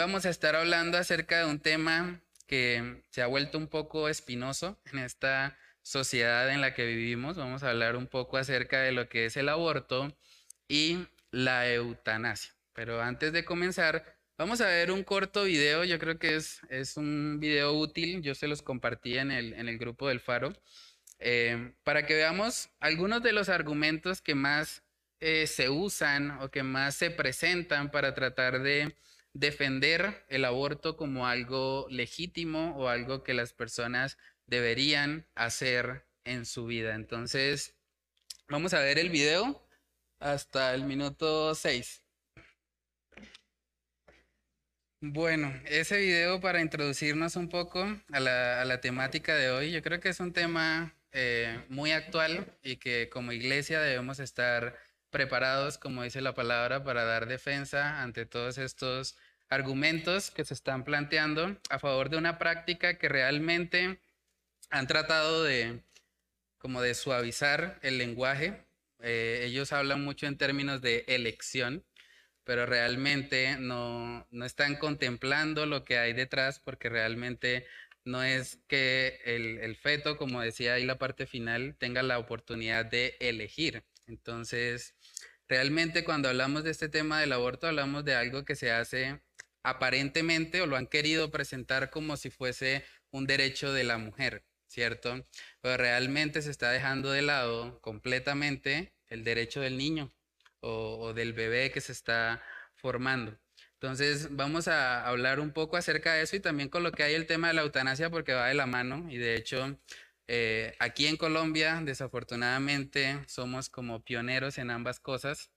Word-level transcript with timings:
Vamos 0.00 0.24
a 0.24 0.30
estar 0.30 0.56
hablando 0.56 0.96
acerca 0.96 1.40
de 1.40 1.44
un 1.44 1.60
tema 1.60 2.22
que 2.46 3.02
se 3.10 3.20
ha 3.20 3.26
vuelto 3.26 3.58
un 3.58 3.68
poco 3.68 4.08
espinoso 4.08 4.80
en 4.90 5.00
esta 5.00 5.58
sociedad 5.82 6.48
en 6.48 6.62
la 6.62 6.72
que 6.72 6.86
vivimos. 6.86 7.36
Vamos 7.36 7.62
a 7.62 7.68
hablar 7.68 7.96
un 7.96 8.06
poco 8.06 8.38
acerca 8.38 8.80
de 8.80 8.92
lo 8.92 9.10
que 9.10 9.26
es 9.26 9.36
el 9.36 9.50
aborto 9.50 10.16
y 10.68 11.06
la 11.32 11.70
eutanasia. 11.70 12.50
Pero 12.72 13.02
antes 13.02 13.34
de 13.34 13.44
comenzar, 13.44 14.16
vamos 14.38 14.62
a 14.62 14.68
ver 14.68 14.90
un 14.90 15.04
corto 15.04 15.44
video. 15.44 15.84
Yo 15.84 15.98
creo 15.98 16.18
que 16.18 16.36
es, 16.36 16.62
es 16.70 16.96
un 16.96 17.36
video 17.38 17.74
útil. 17.74 18.22
Yo 18.22 18.34
se 18.34 18.48
los 18.48 18.62
compartí 18.62 19.18
en 19.18 19.30
el, 19.30 19.52
en 19.52 19.68
el 19.68 19.76
grupo 19.76 20.08
del 20.08 20.20
Faro. 20.20 20.54
Eh, 21.18 21.74
para 21.84 22.06
que 22.06 22.14
veamos 22.14 22.70
algunos 22.80 23.22
de 23.22 23.32
los 23.32 23.50
argumentos 23.50 24.22
que 24.22 24.34
más 24.34 24.82
eh, 25.20 25.46
se 25.46 25.68
usan 25.68 26.30
o 26.40 26.50
que 26.50 26.62
más 26.62 26.94
se 26.94 27.10
presentan 27.10 27.90
para 27.90 28.14
tratar 28.14 28.62
de 28.62 28.96
defender 29.32 30.24
el 30.28 30.44
aborto 30.44 30.96
como 30.96 31.26
algo 31.26 31.86
legítimo 31.90 32.76
o 32.76 32.88
algo 32.88 33.22
que 33.22 33.34
las 33.34 33.52
personas 33.52 34.18
deberían 34.46 35.26
hacer 35.34 36.04
en 36.24 36.44
su 36.44 36.66
vida. 36.66 36.94
Entonces, 36.94 37.74
vamos 38.48 38.74
a 38.74 38.80
ver 38.80 38.98
el 38.98 39.10
video 39.10 39.66
hasta 40.18 40.74
el 40.74 40.84
minuto 40.84 41.54
6. 41.54 42.02
Bueno, 45.02 45.58
ese 45.64 45.96
video 45.98 46.40
para 46.40 46.60
introducirnos 46.60 47.36
un 47.36 47.48
poco 47.48 47.86
a 48.12 48.20
la, 48.20 48.60
a 48.60 48.64
la, 48.66 48.82
temática 48.82 49.34
de 49.34 49.50
hoy, 49.50 49.70
yo 49.70 49.82
creo 49.82 49.98
que 49.98 50.10
es 50.10 50.20
un 50.20 50.34
tema 50.34 50.94
eh, 51.12 51.64
muy 51.68 51.92
actual 51.92 52.46
y 52.62 52.76
que 52.76 53.08
como 53.08 53.32
iglesia 53.32 53.80
debemos 53.80 54.20
estar 54.20 54.76
preparados, 55.10 55.78
como 55.78 56.02
dice 56.02 56.20
la 56.20 56.34
palabra, 56.34 56.84
para 56.84 57.04
dar 57.04 57.26
defensa 57.26 58.02
ante 58.02 58.26
todos 58.26 58.58
estos 58.58 59.16
argumentos 59.48 60.30
que 60.30 60.44
se 60.44 60.54
están 60.54 60.84
planteando 60.84 61.58
a 61.68 61.78
favor 61.78 62.08
de 62.08 62.16
una 62.16 62.38
práctica 62.38 62.98
que 62.98 63.08
realmente 63.08 64.00
han 64.70 64.86
tratado 64.86 65.42
de 65.42 65.82
como 66.58 66.82
de 66.82 66.94
suavizar 66.94 67.78
el 67.82 67.98
lenguaje. 67.98 68.64
Eh, 69.00 69.42
ellos 69.44 69.72
hablan 69.72 70.04
mucho 70.04 70.26
en 70.26 70.36
términos 70.36 70.82
de 70.82 71.04
elección, 71.08 71.84
pero 72.44 72.66
realmente 72.66 73.56
no, 73.58 74.26
no 74.30 74.44
están 74.44 74.76
contemplando 74.76 75.66
lo 75.66 75.84
que 75.84 75.98
hay 75.98 76.12
detrás 76.12 76.60
porque 76.60 76.88
realmente 76.88 77.66
no 78.04 78.22
es 78.22 78.58
que 78.68 79.20
el, 79.24 79.58
el, 79.58 79.76
feto, 79.76 80.16
como 80.16 80.40
decía 80.40 80.74
ahí 80.74 80.84
la 80.84 80.98
parte 80.98 81.26
final, 81.26 81.76
tenga 81.78 82.02
la 82.02 82.18
oportunidad 82.18 82.84
de 82.84 83.16
elegir. 83.20 83.84
Entonces, 84.10 84.94
realmente 85.48 86.04
cuando 86.04 86.28
hablamos 86.28 86.64
de 86.64 86.70
este 86.70 86.88
tema 86.88 87.20
del 87.20 87.32
aborto, 87.32 87.66
hablamos 87.66 88.04
de 88.04 88.14
algo 88.14 88.44
que 88.44 88.56
se 88.56 88.70
hace 88.70 89.22
aparentemente 89.62 90.60
o 90.62 90.66
lo 90.66 90.76
han 90.76 90.86
querido 90.86 91.30
presentar 91.30 91.90
como 91.90 92.16
si 92.16 92.30
fuese 92.30 92.84
un 93.10 93.26
derecho 93.26 93.72
de 93.72 93.84
la 93.84 93.98
mujer. 93.98 94.44
¿cierto? 94.70 95.26
Pero 95.60 95.76
realmente 95.76 96.42
se 96.42 96.50
está 96.50 96.70
dejando 96.70 97.10
de 97.10 97.22
lado 97.22 97.80
completamente 97.80 98.94
el 99.08 99.24
derecho 99.24 99.60
del 99.60 99.76
niño 99.76 100.12
o, 100.60 101.12
del 101.12 101.32
bebé 101.32 101.72
que 101.72 101.80
se 101.80 101.92
está 101.92 102.42
formando. 102.76 103.36
Entonces 103.74 104.28
vamos 104.36 104.68
a 104.68 105.06
hablar 105.06 105.40
un 105.40 105.52
poco 105.52 105.76
acerca 105.76 106.14
de 106.14 106.22
eso 106.22 106.36
y 106.36 106.40
también 106.40 106.68
con 106.68 106.82
lo 106.82 106.92
que 106.92 107.02
hay 107.02 107.14
el 107.14 107.26
tema 107.26 107.48
de 107.48 107.54
la 107.54 107.62
eutanasia 107.62 108.10
porque 108.10 108.34
va 108.34 108.48
de 108.48 108.54
la 108.54 108.66
mano 108.66 109.06
y 109.10 109.18
de 109.18 109.34
hecho 109.36 109.78
eh, 110.32 110.76
aquí 110.78 111.08
en 111.08 111.16
Colombia 111.16 111.80
desafortunadamente 111.84 113.20
somos 113.26 113.68
como 113.68 114.04
pioneros 114.04 114.58
en 114.58 114.70
ambas 114.70 115.00
cosas. 115.00 115.50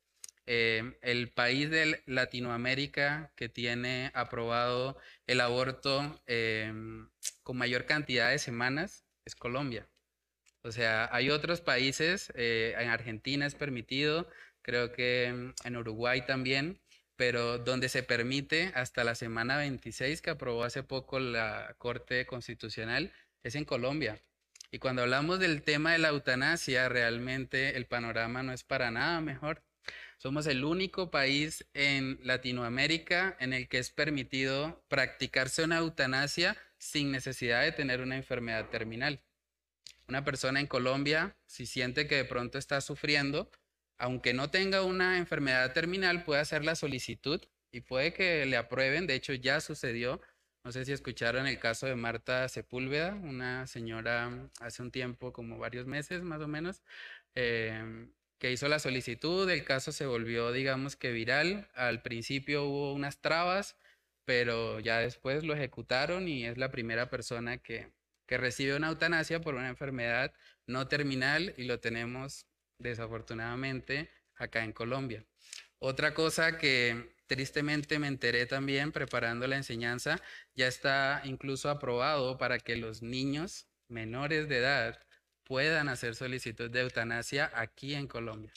Eh, 0.48 0.98
el 1.04 1.32
país 1.32 1.70
de 1.70 2.02
Latinoamérica 2.08 3.32
que 3.36 3.50
tiene 3.50 4.10
aprobado 4.16 4.98
el 5.28 5.42
aborto 5.42 6.20
em, 6.26 7.08
con 7.44 7.58
mayor 7.58 7.86
cantidad 7.86 8.32
de 8.32 8.40
semanas 8.40 9.06
es 9.26 9.36
Colombia. 9.36 9.88
O 10.64 10.72
sea, 10.72 11.08
hay 11.14 11.30
otros 11.30 11.62
países, 11.62 12.34
eh, 12.36 12.74
en 12.80 12.90
Argentina 12.90 13.46
es 13.46 13.54
permitido, 13.54 14.28
creo 14.64 14.92
que 14.92 15.54
en 15.64 15.78
Uruguay 15.78 16.26
también, 16.26 16.80
pero 17.16 17.60
donde 17.60 17.90
se 17.90 18.02
permite 18.02 18.72
hasta 18.74 19.04
la 19.04 19.14
semana 19.14 19.58
26 19.58 20.22
que 20.24 20.32
aprobó 20.32 20.64
hace 20.64 20.82
poco 20.82 21.20
la 21.20 21.76
Corte 21.78 22.26
Constitucional 22.26 23.14
es 23.44 23.54
en 23.54 23.66
Colombia. 23.66 24.20
Y 24.74 24.80
cuando 24.80 25.04
hablamos 25.04 25.38
del 25.38 25.62
tema 25.62 25.92
de 25.92 26.00
la 26.00 26.08
eutanasia, 26.08 26.90
realmente 26.90 27.78
el 27.78 27.86
panorama 27.86 28.42
no 28.42 28.54
es 28.54 28.64
para 28.64 28.90
nada 28.90 29.22
mejor. 29.22 29.62
Somos 30.18 30.48
el 30.48 30.66
único 30.66 31.12
país 31.12 31.68
en 31.76 32.18
Latinoamérica 32.24 33.38
en 33.40 33.54
el 33.54 33.70
que 33.70 33.78
es 33.78 33.92
permitido 33.92 34.84
practicarse 34.88 35.64
una 35.64 35.78
eutanasia 35.78 36.58
sin 36.80 37.12
necesidad 37.12 37.62
de 37.62 37.72
tener 37.72 38.02
una 38.02 38.16
enfermedad 38.16 38.70
terminal. 38.70 39.22
Una 40.08 40.26
persona 40.26 40.60
en 40.60 40.66
Colombia, 40.66 41.38
si 41.46 41.68
siente 41.68 42.08
que 42.08 42.16
de 42.16 42.26
pronto 42.26 42.58
está 42.58 42.82
sufriendo, 42.82 43.52
aunque 44.00 44.34
no 44.34 44.50
tenga 44.50 44.82
una 44.82 45.20
enfermedad 45.20 45.72
terminal, 45.74 46.24
puede 46.24 46.42
hacer 46.42 46.66
la 46.66 46.74
solicitud 46.74 47.40
y 47.72 47.82
puede 47.82 48.12
que 48.12 48.44
le 48.48 48.58
aprueben. 48.58 49.06
De 49.06 49.14
hecho, 49.14 49.36
ya 49.36 49.62
sucedió. 49.62 50.20
No 50.64 50.72
sé 50.72 50.86
si 50.86 50.94
escucharon 50.94 51.46
el 51.46 51.60
caso 51.60 51.88
de 51.88 51.96
Marta 51.96 52.48
Sepúlveda, 52.48 53.16
una 53.16 53.68
señora 53.68 54.50
hace 54.62 54.82
un 54.82 54.92
tiempo, 54.92 55.34
como 55.34 55.58
varios 55.58 55.88
meses 55.88 56.22
más 56.24 56.42
o 56.42 56.48
menos, 56.48 56.82
em, 57.36 58.14
que 58.40 58.52
hizo 58.52 58.70
la 58.70 58.80
solicitud. 58.80 59.50
El 59.50 59.66
caso 59.66 59.92
se 59.92 60.06
volvió, 60.06 60.54
digamos 60.54 60.96
que 60.96 61.12
viral. 61.12 61.68
Al 61.76 62.02
principio 62.02 62.64
hubo 62.64 62.94
unas 62.94 63.20
trabas, 63.20 63.76
pero 64.26 64.80
ya 64.80 65.00
después 65.00 65.44
lo 65.44 65.54
ejecutaron 65.54 66.30
y 66.30 66.46
es 66.46 66.58
la 66.58 66.72
primera 66.72 67.10
persona 67.10 67.58
que, 67.58 67.92
que 68.26 68.38
recibe 68.38 68.76
una 68.78 68.88
eutanasia 68.88 69.42
por 69.42 69.56
una 69.56 69.68
enfermedad 69.70 70.34
no 70.66 70.88
terminal 70.88 71.54
y 71.58 71.64
lo 71.64 71.80
tenemos 71.82 72.48
desafortunadamente 72.80 74.10
acá 74.36 74.64
en 74.64 74.72
Colombia. 74.72 75.26
Otra 75.80 76.14
cosa 76.14 76.58
que 76.58 77.13
tristemente 77.28 78.00
me 78.00 78.08
enteré 78.08 78.46
también 78.46 78.92
preparando 78.92 79.48
la 79.48 79.58
enseñanza, 79.58 80.22
ya 80.56 80.68
está 80.68 81.22
incluso 81.24 81.70
aprobado 81.70 82.38
para 82.38 82.60
que 82.60 82.76
los 82.76 83.02
niños 83.02 83.68
menores 83.88 84.48
de 84.50 84.58
edad 84.58 85.00
puedan 85.44 85.90
hacer 85.90 86.16
solicitud 86.16 86.70
de 86.70 86.82
eutanasia 86.82 87.52
aquí 87.54 87.96
en 87.96 88.08
Colombia. 88.08 88.54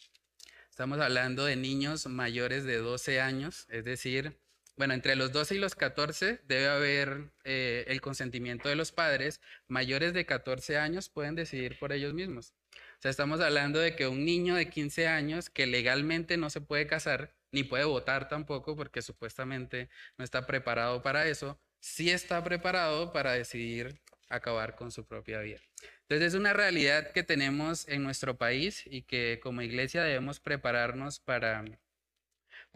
Estamos 0.70 1.00
hablando 1.00 1.46
de 1.46 1.56
niños 1.56 2.06
mayores 2.06 2.64
de 2.64 2.76
12 2.76 3.20
años, 3.20 3.66
es 3.70 3.84
decir, 3.84 4.38
bueno, 4.76 4.92
entre 4.92 5.16
los 5.16 5.32
12 5.32 5.54
y 5.54 5.58
los 5.58 5.74
14 5.74 6.40
debe 6.46 6.68
haber 6.68 7.30
eh, 7.44 7.84
el 7.88 8.02
consentimiento 8.02 8.68
de 8.68 8.76
los 8.76 8.92
padres. 8.92 9.40
Mayores 9.68 10.12
de 10.12 10.26
14 10.26 10.76
años 10.76 11.08
pueden 11.08 11.34
decidir 11.34 11.78
por 11.78 11.92
ellos 11.92 12.12
mismos. 12.12 12.52
O 12.98 13.00
sea, 13.00 13.10
estamos 13.10 13.40
hablando 13.40 13.78
de 13.78 13.96
que 13.96 14.06
un 14.06 14.26
niño 14.26 14.54
de 14.54 14.68
15 14.68 15.08
años 15.08 15.48
que 15.48 15.66
legalmente 15.66 16.36
no 16.36 16.50
se 16.50 16.60
puede 16.60 16.86
casar, 16.86 17.34
ni 17.52 17.64
puede 17.64 17.84
votar 17.84 18.28
tampoco, 18.28 18.76
porque 18.76 19.02
supuestamente 19.02 19.88
no 20.18 20.24
está 20.24 20.46
preparado 20.46 21.02
para 21.02 21.26
eso, 21.26 21.58
sí 21.80 22.10
está 22.10 22.42
preparado 22.44 23.12
para 23.12 23.32
decidir 23.32 24.00
acabar 24.28 24.76
con 24.76 24.90
su 24.90 25.06
propia 25.06 25.40
vida. 25.40 25.60
Entonces 26.02 26.28
es 26.28 26.34
una 26.34 26.52
realidad 26.52 27.12
que 27.12 27.22
tenemos 27.22 27.88
en 27.88 28.02
nuestro 28.02 28.36
país 28.36 28.82
y 28.86 29.02
que 29.02 29.40
como 29.42 29.62
iglesia 29.62 30.02
debemos 30.02 30.40
prepararnos 30.40 31.20
para 31.20 31.64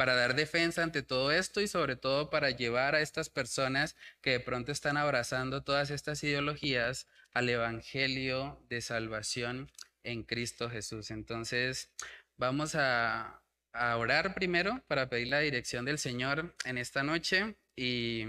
para 0.00 0.14
dar 0.14 0.34
defensa 0.34 0.82
ante 0.82 1.02
todo 1.02 1.30
esto 1.30 1.60
y 1.60 1.68
sobre 1.68 1.94
todo 1.94 2.30
para 2.30 2.48
llevar 2.48 2.94
a 2.94 3.02
estas 3.02 3.28
personas 3.28 3.96
que 4.22 4.30
de 4.30 4.40
pronto 4.40 4.72
están 4.72 4.96
abrazando 4.96 5.62
todas 5.62 5.90
estas 5.90 6.24
ideologías 6.24 7.06
al 7.32 7.50
Evangelio 7.50 8.64
de 8.70 8.80
salvación 8.80 9.70
en 10.02 10.22
Cristo 10.22 10.70
Jesús. 10.70 11.10
Entonces, 11.10 11.92
vamos 12.38 12.74
a, 12.76 13.39
orar 13.72 14.34
primero 14.34 14.82
para 14.86 15.08
pedir 15.08 15.28
la 15.28 15.40
dirección 15.40 15.84
del 15.84 15.98
Señor 15.98 16.54
en 16.64 16.78
esta 16.78 17.02
noche 17.02 17.56
y 17.76 18.24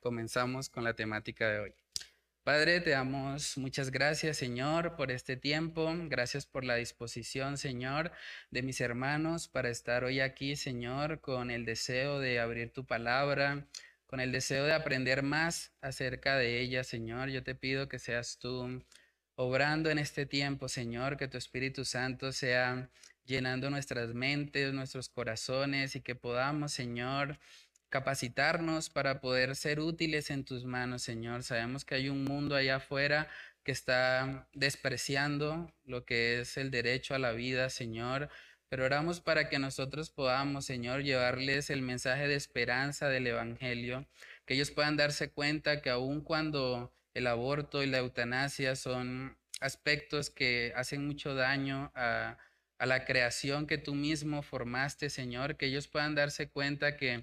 comenzamos 0.00 0.68
con 0.68 0.84
la 0.84 0.94
temática 0.94 1.48
de 1.48 1.60
hoy. 1.60 1.74
Padre, 2.44 2.82
te 2.82 2.90
damos 2.90 3.56
muchas 3.56 3.90
gracias, 3.90 4.36
Señor, 4.36 4.96
por 4.96 5.10
este 5.10 5.34
tiempo. 5.34 5.90
Gracias 6.08 6.44
por 6.44 6.62
la 6.62 6.74
disposición, 6.74 7.56
Señor, 7.56 8.12
de 8.50 8.62
mis 8.62 8.82
hermanos 8.82 9.48
para 9.48 9.70
estar 9.70 10.04
hoy 10.04 10.20
aquí, 10.20 10.54
Señor, 10.54 11.22
con 11.22 11.50
el 11.50 11.64
deseo 11.64 12.20
de 12.20 12.40
abrir 12.40 12.70
tu 12.70 12.84
palabra, 12.84 13.66
con 14.06 14.20
el 14.20 14.30
deseo 14.30 14.64
de 14.64 14.74
aprender 14.74 15.22
más 15.22 15.72
acerca 15.80 16.36
de 16.36 16.60
ella, 16.60 16.84
Señor. 16.84 17.30
Yo 17.30 17.42
te 17.42 17.54
pido 17.54 17.88
que 17.88 17.98
seas 17.98 18.36
tú 18.38 18.84
obrando 19.36 19.88
en 19.88 19.98
este 19.98 20.26
tiempo, 20.26 20.68
Señor, 20.68 21.16
que 21.16 21.28
tu 21.28 21.38
Espíritu 21.38 21.86
Santo 21.86 22.30
sea 22.30 22.90
llenando 23.24 23.70
nuestras 23.70 24.14
mentes, 24.14 24.72
nuestros 24.72 25.08
corazones 25.08 25.96
y 25.96 26.00
que 26.00 26.14
podamos, 26.14 26.72
Señor, 26.72 27.38
capacitarnos 27.88 28.90
para 28.90 29.20
poder 29.20 29.56
ser 29.56 29.80
útiles 29.80 30.30
en 30.30 30.44
tus 30.44 30.64
manos, 30.64 31.02
Señor. 31.02 31.42
Sabemos 31.42 31.84
que 31.84 31.94
hay 31.94 32.08
un 32.08 32.24
mundo 32.24 32.56
allá 32.56 32.76
afuera 32.76 33.28
que 33.62 33.72
está 33.72 34.48
despreciando 34.52 35.72
lo 35.84 36.04
que 36.04 36.40
es 36.40 36.56
el 36.56 36.70
derecho 36.70 37.14
a 37.14 37.18
la 37.18 37.32
vida, 37.32 37.70
Señor, 37.70 38.28
pero 38.68 38.84
oramos 38.84 39.20
para 39.20 39.48
que 39.48 39.58
nosotros 39.58 40.10
podamos, 40.10 40.66
Señor, 40.66 41.02
llevarles 41.02 41.70
el 41.70 41.82
mensaje 41.82 42.28
de 42.28 42.34
esperanza 42.34 43.08
del 43.08 43.26
Evangelio, 43.26 44.06
que 44.44 44.54
ellos 44.54 44.70
puedan 44.70 44.96
darse 44.96 45.30
cuenta 45.30 45.80
que 45.80 45.90
aun 45.90 46.20
cuando 46.20 46.92
el 47.14 47.26
aborto 47.26 47.82
y 47.82 47.86
la 47.86 47.98
eutanasia 47.98 48.76
son 48.76 49.38
aspectos 49.60 50.30
que 50.30 50.72
hacen 50.76 51.06
mucho 51.06 51.34
daño 51.34 51.92
a, 51.94 52.36
a 52.84 52.86
la 52.86 53.06
creación 53.06 53.66
que 53.66 53.78
tú 53.78 53.94
mismo 53.94 54.42
formaste, 54.42 55.08
Señor, 55.08 55.56
que 55.56 55.64
ellos 55.64 55.88
puedan 55.88 56.14
darse 56.14 56.50
cuenta 56.50 56.98
que, 56.98 57.22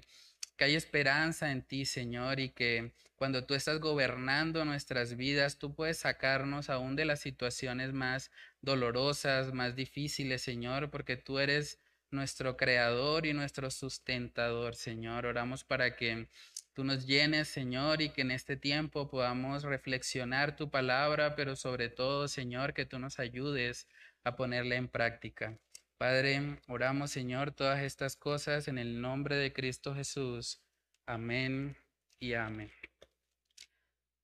que 0.56 0.64
hay 0.64 0.74
esperanza 0.74 1.52
en 1.52 1.62
ti, 1.62 1.84
Señor, 1.84 2.40
y 2.40 2.48
que 2.48 2.90
cuando 3.14 3.44
tú 3.44 3.54
estás 3.54 3.78
gobernando 3.78 4.64
nuestras 4.64 5.14
vidas, 5.14 5.60
tú 5.60 5.72
puedes 5.72 5.98
sacarnos 5.98 6.68
aún 6.68 6.96
de 6.96 7.04
las 7.04 7.20
situaciones 7.20 7.92
más 7.92 8.32
dolorosas, 8.60 9.52
más 9.54 9.76
difíciles, 9.76 10.42
Señor, 10.42 10.90
porque 10.90 11.16
tú 11.16 11.38
eres 11.38 11.78
nuestro 12.10 12.56
creador 12.56 13.24
y 13.24 13.32
nuestro 13.32 13.70
sustentador, 13.70 14.74
Señor. 14.74 15.26
Oramos 15.26 15.62
para 15.62 15.94
que 15.94 16.26
tú 16.74 16.82
nos 16.82 17.06
llenes, 17.06 17.46
Señor, 17.46 18.02
y 18.02 18.08
que 18.08 18.22
en 18.22 18.32
este 18.32 18.56
tiempo 18.56 19.08
podamos 19.08 19.62
reflexionar 19.62 20.56
tu 20.56 20.72
palabra, 20.72 21.36
pero 21.36 21.54
sobre 21.54 21.88
todo, 21.88 22.26
Señor, 22.26 22.74
que 22.74 22.84
tú 22.84 22.98
nos 22.98 23.20
ayudes 23.20 23.86
a 24.24 24.36
ponerla 24.36 24.76
en 24.76 24.88
práctica. 24.88 25.58
Padre, 25.98 26.58
oramos, 26.68 27.10
Señor, 27.10 27.52
todas 27.52 27.82
estas 27.82 28.16
cosas 28.16 28.68
en 28.68 28.78
el 28.78 29.00
nombre 29.00 29.36
de 29.36 29.52
Cristo 29.52 29.94
Jesús. 29.94 30.60
Amén 31.06 31.76
y 32.18 32.34
amén. 32.34 32.72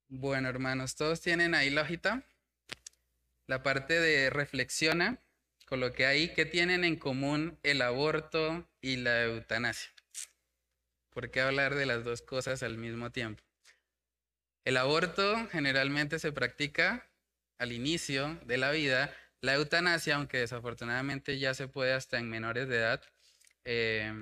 Bueno, 0.09 0.49
hermanos, 0.49 0.97
¿todos 0.97 1.21
tienen 1.21 1.55
ahí 1.55 1.71
la 1.71 1.83
hojita? 1.83 2.25
La 3.47 3.62
parte 3.62 4.00
de 4.00 4.31
reflexiona, 4.31 5.21
coloqué 5.67 6.06
ahí 6.06 6.33
qué 6.35 6.47
tienen 6.47 6.85
en 6.85 6.97
común 6.97 7.59
el 7.62 7.83
aborto 7.83 8.69
y 8.81 8.97
la 8.97 9.25
eutanasia. 9.25 9.91
¿Por 11.11 11.31
qué 11.31 11.41
hablar 11.41 11.75
de 11.75 11.87
las 11.87 12.05
dos 12.05 12.23
cosas 12.23 12.62
al 12.62 12.79
mismo 12.79 13.11
tiempo? 13.11 13.43
El 14.65 14.77
aborto 14.77 15.49
generalmente 15.51 16.19
se 16.19 16.31
practica 16.31 17.09
al 17.59 17.73
inicio 17.73 18.39
de 18.44 18.59
la 18.59 18.71
vida. 18.71 19.15
La 19.40 19.55
eutanasia, 19.55 20.17
aunque 20.17 20.38
desafortunadamente 20.38 21.38
ya 21.38 21.55
se 21.55 21.69
puede 21.69 21.93
hasta 21.93 22.19
en 22.19 22.29
menores 22.29 22.69
de 22.69 22.76
edad, 22.76 23.02
eh, 23.64 24.12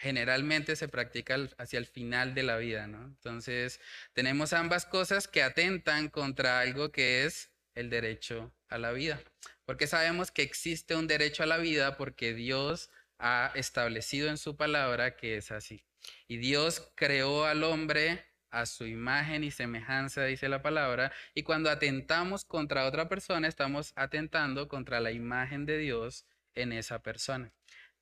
generalmente 0.00 0.76
se 0.76 0.88
practica 0.88 1.36
hacia 1.58 1.78
el 1.78 1.86
final 1.86 2.34
de 2.34 2.42
la 2.42 2.56
vida, 2.56 2.86
¿no? 2.86 3.04
Entonces, 3.04 3.80
tenemos 4.14 4.54
ambas 4.54 4.86
cosas 4.86 5.28
que 5.28 5.42
atentan 5.42 6.08
contra 6.08 6.60
algo 6.60 6.90
que 6.90 7.24
es 7.24 7.50
el 7.74 7.90
derecho 7.90 8.52
a 8.68 8.78
la 8.78 8.92
vida. 8.92 9.20
Porque 9.66 9.86
sabemos 9.86 10.30
que 10.30 10.42
existe 10.42 10.96
un 10.96 11.06
derecho 11.06 11.42
a 11.42 11.46
la 11.46 11.58
vida 11.58 11.96
porque 11.98 12.32
Dios 12.32 12.90
ha 13.18 13.52
establecido 13.54 14.30
en 14.30 14.38
su 14.38 14.56
palabra 14.56 15.16
que 15.16 15.36
es 15.36 15.50
así. 15.50 15.84
Y 16.26 16.38
Dios 16.38 16.90
creó 16.94 17.44
al 17.44 17.62
hombre 17.62 18.24
a 18.50 18.66
su 18.66 18.86
imagen 18.86 19.44
y 19.44 19.50
semejanza, 19.50 20.24
dice 20.24 20.48
la 20.48 20.62
palabra, 20.62 21.12
y 21.34 21.42
cuando 21.42 21.70
atentamos 21.70 22.44
contra 22.44 22.86
otra 22.86 23.08
persona, 23.08 23.48
estamos 23.48 23.92
atentando 23.96 24.68
contra 24.68 25.00
la 25.00 25.12
imagen 25.12 25.66
de 25.66 25.78
Dios 25.78 26.26
en 26.54 26.72
esa 26.72 27.02
persona. 27.02 27.52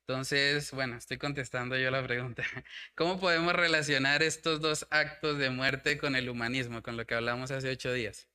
Entonces, 0.09 0.71
bueno, 0.71 0.95
estoy 0.95 1.19
contestando 1.19 1.77
yo 1.77 1.91
la 1.91 2.03
pregunta. 2.03 2.43
¿Cómo 2.95 3.19
podemos 3.19 3.53
relacionar 3.53 4.23
estos 4.23 4.59
dos 4.59 4.87
actos 4.89 5.37
de 5.37 5.51
muerte 5.51 5.99
con 5.99 6.15
el 6.15 6.29
humanismo, 6.29 6.81
con 6.81 6.97
lo 6.97 7.05
que 7.05 7.13
hablamos 7.13 7.51
hace 7.51 7.69
ocho 7.69 7.93
días? 7.93 8.27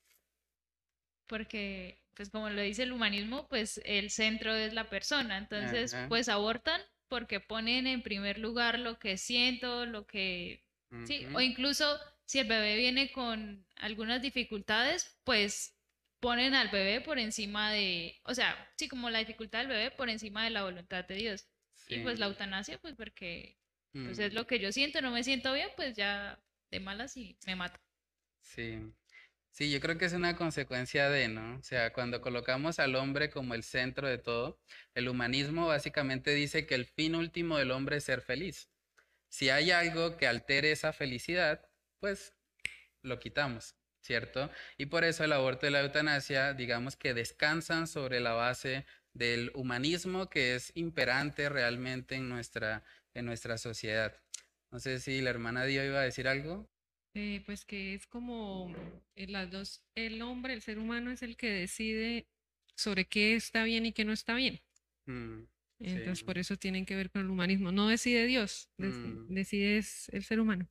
Porque, 1.27 1.99
pues 2.15 2.31
como 2.31 2.49
lo 2.49 2.63
dice 2.63 2.85
el 2.85 2.93
humanismo, 2.93 3.49
pues 3.49 3.81
el 3.85 4.11
centro 4.11 4.55
es 4.55 4.73
la 4.73 4.89
persona. 4.89 5.37
Entonces, 5.37 5.97
pues 6.09 6.29
abortan 6.29 6.81
porque 7.09 7.41
ponen 7.41 7.89
en 7.89 8.03
primer 8.03 8.39
lugar 8.39 8.79
lo 8.79 9.01
que 9.01 9.19
siento, 9.19 9.85
lo 9.85 10.07
que... 10.07 10.63
Sí, 11.07 11.27
o 11.35 11.41
incluso 11.41 11.99
si 12.25 12.39
el 12.39 12.49
bebé 12.49 12.77
viene 12.77 13.13
con 13.13 13.67
algunas 13.77 14.23
dificultades, 14.23 15.19
pues 15.25 15.77
ponen 16.21 16.55
al 16.55 16.69
bebé 16.69 17.01
por 17.01 17.19
encima 17.19 17.71
de, 17.71 18.21
o 18.25 18.35
sea, 18.35 18.57
sí, 18.77 18.89
como 18.89 19.11
la 19.11 19.19
dificultad 19.19 19.59
del 19.59 19.69
bebé 19.69 19.91
por 19.91 20.09
encima 20.09 20.45
de 20.45 20.51
la 20.51 20.63
voluntad 20.63 21.05
de 21.05 21.17
Dios. 21.17 21.47
Y 21.89 21.99
pues 21.99 22.19
la 22.19 22.27
eutanasia, 22.27 22.79
pues 22.79 22.95
porque 22.95 23.59
pues 23.93 24.19
es 24.19 24.33
mm. 24.33 24.37
lo 24.37 24.47
que 24.47 24.59
yo 24.59 24.73
siento, 24.73 25.03
no 25.03 25.11
me 25.11 25.23
siento 25.23 25.53
bien, 25.53 25.69
pues 25.77 25.97
ya 25.97 26.43
de 26.71 26.81
malas 26.81 27.17
y 27.17 27.37
me 27.47 27.57
mato. 27.57 27.79
Sí. 28.41 28.79
Sí, 29.51 29.71
yo 29.71 29.81
creo 29.81 29.97
que 29.99 30.07
es 30.07 30.13
una 30.15 30.35
consecuencia 30.35 31.09
de, 31.09 31.29
¿no? 31.29 31.59
O 31.59 31.63
sea, 31.63 31.93
cuando 31.93 32.21
colocamos 32.21 32.81
al 32.81 32.97
hombre 32.97 33.31
como 33.31 33.55
el 33.55 33.63
centro 33.63 34.09
de 34.09 34.19
todo, 34.19 34.59
el 34.95 35.09
humanismo 35.09 35.69
básicamente 35.69 36.33
dice 36.33 36.67
que 36.67 36.75
el 36.75 36.87
fin 36.87 37.15
último 37.15 37.57
del 37.57 37.71
hombre 37.71 37.99
es 37.99 38.05
ser 38.05 38.21
feliz. 38.21 38.69
Si 39.35 39.51
hay 39.51 39.73
algo 39.73 40.17
que 40.17 40.29
altere 40.29 40.71
esa 40.71 40.93
felicidad, 40.93 41.69
pues 41.99 42.37
lo 43.03 43.19
quitamos, 43.19 43.75
¿cierto? 44.01 44.49
Y 44.79 44.87
por 44.87 45.03
eso 45.03 45.25
el 45.25 45.33
aborto 45.33 45.67
y 45.67 45.71
la 45.71 45.81
eutanasia, 45.81 46.55
digamos 46.55 46.95
que 46.95 47.15
descansan 47.15 47.89
sobre 47.89 48.21
la 48.21 48.35
base 48.35 48.87
del 49.13 49.51
humanismo 49.57 50.31
que 50.31 50.55
es 50.55 50.71
imperante 50.77 51.49
realmente 51.49 52.15
en 52.15 52.29
nuestra, 52.29 52.85
en 53.13 53.25
nuestra 53.25 53.59
sociedad. 53.59 54.17
No 54.71 54.79
sé 54.79 55.01
si 55.01 55.21
la 55.21 55.31
hermana 55.31 55.65
Dio 55.65 55.85
iba 55.85 55.99
a 55.99 56.05
decir 56.05 56.29
algo. 56.29 56.71
Eh, 57.15 57.43
pues 57.45 57.65
que 57.65 57.95
es 57.95 58.07
como 58.07 58.73
eh, 59.17 59.27
las 59.27 59.51
dos, 59.51 59.83
el 59.97 60.23
hombre, 60.23 60.55
el 60.55 60.63
ser 60.63 60.79
humano 60.79 61.11
es 61.11 61.23
el 61.23 61.37
que 61.37 61.51
decide 61.51 62.29
sobre 62.77 63.07
qué 63.07 63.35
está 63.35 63.65
bien 63.65 63.85
y 63.85 63.93
qué 63.93 64.05
no 64.05 64.13
está 64.13 64.35
bien. 64.35 64.61
Mm, 65.07 65.43
Entonces 65.87 66.25
por 66.25 66.39
eso 66.39 66.57
tienen 66.57 66.87
que 66.87 66.97
ver 66.97 67.11
con 67.11 67.23
el 67.23 67.31
humanismo. 67.31 67.73
No 67.73 67.89
decide 67.89 68.27
Dios, 68.27 68.71
mm. 68.79 69.33
decide 69.35 69.83
el 70.13 70.25
ser 70.25 70.41
humano. 70.41 70.69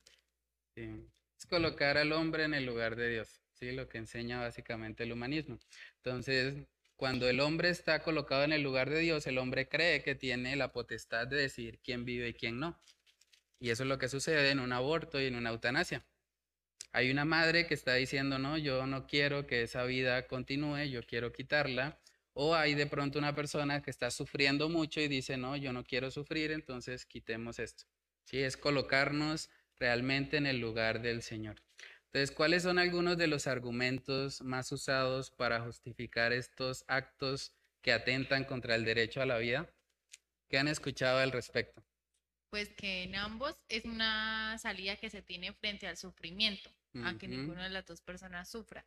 Es 0.74 1.46
colocar 1.46 1.98
al 1.98 2.12
hombre 2.12 2.44
en 2.44 2.54
el 2.54 2.66
lugar 2.66 2.96
de 2.96 3.08
Dios, 3.08 3.42
¿sí? 3.52 3.72
lo 3.72 3.88
que 3.88 3.98
enseña 3.98 4.40
básicamente 4.40 5.04
el 5.04 5.12
humanismo. 5.12 5.58
Entonces, 5.96 6.66
cuando 6.96 7.28
el 7.28 7.40
hombre 7.40 7.70
está 7.70 8.02
colocado 8.02 8.44
en 8.44 8.52
el 8.52 8.62
lugar 8.62 8.90
de 8.90 9.00
Dios, 9.00 9.26
el 9.26 9.38
hombre 9.38 9.68
cree 9.68 10.02
que 10.02 10.14
tiene 10.14 10.56
la 10.56 10.72
potestad 10.72 11.26
de 11.26 11.36
decidir 11.36 11.80
quién 11.80 12.04
vive 12.04 12.28
y 12.28 12.34
quién 12.34 12.58
no. 12.58 12.80
Y 13.60 13.70
eso 13.70 13.82
es 13.82 13.88
lo 13.88 13.98
que 13.98 14.08
sucede 14.08 14.50
en 14.50 14.60
un 14.60 14.72
aborto 14.72 15.20
y 15.20 15.26
en 15.26 15.36
una 15.36 15.50
eutanasia. 15.50 16.04
Hay 16.92 17.10
una 17.10 17.24
madre 17.24 17.66
que 17.66 17.74
está 17.74 17.94
diciendo, 17.94 18.38
no, 18.38 18.56
yo 18.56 18.86
no 18.86 19.06
quiero 19.06 19.46
que 19.46 19.62
esa 19.62 19.84
vida 19.84 20.26
continúe, 20.28 20.84
yo 20.84 21.02
quiero 21.02 21.32
quitarla. 21.32 21.98
O 22.34 22.54
hay 22.54 22.74
de 22.74 22.86
pronto 22.86 23.18
una 23.18 23.34
persona 23.34 23.80
que 23.80 23.90
está 23.90 24.10
sufriendo 24.10 24.68
mucho 24.68 25.00
y 25.00 25.08
dice, 25.08 25.36
no, 25.36 25.56
yo 25.56 25.72
no 25.72 25.84
quiero 25.84 26.10
sufrir, 26.10 26.50
entonces 26.50 27.06
quitemos 27.06 27.58
esto. 27.58 27.84
Sí, 28.24 28.42
es 28.42 28.56
colocarnos 28.56 29.50
realmente 29.76 30.36
en 30.36 30.46
el 30.46 30.58
lugar 30.58 31.00
del 31.00 31.22
Señor. 31.22 31.62
Entonces, 32.06 32.34
¿cuáles 32.34 32.62
son 32.62 32.78
algunos 32.78 33.18
de 33.18 33.26
los 33.26 33.46
argumentos 33.46 34.40
más 34.42 34.70
usados 34.70 35.30
para 35.30 35.60
justificar 35.60 36.32
estos 36.32 36.84
actos 36.86 37.52
que 37.82 37.92
atentan 37.92 38.44
contra 38.44 38.76
el 38.76 38.84
derecho 38.84 39.20
a 39.20 39.26
la 39.26 39.38
vida? 39.38 39.68
¿Qué 40.48 40.58
han 40.58 40.68
escuchado 40.68 41.18
al 41.18 41.32
respecto? 41.32 41.84
Pues 42.50 42.68
que 42.70 43.02
en 43.02 43.16
ambos 43.16 43.56
es 43.68 43.84
una 43.84 44.56
salida 44.58 44.96
que 44.96 45.10
se 45.10 45.22
tiene 45.22 45.52
frente 45.52 45.88
al 45.88 45.96
sufrimiento, 45.96 46.70
aunque 47.02 47.26
ninguna 47.26 47.64
de 47.64 47.70
las 47.70 47.84
dos 47.84 48.00
personas 48.00 48.48
sufra. 48.48 48.86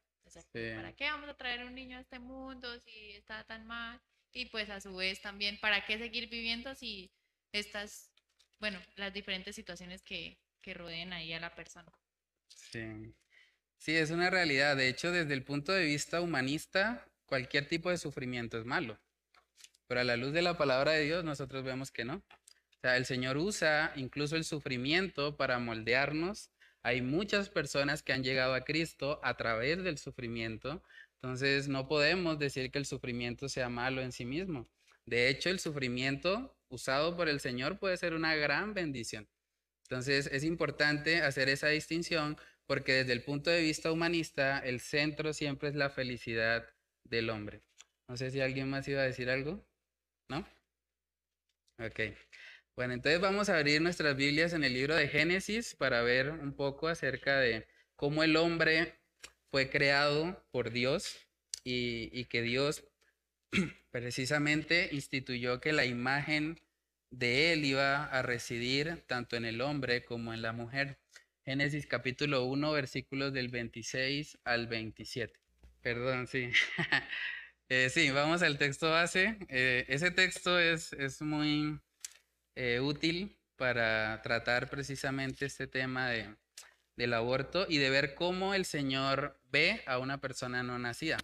¿Para 0.75 0.93
qué 0.93 1.05
vamos 1.05 1.29
a 1.29 1.37
traer 1.37 1.65
un 1.65 1.75
niño 1.75 1.97
a 1.97 2.01
este 2.01 2.19
mundo 2.19 2.67
si 2.81 3.11
está 3.11 3.43
tan 3.43 3.65
mal? 3.65 4.01
Y 4.33 4.45
pues 4.47 4.69
a 4.69 4.81
su 4.81 4.95
vez 4.95 5.21
también, 5.21 5.59
¿para 5.59 5.85
qué 5.85 5.97
seguir 5.97 6.29
viviendo 6.29 6.75
si 6.75 7.11
estas, 7.51 8.11
bueno, 8.59 8.79
las 8.95 9.13
diferentes 9.13 9.55
situaciones 9.55 10.01
que, 10.01 10.37
que 10.61 10.73
rodeen 10.73 11.13
ahí 11.13 11.33
a 11.33 11.39
la 11.39 11.55
persona? 11.55 11.91
Sí. 12.47 13.13
Sí, 13.77 13.95
es 13.95 14.11
una 14.11 14.29
realidad. 14.29 14.75
De 14.75 14.89
hecho, 14.89 15.11
desde 15.11 15.33
el 15.33 15.43
punto 15.43 15.71
de 15.71 15.85
vista 15.85 16.21
humanista, 16.21 17.07
cualquier 17.25 17.67
tipo 17.67 17.89
de 17.89 17.97
sufrimiento 17.97 18.57
es 18.57 18.65
malo. 18.65 18.99
Pero 19.87 20.01
a 20.01 20.03
la 20.03 20.17
luz 20.17 20.33
de 20.33 20.41
la 20.41 20.57
palabra 20.57 20.91
de 20.91 21.03
Dios, 21.05 21.23
nosotros 21.23 21.63
vemos 21.63 21.91
que 21.91 22.03
no. 22.03 22.15
O 22.15 22.79
sea, 22.81 22.97
el 22.97 23.05
Señor 23.05 23.37
usa 23.37 23.93
incluso 23.95 24.35
el 24.35 24.43
sufrimiento 24.43 25.37
para 25.37 25.59
moldearnos. 25.59 26.51
Hay 26.87 27.01
muchas 27.01 27.49
personas 27.49 28.01
que 28.01 28.13
han 28.13 28.23
llegado 28.23 28.53
a 28.53 28.63
Cristo 28.63 29.19
a 29.21 29.35
través 29.35 29.83
del 29.83 29.97
sufrimiento. 29.97 30.81
Entonces, 31.15 31.67
no 31.67 31.89
podemos 31.89 32.39
decir 32.39 32.71
que 32.71 32.79
el 32.79 32.85
sufrimiento 32.85 33.49
sea 33.49 33.67
malo 33.67 34.01
en 34.01 34.13
sí 34.13 34.23
mismo. 34.23 34.69
De 35.05 35.27
hecho, 35.27 35.49
el 35.49 35.59
sufrimiento 35.59 36.55
usado 36.69 37.17
por 37.17 37.27
el 37.27 37.41
Señor 37.41 37.77
puede 37.77 37.97
ser 37.97 38.13
una 38.13 38.35
gran 38.35 38.73
bendición. 38.73 39.27
Entonces 39.83 40.29
es 40.31 40.45
importante 40.45 41.21
hacer 41.21 41.49
esa 41.49 41.67
distinción 41.67 42.37
porque 42.65 42.93
desde 42.93 43.11
el 43.11 43.23
punto 43.23 43.49
de 43.49 43.61
vista 43.61 43.91
humanista 43.91 44.59
el 44.59 44.79
centro 44.79 45.33
siempre 45.33 45.67
es 45.67 45.75
la 45.75 45.89
felicidad 45.89 46.69
del 47.03 47.29
hombre. 47.29 47.63
No 48.07 48.15
sé 48.15 48.31
si 48.31 48.39
alguien 48.39 48.69
más 48.69 48.87
iba 48.87 49.01
a 49.01 49.05
decir 49.05 49.29
algo. 49.29 49.61
¿No? 50.29 50.47
Ok. 51.79 51.99
Bueno, 52.77 52.93
entonces 52.93 53.19
vamos 53.19 53.49
a 53.49 53.57
abrir 53.57 53.81
nuestras 53.81 54.15
Biblias 54.15 54.53
en 54.53 54.63
el 54.63 54.75
libro 54.75 54.95
de 54.95 55.07
Génesis 55.07 55.73
para 55.73 56.03
ver 56.03 56.29
un 56.29 56.53
poco 56.53 56.87
acerca 56.87 57.39
de 57.39 57.67
cómo 57.95 58.21
el 58.21 58.35
hombre 58.35 58.93
fue 59.49 59.71
creado 59.71 60.45
por 60.51 60.69
Dios 60.69 61.17
y, 61.63 62.25
que 62.25 62.43
Dios 62.43 62.83
precisamente 63.89 64.89
instituyó 64.91 65.59
que 65.59 65.73
la 65.73 65.85
imagen 65.85 66.61
de 67.09 67.51
él 67.51 67.65
iba 67.65 68.05
a 68.05 68.21
residir 68.21 69.03
tanto 69.07 69.37
en 69.37 69.45
el 69.45 69.61
hombre 69.61 70.05
como 70.05 70.31
en 70.31 70.43
la 70.43 70.51
mujer. 70.51 70.99
Génesis 71.45 71.87
capítulo 71.87 72.43
1, 72.45 72.71
versículos 72.73 73.33
del 73.33 73.47
26 73.47 74.37
al 74.43 74.67
27. 74.67 75.33
Perdón, 75.81 76.27
sí. 76.27 76.51
Eh, 77.69 77.89
sí, 77.89 78.11
vamos 78.11 78.43
al 78.43 78.57
texto 78.57 78.89
base. 78.89 79.37
Eh, 79.49 79.83
ese 79.89 80.09
texto 80.09 80.57
es, 80.57 80.93
es 80.93 81.21
muy 81.21 81.81
eh, 82.57 82.79
útil 82.79 83.37
para 83.55 84.19
tratar 84.23 84.67
precisamente 84.67 85.45
este 85.45 85.67
tema 85.67 86.09
de, 86.09 86.35
del 86.95 87.13
aborto 87.13 87.67
y 87.69 87.77
de 87.77 87.91
ver 87.91 88.15
cómo 88.15 88.55
el 88.55 88.65
Señor 88.65 89.39
ve 89.51 89.83
a 89.85 89.99
una 89.99 90.19
persona 90.19 90.63
no 90.63 90.79
nacida. 90.79 91.17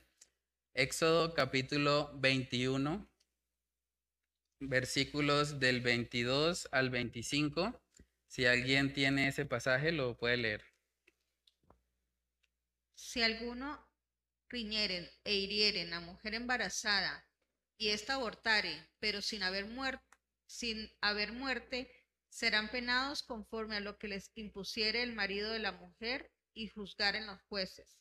Éxodo 0.75 1.33
capítulo 1.33 2.11
21, 2.19 3.09
versículos 4.59 5.59
del 5.59 5.81
22 5.81 6.69
al 6.71 6.91
25. 6.91 7.81
Si 8.27 8.45
alguien 8.45 8.93
tiene 8.93 9.27
ese 9.27 9.47
pasaje, 9.47 9.91
lo 9.91 10.15
puede 10.15 10.37
leer. 10.37 10.63
Si 12.93 13.23
alguno 13.23 13.83
riñeren 14.49 15.09
e 15.23 15.33
hirieren 15.33 15.93
a 15.93 15.99
mujer 15.99 16.35
embarazada 16.35 17.27
y 17.75 17.89
ésta 17.89 18.13
abortare, 18.13 18.87
pero 18.99 19.23
sin 19.23 19.41
haber, 19.41 19.65
sin 20.53 20.91
haber 21.01 21.33
muerte, 21.33 21.91
serán 22.29 22.69
penados 22.69 23.23
conforme 23.23 23.77
a 23.77 23.79
lo 23.79 23.97
que 23.97 24.07
les 24.07 24.31
impusiere 24.35 25.01
el 25.01 25.13
marido 25.13 25.51
de 25.51 25.59
la 25.59 25.71
mujer 25.71 26.31
y 26.53 26.67
juzgaren 26.67 27.25
los 27.25 27.41
jueces. 27.43 27.97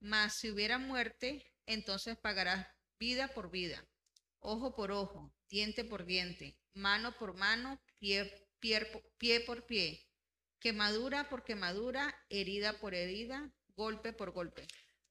Mas 0.00 0.34
si 0.34 0.50
hubiera 0.50 0.78
muerte, 0.78 1.44
entonces 1.66 2.16
pagarás 2.16 2.66
vida 2.98 3.28
por 3.28 3.50
vida, 3.50 3.86
ojo 4.38 4.74
por 4.74 4.92
ojo, 4.92 5.34
diente 5.48 5.84
por 5.84 6.06
diente, 6.06 6.58
mano 6.72 7.12
por 7.18 7.36
mano, 7.36 7.80
pie, 7.98 8.32
pie, 8.60 9.40
por 9.40 9.66
pie, 9.66 10.06
quemadura 10.60 11.28
por 11.28 11.44
quemadura, 11.44 12.14
herida 12.30 12.78
por 12.80 12.94
herida, 12.94 13.50
golpe 13.76 14.12
por 14.14 14.32
golpe. 14.32 14.66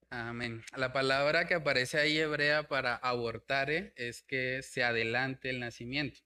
Amén. 0.10 0.63
La 0.75 0.94
palabra 0.94 1.48
que 1.48 1.56
aparece 1.56 2.00
ahí 2.00 2.20
hebrea 2.20 2.68
para 2.68 2.96
abortar 2.96 3.72
es 3.72 4.22
que 4.22 4.62
se 4.62 4.84
adelante 4.84 5.50
el 5.50 5.60
nacimiento. 5.60 6.20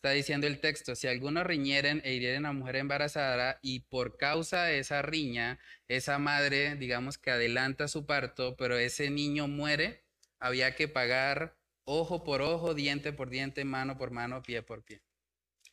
Está 0.00 0.12
diciendo 0.12 0.46
el 0.46 0.60
texto, 0.60 0.94
si 0.96 1.08
algunos 1.08 1.44
riñeren 1.44 2.00
e 2.06 2.14
hirieren 2.14 2.46
a 2.46 2.54
mujer 2.54 2.76
embarazada 2.76 3.58
y 3.60 3.80
por 3.80 4.16
causa 4.16 4.64
de 4.64 4.78
esa 4.78 5.02
riña, 5.02 5.58
esa 5.88 6.18
madre, 6.18 6.74
digamos 6.76 7.18
que 7.18 7.30
adelanta 7.30 7.86
su 7.86 8.06
parto, 8.06 8.56
pero 8.56 8.78
ese 8.78 9.10
niño 9.10 9.46
muere, 9.46 10.02
había 10.38 10.74
que 10.74 10.88
pagar 10.88 11.54
ojo 11.84 12.24
por 12.24 12.40
ojo, 12.40 12.72
diente 12.72 13.12
por 13.12 13.28
diente, 13.28 13.66
mano 13.66 13.98
por 13.98 14.10
mano, 14.10 14.42
pie 14.42 14.62
por 14.62 14.82
pie. 14.82 15.02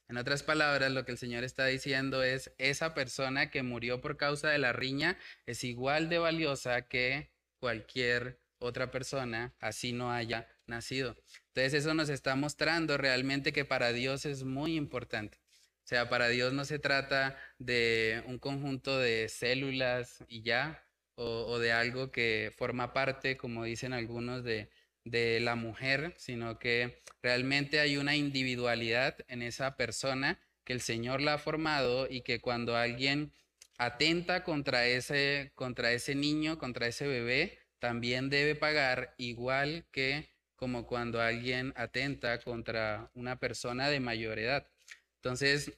En 0.10 0.18
otras 0.18 0.44
palabras, 0.44 0.92
lo 0.92 1.06
que 1.06 1.14
el 1.14 1.18
Señor 1.18 1.46
está 1.46 1.66
diciendo 1.66 2.22
es, 2.22 2.52
esa 2.58 2.94
persona 2.94 3.50
que 3.50 3.64
murió 3.64 4.02
por 4.02 4.18
causa 4.18 4.50
de 4.50 4.58
la 4.58 4.74
riña 4.74 5.18
es 5.46 5.64
igual 5.64 6.10
de 6.10 6.20
valiosa 6.20 6.82
que 6.90 7.32
cualquier 7.62 8.42
otra 8.60 8.92
persona, 8.92 9.56
así 9.62 9.94
no 9.94 10.12
haya 10.12 10.50
nacido. 10.66 11.16
Entonces 11.58 11.86
eso 11.86 11.96
nos 11.96 12.10
está 12.10 12.36
mostrando 12.36 12.98
realmente 12.98 13.52
que 13.52 13.66
para 13.66 13.92
Dios 13.92 14.28
es 14.28 14.44
muy 14.44 14.76
importante. 14.76 15.40
O 15.84 15.88
sea, 15.88 16.08
para 16.08 16.28
Dios 16.28 16.54
no 16.54 16.66
se 16.66 16.78
trata 16.78 17.36
de 17.58 18.22
un 18.28 18.38
conjunto 18.38 19.00
de 19.00 19.28
células 19.28 20.24
y 20.28 20.44
ya, 20.44 20.86
o, 21.16 21.58
de 21.58 21.72
algo 21.72 22.12
que 22.12 22.54
forma 22.56 22.94
parte, 22.94 23.38
como 23.38 23.64
dicen 23.64 23.94
algunos, 23.94 24.44
de, 24.44 24.70
de 25.04 25.40
la 25.40 25.56
mujer, 25.56 26.14
sino 26.18 26.60
que 26.60 27.02
realmente 27.24 27.80
hay 27.80 27.98
una 27.98 28.16
individualidad 28.16 29.18
en 29.28 29.42
esa 29.42 29.78
persona 29.78 30.40
que 30.64 30.74
el 30.74 30.82
Señor 30.82 31.22
la 31.22 31.34
ha 31.34 31.38
formado 31.40 32.08
y 32.08 32.22
que 32.22 32.40
cuando 32.40 32.76
alguien 32.78 33.34
atenta 33.80 34.44
contra 34.44 34.86
ese, 34.86 35.54
contra 35.56 35.92
ese 35.92 36.14
niño, 36.14 36.60
contra 36.60 36.86
ese 36.86 37.08
bebé, 37.08 37.58
también 37.80 38.30
debe 38.30 38.54
pagar 38.54 39.16
igual 39.18 39.88
que 39.92 40.37
como 40.58 40.86
cuando 40.86 41.22
alguien 41.22 41.72
atenta 41.78 42.40
contra 42.40 43.10
una 43.14 43.40
persona 43.40 43.90
de 43.90 44.02
mayor 44.02 44.40
edad. 44.40 44.68
Entonces, 45.16 45.72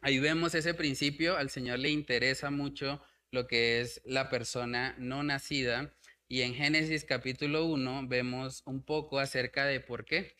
ahí 0.00 0.20
vemos 0.20 0.54
ese 0.54 0.74
principio, 0.74 1.36
al 1.36 1.50
Señor 1.50 1.80
le 1.80 1.90
interesa 1.90 2.50
mucho 2.50 3.02
lo 3.32 3.48
que 3.48 3.80
es 3.80 4.00
la 4.04 4.28
persona 4.30 4.94
no 4.98 5.24
nacida 5.24 5.92
y 6.32 6.40
en 6.40 6.54
Génesis 6.54 7.04
capítulo 7.04 7.66
1 7.66 8.08
vemos 8.08 8.62
un 8.64 8.82
poco 8.82 9.18
acerca 9.18 9.66
de 9.66 9.80
por 9.80 10.06
qué. 10.06 10.34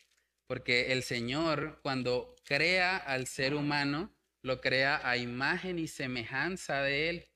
Porque 0.47 0.91
el 0.91 1.02
Señor 1.02 1.81
cuando 1.83 2.35
crea 2.45 2.97
al 2.97 3.26
ser 3.26 3.55
humano, 3.55 4.11
lo 4.41 4.62
crea 4.62 5.07
a 5.07 5.19
imagen 5.19 5.79
y 5.79 5.88
semejanza 5.88 6.81
de 6.81 7.11
Él. 7.11 7.29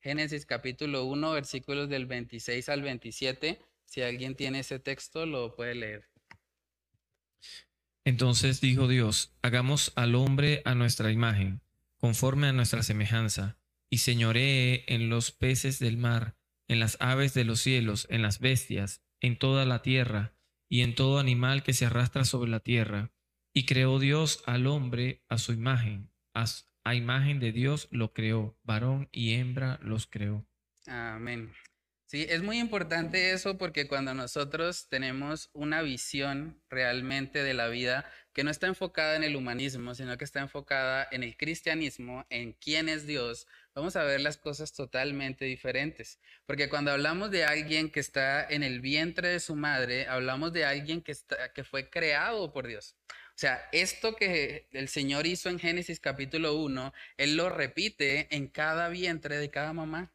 Génesis 0.00 0.44
capítulo 0.44 1.04
1, 1.04 1.30
versículos 1.30 1.88
del 1.88 2.06
26 2.06 2.68
al 2.68 2.82
27. 2.82 3.60
Si 3.90 4.02
alguien 4.02 4.36
tiene 4.36 4.60
ese 4.60 4.78
texto, 4.78 5.26
lo 5.26 5.56
puede 5.56 5.74
leer. 5.74 6.08
Entonces 8.04 8.60
dijo 8.60 8.86
Dios, 8.86 9.34
hagamos 9.42 9.92
al 9.96 10.14
hombre 10.14 10.62
a 10.64 10.76
nuestra 10.76 11.10
imagen, 11.10 11.60
conforme 11.96 12.46
a 12.46 12.52
nuestra 12.52 12.84
semejanza, 12.84 13.58
y 13.90 13.98
señoree 13.98 14.84
en 14.86 15.08
los 15.08 15.32
peces 15.32 15.80
del 15.80 15.96
mar, 15.96 16.36
en 16.68 16.78
las 16.78 16.98
aves 17.00 17.34
de 17.34 17.42
los 17.42 17.58
cielos, 17.58 18.06
en 18.10 18.22
las 18.22 18.38
bestias, 18.38 19.02
en 19.18 19.36
toda 19.36 19.64
la 19.64 19.82
tierra, 19.82 20.34
y 20.68 20.82
en 20.82 20.94
todo 20.94 21.18
animal 21.18 21.64
que 21.64 21.72
se 21.72 21.86
arrastra 21.86 22.24
sobre 22.24 22.48
la 22.48 22.60
tierra. 22.60 23.10
Y 23.52 23.66
creó 23.66 23.98
Dios 23.98 24.44
al 24.46 24.68
hombre 24.68 25.24
a 25.28 25.36
su 25.36 25.52
imagen, 25.52 26.12
a, 26.32 26.44
a 26.84 26.94
imagen 26.94 27.40
de 27.40 27.50
Dios 27.50 27.88
lo 27.90 28.12
creó, 28.12 28.56
varón 28.62 29.08
y 29.10 29.32
hembra 29.34 29.80
los 29.82 30.06
creó. 30.06 30.46
Amén. 30.86 31.52
Sí, 32.10 32.26
es 32.28 32.42
muy 32.42 32.58
importante 32.58 33.30
eso 33.30 33.56
porque 33.56 33.86
cuando 33.86 34.14
nosotros 34.14 34.88
tenemos 34.88 35.48
una 35.52 35.80
visión 35.80 36.60
realmente 36.68 37.44
de 37.44 37.54
la 37.54 37.68
vida 37.68 38.04
que 38.32 38.42
no 38.42 38.50
está 38.50 38.66
enfocada 38.66 39.14
en 39.14 39.22
el 39.22 39.36
humanismo, 39.36 39.94
sino 39.94 40.18
que 40.18 40.24
está 40.24 40.40
enfocada 40.40 41.06
en 41.12 41.22
el 41.22 41.36
cristianismo, 41.36 42.26
en 42.28 42.54
quién 42.54 42.88
es 42.88 43.06
Dios, 43.06 43.46
vamos 43.76 43.94
a 43.94 44.02
ver 44.02 44.20
las 44.22 44.38
cosas 44.38 44.72
totalmente 44.72 45.44
diferentes. 45.44 46.18
Porque 46.46 46.68
cuando 46.68 46.90
hablamos 46.90 47.30
de 47.30 47.44
alguien 47.44 47.92
que 47.92 48.00
está 48.00 48.44
en 48.44 48.64
el 48.64 48.80
vientre 48.80 49.28
de 49.28 49.38
su 49.38 49.54
madre, 49.54 50.08
hablamos 50.08 50.52
de 50.52 50.64
alguien 50.64 51.02
que, 51.02 51.12
está, 51.12 51.52
que 51.52 51.62
fue 51.62 51.90
creado 51.90 52.52
por 52.52 52.66
Dios. 52.66 52.96
O 53.08 53.38
sea, 53.40 53.68
esto 53.70 54.16
que 54.16 54.68
el 54.72 54.88
Señor 54.88 55.28
hizo 55.28 55.48
en 55.48 55.60
Génesis 55.60 56.00
capítulo 56.00 56.56
1, 56.56 56.92
Él 57.18 57.36
lo 57.36 57.50
repite 57.50 58.26
en 58.34 58.48
cada 58.48 58.88
vientre 58.88 59.36
de 59.36 59.48
cada 59.48 59.72
mamá. 59.72 60.12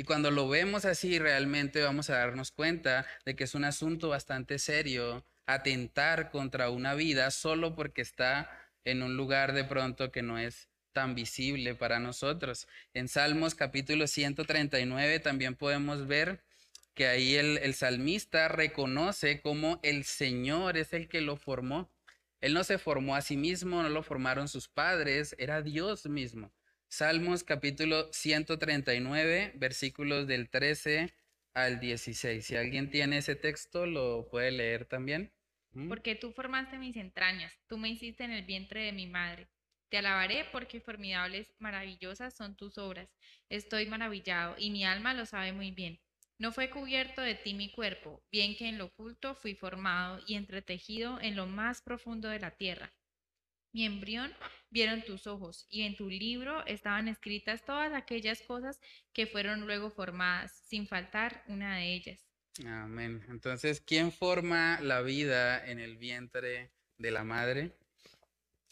Y 0.00 0.04
cuando 0.04 0.30
lo 0.30 0.48
vemos 0.48 0.86
así, 0.86 1.18
realmente 1.18 1.82
vamos 1.82 2.08
a 2.08 2.16
darnos 2.16 2.52
cuenta 2.52 3.04
de 3.26 3.36
que 3.36 3.44
es 3.44 3.54
un 3.54 3.64
asunto 3.64 4.08
bastante 4.08 4.58
serio 4.58 5.26
atentar 5.44 6.30
contra 6.30 6.70
una 6.70 6.94
vida 6.94 7.30
solo 7.30 7.74
porque 7.74 8.00
está 8.00 8.50
en 8.86 9.02
un 9.02 9.18
lugar 9.18 9.52
de 9.52 9.62
pronto 9.62 10.10
que 10.10 10.22
no 10.22 10.38
es 10.38 10.70
tan 10.92 11.14
visible 11.14 11.74
para 11.74 12.00
nosotros. 12.00 12.66
En 12.94 13.08
Salmos 13.08 13.54
capítulo 13.54 14.06
139 14.06 15.20
también 15.20 15.54
podemos 15.54 16.06
ver 16.06 16.42
que 16.94 17.06
ahí 17.06 17.34
el, 17.34 17.74
salmista 17.74 18.48
reconoce 18.48 19.42
cómo 19.42 19.80
el 19.82 20.04
Señor 20.04 20.78
es 20.78 20.94
el 20.94 21.10
que 21.10 21.20
lo 21.20 21.36
formó. 21.36 21.92
Él 22.40 22.54
no 22.54 22.64
se 22.64 22.78
formó 22.78 23.16
a 23.16 23.20
sí 23.20 23.36
mismo, 23.36 23.82
no 23.82 23.90
lo 23.90 24.02
formaron 24.02 24.48
sus 24.48 24.66
padres, 24.66 25.36
era 25.38 25.60
Dios 25.60 26.06
mismo. 26.06 26.50
Salmos 26.92 27.44
capítulo 27.44 28.12
139, 28.12 29.52
versículos 29.54 30.26
del 30.26 30.50
13 30.50 31.14
al 31.54 31.78
16. 31.78 32.44
Si 32.44 32.56
alguien 32.56 32.90
tiene 32.90 33.18
ese 33.18 33.36
texto, 33.36 33.86
lo 33.86 34.26
puede 34.28 34.50
leer 34.50 34.86
también. 34.86 35.32
¿Mm? 35.70 35.88
Porque 35.88 36.16
tú 36.16 36.32
formaste 36.32 36.78
mis 36.78 36.96
entrañas, 36.96 37.56
tú 37.68 37.78
me 37.78 37.90
hiciste 37.90 38.24
en 38.24 38.32
el 38.32 38.44
vientre 38.44 38.82
de 38.82 38.90
mi 38.90 39.06
madre. 39.06 39.46
Te 39.88 39.98
alabaré 39.98 40.46
porque 40.50 40.80
formidables, 40.80 41.54
maravillosas 41.60 42.34
son 42.34 42.56
tus 42.56 42.76
obras. 42.76 43.08
Estoy 43.48 43.86
maravillado 43.86 44.56
y 44.58 44.70
mi 44.70 44.84
alma 44.84 45.14
lo 45.14 45.26
sabe 45.26 45.52
muy 45.52 45.70
bien. 45.70 46.00
No 46.38 46.50
fue 46.50 46.70
cubierto 46.70 47.22
de 47.22 47.36
ti 47.36 47.54
mi 47.54 47.70
cuerpo, 47.70 48.20
bien 48.32 48.56
que 48.56 48.68
en 48.68 48.78
lo 48.78 48.86
oculto 48.86 49.36
fui 49.36 49.54
formado 49.54 50.20
y 50.26 50.34
entretejido 50.34 51.20
en 51.20 51.36
lo 51.36 51.46
más 51.46 51.82
profundo 51.82 52.28
de 52.28 52.40
la 52.40 52.50
tierra. 52.50 52.92
Mi 53.72 53.84
embrión 53.84 54.34
vieron 54.70 55.02
tus 55.02 55.26
ojos, 55.26 55.66
y 55.68 55.82
en 55.82 55.96
tu 55.96 56.08
libro 56.08 56.64
estaban 56.66 57.08
escritas 57.08 57.64
todas 57.64 57.92
aquellas 57.92 58.40
cosas 58.42 58.80
que 59.12 59.26
fueron 59.26 59.66
luego 59.66 59.90
formadas, 59.90 60.52
sin 60.66 60.86
faltar 60.86 61.44
una 61.48 61.76
de 61.76 61.94
ellas. 61.94 62.30
Amén. 62.66 63.24
Entonces, 63.28 63.80
¿quién 63.80 64.12
forma 64.12 64.80
la 64.80 65.02
vida 65.02 65.64
en 65.66 65.78
el 65.78 65.96
vientre 65.96 66.72
de 66.98 67.10
la 67.10 67.24
madre? 67.24 67.76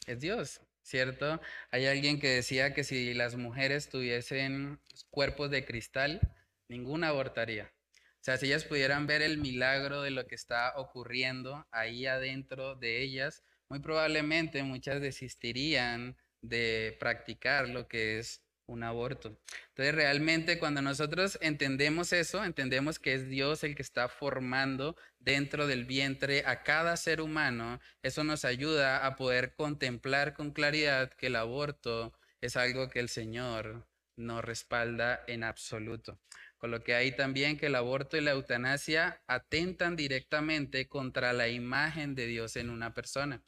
Es 0.07 0.21
Dios, 0.21 0.61
¿cierto? 0.83 1.41
Hay 1.71 1.87
alguien 1.87 2.21
que 2.21 2.29
decía 2.29 2.75
que 2.75 2.85
si 2.85 3.15
las 3.15 3.37
mujeres 3.37 3.89
tuviesen 3.89 4.81
cuerpos 5.11 5.51
de 5.51 5.65
cristal, 5.65 6.21
ninguna 6.69 7.09
abortaría. 7.09 7.73
O 7.95 8.25
sea, 8.29 8.37
si 8.37 8.47
ellas 8.47 8.65
pudieran 8.65 9.07
ver 9.07 9.23
el 9.23 9.39
milagro 9.39 10.03
de 10.03 10.11
lo 10.11 10.27
que 10.27 10.35
está 10.35 10.75
ocurriendo 10.77 11.67
ahí 11.71 12.07
adentro 12.07 12.75
de 12.75 13.03
ellas, 13.03 13.43
muy 13.69 13.81
probablemente 13.81 14.63
muchas 14.63 15.01
desistirían 15.01 16.17
de 16.43 16.97
practicar 16.99 17.69
lo 17.69 17.89
que 17.89 18.19
es 18.19 18.43
un 18.67 18.83
aborto. 18.83 19.39
Entonces, 19.71 19.95
realmente 19.95 20.59
cuando 20.59 20.83
nosotros 20.83 21.39
entendemos 21.41 22.13
eso, 22.13 22.45
entendemos 22.45 22.99
que 22.99 23.15
es 23.15 23.29
Dios 23.29 23.65
el 23.65 23.75
que 23.75 23.83
está 23.83 24.09
formando 24.09 24.95
dentro 25.19 25.67
del 25.67 25.85
vientre 25.85 26.45
a 26.47 26.63
cada 26.63 26.97
ser 26.97 27.21
humano, 27.21 27.81
eso 28.03 28.25
nos 28.25 28.45
ayuda 28.45 29.07
a 29.07 29.17
poder 29.17 29.55
contemplar 29.55 30.35
con 30.35 30.53
claridad 30.53 31.11
que 31.11 31.29
el 31.29 31.37
aborto 31.37 32.13
es 32.41 32.57
algo 32.57 32.89
que 32.91 33.01
el 33.01 33.09
Señor 33.09 33.87
no 34.17 34.43
respalda 34.43 35.25
en 35.27 35.45
absoluto. 35.45 36.19
Con 36.59 36.73
lo 36.73 36.83
que 36.83 36.95
hay 36.95 37.13
también 37.15 37.57
que 37.57 37.67
el 37.67 37.77
aborto 37.77 38.17
y 38.17 38.21
la 38.21 38.33
eutanasia 38.33 39.23
atentan 39.29 39.95
directamente 39.95 40.89
contra 40.89 41.33
la 41.33 41.49
imagen 41.49 42.17
de 42.17 42.27
Dios 42.27 42.57
en 42.57 42.69
una 42.69 42.95
persona. 42.95 43.43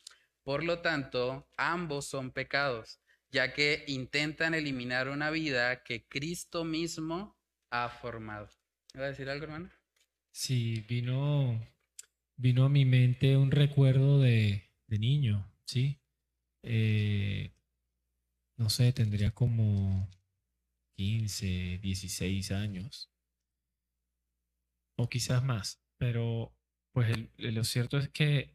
Por 0.45 0.65
lo 0.65 0.79
tanto, 0.79 1.49
ambos 1.57 2.07
son 2.07 2.31
pecados, 2.31 3.01
ya 3.31 3.53
que 3.53 3.85
intentan 3.89 4.55
eliminar 4.55 5.09
una 5.09 5.31
vida 5.31 5.83
que 5.83 6.07
Cristo 6.07 6.65
mismo 6.65 7.37
ha 7.71 7.89
formado. 7.89 8.49
¿Va 8.97 9.05
a 9.05 9.09
decir 9.09 9.29
algo, 9.29 9.45
hermano? 9.45 9.71
Sí, 10.31 10.85
vino, 10.89 11.61
vino 12.37 12.65
a 12.65 12.69
mi 12.69 12.85
mente 12.85 13.37
un 13.37 13.51
recuerdo 13.51 14.21
de, 14.21 14.71
niño, 14.87 15.53
¿sí? 15.65 15.99
Eh, 16.63 17.53
no 18.57 18.71
sé, 18.71 18.93
tendría 18.93 19.33
como 19.33 20.09
15, 21.01 21.79
16 21.79 22.53
años. 22.53 23.11
O 24.99 25.09
quizás 25.09 25.43
más. 25.43 25.83
Pero 25.97 26.55
pues 26.93 27.17
lo 27.39 27.65
cierto 27.65 27.97
es 27.97 28.11
que 28.11 28.55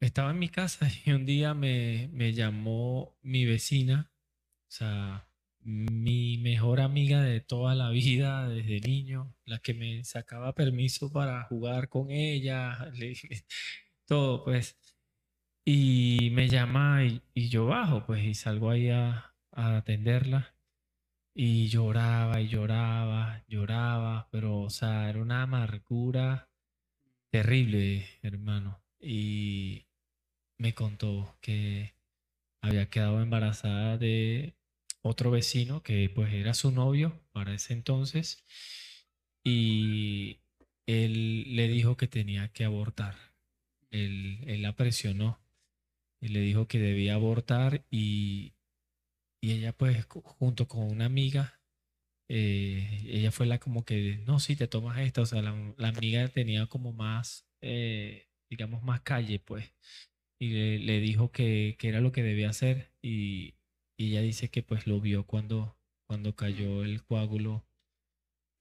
estaba 0.00 0.32
en 0.32 0.38
mi 0.38 0.50
casa 0.50 0.86
y 1.06 1.12
un 1.12 1.24
día 1.24 1.54
me, 1.54 2.10
me 2.12 2.34
llamó 2.34 3.16
mi 3.22 3.46
vecina, 3.46 4.12
o 4.68 4.70
sea, 4.70 5.28
mi 5.60 6.36
mejor 6.36 6.80
amiga 6.80 7.22
de 7.22 7.40
toda 7.40 7.74
la 7.74 7.88
vida 7.88 8.46
desde 8.46 8.80
niño, 8.80 9.34
la 9.46 9.60
que 9.60 9.72
me 9.72 10.04
sacaba 10.04 10.54
permiso 10.54 11.10
para 11.10 11.44
jugar 11.44 11.88
con 11.88 12.10
ella, 12.10 12.92
todo 14.06 14.44
pues. 14.44 14.76
Y 15.64 16.30
me 16.32 16.48
llama 16.48 17.04
y, 17.04 17.48
yo 17.48 17.66
bajo 17.66 18.04
pues 18.04 18.24
y 18.24 18.34
salgo 18.34 18.68
ahí 18.70 18.90
a 18.90 19.34
atenderla. 19.52 20.54
Y 21.34 21.68
lloraba 21.68 22.40
y 22.40 22.48
lloraba, 22.48 23.44
lloraba, 23.48 24.28
pero, 24.30 24.60
o 24.60 24.70
sea, 24.70 25.08
era 25.08 25.20
una 25.20 25.42
amargura 25.42 26.50
terrible, 27.30 28.06
hermano. 28.22 28.82
Y 29.00 29.86
me 30.58 30.74
contó 30.74 31.36
que 31.40 31.94
había 32.60 32.90
quedado 32.90 33.22
embarazada 33.22 33.96
de 33.98 34.54
otro 35.02 35.30
vecino 35.30 35.82
que 35.82 36.10
pues 36.14 36.32
era 36.34 36.54
su 36.54 36.70
novio 36.70 37.20
para 37.32 37.54
ese 37.54 37.72
entonces 37.72 38.44
y 39.42 40.40
él 40.86 41.56
le 41.56 41.68
dijo 41.68 41.96
que 41.96 42.08
tenía 42.08 42.48
que 42.52 42.64
abortar. 42.64 43.16
Él, 43.90 44.40
él 44.46 44.62
la 44.62 44.76
presionó 44.76 45.40
y 46.20 46.28
le 46.28 46.40
dijo 46.40 46.68
que 46.68 46.78
debía 46.78 47.14
abortar 47.14 47.86
y 47.90 48.52
y 49.42 49.52
ella 49.52 49.72
pues 49.72 50.06
junto 50.06 50.68
con 50.68 50.82
una 50.90 51.06
amiga, 51.06 51.60
eh, 52.28 53.02
ella 53.08 53.32
fue 53.32 53.46
la 53.46 53.58
como 53.58 53.84
que, 53.84 54.18
no, 54.26 54.40
sí, 54.40 54.56
te 54.56 54.68
tomas 54.68 54.98
esta, 55.00 55.22
o 55.22 55.26
sea, 55.26 55.42
la, 55.42 55.88
amiga 55.88 56.28
tenía 56.28 56.66
como 56.66 56.92
más, 56.92 57.46
eh, 57.62 58.28
digamos, 58.50 58.82
más 58.82 59.00
calle 59.02 59.40
pues, 59.40 59.72
y 60.40 60.78
le, 60.78 61.00
dijo 61.00 61.32
que, 61.32 61.76
que, 61.78 61.88
era 61.88 62.00
lo 62.00 62.12
que 62.12 62.22
debía 62.22 62.50
hacer 62.50 62.92
y, 63.02 63.54
y, 63.98 64.10
ella 64.10 64.22
dice 64.22 64.50
que 64.50 64.62
pues 64.62 64.86
lo 64.86 65.00
vio 65.00 65.26
cuando, 65.26 65.78
cuando 66.06 66.36
cayó 66.36 66.84
el 66.84 67.02
coágulo 67.04 67.66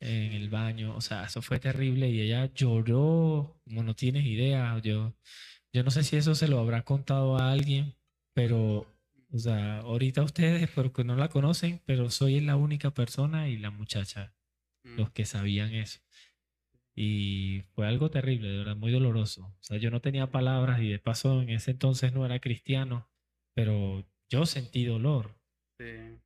en 0.01 0.33
el 0.33 0.49
baño, 0.49 0.95
o 0.95 1.01
sea, 1.01 1.25
eso 1.25 1.41
fue 1.41 1.59
terrible 1.59 2.09
y 2.09 2.21
ella 2.21 2.51
lloró, 2.53 3.61
como 3.65 3.83
no 3.83 3.95
tienes 3.95 4.25
idea, 4.25 4.79
yo, 4.79 5.13
yo 5.73 5.83
no 5.83 5.91
sé 5.91 6.03
si 6.03 6.15
eso 6.17 6.35
se 6.35 6.47
lo 6.47 6.59
habrá 6.59 6.83
contado 6.83 7.37
a 7.37 7.51
alguien, 7.51 7.95
pero 8.33 8.87
o 9.31 9.37
sea, 9.37 9.79
ahorita 9.79 10.23
ustedes, 10.23 10.69
porque 10.71 11.03
no 11.03 11.15
la 11.15 11.29
conocen, 11.29 11.81
pero 11.85 12.09
soy 12.09 12.39
la 12.39 12.55
única 12.55 12.91
persona 12.91 13.47
y 13.49 13.57
la 13.57 13.69
muchacha, 13.69 14.33
los 14.83 15.09
mm. 15.09 15.13
que 15.13 15.25
sabían 15.25 15.73
eso. 15.73 15.99
Y 16.95 17.63
fue 17.73 17.87
algo 17.87 18.09
terrible, 18.09 18.49
de 18.49 18.57
verdad, 18.57 18.75
muy 18.75 18.91
doloroso. 18.91 19.45
O 19.45 19.63
sea, 19.63 19.77
yo 19.77 19.91
no 19.91 20.01
tenía 20.01 20.31
palabras 20.31 20.81
y 20.81 20.89
de 20.89 20.99
paso 20.99 21.41
en 21.41 21.49
ese 21.49 21.71
entonces 21.71 22.11
no 22.11 22.25
era 22.25 22.39
cristiano, 22.39 23.09
pero 23.53 24.05
yo 24.29 24.45
sentí 24.45 24.85
dolor. 24.85 25.35
Sí. 25.77 26.19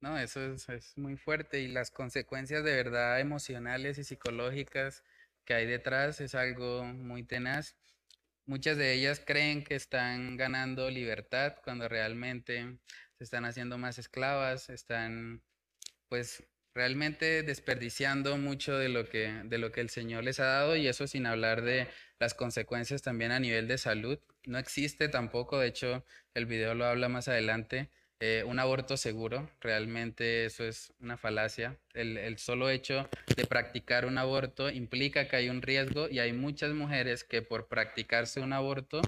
No, 0.00 0.18
eso 0.18 0.42
es, 0.52 0.68
es 0.70 0.96
muy 0.96 1.16
fuerte 1.16 1.60
y 1.60 1.68
las 1.68 1.90
consecuencias 1.90 2.64
de 2.64 2.74
verdad 2.74 3.20
emocionales 3.20 3.98
y 3.98 4.04
psicológicas 4.04 5.04
que 5.44 5.54
hay 5.54 5.66
detrás 5.66 6.20
es 6.20 6.34
algo 6.34 6.84
muy 6.84 7.22
tenaz. 7.22 7.76
Muchas 8.50 8.76
de 8.76 8.92
ellas 8.92 9.22
creen 9.24 9.62
que 9.62 9.76
están 9.76 10.36
ganando 10.36 10.90
libertad 10.90 11.54
cuando 11.62 11.88
realmente 11.88 12.78
se 13.16 13.22
están 13.22 13.44
haciendo 13.44 13.78
más 13.78 14.00
esclavas, 14.00 14.70
están 14.70 15.44
pues 16.08 16.42
realmente 16.74 17.44
desperdiciando 17.44 18.36
mucho 18.38 18.76
de 18.76 18.88
lo 18.88 19.08
que 19.08 19.42
de 19.44 19.58
lo 19.58 19.70
que 19.70 19.80
el 19.80 19.88
Señor 19.88 20.24
les 20.24 20.40
ha 20.40 20.46
dado 20.46 20.74
y 20.74 20.88
eso 20.88 21.06
sin 21.06 21.26
hablar 21.26 21.62
de 21.62 21.86
las 22.18 22.34
consecuencias 22.34 23.02
también 23.02 23.30
a 23.30 23.38
nivel 23.38 23.68
de 23.68 23.78
salud. 23.78 24.18
No 24.44 24.58
existe 24.58 25.08
tampoco, 25.08 25.60
de 25.60 25.68
hecho, 25.68 26.04
el 26.34 26.46
video 26.46 26.74
lo 26.74 26.86
habla 26.86 27.08
más 27.08 27.28
adelante, 27.28 27.88
eh, 28.20 28.44
un 28.46 28.58
aborto 28.58 28.98
seguro. 28.98 29.48
Realmente 29.60 30.44
eso 30.44 30.64
es 30.64 30.92
una 31.00 31.16
falacia. 31.16 31.78
El, 31.94 32.36
solo 32.38 32.68
hecho 32.68 33.08
de 33.34 33.46
practicar 33.46 34.04
un 34.04 34.18
aborto 34.18 34.70
implica 34.70 35.26
que 35.26 35.36
hay 35.36 35.48
un 35.48 35.62
riesgo 35.62 36.08
y 36.08 36.18
hay 36.18 36.34
muchas 36.34 36.72
mujeres 36.72 37.24
que 37.24 37.40
por 37.40 37.68
practicarse 37.68 38.40
un 38.40 38.52
aborto, 38.52 39.00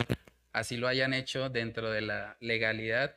así 0.53 0.79
lo 0.79 0.89
hayan 0.89 1.13
hecho 1.13 1.51
dentro 1.51 1.91
de 1.91 2.01
la 2.01 2.37
legalidad, 2.41 3.15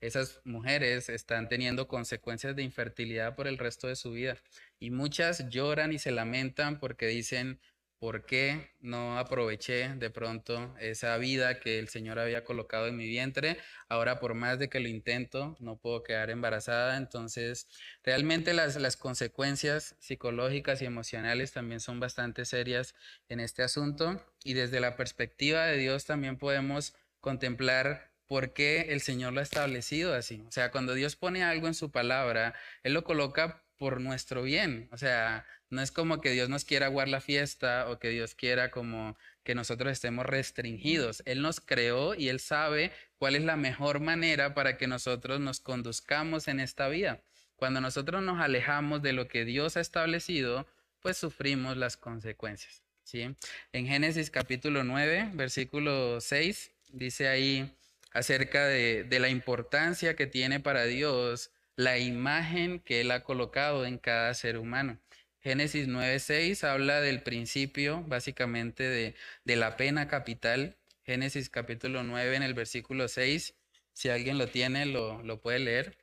esas 0.00 0.40
mujeres 0.44 1.08
están 1.08 1.48
teniendo 1.48 1.88
consecuencias 1.88 2.54
de 2.54 2.62
infertilidad 2.62 3.34
por 3.34 3.48
el 3.48 3.58
resto 3.58 3.86
de 3.88 3.96
su 3.96 4.12
vida. 4.12 4.36
Y 4.80 4.90
muchas 4.90 5.48
lloran 5.48 5.92
y 5.92 5.98
se 5.98 6.12
lamentan 6.12 6.78
porque 6.78 7.06
dicen, 7.06 7.60
¿Por 7.98 8.26
qué 8.26 8.70
no 8.78 9.18
aproveché 9.18 9.88
de 9.96 10.10
pronto 10.10 10.72
esa 10.78 11.16
vida 11.18 11.58
que 11.58 11.80
el 11.80 11.88
Señor 11.88 12.20
había 12.20 12.44
colocado 12.44 12.86
en 12.86 12.96
mi 12.96 13.08
vientre? 13.08 13.58
Ahora 13.88 14.20
por 14.20 14.34
más 14.34 14.60
de 14.60 14.68
que 14.68 14.78
lo 14.78 14.88
intento, 14.88 15.56
no 15.58 15.78
puedo 15.78 16.04
quedar 16.04 16.30
embarazada. 16.30 16.96
Entonces, 16.96 17.66
realmente 18.04 18.54
las, 18.54 18.76
las 18.76 18.96
consecuencias 18.96 19.96
psicológicas 19.98 20.80
y 20.80 20.84
emocionales 20.84 21.50
también 21.52 21.80
son 21.80 21.98
bastante 21.98 22.44
serias 22.44 22.94
en 23.28 23.40
este 23.40 23.64
asunto. 23.64 24.24
Y 24.44 24.54
desde 24.54 24.78
la 24.78 24.94
perspectiva 24.94 25.66
de 25.66 25.76
Dios 25.76 26.04
también 26.04 26.38
podemos 26.38 26.94
contemplar 27.20 28.12
por 28.28 28.52
qué 28.52 28.92
el 28.92 29.00
Señor 29.00 29.32
lo 29.32 29.40
ha 29.40 29.42
establecido 29.42 30.14
así. 30.14 30.44
O 30.46 30.52
sea, 30.52 30.70
cuando 30.70 30.94
Dios 30.94 31.16
pone 31.16 31.42
algo 31.42 31.66
en 31.66 31.74
su 31.74 31.90
palabra, 31.90 32.54
Él 32.84 32.92
lo 32.92 33.02
coloca 33.02 33.64
por 33.78 34.00
nuestro 34.00 34.42
bien. 34.42 34.88
O 34.92 34.98
sea, 34.98 35.46
no 35.70 35.80
es 35.80 35.90
como 35.92 36.20
que 36.20 36.30
Dios 36.30 36.48
nos 36.48 36.64
quiera 36.64 36.86
aguar 36.86 37.08
la 37.08 37.20
fiesta 37.20 37.88
o 37.88 37.98
que 37.98 38.10
Dios 38.10 38.34
quiera 38.34 38.70
como 38.70 39.16
que 39.44 39.54
nosotros 39.54 39.92
estemos 39.92 40.26
restringidos. 40.26 41.22
Él 41.24 41.40
nos 41.40 41.60
creó 41.60 42.14
y 42.14 42.28
Él 42.28 42.40
sabe 42.40 42.92
cuál 43.16 43.36
es 43.36 43.44
la 43.44 43.56
mejor 43.56 44.00
manera 44.00 44.54
para 44.54 44.76
que 44.76 44.86
nosotros 44.86 45.40
nos 45.40 45.60
conduzcamos 45.60 46.48
en 46.48 46.60
esta 46.60 46.88
vida. 46.88 47.22
Cuando 47.56 47.80
nosotros 47.80 48.22
nos 48.22 48.40
alejamos 48.40 49.02
de 49.02 49.12
lo 49.12 49.28
que 49.28 49.44
Dios 49.44 49.76
ha 49.76 49.80
establecido, 49.80 50.66
pues 51.00 51.16
sufrimos 51.16 51.76
las 51.76 51.96
consecuencias. 51.96 52.82
¿sí? 53.04 53.34
En 53.72 53.86
Génesis 53.86 54.30
capítulo 54.30 54.84
9, 54.84 55.30
versículo 55.34 56.20
6, 56.20 56.70
dice 56.90 57.28
ahí 57.28 57.74
acerca 58.12 58.66
de, 58.66 59.04
de 59.04 59.20
la 59.20 59.28
importancia 59.28 60.16
que 60.16 60.26
tiene 60.26 60.60
para 60.60 60.84
Dios 60.84 61.50
la 61.78 61.96
imagen 61.96 62.80
que 62.80 63.00
Él 63.02 63.12
ha 63.12 63.22
colocado 63.22 63.86
en 63.86 63.98
cada 63.98 64.34
ser 64.34 64.58
humano. 64.58 64.98
Génesis 65.40 65.86
9.6 65.86 66.64
habla 66.64 67.00
del 67.00 67.22
principio 67.22 68.02
básicamente 68.02 68.82
de, 68.82 69.14
de, 69.44 69.56
la 69.56 69.76
pena 69.76 70.08
capital. 70.08 70.76
Génesis 71.04 71.48
capítulo 71.48 72.02
9 72.02 72.34
en 72.34 72.42
el 72.42 72.54
versículo 72.54 73.06
6, 73.06 73.54
si 73.92 74.08
alguien 74.08 74.38
lo 74.38 74.48
tiene, 74.48 74.86
lo, 74.86 75.22
lo 75.22 75.40
puede 75.40 75.60
leer. 75.60 75.96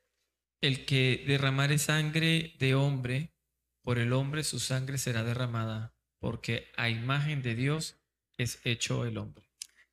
El 0.61 0.85
que 0.85 1.25
derramare 1.27 1.77
sangre 1.77 2.53
de 2.57 2.73
hombre, 2.73 3.33
por 3.81 3.99
el 3.99 4.13
hombre 4.13 4.45
su 4.45 4.59
sangre 4.59 4.97
será 4.97 5.25
derramada, 5.25 5.93
porque 6.19 6.69
a 6.77 6.87
imagen 6.87 7.41
de 7.41 7.53
Dios 7.53 7.97
es 8.37 8.61
hecho 8.63 9.05
el 9.05 9.17
hombre. 9.17 9.43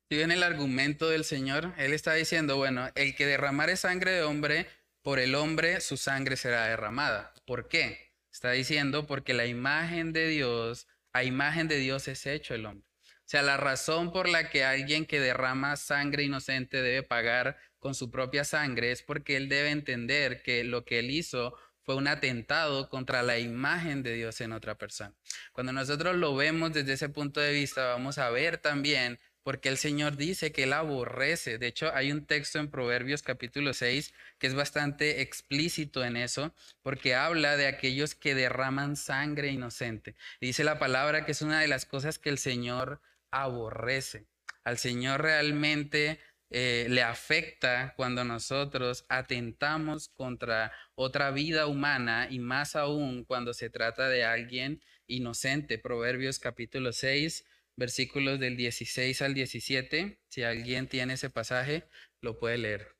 Si 0.09 0.15
ven 0.15 0.31
el 0.31 0.43
argumento 0.43 1.09
del 1.09 1.25
Señor, 1.25 1.73
Él 1.77 1.91
está 1.91 2.13
diciendo, 2.13 2.55
bueno, 2.55 2.89
el 2.95 3.15
que 3.15 3.25
derramare 3.25 3.75
sangre 3.75 4.11
de 4.11 4.23
hombre, 4.23 4.67
por 5.03 5.19
el 5.19 5.35
hombre 5.35 5.81
su 5.81 5.97
sangre 5.97 6.37
será 6.37 6.65
derramada. 6.65 7.33
¿Por 7.45 7.67
qué? 7.67 8.13
Está 8.31 8.51
diciendo 8.51 9.05
porque 9.05 9.33
la 9.33 9.45
imagen 9.45 10.13
de 10.13 10.27
Dios 10.29 10.87
a 11.11 11.23
imagen 11.23 11.67
de 11.67 11.77
Dios 11.77 12.07
es 12.07 12.25
hecho 12.25 12.55
el 12.55 12.65
hombre. 12.65 12.87
O 13.05 13.25
sea, 13.25 13.41
la 13.43 13.57
razón 13.57 14.11
por 14.11 14.27
la 14.27 14.49
que 14.49 14.63
alguien 14.63 15.05
que 15.05 15.19
derrama 15.19 15.75
sangre 15.75 16.23
inocente 16.23 16.81
debe 16.81 17.03
pagar 17.03 17.57
con 17.77 17.93
su 17.95 18.09
propia 18.09 18.43
sangre 18.43 18.91
es 18.91 19.03
porque 19.03 19.35
él 19.37 19.49
debe 19.49 19.69
entender 19.69 20.41
que 20.41 20.63
lo 20.63 20.85
que 20.85 20.99
él 20.99 21.11
hizo 21.11 21.55
fue 21.83 21.95
un 21.95 22.07
atentado 22.07 22.89
contra 22.89 23.23
la 23.23 23.39
imagen 23.39 24.03
de 24.03 24.13
Dios 24.13 24.39
en 24.41 24.53
otra 24.53 24.77
persona. 24.77 25.13
Cuando 25.51 25.73
nosotros 25.73 26.15
lo 26.15 26.35
vemos 26.35 26.73
desde 26.73 26.93
ese 26.93 27.09
punto 27.09 27.39
de 27.39 27.53
vista, 27.53 27.85
vamos 27.87 28.17
a 28.17 28.29
ver 28.29 28.57
también 28.57 29.19
porque 29.43 29.69
el 29.69 29.77
Señor 29.77 30.17
dice 30.17 30.51
que 30.51 30.63
Él 30.63 30.73
aborrece. 30.73 31.57
De 31.57 31.67
hecho, 31.67 31.93
hay 31.93 32.11
un 32.11 32.25
texto 32.25 32.59
en 32.59 32.71
Proverbios 32.71 33.21
capítulo 33.21 33.73
6 33.73 34.13
que 34.39 34.47
es 34.47 34.55
bastante 34.55 35.21
explícito 35.21 36.03
en 36.03 36.17
eso, 36.17 36.55
porque 36.81 37.15
habla 37.15 37.57
de 37.57 37.67
aquellos 37.67 38.15
que 38.15 38.35
derraman 38.35 38.95
sangre 38.95 39.49
inocente. 39.49 40.15
dice 40.41 40.63
la 40.63 40.79
palabra 40.79 41.25
que 41.25 41.33
es 41.33 41.41
una 41.41 41.59
de 41.59 41.67
las 41.67 41.85
cosas 41.85 42.19
que 42.19 42.29
el 42.29 42.37
Señor 42.37 43.01
aborrece. 43.31 44.27
Al 44.63 44.77
Señor 44.77 45.21
realmente 45.21 46.19
eh, 46.49 46.85
le 46.87 47.01
afecta 47.01 47.93
cuando 47.97 48.23
nosotros 48.23 49.05
atentamos 49.09 50.07
contra 50.09 50.71
otra 50.95 51.31
vida 51.31 51.65
humana 51.65 52.27
y 52.29 52.39
más 52.39 52.75
aún 52.75 53.25
cuando 53.25 53.53
se 53.53 53.69
trata 53.69 54.07
de 54.07 54.23
alguien 54.23 54.79
inocente. 55.07 55.79
Proverbios 55.79 56.39
capítulo 56.39 56.93
6, 56.93 57.43
versículos 57.75 58.39
del 58.39 58.57
16 58.57 59.21
al 59.21 59.33
17. 59.33 60.19
Si 60.27 60.43
alguien 60.43 60.87
tiene 60.87 61.13
ese 61.13 61.29
pasaje, 61.29 61.85
lo 62.21 62.39
puede 62.39 62.57
leer. 62.57 62.95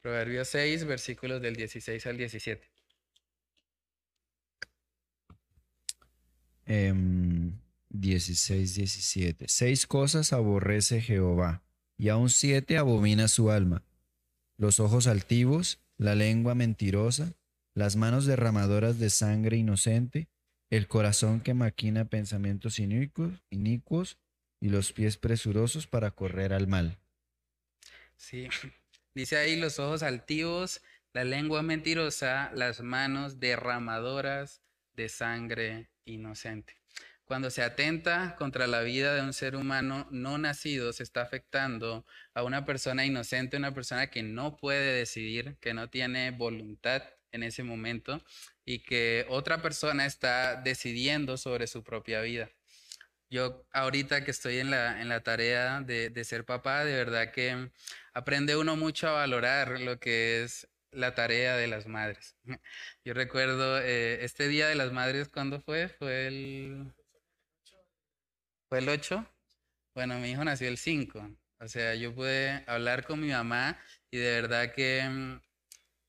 Proverbios 0.00 0.48
6, 0.48 0.84
versículos 0.84 1.40
del 1.40 1.56
16 1.56 2.06
al 2.06 2.16
17. 2.16 2.74
16, 8.04 8.74
17. 8.74 9.46
Seis 9.48 9.86
cosas 9.86 10.32
aborrece 10.32 11.00
Jehová, 11.00 11.62
y 11.96 12.08
aún 12.08 12.30
siete 12.30 12.76
abomina 12.76 13.28
su 13.28 13.50
alma. 13.50 13.84
Los 14.56 14.80
ojos 14.80 15.06
altivos, 15.06 15.80
la 15.96 16.14
lengua 16.14 16.54
mentirosa, 16.54 17.34
las 17.74 17.96
manos 17.96 18.26
derramadoras 18.26 18.98
de 18.98 19.10
sangre 19.10 19.56
inocente, 19.56 20.28
el 20.70 20.88
corazón 20.88 21.40
que 21.40 21.54
maquina 21.54 22.06
pensamientos 22.06 22.78
inicuos, 22.78 23.42
inicuos 23.50 24.18
y 24.60 24.68
los 24.68 24.92
pies 24.92 25.16
presurosos 25.16 25.86
para 25.86 26.10
correr 26.10 26.52
al 26.52 26.66
mal. 26.66 26.98
Sí, 28.16 28.48
dice 29.14 29.36
ahí 29.36 29.56
los 29.56 29.78
ojos 29.78 30.02
altivos, 30.02 30.82
la 31.12 31.24
lengua 31.24 31.62
mentirosa, 31.62 32.50
las 32.54 32.80
manos 32.80 33.40
derramadoras 33.40 34.62
de 34.94 35.08
sangre 35.08 35.90
inocente. 36.04 36.76
Cuando 37.24 37.50
se 37.50 37.62
atenta 37.62 38.36
contra 38.36 38.66
la 38.66 38.82
vida 38.82 39.14
de 39.14 39.22
un 39.22 39.32
ser 39.32 39.56
humano 39.56 40.06
no 40.10 40.36
nacido, 40.36 40.92
se 40.92 41.02
está 41.02 41.22
afectando 41.22 42.04
a 42.34 42.42
una 42.42 42.66
persona 42.66 43.06
inocente, 43.06 43.56
una 43.56 43.72
persona 43.72 44.08
que 44.08 44.22
no 44.22 44.56
puede 44.56 44.94
decidir, 44.94 45.56
que 45.58 45.72
no 45.72 45.88
tiene 45.88 46.32
voluntad 46.32 47.02
en 47.34 47.42
ese 47.42 47.62
momento 47.62 48.22
y 48.64 48.80
que 48.80 49.26
otra 49.28 49.60
persona 49.62 50.06
está 50.06 50.56
decidiendo 50.56 51.36
sobre 51.36 51.66
su 51.66 51.82
propia 51.84 52.20
vida. 52.22 52.50
Yo 53.30 53.66
ahorita 53.72 54.24
que 54.24 54.30
estoy 54.30 54.58
en 54.58 54.70
la, 54.70 55.00
en 55.00 55.08
la 55.08 55.22
tarea 55.22 55.80
de, 55.80 56.10
de 56.10 56.24
ser 56.24 56.44
papá, 56.44 56.84
de 56.84 56.94
verdad 56.94 57.32
que 57.32 57.70
aprende 58.12 58.56
uno 58.56 58.76
mucho 58.76 59.08
a 59.08 59.12
valorar 59.12 59.80
lo 59.80 59.98
que 59.98 60.44
es 60.44 60.68
la 60.92 61.14
tarea 61.14 61.56
de 61.56 61.66
las 61.66 61.86
madres. 61.86 62.36
Yo 63.04 63.14
recuerdo 63.14 63.78
eh, 63.80 64.24
este 64.24 64.48
Día 64.48 64.68
de 64.68 64.76
las 64.76 64.92
Madres, 64.92 65.28
¿cuándo 65.28 65.60
fue? 65.60 65.88
Fue 65.88 66.28
el 66.28 66.92
¿Fue 68.68 68.78
el 68.78 68.88
8? 68.88 69.26
Bueno, 69.94 70.18
mi 70.18 70.30
hijo 70.30 70.44
nació 70.44 70.68
el 70.68 70.78
5. 70.78 71.30
O 71.60 71.68
sea, 71.68 71.94
yo 71.94 72.14
pude 72.14 72.64
hablar 72.66 73.06
con 73.06 73.20
mi 73.20 73.30
mamá 73.30 73.78
y 74.10 74.18
de 74.18 74.40
verdad 74.40 74.72
que 74.74 75.38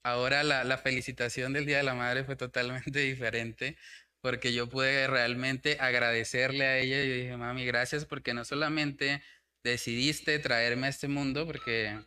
ahora 0.06 0.44
la, 0.44 0.78
felicitación 0.78 1.54
del 1.54 1.66
Día 1.66 1.78
de 1.78 1.84
la 1.84 1.96
Madre 1.96 2.24
fue 2.24 2.36
totalmente 2.36 3.00
diferente 3.00 3.76
porque 4.22 4.54
yo 4.54 4.70
pude 4.70 5.08
realmente 5.08 5.78
agradecerle 5.80 6.66
a 6.66 6.78
ella 6.78 7.04
y 7.04 7.22
dije, 7.22 7.38
mami, 7.38 7.66
gracias 7.66 8.06
porque 8.06 8.34
no 8.34 8.46
solamente 8.46 9.22
decidiste 9.64 10.40
traerme 10.40 10.88
a 10.88 10.90
este 10.92 11.08
mundo, 11.08 11.46
porque 11.46 12.00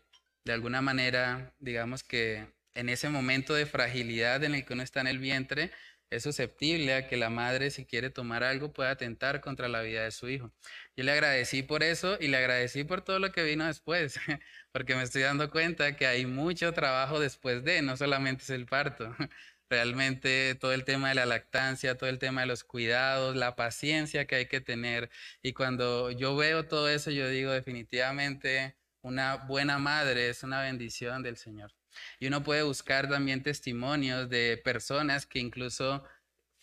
de 0.44 0.52
alguna 0.52 0.80
manera, 0.80 1.54
digamos 1.58 2.02
que 2.02 2.46
en 2.74 2.88
ese 2.88 3.08
momento 3.08 3.54
de 3.54 3.66
fragilidad 3.66 4.42
en 4.44 4.54
el 4.54 4.64
que 4.64 4.74
uno 4.74 4.82
está 4.82 5.00
en 5.00 5.08
el 5.08 5.18
vientre, 5.18 5.70
es 6.10 6.22
susceptible 6.22 6.94
a 6.94 7.06
que 7.08 7.16
la 7.16 7.30
madre, 7.30 7.70
si 7.70 7.84
quiere 7.84 8.10
tomar 8.10 8.42
algo, 8.44 8.72
pueda 8.72 8.90
atentar 8.90 9.40
contra 9.40 9.68
la 9.68 9.82
vida 9.82 10.04
de 10.04 10.10
su 10.10 10.28
hijo. 10.28 10.52
Yo 10.98 11.04
le 11.04 11.12
agradecí 11.12 11.62
por 11.62 11.84
eso 11.84 12.18
y 12.18 12.26
le 12.26 12.38
agradecí 12.38 12.82
por 12.82 13.02
todo 13.02 13.20
lo 13.20 13.30
que 13.30 13.44
vino 13.44 13.64
después, 13.64 14.18
porque 14.72 14.96
me 14.96 15.04
estoy 15.04 15.22
dando 15.22 15.48
cuenta 15.48 15.94
que 15.94 16.08
hay 16.08 16.26
mucho 16.26 16.72
trabajo 16.72 17.20
después 17.20 17.62
de, 17.62 17.82
no 17.82 17.96
solamente 17.96 18.42
es 18.42 18.50
el 18.50 18.66
parto. 18.66 19.14
Realmente 19.70 20.56
todo 20.56 20.72
el 20.72 20.84
tema 20.84 21.10
de 21.10 21.14
la 21.14 21.24
lactancia, 21.24 21.96
todo 21.96 22.10
el 22.10 22.18
tema 22.18 22.40
de 22.40 22.48
los 22.48 22.64
cuidados, 22.64 23.36
la 23.36 23.54
paciencia 23.54 24.26
que 24.26 24.34
hay 24.34 24.46
que 24.46 24.60
tener. 24.60 25.08
Y 25.40 25.52
cuando 25.52 26.10
yo 26.10 26.34
veo 26.34 26.66
todo 26.66 26.88
eso, 26.88 27.12
yo 27.12 27.28
digo 27.28 27.52
definitivamente 27.52 28.76
una 29.00 29.36
buena 29.36 29.78
madre 29.78 30.30
es 30.30 30.42
una 30.42 30.62
bendición 30.62 31.22
del 31.22 31.36
Señor. 31.36 31.72
Y 32.18 32.26
uno 32.26 32.42
puede 32.42 32.64
buscar 32.64 33.08
también 33.08 33.44
testimonios 33.44 34.28
de 34.28 34.60
personas 34.64 35.26
que 35.26 35.38
incluso 35.38 36.02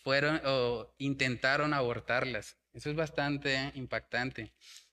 fueron 0.03 0.41
o 0.43 0.93
intentaron 0.97 1.73
abortarlas. 1.73 2.57
Eso 2.75 2.89
es 2.89 2.95
bastante 2.97 3.71
impactante, 3.75 4.51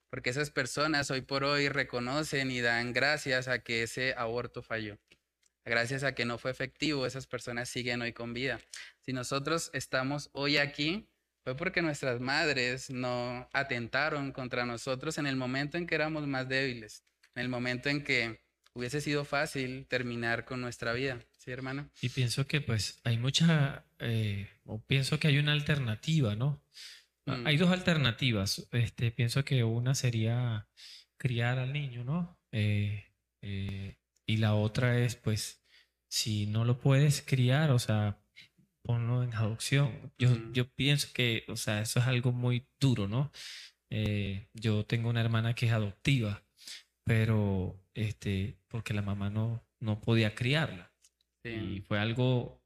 porque 0.09 0.31
esas 0.31 0.51
personas 0.51 1.11
hoy 1.11 1.21
por 1.21 1.43
hoy 1.43 1.69
reconocen 1.69 2.53
y 2.53 2.61
dan 2.61 2.93
gracias 2.93 3.49
a 3.49 3.59
que 3.59 3.83
ese 3.83 4.15
aborto 4.17 4.63
falló. 4.63 4.99
Gracias 5.65 6.05
a 6.05 6.15
que 6.15 6.25
no 6.25 6.39
fue 6.39 6.53
efectivo, 6.53 7.07
esas 7.07 7.27
personas 7.27 7.69
siguen 7.69 8.01
hoy 8.01 8.13
con 8.13 8.35
vida. 8.35 8.61
Si 9.01 9.13
nosotros 9.13 9.71
estamos 9.75 10.31
hoy 10.33 10.59
aquí, 10.59 11.09
fue 11.43 11.57
porque 11.57 11.83
nuestras 11.83 12.21
madres 12.21 12.89
no 12.89 13.49
atentaron 13.53 14.31
contra 14.31 14.65
nosotros 14.65 15.19
en 15.19 15.27
el 15.27 15.35
momento 15.35 15.77
en 15.77 15.89
que 15.89 15.97
éramos 15.97 16.25
más 16.29 16.49
débiles, 16.49 17.03
en 17.35 17.43
el 17.43 17.49
momento 17.49 17.89
en 17.89 18.05
que 18.05 18.41
hubiese 18.75 19.01
sido 19.01 19.25
fácil 19.25 19.87
terminar 19.89 20.45
con 20.45 20.61
nuestra 20.61 20.93
vida, 20.93 21.19
¿sí, 21.37 21.51
hermano? 21.51 21.91
Y 22.01 22.11
pienso 22.11 22.47
que 22.47 22.61
pues 22.61 23.01
hay 23.03 23.19
mucha, 23.19 23.85
eh, 23.99 24.49
o 24.67 24.81
pienso 24.81 25.19
que 25.19 25.27
hay 25.27 25.39
una 25.39 25.53
alternativa, 25.53 26.37
¿no? 26.37 26.63
Ah, 27.27 27.37
mm. 27.37 27.47
Hay 27.47 27.57
dos 27.57 27.71
alternativas. 27.71 28.69
Este, 28.73 29.11
pienso 29.11 29.45
que 29.45 29.65
una 29.65 29.95
sería 29.95 30.69
criar 31.17 31.59
al 31.59 31.73
niño, 31.73 32.05
¿no? 32.05 32.39
Eh, 32.53 33.05
eh, 33.43 33.97
y 34.27 34.37
la 34.39 34.55
otra 34.55 34.99
es, 34.99 35.17
pues, 35.17 35.65
si 36.09 36.47
no 36.47 36.65
lo 36.65 36.81
puedes 36.81 37.23
criar, 37.23 37.71
o 37.71 37.79
sea, 37.79 38.23
ponlo 38.83 39.23
en 39.23 39.35
adopción. 39.35 40.13
Yo, 40.19 40.31
mm. 40.31 40.53
yo 40.53 40.69
pienso 40.71 41.09
que, 41.13 41.45
o 41.49 41.57
sea, 41.57 41.81
eso 41.81 42.01
es 42.01 42.07
algo 42.07 42.33
muy 42.33 42.69
duro, 42.81 43.09
¿no? 43.09 43.31
yo 44.55 44.87
tengo 44.87 45.11
una 45.11 45.21
hermana 45.21 45.55
que 45.55 45.67
es 45.67 45.73
adoptiva 45.73 46.43
pero 47.05 47.81
este, 47.95 48.59
porque 48.69 48.95
la 48.95 49.03
mamá 49.03 49.31
no, 49.31 49.65
no 49.81 50.01
podía 50.01 50.35
criarla. 50.35 50.93
Y 51.45 51.81
fue 51.81 51.99
algo, 51.99 52.62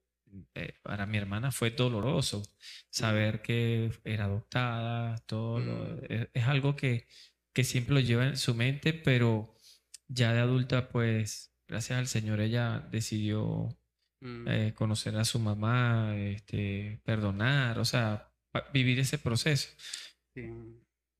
eh, 0.54 0.74
para 0.82 1.06
mi 1.06 1.18
hermana 1.18 1.52
fue 1.52 1.70
doloroso 1.70 2.42
saber 2.90 3.42
que 3.42 3.90
era 4.04 4.24
adoptada, 4.24 5.18
todo. 5.26 5.60
Mm. 5.60 6.04
E, 6.08 6.30
es, 6.32 6.44
algo 6.44 6.76
que, 6.76 7.06
que 7.54 7.64
siempre 7.64 7.94
lo 7.94 8.00
lleva 8.00 8.26
en 8.26 8.36
su 8.36 8.54
mente, 8.54 8.92
pero 8.92 9.54
ya 10.08 10.32
de 10.32 10.40
adulta, 10.40 10.88
pues, 10.88 11.52
gracias 11.68 11.98
al 11.98 12.06
Señor, 12.06 12.40
ella 12.40 12.86
decidió 12.90 13.68
mm. 14.20 14.48
eh, 14.48 14.74
conocer 14.74 15.16
a 15.16 15.24
su 15.24 15.38
mamá, 15.38 16.16
este, 16.16 17.00
perdonar, 17.04 17.78
o 17.78 17.84
sea, 17.84 18.32
vivir 18.72 18.98
ese 18.98 19.18
proceso. 19.18 19.68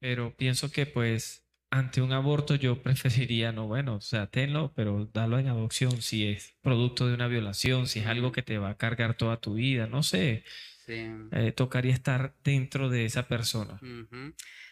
Pero 0.01 0.37
pienso 0.37 0.71
que, 0.71 0.87
pues, 0.87 1.46
ante 1.79 2.01
un 2.01 2.13
aborto 2.13 2.55
yo 2.55 2.83
preferiría, 2.83 3.53
no, 3.53 3.67
bueno, 3.67 3.97
o 3.97 4.01
sea, 4.01 4.27
tenlo, 4.27 4.73
pero 4.75 5.09
darlo 5.13 5.39
en 5.39 5.49
adopción 5.49 6.03
si 6.03 6.27
es 6.29 6.55
producto 6.63 7.07
de 7.07 7.15
una 7.15 7.29
violación, 7.29 7.87
si 7.87 8.01
es 8.01 8.07
algo 8.07 8.33
que 8.33 8.43
te 8.43 8.59
va 8.59 8.71
a 8.71 8.77
cargar 8.77 9.17
toda 9.17 9.41
tu 9.41 9.55
vida, 9.55 9.87
no 9.87 10.03
sé. 10.03 10.45
Eh, 10.89 11.53
tocaría 11.55 11.93
estar 11.93 12.35
dentro 12.45 12.89
de 12.89 13.05
esa 13.05 13.27
persona. 13.27 13.81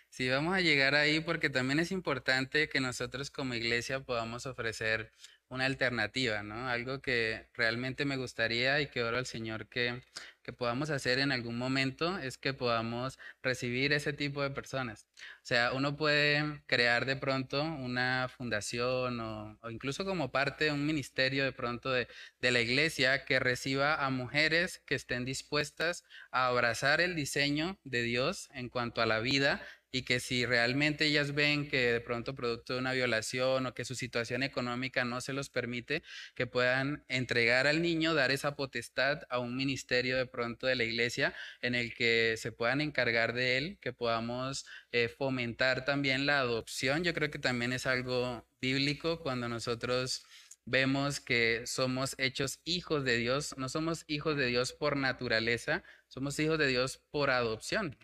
Sí, 0.09 0.29
vamos 0.29 0.55
a 0.55 0.61
llegar 0.61 0.95
ahí 0.95 1.19
porque 1.19 1.51
también 1.51 1.81
es 1.81 1.91
importante 1.91 2.69
que 2.69 2.79
nosotros 2.79 3.31
como 3.31 3.55
iglesia 3.55 3.99
podamos 3.99 4.47
ofrecer 4.47 5.11
una 5.49 5.65
alternativa, 5.65 6.45
¿no? 6.45 6.69
Algo 6.69 7.01
que 7.01 7.49
realmente 7.55 8.05
me 8.05 8.17
gustaría 8.17 8.81
y 8.81 8.87
que 8.87 9.03
oro 9.03 9.19
al 9.19 9.27
Señor 9.27 9.69
que, 9.69 10.03
que 10.45 10.53
podamos 10.53 10.91
hacer 10.91 11.19
en 11.19 11.33
algún 11.33 11.59
momento 11.59 12.19
es 12.19 12.39
que 12.39 12.53
podamos 12.53 13.19
recibir 13.43 13.93
ese 13.93 14.13
tipo 14.13 14.43
de 14.43 14.51
personas. 14.51 15.07
O 15.43 15.47
sea, 15.47 15.73
uno 15.73 15.97
puede 15.97 16.63
crear 16.67 17.07
de 17.07 17.17
pronto 17.17 17.63
una 17.63 18.29
fundación 18.29 19.21
o, 19.21 19.59
incluso 19.71 20.05
como 20.05 20.31
parte 20.31 20.67
de 20.67 20.73
un 20.73 20.87
ministerio 20.87 21.45
de 21.45 21.53
pronto 21.53 21.91
de, 21.91 22.07
de 22.41 22.51
la 22.53 22.61
iglesia 22.61 23.25
que 23.25 23.41
reciba 23.41 24.05
a 24.05 24.11
mujeres 24.11 24.83
que 24.87 24.95
estén 24.95 25.25
dispuestas 25.25 26.05
a 26.31 26.47
abrazar 26.47 27.01
el 27.01 27.17
diseño 27.17 27.79
de 27.85 28.03
Dios 28.03 28.51
en 28.53 28.69
cuanto 28.69 29.01
a 29.01 29.07
la 29.07 29.21
vida 29.21 29.63
y 29.95 30.03
que 30.03 30.19
si 30.19 30.45
realmente 30.45 31.07
ellas 31.07 31.35
ven 31.35 31.69
que 31.69 31.93
de 31.93 32.01
pronto 32.01 32.35
producto 32.35 32.73
de 32.73 32.81
una 32.81 32.93
violación 32.93 33.65
o 33.67 33.75
que 33.75 33.85
su 33.85 33.95
situación 33.95 34.43
económica 34.43 35.05
no 35.05 35.21
se 35.21 35.33
los 35.33 35.51
permite, 35.51 36.03
que 36.35 36.49
puedan 36.49 37.05
entregar 37.07 37.69
al 37.69 37.81
niño, 37.81 38.13
dar 38.13 38.33
esa 38.33 38.57
potestad 38.57 39.23
a 39.31 39.39
un 39.39 39.55
ministerio 39.55 40.17
de 40.17 40.27
pronto 40.27 40.67
de 40.67 40.75
la 40.75 40.83
iglesia 40.83 41.33
en 41.63 41.77
el 41.77 41.95
que 41.95 42.35
se 42.39 42.51
puedan 42.51 42.81
encargar 42.81 43.35
de 43.35 43.57
él, 43.57 43.79
que 43.81 43.93
podamos 43.93 44.67
eh, 44.91 45.09
fomentar 45.09 45.85
también 45.85 46.27
la 46.27 46.41
adopción. 46.41 47.05
Yo 47.05 47.15
creo 47.15 47.31
que 47.31 47.39
también 47.39 47.73
es 47.73 47.87
algo 47.87 48.45
bíblico 48.61 49.21
cuando 49.21 49.49
nosotros 49.49 50.25
vemos 50.65 51.21
que 51.21 51.63
somos 51.67 52.17
hechos 52.19 52.59
hijos 52.65 53.05
de 53.05 53.17
Dios, 53.19 53.55
no 53.59 53.69
somos 53.69 54.05
hijos 54.09 54.37
de 54.37 54.47
Dios 54.47 54.73
por 54.73 54.97
naturaleza, 54.97 55.85
somos 56.09 56.37
hijos 56.41 56.59
de 56.59 56.67
Dios 56.67 57.01
por 57.13 57.31
adopción. 57.31 57.97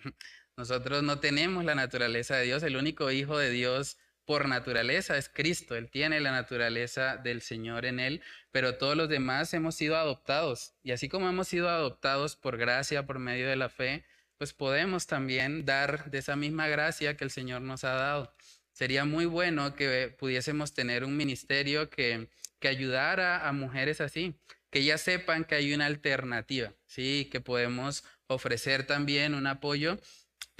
Nosotros 0.61 1.03
no 1.03 1.21
tenemos 1.21 1.65
la 1.65 1.75
naturaleza 1.75 2.37
de 2.37 2.45
Dios, 2.45 2.63
el 2.63 2.77
único 2.77 3.11
hijo 3.11 3.39
de 3.39 3.49
Dios 3.49 3.97
por 4.27 4.47
naturaleza 4.47 5.17
es 5.17 5.31
Cristo, 5.31 5.75
Él 5.75 5.89
tiene 5.89 6.21
la 6.21 6.33
naturaleza 6.33 7.17
del 7.17 7.41
Señor 7.41 7.87
en 7.87 7.99
Él, 7.99 8.21
pero 8.51 8.75
todos 8.75 8.95
los 8.95 9.09
demás 9.09 9.55
hemos 9.55 9.75
sido 9.75 9.97
adoptados. 9.97 10.75
Y 10.83 10.91
así 10.93 11.09
como 11.09 11.31
hemos 11.31 11.49
sido 11.49 11.71
adoptados 11.71 12.37
por 12.37 12.59
gracia, 12.59 13.07
por 13.07 13.19
medio 13.19 13.49
de 13.49 13.57
la 13.57 13.71
fe, 13.71 14.05
pues 14.37 14.53
podemos 14.53 15.07
también 15.07 15.65
dar 15.65 16.11
de 16.11 16.19
esa 16.19 16.37
misma 16.37 16.69
gracia 16.69 17.17
que 17.17 17.25
el 17.25 17.31
Señor 17.31 17.63
nos 17.63 17.85
ha 17.85 17.95
dado. 17.95 18.35
Sería 18.73 19.07
muy 19.07 19.25
bueno 19.25 19.75
que 19.75 20.15
pudiésemos 20.19 20.75
tener 20.75 21.05
un 21.05 21.17
ministerio 21.17 21.89
que, 21.89 22.29
que 22.59 22.69
ayudara 22.69 23.49
a 23.49 23.53
mujeres 23.55 24.03
así, 24.03 24.35
que 24.69 24.85
ya 24.85 24.99
sepan 24.99 25.47
que 25.47 25.55
hay 25.55 25.73
una 25.73 25.87
alternativa, 25.87 26.75
¿sí? 26.85 27.31
Que 27.33 27.41
podemos 27.41 28.05
ofrecer 28.27 28.87
también 28.87 29.35
un 29.35 29.47
apoyo 29.47 29.99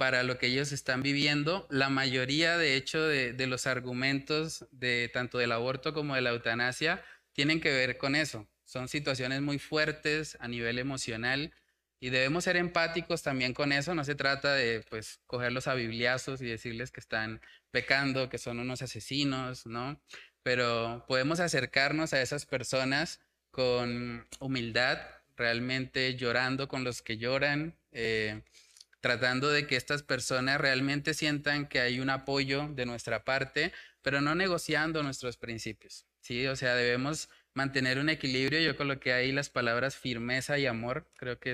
para 0.01 0.23
lo 0.23 0.39
que 0.39 0.47
ellos 0.47 0.71
están 0.71 1.03
viviendo. 1.03 1.67
La 1.69 1.89
mayoría, 1.89 2.57
de 2.57 2.75
hecho, 2.75 3.03
de, 3.03 3.45
los 3.45 3.67
argumentos 3.67 4.65
de 4.71 5.11
tanto 5.13 5.37
del 5.37 5.51
aborto 5.51 5.93
como 5.93 6.15
de 6.15 6.21
la 6.21 6.31
eutanasia 6.31 7.05
tienen 7.33 7.61
que 7.61 7.71
ver 7.71 7.99
con 7.99 8.15
eso. 8.15 8.47
Son 8.65 8.87
situaciones 8.87 9.41
muy 9.43 9.59
fuertes 9.59 10.39
a 10.39 10.47
nivel 10.47 10.79
emocional 10.79 11.53
y 11.99 12.09
debemos 12.09 12.45
ser 12.45 12.57
empáticos 12.57 13.21
también 13.21 13.53
con 13.53 13.71
eso. 13.71 13.93
No 13.93 14.03
se 14.03 14.15
trata 14.15 14.55
de, 14.55 14.83
pues, 14.89 15.19
cogerlos 15.27 15.67
a 15.67 15.75
bibliazos 15.75 16.41
y 16.41 16.47
decirles 16.47 16.89
que 16.89 16.99
están 16.99 17.39
pecando, 17.69 18.27
que 18.27 18.39
son 18.39 18.57
unos 18.57 18.81
asesinos, 18.81 19.67
¿no? 19.67 20.01
Pero 20.41 21.05
podemos 21.07 21.39
acercarnos 21.39 22.13
a 22.13 22.23
esas 22.23 22.47
personas 22.47 23.19
con 23.51 24.27
humildad, 24.39 24.97
realmente 25.37 26.15
llorando 26.15 26.67
con 26.67 26.83
los 26.83 27.03
que 27.03 27.19
lloran. 27.19 27.77
Eh, 27.91 28.41
tratando 29.01 29.49
de 29.49 29.67
que 29.67 29.75
estas 29.75 30.03
personas 30.03 30.61
realmente 30.61 31.13
sientan 31.13 31.67
que 31.67 31.81
hay 31.81 31.99
un 31.99 32.09
apoyo 32.09 32.69
de 32.69 32.85
nuestra 32.85 33.23
parte, 33.23 33.73
pero 34.01 34.21
no 34.21 34.35
negociando 34.35 35.03
nuestros 35.03 35.37
principios. 35.37 36.05
Sí, 36.21 36.47
o 36.47 36.55
sea, 36.55 36.75
debemos 36.75 37.29
mantener 37.53 37.99
un 37.99 38.09
equilibrio. 38.09 38.61
Yo 38.61 38.77
coloqué 38.77 39.11
ahí 39.11 39.31
las 39.31 39.49
palabras 39.49 39.95
firmeza 39.95 40.57
y 40.59 40.67
amor. 40.67 41.11
Creo 41.17 41.39
que 41.39 41.51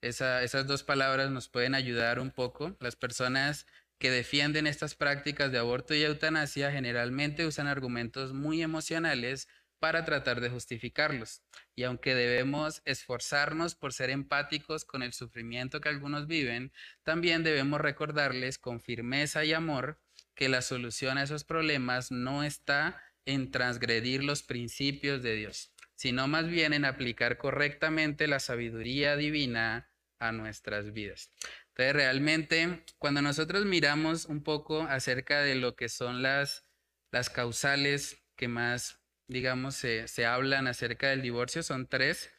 esas 0.00 0.66
dos 0.66 0.82
palabras 0.84 1.30
nos 1.30 1.48
pueden 1.48 1.74
ayudar 1.74 2.20
un 2.20 2.30
poco. 2.30 2.76
Las 2.80 2.94
personas 2.96 3.66
que 3.98 4.10
defienden 4.10 4.66
estas 4.66 4.94
prácticas 4.94 5.52
de 5.52 5.58
aborto 5.58 5.94
y 5.94 6.02
eutanasia 6.02 6.72
generalmente 6.72 7.46
usan 7.46 7.66
argumentos 7.66 8.32
muy 8.32 8.62
emocionales 8.62 9.48
para 9.80 10.04
tratar 10.04 10.40
de 10.40 10.50
justificarlos. 10.50 11.42
Y 11.74 11.82
aunque 11.82 12.14
debemos 12.14 12.82
esforzarnos 12.84 13.74
por 13.74 13.92
ser 13.92 14.10
empáticos 14.10 14.84
con 14.84 15.02
el 15.02 15.12
sufrimiento 15.12 15.80
que 15.80 15.88
algunos 15.88 16.26
viven, 16.26 16.72
también 17.02 17.42
debemos 17.42 17.80
recordarles 17.80 18.58
con 18.58 18.80
firmeza 18.80 19.44
y 19.44 19.52
amor 19.52 19.98
que 20.34 20.48
la 20.48 20.62
solución 20.62 21.18
a 21.18 21.24
esos 21.24 21.44
problemas 21.44 22.12
no 22.12 22.44
está 22.44 23.02
en 23.24 23.50
transgredir 23.50 24.22
los 24.22 24.42
principios 24.42 25.22
de 25.22 25.34
Dios, 25.34 25.74
sino 25.96 26.28
más 26.28 26.48
bien 26.48 26.72
en 26.72 26.84
aplicar 26.84 27.38
correctamente 27.38 28.26
la 28.26 28.40
sabiduría 28.40 29.16
divina 29.16 29.90
a 30.18 30.32
nuestras 30.32 30.92
vidas. 30.92 31.30
Entonces, 31.68 31.94
realmente, 31.94 32.84
cuando 32.98 33.22
nosotros 33.22 33.64
miramos 33.64 34.26
un 34.26 34.42
poco 34.42 34.82
acerca 34.82 35.40
de 35.40 35.54
lo 35.54 35.76
que 35.76 35.88
son 35.88 36.22
las, 36.22 36.66
las 37.10 37.30
causales 37.30 38.22
que 38.36 38.48
más 38.48 38.99
digamos, 39.30 39.76
se, 39.76 40.08
se 40.08 40.26
hablan 40.26 40.66
acerca 40.66 41.08
del 41.08 41.22
divorcio 41.22 41.62
son 41.62 41.86
tres. 41.86 42.30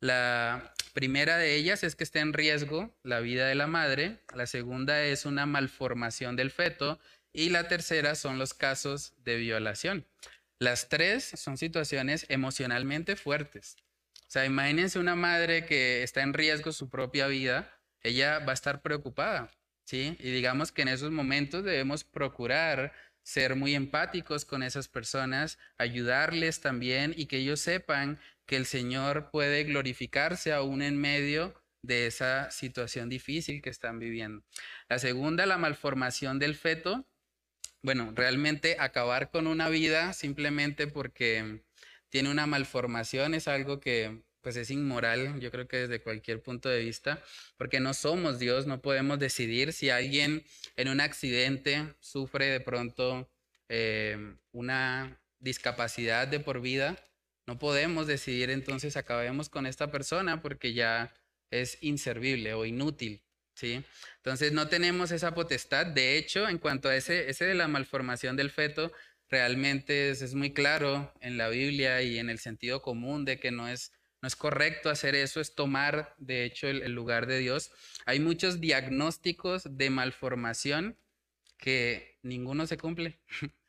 La 0.00 0.72
primera 0.92 1.36
de 1.36 1.56
ellas 1.56 1.82
es 1.82 1.96
que 1.96 2.04
está 2.04 2.20
en 2.20 2.32
riesgo 2.32 2.94
la 3.02 3.20
vida 3.20 3.46
de 3.46 3.54
la 3.54 3.66
madre, 3.66 4.20
la 4.34 4.46
segunda 4.46 5.02
es 5.02 5.26
una 5.26 5.44
malformación 5.44 6.36
del 6.36 6.50
feto 6.50 6.98
y 7.32 7.50
la 7.50 7.68
tercera 7.68 8.14
son 8.14 8.38
los 8.38 8.54
casos 8.54 9.12
de 9.24 9.36
violación. 9.36 10.06
Las 10.58 10.88
tres 10.88 11.24
son 11.24 11.58
situaciones 11.58 12.26
emocionalmente 12.28 13.16
fuertes. 13.16 13.76
O 14.20 14.30
sea, 14.30 14.46
imagínense 14.46 14.98
una 14.98 15.16
madre 15.16 15.66
que 15.66 16.02
está 16.02 16.22
en 16.22 16.32
riesgo 16.32 16.72
su 16.72 16.88
propia 16.88 17.26
vida, 17.26 17.78
ella 18.02 18.38
va 18.38 18.52
a 18.52 18.54
estar 18.54 18.82
preocupada, 18.82 19.50
¿sí? 19.84 20.16
Y 20.20 20.30
digamos 20.30 20.72
que 20.72 20.82
en 20.82 20.88
esos 20.88 21.10
momentos 21.10 21.64
debemos 21.64 22.04
procurar 22.04 22.92
ser 23.26 23.56
muy 23.56 23.74
empáticos 23.74 24.44
con 24.44 24.62
esas 24.62 24.86
personas, 24.86 25.58
ayudarles 25.78 26.60
también 26.60 27.12
y 27.16 27.26
que 27.26 27.38
ellos 27.38 27.58
sepan 27.58 28.20
que 28.46 28.54
el 28.54 28.66
Señor 28.66 29.30
puede 29.32 29.64
glorificarse 29.64 30.52
aún 30.52 30.80
en 30.80 30.96
medio 30.96 31.52
de 31.82 32.06
esa 32.06 32.52
situación 32.52 33.08
difícil 33.08 33.62
que 33.62 33.70
están 33.70 33.98
viviendo. 33.98 34.44
La 34.88 35.00
segunda, 35.00 35.44
la 35.44 35.58
malformación 35.58 36.38
del 36.38 36.54
feto. 36.54 37.04
Bueno, 37.82 38.12
realmente 38.14 38.76
acabar 38.78 39.32
con 39.32 39.48
una 39.48 39.68
vida 39.70 40.12
simplemente 40.12 40.86
porque 40.86 41.64
tiene 42.10 42.30
una 42.30 42.46
malformación 42.46 43.34
es 43.34 43.48
algo 43.48 43.80
que 43.80 44.22
pues 44.46 44.54
es 44.54 44.70
inmoral, 44.70 45.40
yo 45.40 45.50
creo 45.50 45.66
que 45.66 45.76
desde 45.78 46.00
cualquier 46.00 46.40
punto 46.40 46.68
de 46.68 46.78
vista, 46.78 47.20
porque 47.56 47.80
no 47.80 47.92
somos 47.94 48.38
Dios, 48.38 48.64
no 48.64 48.80
podemos 48.80 49.18
decidir 49.18 49.72
si 49.72 49.90
alguien 49.90 50.44
en 50.76 50.86
un 50.86 51.00
accidente 51.00 51.96
sufre 51.98 52.46
de 52.46 52.60
pronto 52.60 53.28
em, 53.68 54.38
una 54.52 55.20
discapacidad 55.40 56.28
de 56.28 56.38
por 56.38 56.60
vida, 56.60 56.96
no 57.48 57.58
podemos 57.58 58.06
decidir 58.06 58.50
entonces 58.50 58.96
acabemos 58.96 59.48
con 59.48 59.66
esta 59.66 59.90
persona 59.90 60.40
porque 60.40 60.74
ya 60.74 61.12
es 61.50 61.78
inservible 61.80 62.54
o 62.54 62.64
inútil, 62.66 63.24
¿sí? 63.52 63.82
Entonces 64.18 64.52
no 64.52 64.68
tenemos 64.68 65.10
esa 65.10 65.34
potestad. 65.34 65.86
De 65.86 66.16
hecho, 66.18 66.48
en 66.48 66.58
cuanto 66.58 66.88
a 66.88 66.94
ese, 66.94 67.28
ese 67.28 67.46
de 67.46 67.54
la 67.54 67.66
malformación 67.66 68.36
del 68.36 68.52
feto, 68.52 68.92
realmente 69.28 70.10
es, 70.10 70.22
es 70.22 70.34
muy 70.34 70.52
claro 70.52 71.12
en 71.20 71.36
la 71.36 71.48
Biblia 71.48 72.00
y 72.02 72.20
en 72.20 72.30
el 72.30 72.38
sentido 72.38 72.80
común 72.80 73.24
de 73.24 73.40
que 73.40 73.50
no 73.50 73.66
es 73.66 73.90
no 74.22 74.28
es 74.28 74.36
correcto 74.36 74.90
hacer 74.90 75.14
eso, 75.14 75.40
es 75.40 75.54
tomar, 75.54 76.14
de 76.18 76.44
hecho, 76.44 76.68
el, 76.68 76.92
lugar 76.92 77.26
de 77.26 77.38
Dios. 77.38 77.70
Hay 78.06 78.20
muchos 78.20 78.60
diagnósticos 78.60 79.76
de 79.76 79.90
malformación 79.90 80.96
que 81.58 82.18
ninguno 82.22 82.66
se 82.66 82.78
cumple. 82.78 83.20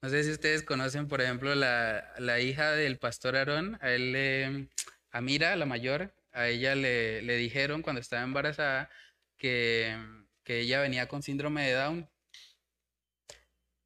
No 0.00 0.10
sé 0.10 0.22
si 0.22 0.30
ustedes 0.30 0.62
conocen, 0.62 1.08
por 1.08 1.20
ejemplo, 1.20 1.56
la, 1.56 2.40
hija 2.40 2.70
del 2.70 2.98
pastor 2.98 3.34
Aarón, 3.34 3.78
a 3.80 3.90
él 3.90 4.12
le, 4.12 4.68
la 5.10 5.66
mayor, 5.66 6.14
a 6.30 6.46
ella 6.46 6.76
le, 6.76 7.20
le 7.22 7.34
dijeron 7.34 7.82
cuando 7.82 8.00
estaba 8.00 8.22
embarazada 8.22 8.90
que, 9.38 9.98
que 10.44 10.60
ella 10.60 10.80
venía 10.80 11.08
con 11.08 11.24
síndrome 11.24 11.66
de 11.66 11.72
Down 11.72 12.08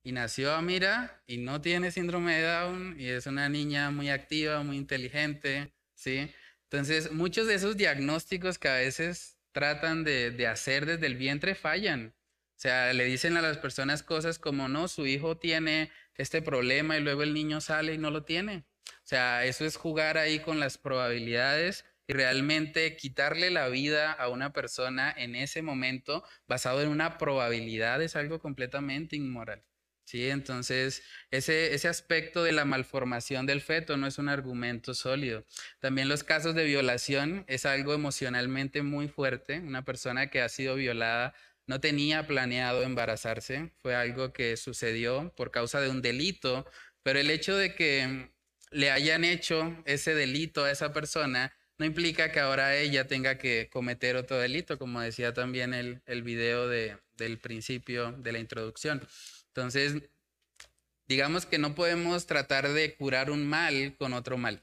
y 0.05 0.13
nació 0.13 0.53
Amira 0.53 1.23
y 1.27 1.39
no 1.39 1.61
tiene 1.61 1.91
síndrome 1.93 2.37
de 2.37 2.43
Down 2.43 3.01
y 3.01 3.07
es 3.09 3.27
una 3.27 3.49
niña 3.49 3.91
muy 3.91 4.11
activa, 4.11 4.63
muy 4.63 4.77
inteligente, 4.77 5.73
¿sí? 6.03 6.31
Entonces, 6.65 7.13
muchos 7.13 7.47
de 7.47 7.55
esos 7.55 7.77
diagnósticos 7.77 8.59
que 8.59 8.69
a 8.69 8.77
veces 8.77 9.39
tratan 9.53 10.05
de, 10.05 10.47
hacer 10.47 10.87
desde 10.87 11.07
el 11.07 11.17
vientre 11.17 11.55
fallan. 11.55 12.15
O 12.57 12.61
sea, 12.63 12.93
le 12.93 13.05
dicen 13.05 13.37
a 13.37 13.43
las 13.43 13.59
personas 13.59 14.03
cosas 14.03 14.39
como, 14.39 14.69
no, 14.69 14.89
su 14.89 15.07
hijo 15.07 15.37
tiene 15.37 15.91
este 16.15 16.43
problema 16.43 16.97
y 16.97 17.01
luego 17.01 17.23
el 17.23 17.35
niño 17.35 17.61
sale 17.61 17.95
y 17.95 17.99
no 17.99 18.11
lo 18.11 18.25
tiene. 18.25 18.65
O 18.87 19.07
sea, 19.07 19.45
eso 19.45 19.65
es 19.65 19.77
jugar 19.77 20.19
ahí 20.19 20.41
con 20.41 20.61
las 20.61 20.79
probabilidades 20.79 21.85
y 22.07 22.15
realmente 22.15 22.97
quitarle 22.97 23.51
la 23.51 23.69
vida 23.69 24.13
a 24.13 24.29
una 24.29 24.53
persona 24.53 25.13
en 25.17 25.35
ese 25.35 25.63
momento 25.63 26.25
basado 26.47 26.83
en 26.83 26.89
una 26.89 27.19
probabilidad 27.19 28.03
es 28.03 28.17
algo 28.17 28.41
completamente 28.41 29.17
inmoral. 29.17 29.65
¿Sí? 30.05 30.29
Entonces, 30.29 31.03
ese, 31.31 31.75
ese 31.75 31.89
aspecto 31.89 32.43
de 32.43 32.53
la 32.53 32.65
malformación 32.65 33.47
del 33.47 33.61
feto 33.61 33.97
no 33.97 34.07
es 34.07 34.19
un 34.19 34.29
argumento 34.29 34.95
sólido. 34.95 35.45
También 35.81 36.09
los 36.09 36.25
casos 36.25 36.55
de 36.55 36.65
violación 36.65 37.45
es 37.49 37.67
algo 37.67 37.95
emocionalmente 37.95 38.83
muy 38.83 39.09
fuerte. 39.09 39.61
Una 39.61 39.85
persona 39.85 40.29
que 40.29 40.41
ha 40.41 40.49
sido 40.49 40.75
violada 40.77 41.35
no 41.67 41.81
tenía 41.81 42.27
planeado 42.27 42.83
embarazarse, 42.83 43.73
fue 43.83 43.95
algo 43.95 44.33
que 44.33 44.57
sucedió 44.57 45.33
por 45.37 45.51
causa 45.51 45.81
de 45.81 45.91
un 45.91 46.03
delito, 46.03 46.67
pero 47.03 47.19
el 47.19 47.31
hecho 47.31 47.57
de 47.57 47.75
que 47.75 48.31
le 48.71 48.91
hayan 48.91 49.25
hecho 49.25 49.77
ese 49.87 50.15
delito 50.15 50.65
a 50.65 50.71
esa 50.71 50.93
persona 50.93 51.55
no 51.79 51.87
implica 51.87 52.33
que 52.33 52.41
ahora 52.41 52.77
ella 52.77 53.07
tenga 53.07 53.39
que 53.39 53.69
cometer 53.73 54.17
otro 54.17 54.39
delito, 54.39 54.79
como 54.79 55.01
decía 55.01 55.33
también 55.33 55.75
el, 55.75 56.03
el 56.07 56.23
video 56.23 56.69
de, 56.69 56.99
del 57.17 57.39
principio 57.39 58.13
de 58.13 58.33
la 58.33 58.39
introducción. 58.39 59.07
Entonces, 59.55 60.03
digamos 61.07 61.45
que 61.45 61.59
no 61.59 61.75
podemos 61.75 62.27
tratar 62.27 62.69
de 62.69 62.95
curar 62.95 63.31
un 63.31 63.47
mal 63.47 63.95
con 63.99 64.15
otro 64.15 64.39
mal. 64.39 64.63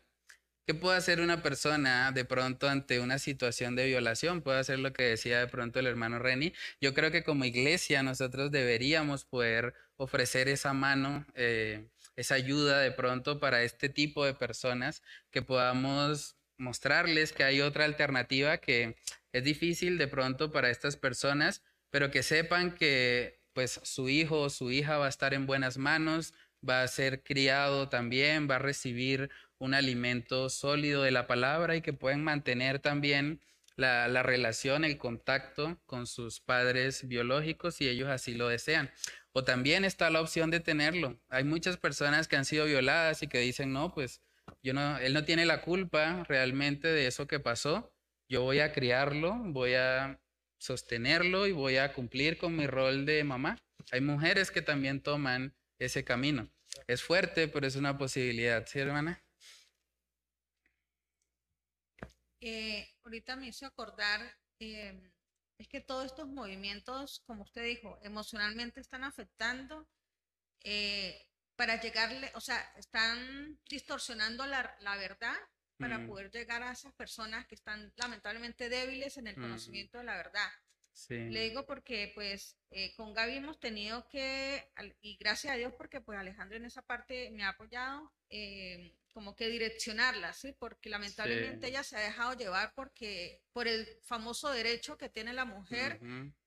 ¿Qué 0.65 0.75
puede 0.75 0.97
hacer 0.97 1.19
una 1.19 1.41
persona 1.41 2.12
de 2.12 2.25
pronto 2.25 2.69
ante 2.69 2.99
una 2.99 3.17
situación 3.17 3.75
de 3.75 3.88
violación? 3.88 4.41
Puede 4.41 4.60
hacer 4.60 4.78
lo 4.78 4.93
que 4.93 5.04
decía 5.04 5.39
de 5.39 5.47
pronto 5.47 5.80
el 5.80 5.88
hermano 5.88 6.19
Reni. 6.19 6.54
Yo 6.80 6.93
creo 6.93 7.10
que 7.10 7.23
como 7.23 7.45
iglesia 7.45 8.04
nosotros 8.04 8.52
deberíamos 8.52 9.25
poder 9.25 9.73
ofrecer 9.97 10.47
esa 10.47 10.73
mano, 10.73 11.25
eh, 11.34 11.88
esa 12.15 12.36
ayuda 12.36 12.82
de 12.82 12.91
pronto 12.91 13.39
para 13.39 13.63
este 13.63 13.89
tipo 13.89 14.25
de 14.25 14.36
personas, 14.36 15.02
que 15.32 15.41
podamos 15.41 16.36
mostrarles 16.58 17.34
que 17.34 17.43
hay 17.43 17.62
otra 17.62 17.86
alternativa 17.86 18.58
que 18.58 18.95
es 19.32 19.43
difícil 19.43 19.97
de 19.97 20.08
pronto 20.08 20.52
para 20.52 20.69
estas 20.69 20.97
personas, 20.97 21.63
pero 21.89 22.12
que 22.12 22.21
sepan 22.21 22.75
que 22.75 23.38
pues 23.54 23.80
su 23.84 24.10
hijo 24.10 24.42
o 24.42 24.50
su 24.50 24.72
hija 24.72 24.98
va 24.98 25.08
a 25.08 25.10
estar 25.10 25.34
en 25.34 25.46
buenas 25.46 25.78
manos, 25.78 26.34
va 26.68 26.84
a 26.84 26.88
ser 26.88 27.24
criado 27.24 27.90
también, 27.90 28.50
va 28.50 28.56
a 28.56 28.60
recibir 28.60 29.30
un 29.58 29.74
alimento 29.74 30.50
sólido 30.50 31.04
de 31.04 31.12
la 31.12 31.28
palabra 31.28 31.76
y 31.76 31.82
que 31.82 31.94
pueden 31.94 32.24
mantener 32.24 32.80
también 32.80 33.42
la, 33.76 34.08
la, 34.08 34.24
relación, 34.24 34.84
el 34.84 34.98
contacto 34.98 35.80
con 35.86 36.06
sus 36.06 36.42
padres 36.42 37.08
biológicos 37.08 37.76
si 37.76 37.88
ellos 37.88 38.10
así 38.10 38.34
lo 38.34 38.48
desean. 38.50 38.92
O 39.32 39.44
también 39.44 39.86
está 39.86 40.10
la 40.10 40.22
opción 40.22 40.50
de 40.52 40.60
tenerlo. 40.60 41.20
Hay 41.30 41.44
muchas 41.44 41.78
personas 41.78 42.28
que 42.28 42.36
han 42.36 42.46
sido 42.46 42.66
violadas 42.66 43.24
y 43.24 43.28
que 43.28 43.40
dicen, 43.40 43.72
no, 43.72 43.94
pues 43.94 44.22
yo 44.64 44.74
no, 44.74 44.98
él 44.98 45.14
no 45.14 45.24
tiene 45.24 45.46
la 45.46 45.62
culpa 45.62 46.24
realmente 46.28 46.88
de 46.88 47.08
eso 47.08 47.28
que 47.28 47.40
pasó. 47.40 47.94
Yo 48.28 48.44
voy 48.44 48.60
a 48.60 48.74
criarlo, 48.74 49.36
voy 49.46 49.76
a 49.76 50.20
sostenerlo 50.60 51.48
y 51.48 51.52
voy 51.52 51.78
a 51.78 51.93
cumplir 51.93 52.38
con 52.38 52.56
mi 52.56 52.67
rol 52.67 53.06
de 53.06 53.24
mamá. 53.24 53.58
Hay 53.91 54.02
mujeres 54.02 54.52
que 54.52 54.62
también 54.62 55.02
toman 55.02 55.56
ese 55.80 56.04
camino. 56.04 56.52
Es 56.86 57.02
fuerte, 57.02 57.48
pero 57.48 57.65
es 57.65 57.76
una 57.76 57.98
posibilidad, 57.98 58.65
¿sí, 58.67 58.80
hermana? 58.80 59.24
Eh, 62.41 62.88
ahorita 63.04 63.36
me 63.36 63.48
hizo 63.48 63.65
acordar, 63.65 64.38
em, 64.60 65.12
es 65.58 65.67
que 65.67 65.82
todos 65.82 66.06
estos 66.06 66.28
movimientos, 66.28 67.22
como 67.26 67.43
usted 67.43 67.63
dijo, 67.63 68.00
emocionalmente 68.04 68.80
están 68.80 69.04
afectando 69.04 69.89
eh, 70.63 71.30
para 71.56 71.82
llegarle, 71.82 72.32
o 72.36 72.41
sea, 72.41 72.62
están 72.78 73.60
distorsionando 73.69 74.45
la, 74.45 74.78
la 74.80 74.95
verdad 74.98 75.36
para 75.80 75.98
mm. 75.98 76.08
poder 76.08 76.30
llegar 76.32 76.62
a 76.62 76.72
esas 76.72 76.94
personas 76.94 77.48
que 77.48 77.56
están 77.56 77.92
lamentablemente 77.96 78.70
débiles 78.70 79.18
en 79.18 79.28
el 79.28 79.38
mm. 79.38 79.42
conocimiento 79.42 79.98
de 79.98 80.04
la 80.04 80.18
verdad. 80.18 80.50
Le 81.08 81.44
digo 81.44 81.65
porque 81.65 82.12
pues 82.13 82.58
eh, 82.72 82.94
con 82.96 83.13
Gaby 83.13 83.38
hemos 83.38 83.60
tenido 83.60 84.08
que, 84.10 84.70
y 85.02 85.15
gracias 85.18 85.54
a 85.54 85.56
Dios 85.56 85.74
porque 85.78 86.02
pues 86.02 86.20
Alejandro 86.20 86.58
en 86.58 86.65
esa 86.65 86.82
parte 86.82 87.32
me 87.32 87.44
ha 87.44 87.50
apoyado, 87.50 88.12
eh, 88.30 88.94
como 89.13 89.36
que 89.36 89.48
direccionarla, 89.48 90.34
¿sí? 90.34 90.54
Porque 90.60 90.89
lamentablemente 90.89 91.68
ella 91.68 91.84
se 91.84 91.96
ha 91.96 92.02
dejado 92.02 92.34
llevar 92.34 92.74
porque 92.76 93.42
por 93.54 93.68
el 93.68 93.88
famoso 94.04 94.52
derecho 94.52 94.98
que 94.98 95.10
tiene 95.10 95.32
la 95.32 95.46
mujer, 95.46 96.00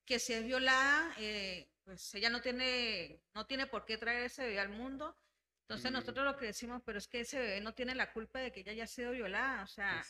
que 0.05 0.19
si 0.19 0.35
es 0.35 0.45
violada, 0.45 1.15
eh, 1.19 1.71
pues 1.85 2.15
ella 2.15 2.29
no 2.29 2.41
tiene, 2.43 3.21
no 3.35 3.47
tiene 3.47 3.67
por 3.67 3.85
qué 3.87 3.97
traer 3.97 4.25
ese 4.25 4.45
bebé 4.45 4.61
al 4.61 4.69
mundo 4.69 5.17
entonces 5.63 5.93
nosotros 5.93 6.25
lo 6.25 6.37
que 6.37 6.47
decimos, 6.47 6.83
pero 6.85 6.99
es 6.99 7.09
que 7.09 7.21
ese 7.21 7.39
bebé 7.39 7.61
no 7.61 7.75
tiene 7.75 7.95
la 7.95 8.13
culpa 8.13 8.41
de 8.41 8.53
que 8.53 8.61
ella 8.61 8.73
haya 8.73 8.87
sido 8.87 9.13
violada, 9.13 9.63
o 9.63 9.67
sea, 9.67 10.03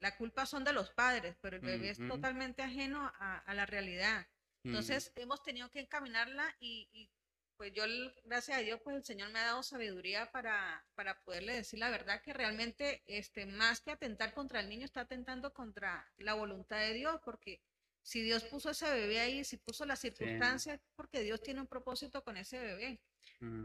la 0.00 0.16
culpa 0.16 0.46
son 0.46 0.64
de 0.64 0.72
los 0.72 0.90
padres, 0.90 1.36
pero 1.40 1.56
el 1.56 1.62
bebé 1.62 1.90
es 1.90 1.98
totalmente 1.98 2.62
ajeno 2.62 3.12
a, 3.18 3.54
la 3.54 3.66
realidad. 3.66 4.26
Entonces 4.62 5.12
hemos 5.16 5.42
tenido 5.42 5.70
que 5.70 5.80
encaminarla 5.80 6.56
y, 6.58 7.10
pues 7.56 7.72
yo, 7.72 7.84
gracias 8.24 8.58
a 8.58 8.60
Dios, 8.60 8.80
pues 8.82 8.96
el 8.96 9.04
Señor 9.04 9.30
me 9.30 9.38
ha 9.38 9.44
dado 9.44 9.62
sabiduría 9.62 10.30
para, 10.32 10.84
para 10.94 11.22
poderle 11.22 11.54
decir 11.54 11.78
la 11.78 11.90
verdad 11.90 12.20
que 12.22 12.32
realmente, 12.32 13.02
este, 13.06 13.46
más 13.46 13.80
que 13.80 13.92
atentar 13.92 14.34
contra 14.34 14.60
el 14.60 14.68
niño, 14.68 14.84
está 14.84 15.02
atentando 15.02 15.52
contra 15.52 16.10
la 16.16 16.34
voluntad 16.34 16.78
de 16.78 16.94
Dios, 16.94 17.20
porque 17.24 17.62
si 18.02 18.22
Dios 18.22 18.44
puso 18.44 18.70
ese 18.70 18.90
bebé 18.90 19.20
ahí, 19.20 19.44
si 19.44 19.56
puso 19.56 19.86
las 19.86 20.00
circunstancias, 20.00 20.80
porque 20.96 21.20
Dios 21.20 21.42
tiene 21.42 21.60
un 21.60 21.66
propósito 21.66 22.22
con 22.22 22.36
ese 22.36 22.58
bebé. 22.58 23.00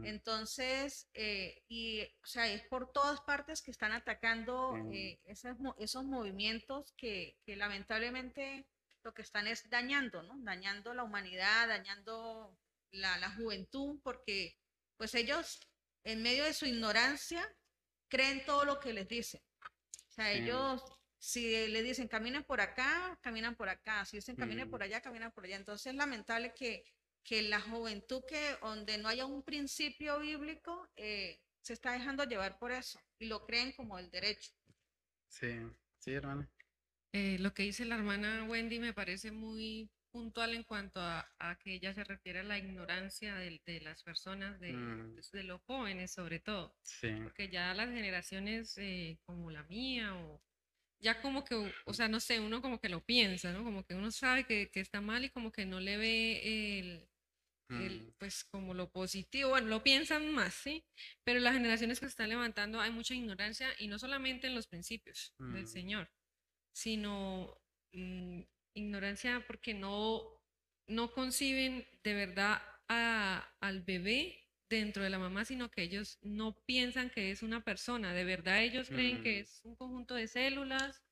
Entonces, 0.04 1.08
eh, 1.14 1.62
y, 1.68 2.02
o 2.02 2.26
sea, 2.26 2.46
es 2.46 2.62
por 2.68 2.92
todas 2.92 3.20
partes 3.20 3.62
que 3.62 3.70
están 3.70 3.92
atacando 3.92 4.76
eh, 4.92 5.20
esos, 5.24 5.56
esos, 5.78 6.04
movimientos 6.04 6.92
que, 6.96 7.38
que, 7.44 7.56
lamentablemente 7.56 8.66
lo 9.02 9.14
que 9.14 9.22
están 9.22 9.46
es 9.46 9.68
dañando, 9.68 10.22
¿no? 10.22 10.34
Dañando 10.38 10.94
la 10.94 11.04
humanidad, 11.04 11.68
dañando 11.68 12.56
la, 12.90 13.18
la 13.18 13.30
juventud, 13.34 14.00
porque 14.02 14.56
pues 14.96 15.14
ellos, 15.14 15.60
en 16.04 16.22
medio 16.22 16.44
de 16.44 16.54
su 16.54 16.66
ignorancia, 16.66 17.46
creen 18.08 18.44
todo 18.44 18.64
lo 18.64 18.80
que 18.80 18.92
les 18.92 19.08
dicen. 19.08 19.40
O 20.08 20.12
sea, 20.12 20.32
ellos, 20.32 20.82
si 21.18 21.68
le 21.68 21.82
dicen 21.82 22.08
caminen 22.08 22.44
por 22.44 22.60
acá, 22.60 23.18
caminan 23.22 23.54
por 23.54 23.68
acá. 23.68 24.04
Si 24.04 24.16
dicen 24.18 24.36
caminen 24.36 24.68
por 24.68 24.82
allá, 24.82 25.00
caminan 25.00 25.32
por 25.32 25.44
allá. 25.44 25.56
Entonces 25.56 25.86
es 25.86 25.94
lamentable 25.94 26.52
que 26.54 26.84
que 27.24 27.42
la 27.42 27.60
juventud 27.60 28.22
que 28.28 28.56
donde 28.62 28.98
no 28.98 29.08
haya 29.08 29.26
un 29.26 29.42
principio 29.42 30.18
bíblico 30.20 30.88
eh, 30.96 31.40
se 31.62 31.74
está 31.74 31.92
dejando 31.92 32.24
llevar 32.24 32.58
por 32.58 32.72
eso 32.72 33.00
y 33.18 33.26
lo 33.26 33.44
creen 33.44 33.72
como 33.72 33.98
el 33.98 34.10
derecho. 34.10 34.50
Sí, 35.28 35.58
sí, 35.98 36.12
hermana. 36.12 36.50
Eh, 37.12 37.38
lo 37.40 37.52
que 37.52 37.64
dice 37.64 37.84
la 37.84 37.96
hermana 37.96 38.44
Wendy 38.44 38.78
me 38.78 38.92
parece 38.92 39.32
muy 39.32 39.90
puntual 40.10 40.54
en 40.54 40.64
cuanto 40.64 41.00
a, 41.00 41.26
que 41.62 41.74
ella 41.74 41.94
se 41.94 42.04
refiere 42.04 42.40
a 42.40 42.44
la 42.44 42.58
ignorancia 42.58 43.36
de, 43.36 43.80
las 43.82 44.02
personas, 44.02 44.58
de, 44.60 44.72
mm. 44.72 45.20
de, 45.32 45.42
los 45.44 45.60
jóvenes 45.62 46.12
sobre 46.12 46.40
todo. 46.40 46.74
Sí. 46.82 47.10
Porque 47.22 47.48
ya 47.48 47.74
las 47.74 47.90
generaciones 47.90 48.76
eh, 48.78 49.18
como 49.24 49.50
la 49.50 49.62
mía 49.64 50.14
o 50.16 50.42
ya 51.00 51.20
como 51.22 51.44
que, 51.44 51.72
o 51.84 51.94
sea, 51.94 52.08
no 52.08 52.20
sé, 52.20 52.40
uno 52.40 52.62
como 52.62 52.80
que 52.80 52.88
lo 52.88 53.00
piensa, 53.04 53.52
¿no? 53.52 53.64
Como 53.64 53.84
que 53.84 53.94
uno 53.94 54.10
sabe 54.10 54.44
que, 54.44 54.70
que 54.70 54.80
está 54.80 55.00
mal 55.00 55.24
y 55.24 55.30
como 55.30 55.50
que 55.52 55.66
no 55.66 55.80
le 55.80 55.96
ve 55.96 56.78
el, 56.78 57.10
Mm. 57.70 58.14
pues 58.18 58.42
como 58.44 58.74
lo 58.74 58.90
positivo, 58.90 59.50
bueno, 59.50 59.68
lo 59.68 59.82
piensan 59.82 60.32
más, 60.32 60.54
¿sí? 60.54 60.84
Pero 61.22 61.38
las 61.38 61.54
generaciones 61.54 62.00
que 62.00 62.06
se 62.06 62.10
están 62.10 62.28
levantando 62.28 62.80
hay 62.80 62.90
mucha 62.90 63.14
ignorancia 63.14 63.68
y 63.78 63.86
no 63.86 63.98
solamente 63.98 64.48
en 64.48 64.56
los 64.56 64.66
principios 64.66 65.34
del 65.38 65.64
mm. 65.64 65.68
Señor, 65.68 66.10
sino 66.74 67.56
mm, 67.92 68.40
ignorancia 68.74 69.44
porque 69.46 69.72
no, 69.72 70.42
no 70.88 71.12
conciben 71.12 71.86
de 72.02 72.14
verdad 72.14 72.60
al 72.88 73.82
bebé 73.82 74.48
dentro 74.70 75.02
de 75.02 75.10
la 75.10 75.18
mamá, 75.18 75.44
sino 75.44 75.70
que 75.70 75.82
ellos 75.82 76.18
no 76.22 76.56
piensan 76.64 77.10
que 77.10 77.30
es 77.30 77.42
una 77.42 77.62
persona, 77.62 78.14
de 78.14 78.24
verdad 78.24 78.62
ellos 78.62 78.88
creen 78.88 79.22
que 79.22 79.40
es 79.40 79.60
un 79.64 79.74
conjunto 79.74 80.14
de 80.14 80.28
células 80.28 81.02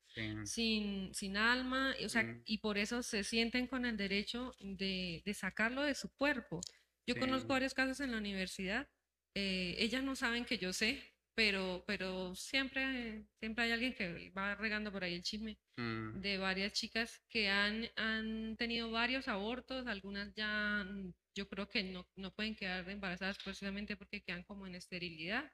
sin, 0.45 1.13
sin 1.13 1.37
alma, 1.37 1.93
o 2.03 2.09
sea, 2.09 2.41
y 2.45 2.57
por 2.57 2.77
eso 2.77 3.03
se 3.03 3.23
sienten 3.23 3.67
con 3.67 3.85
el 3.85 3.95
derecho 3.95 4.55
de, 4.59 5.21
de 5.23 5.33
sacarlo 5.33 5.83
de 5.83 5.93
su 5.93 6.09
cuerpo. 6.09 6.61
Yo 7.05 7.15
conozco 7.17 7.49
varios 7.49 7.73
casos 7.73 7.99
en 7.99 8.11
la 8.11 8.17
universidad, 8.17 8.89
eh, 9.35 9.75
ellas 9.77 10.03
no 10.03 10.15
saben 10.15 10.45
que 10.45 10.57
yo 10.57 10.73
sé, 10.73 11.03
pero, 11.39 11.85
pero 11.87 12.35
siempre, 12.35 13.23
siempre 13.39 13.63
hay 13.63 13.71
alguien 13.71 13.93
que 13.93 14.29
va 14.37 14.55
regando 14.55 14.91
por 14.91 15.05
ahí 15.05 15.13
el 15.13 15.23
chisme 15.23 15.57
mm. 15.77 16.19
de 16.19 16.37
varias 16.37 16.73
chicas 16.73 17.21
que 17.29 17.47
han, 17.47 17.89
han 17.95 18.57
tenido 18.57 18.91
varios 18.91 19.29
abortos, 19.29 19.87
algunas 19.87 20.33
ya 20.33 20.85
yo 21.33 21.47
creo 21.47 21.69
que 21.69 21.81
no, 21.81 22.05
no 22.17 22.33
pueden 22.33 22.57
quedar 22.57 22.89
embarazadas 22.89 23.37
precisamente 23.41 23.95
porque 23.95 24.21
quedan 24.21 24.43
como 24.43 24.67
en 24.67 24.75
esterilidad. 24.75 25.49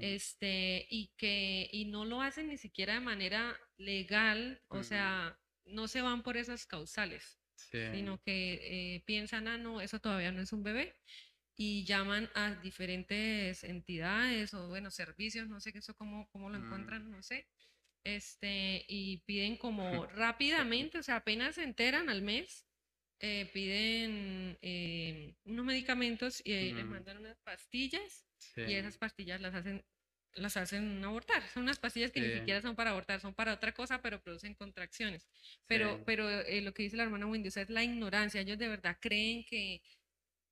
Este, 0.00 0.86
y 0.88 1.12
que 1.18 1.68
y 1.70 1.84
no 1.84 2.06
lo 2.06 2.22
hacen 2.22 2.48
ni 2.48 2.56
siquiera 2.56 2.94
de 2.94 3.00
manera 3.00 3.54
legal, 3.76 4.62
o 4.68 4.82
sea, 4.82 5.38
no 5.66 5.88
se 5.88 6.00
van 6.00 6.22
por 6.22 6.38
esas 6.38 6.64
causales, 6.64 7.38
sino 7.54 8.18
que 8.22 8.94
eh, 8.94 9.02
piensan, 9.04 9.46
ah, 9.46 9.58
no, 9.58 9.82
eso 9.82 10.00
todavía 10.00 10.32
no 10.32 10.40
es 10.40 10.54
un 10.54 10.62
bebé, 10.62 10.94
y 11.64 11.84
llaman 11.84 12.28
a 12.34 12.56
diferentes 12.56 13.62
entidades 13.62 14.52
o, 14.52 14.66
bueno, 14.66 14.90
servicios, 14.90 15.48
no 15.48 15.60
sé 15.60 15.72
qué 15.72 15.78
eso 15.78 15.94
cómo, 15.94 16.28
cómo 16.32 16.50
lo 16.50 16.58
mm. 16.58 16.64
encuentran, 16.64 17.08
no 17.08 17.22
sé, 17.22 17.46
este, 18.02 18.84
y 18.88 19.18
piden 19.18 19.56
como 19.56 20.06
rápidamente, 20.06 20.98
o 20.98 21.02
sea, 21.04 21.16
apenas 21.16 21.54
se 21.54 21.62
enteran 21.62 22.08
al 22.08 22.20
mes, 22.20 22.66
eh, 23.20 23.48
piden 23.52 24.58
eh, 24.60 25.36
unos 25.44 25.64
medicamentos 25.64 26.42
y 26.44 26.72
les 26.72 26.84
mandan 26.84 27.18
unas 27.18 27.38
pastillas 27.42 28.26
y 28.56 28.74
esas 28.74 28.98
pastillas 28.98 29.40
las 29.40 29.54
hacen 29.54 29.84
las 30.34 30.56
hacen 30.56 31.04
abortar. 31.04 31.46
Son 31.48 31.62
unas 31.62 31.78
pastillas 31.78 32.10
que 32.10 32.20
ni 32.20 32.32
siquiera 32.32 32.62
son 32.62 32.74
para 32.74 32.90
abortar, 32.90 33.20
son 33.20 33.34
para 33.34 33.52
otra 33.52 33.72
cosa, 33.72 34.00
pero 34.00 34.22
producen 34.22 34.54
contracciones. 34.54 35.28
Pero, 35.66 36.02
pero 36.06 36.28
eh, 36.28 36.62
lo 36.62 36.72
que 36.72 36.84
dice 36.84 36.96
la 36.96 37.02
hermana 37.02 37.26
Wendy, 37.26 37.48
es 37.48 37.68
la 37.68 37.84
ignorancia. 37.84 38.40
Ellos 38.40 38.58
de 38.58 38.68
verdad 38.68 38.96
creen 38.98 39.44
que, 39.44 39.82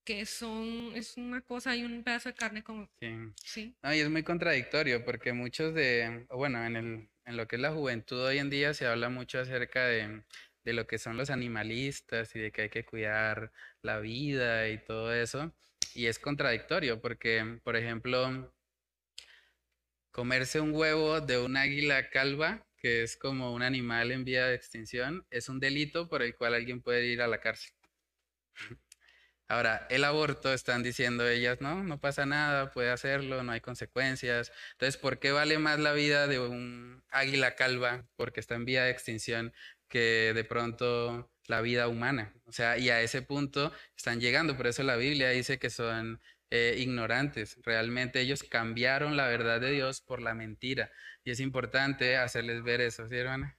que 0.04 0.26
son, 0.26 0.92
es 0.94 1.16
una 1.16 1.40
cosa 1.42 1.76
y 1.76 1.84
un 1.84 2.02
pedazo 2.02 2.30
de 2.30 2.34
carne 2.34 2.62
como... 2.62 2.88
Sí. 3.00 3.16
¿sí? 3.44 3.76
y 3.82 3.98
es 3.98 4.10
muy 4.10 4.22
contradictorio 4.22 5.04
porque 5.04 5.32
muchos 5.32 5.74
de, 5.74 6.26
bueno, 6.30 6.64
en, 6.64 6.76
el, 6.76 7.08
en 7.24 7.36
lo 7.36 7.46
que 7.46 7.56
es 7.56 7.62
la 7.62 7.72
juventud 7.72 8.24
hoy 8.24 8.38
en 8.38 8.50
día 8.50 8.74
se 8.74 8.86
habla 8.86 9.08
mucho 9.08 9.40
acerca 9.40 9.86
de, 9.86 10.22
de 10.64 10.72
lo 10.72 10.86
que 10.86 10.98
son 10.98 11.16
los 11.16 11.30
animalistas 11.30 12.34
y 12.34 12.40
de 12.40 12.52
que 12.52 12.62
hay 12.62 12.68
que 12.70 12.84
cuidar 12.84 13.52
la 13.82 14.00
vida 14.00 14.68
y 14.68 14.78
todo 14.78 15.14
eso. 15.14 15.54
Y 15.94 16.06
es 16.06 16.18
contradictorio 16.18 17.00
porque, 17.00 17.60
por 17.64 17.76
ejemplo, 17.76 18.52
comerse 20.10 20.60
un 20.60 20.74
huevo 20.74 21.20
de 21.20 21.38
un 21.38 21.56
águila 21.56 22.10
calva, 22.10 22.66
que 22.76 23.02
es 23.02 23.16
como 23.16 23.52
un 23.52 23.62
animal 23.62 24.12
en 24.12 24.24
vía 24.24 24.46
de 24.46 24.54
extinción, 24.54 25.26
es 25.30 25.48
un 25.48 25.60
delito 25.60 26.08
por 26.08 26.22
el 26.22 26.36
cual 26.36 26.54
alguien 26.54 26.82
puede 26.82 27.06
ir 27.06 27.22
a 27.22 27.28
la 27.28 27.40
cárcel. 27.40 27.72
Ahora, 29.50 29.84
el 29.90 30.04
aborto, 30.04 30.52
están 30.52 30.84
diciendo 30.84 31.28
ellas, 31.28 31.60
no, 31.60 31.82
no 31.82 31.98
pasa 31.98 32.24
nada, 32.24 32.70
puede 32.70 32.92
hacerlo, 32.92 33.42
no 33.42 33.50
hay 33.50 33.60
consecuencias. 33.60 34.52
Entonces, 34.74 34.96
¿por 34.96 35.18
qué 35.18 35.32
vale 35.32 35.58
más 35.58 35.80
la 35.80 35.92
vida 35.92 36.28
de 36.28 36.38
un 36.38 37.02
águila 37.10 37.56
calva, 37.56 38.06
porque 38.14 38.38
está 38.38 38.54
en 38.54 38.64
vía 38.64 38.84
de 38.84 38.92
extinción, 38.92 39.52
que 39.88 40.32
de 40.36 40.44
pronto 40.44 41.32
la 41.48 41.62
vida 41.62 41.88
humana? 41.88 42.32
O 42.44 42.52
sea, 42.52 42.78
y 42.78 42.90
a 42.90 43.02
ese 43.02 43.22
punto 43.22 43.72
están 43.96 44.20
llegando. 44.20 44.56
Por 44.56 44.68
eso 44.68 44.84
la 44.84 44.94
Biblia 44.94 45.30
dice 45.30 45.58
que 45.58 45.68
son 45.68 46.20
eh, 46.50 46.76
ignorantes. 46.78 47.58
Realmente 47.64 48.20
ellos 48.20 48.44
cambiaron 48.44 49.16
la 49.16 49.26
verdad 49.26 49.60
de 49.60 49.72
Dios 49.72 50.00
por 50.00 50.22
la 50.22 50.32
mentira. 50.32 50.92
Y 51.24 51.32
es 51.32 51.40
importante 51.40 52.16
hacerles 52.16 52.62
ver 52.62 52.80
eso, 52.80 53.08
¿sí, 53.08 53.16
hermana? 53.16 53.58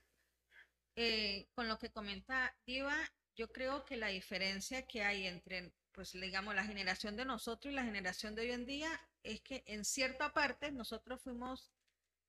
Eh, 0.96 1.48
con 1.54 1.68
lo 1.68 1.78
que 1.78 1.90
comenta 1.90 2.56
Diva, 2.64 2.96
yo 3.36 3.52
creo 3.52 3.84
que 3.84 3.96
la 3.98 4.08
diferencia 4.08 4.86
que 4.86 5.02
hay 5.02 5.26
entre, 5.26 5.72
pues 5.92 6.12
digamos, 6.12 6.54
la 6.54 6.64
generación 6.64 7.16
de 7.16 7.24
nosotros 7.24 7.72
y 7.72 7.76
la 7.76 7.84
generación 7.84 8.34
de 8.34 8.42
hoy 8.42 8.50
en 8.52 8.66
día 8.66 8.90
es 9.22 9.40
que 9.40 9.62
en 9.66 9.84
cierta 9.84 10.32
parte 10.32 10.72
nosotros 10.72 11.20
fuimos, 11.22 11.70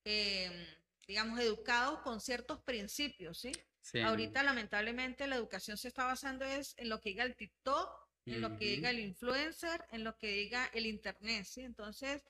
em, 0.03 0.65
digamos, 1.07 1.39
educados 1.39 1.99
con 2.01 2.21
ciertos 2.21 2.61
principios, 2.61 3.39
¿sí? 3.39 3.51
¿sí? 3.81 3.99
Ahorita 4.01 4.43
lamentablemente 4.43 5.27
la 5.27 5.35
educación 5.35 5.77
se 5.77 5.87
está 5.87 6.05
basando 6.05 6.45
es 6.45 6.75
en 6.77 6.89
lo 6.89 6.99
que 6.99 7.09
diga 7.09 7.23
el 7.23 7.35
TikTok 7.35 8.03
en 8.25 8.41
lo 8.41 8.55
que 8.57 8.65
diga 8.65 8.89
el 8.89 8.99
influencer, 8.99 9.85
en 9.91 10.03
lo 10.03 10.17
que 10.17 10.27
diga 10.27 10.69
el 10.73 10.85
internet, 10.85 11.45
¿sí? 11.45 11.61
Entonces, 11.61 12.23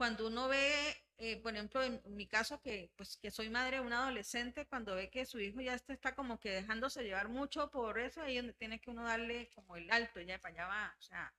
cuando 0.00 0.28
uno 0.28 0.48
ve, 0.48 0.96
eh, 1.18 1.36
por 1.42 1.52
ejemplo, 1.52 1.82
en 1.82 2.00
mi 2.06 2.26
caso, 2.26 2.58
que 2.62 2.90
pues 2.96 3.18
que 3.18 3.30
soy 3.30 3.50
madre 3.50 3.76
de 3.76 3.82
un 3.82 3.92
adolescente, 3.92 4.64
cuando 4.66 4.94
ve 4.94 5.10
que 5.10 5.26
su 5.26 5.38
hijo 5.38 5.60
ya 5.60 5.74
está, 5.74 6.14
como 6.14 6.40
que 6.40 6.48
dejándose 6.52 7.02
llevar 7.02 7.28
mucho 7.28 7.70
por 7.70 7.98
eso, 7.98 8.22
ahí 8.22 8.38
donde 8.38 8.54
tiene 8.54 8.80
que 8.80 8.88
uno 8.88 9.04
darle 9.04 9.50
como 9.54 9.76
el 9.76 9.90
alto, 9.90 10.18
ya 10.22 10.38
para 10.38 10.54
allá 10.54 10.66
va, 10.68 10.96
o 10.98 11.02
sea, 11.02 11.34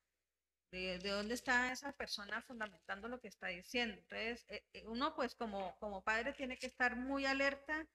de, 0.69 0.99
dónde 0.99 1.33
está 1.33 1.71
esa 1.71 1.91
persona 1.93 2.43
fundamentando 2.43 3.07
lo 3.07 3.19
que 3.19 3.29
está 3.29 3.47
diciendo. 3.47 3.97
Entonces, 3.97 4.45
eh, 4.49 4.63
eh, 4.73 4.83
uno 4.85 5.15
pues 5.15 5.33
como, 5.33 5.75
como 5.79 6.03
padre 6.03 6.33
tiene 6.33 6.59
que 6.59 6.67
estar 6.67 6.95
muy 6.95 7.25
alerta 7.25 7.87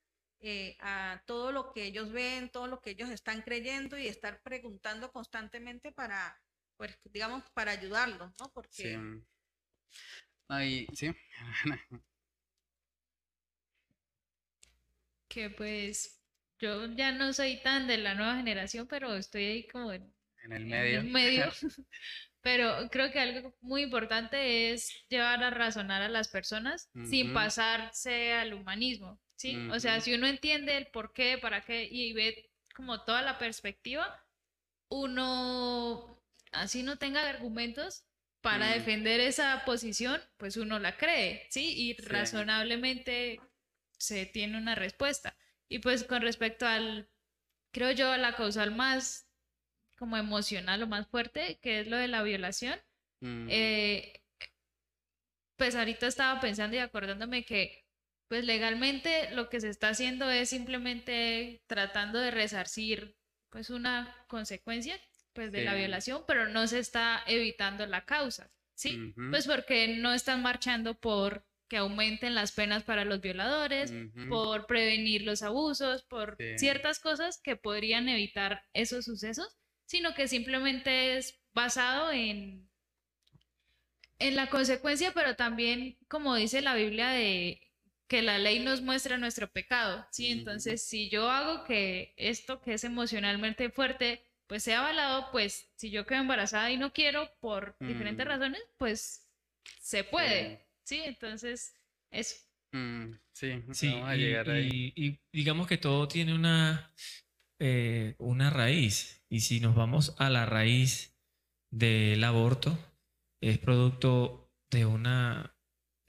a 0.80 1.22
todo 1.26 1.52
lo 1.52 1.72
que 1.72 1.84
ellos 1.84 2.10
ven, 2.10 2.50
todo 2.50 2.66
lo 2.66 2.80
que 2.80 2.90
ellos 2.90 3.10
están 3.10 3.40
creyendo 3.42 3.96
y 3.98 4.08
estar 4.08 4.42
preguntando 4.42 5.12
constantemente 5.12 5.92
para, 5.92 6.40
pues, 6.76 6.98
digamos, 7.04 7.48
para 7.50 7.70
ayudarlos, 7.70 8.32
¿no? 8.40 8.50
Porque... 8.52 8.72
Sí. 8.72 8.96
Ahí, 10.48 10.86
sí. 10.94 11.10
que 15.28 15.50
pues 15.50 16.22
yo 16.58 16.86
ya 16.94 17.12
no 17.12 17.32
soy 17.32 17.60
tan 17.62 17.86
de 17.86 17.98
la 17.98 18.14
nueva 18.14 18.36
generación, 18.36 18.86
pero 18.86 19.14
estoy 19.14 19.44
ahí 19.44 19.66
como 19.66 19.92
en, 19.92 20.10
el 20.50 20.64
medio. 20.64 21.02
medio. 21.02 21.46
pero 22.40 22.88
creo 22.90 23.10
que 23.10 23.20
algo 23.20 23.54
muy 23.60 23.82
importante 23.82 24.72
es 24.72 25.04
llevar 25.08 25.42
a 25.42 25.50
razonar 25.50 26.00
a 26.02 26.08
las 26.08 26.28
personas 26.28 26.90
sin 27.04 27.34
pasarse 27.34 28.32
al 28.32 28.54
humanismo. 28.54 29.20
¿sí? 29.34 29.56
O 29.70 29.80
sea, 29.80 30.00
si 30.00 30.14
uno 30.14 30.26
entiende 30.26 30.76
el 30.76 30.86
por 30.86 31.12
qué, 31.12 31.38
para 31.38 31.62
qué 31.62 31.88
y 31.90 32.12
ve 32.12 32.50
como 32.74 33.04
toda 33.04 33.20
la 33.22 33.38
perspectiva, 33.38 34.24
uno, 34.88 36.22
así 36.52 36.82
no 36.82 36.96
tenga 36.96 37.28
argumentos 37.28 38.05
para 38.46 38.68
defender 38.68 39.18
esa 39.18 39.64
posición, 39.64 40.20
pues 40.36 40.56
uno 40.56 40.78
la 40.78 40.96
cree, 40.96 41.48
¿sí? 41.50 41.74
Y 41.76 41.94
razonablemente 41.94 43.40
se 43.98 44.24
tiene 44.24 44.56
una 44.56 44.76
respuesta. 44.76 45.36
Y 45.68 45.80
pues 45.80 46.04
con 46.04 46.22
respecto 46.22 46.64
al, 46.64 47.10
creo 47.72 47.90
yo, 47.90 48.12
a 48.12 48.18
la 48.18 48.36
causal 48.36 48.70
más 48.70 49.28
como 49.98 50.16
emocional 50.16 50.80
o 50.80 50.86
más 50.86 51.08
fuerte, 51.08 51.58
que 51.60 51.80
es 51.80 51.88
lo 51.88 51.96
de 51.96 52.06
la 52.06 52.22
violación, 52.22 52.78
eh, 53.20 54.22
pues 55.56 55.74
ahorita 55.74 56.06
estaba 56.06 56.38
pensando 56.38 56.76
y 56.76 56.78
acordándome 56.78 57.44
que 57.44 57.84
pues 58.28 58.44
legalmente 58.44 59.28
lo 59.32 59.48
que 59.48 59.60
se 59.60 59.70
está 59.70 59.88
haciendo 59.88 60.30
es 60.30 60.50
simplemente 60.50 61.64
tratando 61.66 62.20
de 62.20 62.30
resarcir 62.30 63.16
pues 63.50 63.70
una 63.70 64.14
consecuencia 64.28 65.00
pues 65.36 65.52
de 65.52 65.62
la 65.62 65.74
violación, 65.74 66.24
pero 66.26 66.48
no 66.48 66.66
se 66.66 66.80
está 66.80 67.22
evitando 67.28 67.86
la 67.86 68.04
causa, 68.04 68.50
¿sí? 68.74 69.14
Pues 69.30 69.46
porque 69.46 69.86
no 69.98 70.12
están 70.12 70.42
marchando 70.42 70.98
por 70.98 71.46
que 71.68 71.76
aumenten 71.76 72.34
las 72.34 72.52
penas 72.52 72.82
para 72.82 73.04
los 73.04 73.20
violadores, 73.20 73.92
por 74.28 74.66
prevenir 74.66 75.22
los 75.22 75.42
abusos, 75.42 76.02
por 76.02 76.36
ciertas 76.56 76.98
cosas 76.98 77.40
que 77.40 77.56
podrían 77.56 78.08
evitar 78.08 78.64
esos 78.72 79.04
sucesos, 79.04 79.56
sino 79.84 80.14
que 80.14 80.26
simplemente 80.26 81.16
es 81.16 81.40
basado 81.54 82.10
en 82.10 82.66
en 84.18 84.34
la 84.34 84.48
consecuencia, 84.48 85.12
pero 85.12 85.36
también, 85.36 85.98
como 86.08 86.34
dice 86.34 86.62
la 86.62 86.74
Biblia, 86.74 87.10
de 87.10 87.60
que 88.08 88.22
la 88.22 88.38
ley 88.38 88.60
nos 88.60 88.82
muestra 88.82 89.18
nuestro 89.18 89.50
pecado, 89.50 90.06
¿sí? 90.10 90.30
Entonces, 90.30 90.86
si 90.86 91.10
yo 91.10 91.30
hago 91.30 91.64
que 91.64 92.14
esto 92.16 92.60
que 92.62 92.74
es 92.74 92.84
emocionalmente 92.84 93.70
fuerte, 93.70 94.24
pues 94.46 94.62
sea 94.62 94.80
avalado, 94.80 95.30
pues 95.32 95.68
si 95.76 95.90
yo 95.90 96.06
quedo 96.06 96.20
embarazada 96.20 96.70
y 96.70 96.76
no 96.76 96.92
quiero 96.92 97.28
por 97.40 97.76
diferentes 97.80 98.24
mm. 98.24 98.28
razones, 98.28 98.62
pues 98.78 99.28
se 99.80 100.04
puede, 100.04 100.66
¿sí? 100.84 101.02
Entonces, 101.04 101.74
eso. 102.10 102.36
Mm, 102.72 103.14
sí, 103.32 103.64
sí 103.72 103.92
vamos 103.92 104.08
a 104.08 104.16
llegar 104.16 104.50
ahí. 104.50 104.92
Y, 104.94 105.18
digamos 105.32 105.66
que 105.66 105.78
todo 105.78 106.08
tiene 106.08 106.34
una, 106.34 106.92
eh, 107.60 108.14
una 108.18 108.50
raíz, 108.50 109.24
y 109.28 109.40
si 109.40 109.60
nos 109.60 109.74
vamos 109.74 110.14
a 110.18 110.30
la 110.30 110.46
raíz 110.46 111.16
del 111.70 112.22
aborto, 112.24 112.78
es 113.40 113.58
producto 113.58 114.52
de 114.70 114.86
una 114.86 115.56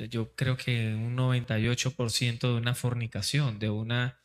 yo 0.06 0.36
creo 0.36 0.58
que 0.58 0.94
un 0.94 1.16
98% 1.16 2.40
de 2.40 2.58
una 2.58 2.76
fornicación, 2.76 3.60
de 3.60 3.70
una, 3.70 4.22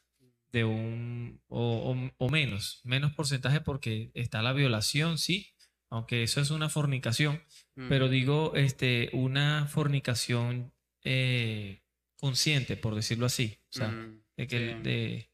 de 0.53 0.64
un, 0.64 1.40
o, 1.48 2.28
menos, 2.30 2.80
menos 2.84 3.12
porcentaje 3.12 3.61
porque 3.61 4.11
está 4.14 4.42
la 4.42 4.53
violación, 4.53 5.18
sí, 5.18 5.55
aunque 5.90 6.22
eso 6.22 6.40
es 6.40 6.50
una 6.50 6.68
fornicación, 6.68 7.42
pero 7.88 8.09
digo, 8.09 8.55
este, 8.55 9.11
una 9.12 9.66
fornicación 9.66 10.72
eh, 11.05 11.82
consciente, 12.16 12.76
por 12.76 12.94
decirlo 12.94 13.26
así, 13.26 13.59
o 13.70 13.72
sea, 13.72 14.12
de 14.36 14.46
que 14.46 14.59
de, 14.76 15.30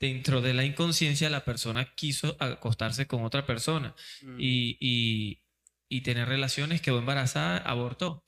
dentro 0.00 0.40
de 0.40 0.54
la 0.54 0.64
inconsciencia 0.64 1.30
la 1.30 1.44
persona 1.44 1.94
quiso 1.94 2.36
acostarse 2.40 3.06
con 3.06 3.24
otra 3.24 3.46
persona 3.46 3.94
y, 4.38 4.76
y, 4.80 5.42
y 5.88 6.00
tener 6.02 6.28
relaciones, 6.28 6.80
quedó 6.80 6.98
embarazada, 6.98 7.58
abortó. 7.58 8.24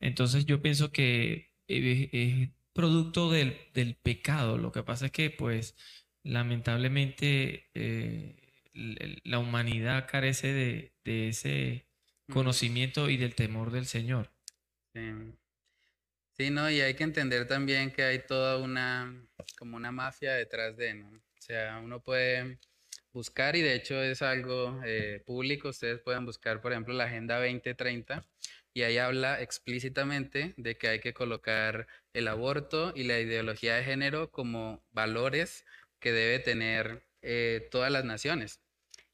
Entonces 0.00 0.46
yo 0.46 0.60
pienso 0.60 0.92
que 0.92 1.52
es, 1.68 2.50
producto 2.74 3.30
del, 3.30 3.96
pecado. 4.02 4.58
Lo 4.58 4.72
que 4.72 4.82
pasa 4.82 5.06
es 5.06 5.12
que, 5.12 5.30
pues, 5.30 5.74
lamentablemente, 6.22 7.70
eh, 7.74 8.36
la 9.24 9.38
humanidad 9.38 10.06
carece 10.10 10.52
de, 10.52 11.28
ese 11.28 11.86
conocimiento 12.30 13.08
y 13.08 13.16
del 13.16 13.34
temor 13.34 13.70
del 13.70 13.86
Señor. 13.86 14.30
Sí. 14.92 15.00
sí. 16.36 16.50
no, 16.50 16.70
y 16.70 16.80
hay 16.80 16.94
que 16.94 17.04
entender 17.04 17.46
también 17.46 17.90
que 17.90 18.02
hay 18.02 18.18
toda 18.26 18.58
una, 18.58 19.14
como 19.58 19.76
una 19.76 19.92
mafia 19.92 20.34
detrás 20.34 20.76
de, 20.76 20.94
¿no? 20.94 21.08
O 21.08 21.40
sea, 21.46 21.78
uno 21.78 22.00
puede 22.02 22.58
buscar 23.12 23.54
y 23.54 23.60
de 23.60 23.74
hecho 23.74 24.02
es 24.02 24.22
algo 24.22 24.80
eh, 24.84 25.22
público, 25.24 25.68
ustedes 25.68 26.00
pueden 26.00 26.24
buscar, 26.24 26.60
por 26.60 26.72
ejemplo, 26.72 26.94
la 26.94 27.04
Agenda 27.04 27.38
2030 27.38 28.26
y 28.74 28.82
ahí 28.82 28.98
habla 28.98 29.40
explícitamente 29.40 30.52
de 30.56 30.76
que 30.76 30.88
hay 30.88 31.00
que 31.00 31.14
colocar 31.14 31.86
el 32.12 32.26
aborto 32.28 32.92
y 32.94 33.04
la 33.04 33.20
ideología 33.20 33.76
de 33.76 33.84
género 33.84 34.30
como 34.32 34.84
valores 34.90 35.64
que 36.00 36.12
debe 36.12 36.40
tener 36.40 37.06
eh, 37.22 37.68
todas 37.70 37.90
las 37.92 38.04
naciones. 38.04 38.60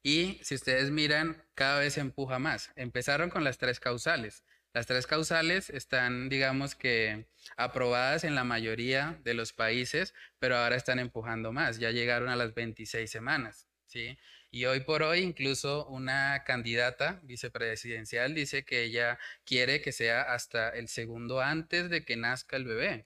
Y 0.03 0.39
si 0.43 0.55
ustedes 0.55 0.89
miran, 0.89 1.45
cada 1.53 1.79
vez 1.79 1.99
empuja 1.99 2.39
más. 2.39 2.71
Empezaron 2.75 3.29
con 3.29 3.43
las 3.43 3.59
tres 3.59 3.79
causales. 3.79 4.43
Las 4.73 4.87
tres 4.87 5.05
causales 5.05 5.69
están, 5.69 6.27
digamos 6.27 6.75
que, 6.75 7.27
aprobadas 7.55 8.23
en 8.23 8.33
la 8.33 8.43
mayoría 8.43 9.19
de 9.23 9.35
los 9.35 9.53
países, 9.53 10.15
pero 10.39 10.57
ahora 10.57 10.75
están 10.75 10.97
empujando 10.97 11.51
más. 11.51 11.77
Ya 11.77 11.91
llegaron 11.91 12.29
a 12.29 12.35
las 12.35 12.55
26 12.55 13.11
semanas, 13.11 13.67
¿sí? 13.85 14.17
Y 14.51 14.65
hoy 14.65 14.81
por 14.81 15.01
hoy, 15.01 15.19
incluso 15.19 15.87
una 15.87 16.43
candidata 16.43 17.21
vicepresidencial 17.23 18.35
dice 18.35 18.65
que 18.65 18.83
ella 18.83 19.17
quiere 19.45 19.81
que 19.81 19.93
sea 19.93 20.21
hasta 20.23 20.69
el 20.69 20.89
segundo 20.89 21.39
antes 21.39 21.89
de 21.89 22.03
que 22.03 22.17
nazca 22.17 22.57
el 22.57 22.65
bebé. 22.65 23.05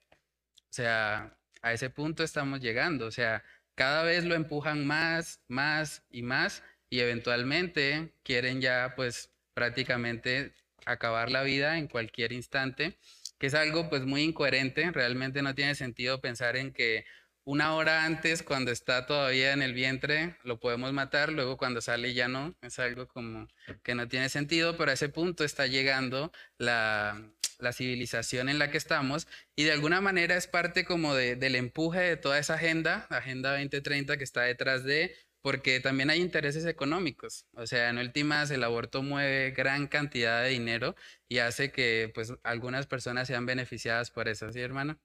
O 0.70 0.74
sea, 0.74 1.38
a 1.62 1.74
ese 1.74 1.92
punto 1.92 2.24
estamos 2.24 2.62
llegando. 2.62 3.06
O 3.06 3.12
sea, 3.12 3.44
cada 3.76 4.04
vez 4.04 4.26
lo 4.26 4.36
empujan 4.36 4.88
más, 4.88 5.40
más 5.48 6.04
y 6.10 6.24
más 6.24 6.64
y 6.90 7.00
eventualmente 7.02 8.14
quieren 8.24 8.62
ya 8.62 8.94
pues 8.96 9.30
prácticamente 9.54 10.54
acabar 10.86 11.30
la 11.32 11.44
vida 11.44 11.78
en 11.78 11.88
cualquier 11.88 12.32
instante, 12.32 12.98
que 13.38 13.48
es 13.48 13.54
algo 13.54 13.90
pues 13.90 14.04
muy 14.06 14.24
incoherente, 14.24 14.90
realmente 14.92 15.42
no 15.42 15.56
tiene 15.56 15.76
sentido 15.76 16.22
pensar 16.22 16.58
en 16.58 16.74
que 16.74 17.06
una 17.46 17.76
hora 17.76 18.06
antes, 18.06 18.44
cuando 18.44 18.72
está 18.72 19.06
todavía 19.06 19.54
en 19.54 19.62
el 19.62 19.74
vientre, 19.74 20.36
lo 20.44 20.60
podemos 20.60 20.92
matar, 20.94 21.32
luego 21.32 21.58
cuando 21.58 21.80
sale 21.80 22.14
ya 22.14 22.28
no, 22.28 22.56
es 22.62 22.80
algo 22.80 23.08
como 23.08 23.48
que 23.84 23.96
no 23.96 24.08
tiene 24.08 24.30
sentido, 24.30 24.78
pero 24.78 24.92
a 24.92 24.96
ese 24.96 25.10
punto 25.10 25.44
está 25.44 25.68
llegando 25.68 26.32
la, 26.58 27.32
la 27.60 27.74
civilización 27.74 28.50
en 28.50 28.60
la 28.60 28.72
que 28.72 28.78
estamos 28.78 29.28
y 29.56 29.64
de 29.64 29.72
alguna 29.72 30.02
manera 30.02 30.36
es 30.36 30.48
parte 30.48 30.86
como 30.86 31.14
de, 31.16 31.36
del 31.36 31.56
empuje 31.56 32.00
de 32.00 32.18
toda 32.18 32.40
esa 32.40 32.56
agenda, 32.56 33.08
Agenda 33.10 33.52
2030 33.52 34.18
que 34.18 34.24
está 34.24 34.42
detrás 34.42 34.84
de 34.84 35.16
porque 35.42 35.80
también 35.80 36.10
hay 36.10 36.22
intereses 36.22 36.66
económicos. 36.66 37.46
O 37.54 37.68
sea, 37.68 37.90
en 37.92 38.00
últimas 38.00 38.50
el 38.50 38.64
aborto 38.64 39.04
mueve 39.04 39.52
gran 39.52 39.86
cantidad 39.86 40.42
de 40.42 40.50
dinero 40.50 40.96
y 41.30 41.38
hace 41.38 41.72
que 41.72 42.12
pues 42.16 42.34
algunas 42.42 42.88
personas 42.88 43.28
sean 43.28 43.46
beneficiadas 43.46 44.10
por 44.10 44.28
eso, 44.28 44.52
¿sí, 44.52 44.60
hermano? 44.62 45.00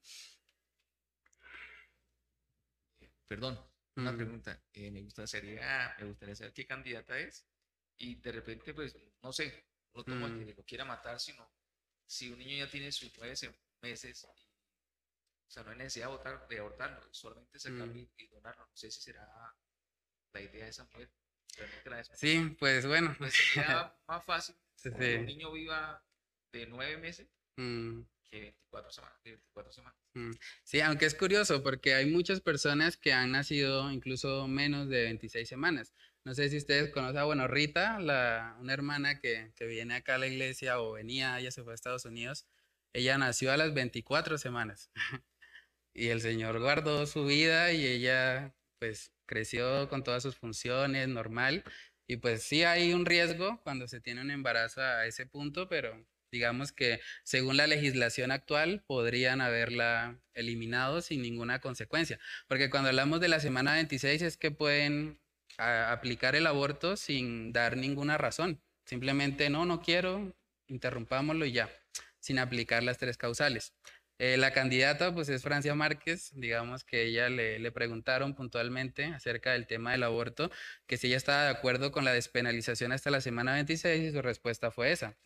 Perdón, 3.30 3.64
una 3.94 4.12
pregunta. 4.16 4.60
Eh, 4.72 4.90
me 4.90 5.02
gustaría, 5.02 5.94
me 6.00 6.06
gustaría 6.06 6.34
saber 6.34 6.52
qué 6.52 6.66
candidata 6.66 7.16
es 7.16 7.46
y 7.96 8.16
de 8.16 8.32
repente, 8.32 8.74
pues, 8.74 8.96
no 9.22 9.32
sé, 9.32 9.68
no 9.94 10.02
tomo 10.02 10.26
el 10.26 10.44
que 10.44 10.52
lo 10.52 10.64
quiera 10.64 10.84
matar, 10.84 11.20
sino 11.20 11.48
si 12.08 12.28
un 12.28 12.40
niño 12.40 12.64
ya 12.64 12.68
tiene 12.68 12.90
sus 12.90 13.16
nueve 13.16 13.36
meses, 13.82 14.24
o 14.24 14.34
sea, 15.48 15.62
no 15.62 15.70
hay 15.70 15.78
necesidad 15.78 16.06
de, 16.06 16.12
abortar, 16.12 16.48
de 16.48 16.58
abortarlo, 16.58 17.14
solamente 17.14 17.60
sacarlo 17.60 17.94
y 17.94 18.26
donarlo. 18.32 18.66
No 18.66 18.76
sé 18.76 18.90
si 18.90 19.00
será 19.00 19.24
la 20.32 20.40
idea 20.40 20.64
de 20.64 20.70
esa 20.70 20.84
mujer. 20.86 21.08
Sí, 22.14 22.56
pues 22.58 22.84
bueno. 22.84 23.14
Pues 23.16 23.32
sería 23.32 23.96
más 24.08 24.24
fácil 24.24 24.56
que 24.82 25.18
un 25.18 25.26
niño 25.26 25.52
viva 25.52 26.04
de 26.50 26.66
nueve 26.66 26.96
meses 26.96 27.28
mm. 27.56 28.00
Que 28.30 28.40
24 28.40 28.92
semanas. 28.92 29.20
24 29.24 29.72
semanas. 29.72 29.98
Mm. 30.14 30.30
Sí, 30.64 30.80
aunque 30.80 31.06
es 31.06 31.14
curioso 31.14 31.62
porque 31.62 31.94
hay 31.94 32.06
muchas 32.06 32.40
personas 32.40 32.96
que 32.96 33.12
han 33.12 33.32
nacido 33.32 33.90
incluso 33.90 34.46
menos 34.48 34.88
de 34.88 35.04
26 35.04 35.48
semanas. 35.48 35.92
No 36.24 36.34
sé 36.34 36.48
si 36.50 36.58
ustedes 36.58 36.90
conocen, 36.90 37.24
bueno, 37.24 37.48
Rita, 37.48 37.98
la, 37.98 38.56
una 38.60 38.72
hermana 38.72 39.20
que, 39.20 39.52
que 39.56 39.66
viene 39.66 39.94
acá 39.94 40.16
a 40.16 40.18
la 40.18 40.26
iglesia 40.26 40.80
o 40.80 40.92
venía, 40.92 41.38
ella 41.38 41.50
se 41.50 41.62
fue 41.62 41.72
a 41.72 41.74
Estados 41.74 42.04
Unidos, 42.04 42.46
ella 42.92 43.16
nació 43.18 43.52
a 43.52 43.56
las 43.56 43.72
24 43.72 44.36
semanas. 44.38 44.90
y 45.94 46.08
el 46.08 46.20
Señor 46.20 46.60
guardó 46.60 47.06
su 47.06 47.24
vida 47.24 47.72
y 47.72 47.86
ella 47.86 48.54
pues 48.78 49.12
creció 49.26 49.88
con 49.88 50.04
todas 50.04 50.22
sus 50.22 50.36
funciones, 50.36 51.08
normal. 51.08 51.64
Y 52.06 52.16
pues 52.16 52.42
sí 52.42 52.64
hay 52.64 52.92
un 52.92 53.06
riesgo 53.06 53.60
cuando 53.62 53.86
se 53.86 54.00
tiene 54.00 54.20
un 54.20 54.30
embarazo 54.30 54.80
a 54.82 55.06
ese 55.06 55.26
punto, 55.26 55.68
pero 55.68 56.04
digamos 56.30 56.72
que 56.72 57.00
según 57.24 57.56
la 57.56 57.66
legislación 57.66 58.30
actual 58.30 58.82
podrían 58.86 59.40
haberla 59.40 60.20
eliminado 60.34 61.00
sin 61.02 61.22
ninguna 61.22 61.60
consecuencia. 61.60 62.18
Porque 62.48 62.70
cuando 62.70 62.88
hablamos 62.88 63.20
de 63.20 63.28
la 63.28 63.40
semana 63.40 63.74
26 63.74 64.22
es 64.22 64.36
que 64.36 64.50
pueden 64.50 65.20
aplicar 65.58 66.36
el 66.36 66.46
aborto 66.46 66.96
sin 66.96 67.52
dar 67.52 67.76
ninguna 67.76 68.18
razón. 68.18 68.62
Simplemente 68.84 69.50
no, 69.50 69.66
no 69.66 69.82
quiero, 69.82 70.34
interrumpámoslo 70.68 71.44
y 71.44 71.52
ya, 71.52 71.70
sin 72.18 72.38
aplicar 72.38 72.82
las 72.82 72.98
tres 72.98 73.16
causales. 73.16 73.74
Eh, 74.18 74.36
la 74.36 74.52
candidata 74.52 75.14
pues 75.14 75.30
es 75.30 75.42
Francia 75.42 75.74
Márquez, 75.74 76.30
digamos 76.34 76.84
que 76.84 77.04
ella 77.04 77.30
le, 77.30 77.58
le, 77.58 77.72
preguntaron 77.72 78.34
puntualmente 78.34 79.06
acerca 79.06 79.52
del 79.52 79.66
tema 79.66 79.92
del 79.92 80.02
aborto, 80.02 80.50
que 80.86 80.98
si 80.98 81.06
ella 81.06 81.16
estaba 81.16 81.44
de 81.44 81.50
acuerdo 81.50 81.90
con 81.90 82.04
la 82.04 82.12
despenalización 82.12 82.92
hasta 82.92 83.10
la 83.10 83.22
semana 83.22 83.54
26 83.54 84.02
y 84.02 84.12
su 84.12 84.20
respuesta 84.20 84.70
fue 84.70 84.92
esa. 84.92 85.16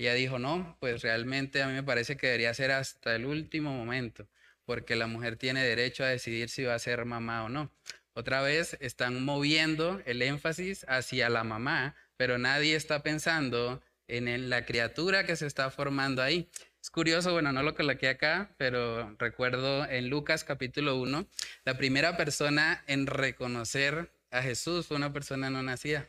Ella 0.00 0.14
dijo, 0.14 0.38
no, 0.38 0.78
pues 0.80 1.02
realmente 1.02 1.62
a 1.62 1.66
mí 1.66 1.74
me 1.74 1.82
parece 1.82 2.16
que 2.16 2.28
debería 2.28 2.54
ser 2.54 2.70
hasta 2.70 3.14
el 3.14 3.26
último 3.26 3.74
momento, 3.74 4.26
porque 4.64 4.96
la 4.96 5.06
mujer 5.06 5.36
tiene 5.36 5.62
derecho 5.62 6.04
a 6.04 6.08
decidir 6.08 6.48
si 6.48 6.64
va 6.64 6.74
a 6.74 6.78
ser 6.78 7.04
mamá 7.04 7.44
o 7.44 7.50
no. 7.50 7.70
Otra 8.14 8.40
vez 8.40 8.78
están 8.80 9.22
moviendo 9.22 10.00
el 10.06 10.22
énfasis 10.22 10.86
hacia 10.88 11.28
la 11.28 11.44
mamá, 11.44 11.96
pero 12.16 12.38
nadie 12.38 12.76
está 12.76 13.02
pensando 13.02 13.82
en 14.08 14.48
la 14.48 14.64
criatura 14.64 15.26
que 15.26 15.36
se 15.36 15.46
está 15.46 15.70
formando 15.70 16.22
ahí. 16.22 16.48
Es 16.80 16.88
curioso, 16.88 17.34
bueno, 17.34 17.52
no 17.52 17.62
lo 17.62 17.74
coloqué 17.74 18.08
acá, 18.08 18.54
pero 18.56 19.14
recuerdo 19.18 19.84
en 19.84 20.08
Lucas 20.08 20.44
capítulo 20.44 20.96
1, 20.96 21.26
la 21.66 21.76
primera 21.76 22.16
persona 22.16 22.82
en 22.86 23.06
reconocer 23.06 24.10
a 24.30 24.40
Jesús 24.40 24.86
fue 24.86 24.96
una 24.96 25.12
persona 25.12 25.50
no 25.50 25.62
nacida. 25.62 26.08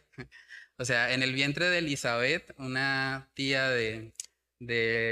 O 0.81 0.85
sea, 0.85 1.13
en 1.13 1.21
el 1.21 1.33
vientre 1.33 1.69
de 1.69 1.77
Elizabeth, 1.77 2.55
una 2.57 3.29
tía 3.35 3.69
de, 3.69 4.11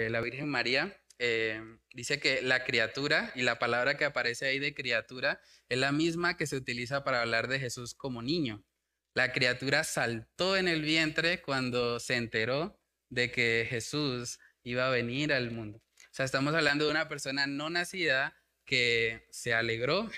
la 0.09 0.19
Virgen 0.19 0.49
María, 0.49 0.99
eh, 1.19 1.61
dice 1.93 2.19
que 2.19 2.41
la 2.41 2.63
criatura 2.63 3.31
y 3.35 3.43
la 3.43 3.59
palabra 3.59 3.95
que 3.95 4.03
aparece 4.03 4.47
ahí 4.47 4.57
de 4.57 4.73
criatura 4.73 5.39
es 5.69 5.77
la 5.77 5.91
misma 5.91 6.37
que 6.37 6.47
se 6.47 6.55
utiliza 6.55 7.03
para 7.03 7.21
hablar 7.21 7.47
de 7.47 7.59
Jesús 7.59 7.93
como 7.93 8.23
niño. 8.23 8.65
La 9.13 9.31
criatura 9.31 9.83
saltó 9.83 10.57
en 10.57 10.67
el 10.67 10.81
vientre 10.81 11.43
cuando 11.43 11.99
se 11.99 12.15
enteró 12.15 12.81
de 13.09 13.29
que 13.29 13.67
Jesús 13.69 14.39
iba 14.63 14.87
a 14.87 14.89
venir 14.89 15.31
al 15.31 15.51
mundo. 15.51 15.77
O 15.77 16.13
sea, 16.13 16.25
estamos 16.25 16.55
hablando 16.55 16.85
de 16.85 16.91
una 16.91 17.07
persona 17.07 17.45
no 17.45 17.69
nacida 17.69 18.35
que 18.65 19.27
se 19.29 19.53
alegró, 19.53 20.09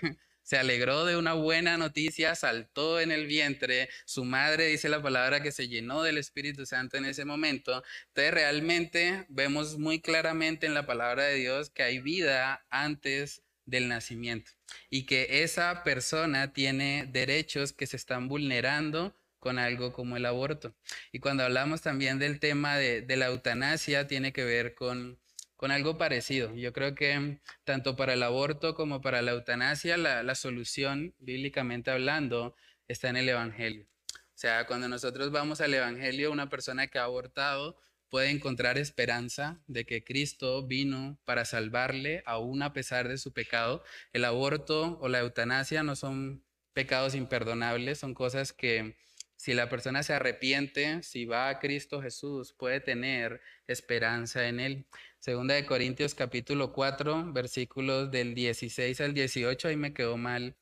se 0.52 0.58
alegró 0.58 1.06
de 1.06 1.16
una 1.16 1.32
buena 1.32 1.78
noticia, 1.78 2.36
saltó 2.36 2.99
en 2.99 3.10
el 3.10 3.26
vientre, 3.26 3.88
su 4.04 4.26
madre 4.26 4.66
dice 4.66 4.89
la 4.89 5.02
palabra 5.02 5.41
que 5.41 5.54
se 5.54 5.70
llenó 5.70 6.04
del 6.04 6.18
Espíritu 6.18 6.66
Santo 6.66 6.97
en 6.97 7.06
ese 7.06 7.24
momento. 7.24 7.82
Entonces 8.08 8.34
realmente 8.34 9.26
vemos 9.30 9.78
muy 9.78 10.02
claramente 10.02 10.66
en 10.66 10.74
la 10.74 10.86
palabra 10.86 11.24
de 11.24 11.36
Dios 11.36 11.70
que 11.70 11.84
hay 11.84 11.99
vida 11.99 12.66
antes 12.70 13.43
del 13.64 13.88
nacimiento 13.88 14.52
y 14.89 15.06
que 15.06 15.41
esa 15.41 15.86
persona 15.86 16.52
tiene 16.52 17.08
derechos 17.10 17.72
que 17.72 17.88
se 17.88 17.95
están 17.95 18.28
vulnerando 18.28 19.16
con 19.39 19.58
algo 19.58 19.93
como 19.93 20.18
el 20.18 20.26
aborto. 20.26 20.76
Y 21.14 21.20
cuando 21.20 21.45
hablamos 21.45 21.82
también 21.82 22.20
del 22.20 22.41
tema 22.41 22.76
de, 22.76 23.06
la 23.16 23.28
eutanasia, 23.28 24.06
tiene 24.06 24.34
que 24.34 24.43
ver 24.43 24.76
con, 24.76 25.18
con, 25.62 25.72
algo 25.72 25.97
parecido. 25.97 26.55
Yo 26.55 26.74
creo 26.74 26.95
que 26.95 27.39
tanto 27.64 27.95
para 27.95 28.14
el 28.14 28.24
aborto 28.24 28.74
como 28.74 29.01
para 29.01 29.22
la 29.22 29.32
eutanasia, 29.32 29.95
la, 29.97 30.36
solución, 30.36 31.14
bíblicamente 31.20 31.91
hablando, 31.91 32.55
está 32.88 33.09
en 33.09 33.18
el 33.18 33.30
Evangelio. 33.30 33.86
O 34.14 34.41
sea, 34.41 34.66
cuando 34.66 34.89
nosotros 34.89 35.32
vamos 35.32 35.62
al 35.62 35.74
Evangelio, 35.74 36.32
una 36.32 36.49
persona 36.49 36.88
que 36.88 36.97
ha 36.97 37.03
abortado 37.03 37.80
puede 38.09 38.30
encontrar 38.30 38.78
esperanza 38.78 39.62
de 39.68 39.86
que 39.86 40.03
Cristo 40.03 40.66
vino 40.66 41.20
para 41.26 41.45
salvarle 41.45 42.24
aún 42.26 42.64
a 42.64 42.74
pesar 42.74 43.07
de 43.07 43.18
su 43.18 43.32
pecado. 43.32 43.84
El 44.14 44.26
aborto 44.26 44.97
o 44.99 45.07
la 45.07 45.20
eutanasia 45.20 45.84
no 45.84 45.95
son 45.95 46.43
pecados 46.74 47.16
imperdonables, 47.16 47.99
son 47.99 48.14
cosas 48.14 48.51
que 48.51 48.97
si 49.41 49.55
la 49.55 49.70
persona 49.70 50.03
se 50.03 50.14
arrepiente, 50.14 51.01
si 51.01 51.26
va 51.26 51.49
a 51.49 51.57
Cristo 51.57 51.99
Jesús, 51.99 52.53
puede 52.53 52.80
tener 52.80 53.41
esperanza 53.66 54.47
en 54.47 54.59
Él. 54.59 54.86
Segunda 55.22 55.53
de 55.53 55.67
Corintios 55.67 56.15
capítulo 56.15 56.74
4, 56.74 57.32
versículos 57.32 58.09
del 58.09 58.34
16 58.34 59.01
al 59.01 59.13
18, 59.13 59.67
ahí 59.67 59.76
me 59.76 59.93
quedó 59.93 60.17
mal 60.17 60.57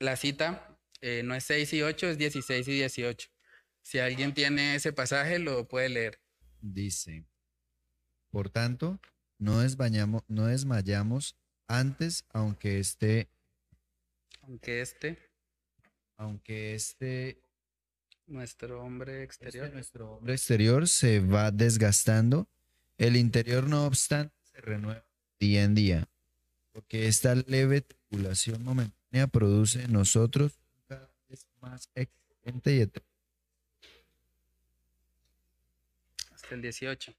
la 0.00 0.16
cita, 0.16 0.76
eh, 1.00 1.22
no 1.22 1.36
es 1.36 1.44
6 1.44 1.72
y 1.72 1.82
8, 1.82 2.08
es 2.08 2.18
16 2.18 2.66
y 2.66 2.72
18. 2.72 3.28
Si 3.82 4.00
alguien 4.00 4.34
tiene 4.34 4.74
ese 4.74 4.92
pasaje, 4.92 5.38
lo 5.38 5.68
puede 5.68 5.88
leer. 5.88 6.20
Dice, 6.60 7.26
por 8.32 8.50
tanto, 8.50 8.98
no 9.38 9.62
no 10.26 10.46
desmayamos 10.46 11.36
antes, 11.68 12.24
aunque 12.30 12.80
esté... 12.80 13.28
Aunque 14.40 14.80
esté... 14.80 15.16
Aunque 16.16 16.74
esté 16.74 17.40
nuestro 18.26 18.82
hombre 18.82 19.22
exterior. 19.22 19.72
nuestro 19.72 20.14
hombre 20.14 20.34
exterior 20.34 20.88
se 20.88 21.20
va 21.20 21.52
desgastando. 21.52 22.48
El 22.98 23.16
interior, 23.16 23.68
no 23.68 23.86
obstante, 23.86 24.34
se 24.44 24.60
renueva 24.60 25.04
día 25.38 25.64
en 25.64 25.74
día, 25.74 26.08
porque 26.72 27.08
esta 27.08 27.34
leve 27.34 27.82
tribulación 27.82 28.64
momentánea 28.64 29.26
produce 29.26 29.82
en 29.82 29.92
nosotros 29.92 30.58
cada 30.86 31.10
vez 31.28 31.46
más 31.60 31.90
excelente 31.94 32.74
y 32.74 32.80
eterno. 32.80 33.08
Hasta 36.32 36.54
el 36.54 36.62
18. 36.62 37.14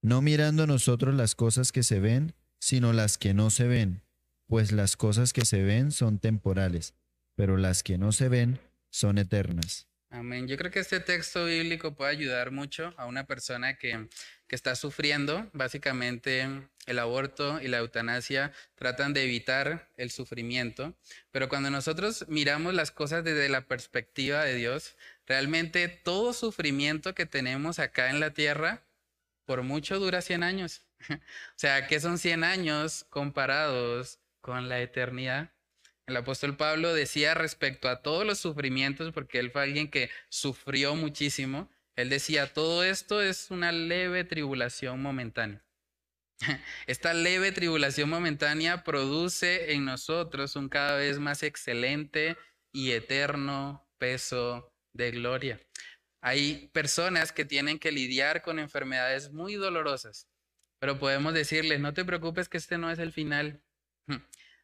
No 0.00 0.20
mirando 0.20 0.66
nosotros 0.66 1.14
las 1.14 1.36
cosas 1.36 1.70
que 1.70 1.84
se 1.84 2.00
ven, 2.00 2.34
sino 2.58 2.92
las 2.92 3.18
que 3.18 3.34
no 3.34 3.50
se 3.50 3.68
ven, 3.68 4.02
pues 4.46 4.72
las 4.72 4.96
cosas 4.96 5.32
que 5.32 5.44
se 5.44 5.62
ven 5.62 5.92
son 5.92 6.18
temporales, 6.18 6.94
pero 7.36 7.56
las 7.56 7.84
que 7.84 7.98
no 7.98 8.10
se 8.10 8.28
ven 8.28 8.58
son 8.90 9.18
eternas. 9.18 9.86
Amén. 10.12 10.46
Yo 10.46 10.58
creo 10.58 10.70
que 10.70 10.80
este 10.80 11.00
texto 11.00 11.46
bíblico 11.46 11.94
puede 11.94 12.10
ayudar 12.10 12.50
mucho 12.50 12.92
a 12.98 13.06
una 13.06 13.26
persona 13.26 13.78
que, 13.78 14.08
que, 14.46 14.54
está 14.54 14.76
sufriendo. 14.76 15.48
Básicamente, 15.54 16.46
el 16.84 16.98
aborto 16.98 17.62
y 17.62 17.68
la 17.68 17.78
eutanasia 17.78 18.52
tratan 18.74 19.14
de 19.14 19.24
evitar 19.24 19.88
el 19.96 20.10
sufrimiento. 20.10 20.94
Pero 21.30 21.48
cuando 21.48 21.70
nosotros 21.70 22.26
miramos 22.28 22.74
las 22.74 22.90
cosas 22.90 23.24
desde 23.24 23.48
la 23.48 23.62
perspectiva 23.62 24.44
de 24.44 24.54
Dios, 24.54 24.96
realmente 25.26 25.88
todo 25.88 26.34
sufrimiento 26.34 27.14
que 27.14 27.24
tenemos 27.24 27.78
acá 27.78 28.10
en 28.10 28.20
la 28.20 28.34
tierra, 28.34 28.82
por 29.46 29.62
mucho 29.62 29.98
dura 29.98 30.20
100 30.20 30.42
años. 30.42 30.82
o 31.08 31.16
sea, 31.56 31.86
¿qué 31.86 32.00
son 32.00 32.18
100 32.18 32.44
años 32.44 33.06
comparados 33.08 34.18
con 34.42 34.68
la 34.68 34.78
eternidad? 34.82 35.51
El 36.06 36.16
apóstol 36.16 36.56
Pablo 36.56 36.94
decía 36.94 37.34
respecto 37.34 37.88
a 37.88 38.02
todos 38.02 38.26
los 38.26 38.38
sufrimientos, 38.38 39.12
porque 39.12 39.38
él 39.38 39.50
fue 39.50 39.62
alguien 39.62 39.90
que 39.90 40.10
sufrió 40.28 40.96
muchísimo, 40.96 41.70
él 41.96 42.08
decía, 42.08 42.52
todo 42.52 42.84
esto 42.84 43.20
es 43.20 43.50
una 43.50 43.70
leve 43.70 44.24
tribulación 44.24 45.00
momentánea. 45.02 45.62
Esta 46.86 47.14
leve 47.14 47.52
tribulación 47.52 48.08
momentánea 48.08 48.82
produce 48.82 49.72
en 49.74 49.84
nosotros 49.84 50.56
un 50.56 50.68
cada 50.68 50.96
vez 50.96 51.18
más 51.18 51.42
excelente 51.42 52.36
y 52.72 52.92
eterno 52.92 53.86
peso 53.98 54.72
de 54.92 55.10
gloria. 55.10 55.60
Hay 56.22 56.68
personas 56.72 57.32
que 57.32 57.44
tienen 57.44 57.78
que 57.78 57.92
lidiar 57.92 58.42
con 58.42 58.58
enfermedades 58.58 59.32
muy 59.32 59.54
dolorosas, 59.54 60.28
pero 60.80 60.98
podemos 60.98 61.34
decirles, 61.34 61.80
no 61.80 61.92
te 61.92 62.04
preocupes 62.04 62.48
que 62.48 62.58
este 62.58 62.78
no 62.78 62.90
es 62.90 62.98
el 62.98 63.12
final. 63.12 63.62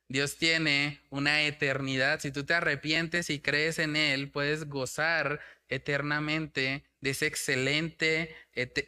Dios 0.09 0.39
tiene 0.39 1.03
una 1.11 1.43
eternidad. 1.43 2.21
Si 2.21 2.33
tú 2.33 2.45
te 2.45 2.55
arrepientes 2.55 3.29
y 3.29 3.41
crees 3.41 3.79
en 3.79 3.95
Él, 3.95 4.31
puedes 4.31 4.67
gozar 4.67 5.41
eternamente 5.69 6.85
de 7.03 7.11
ese 7.11 7.27
excelente 7.27 8.35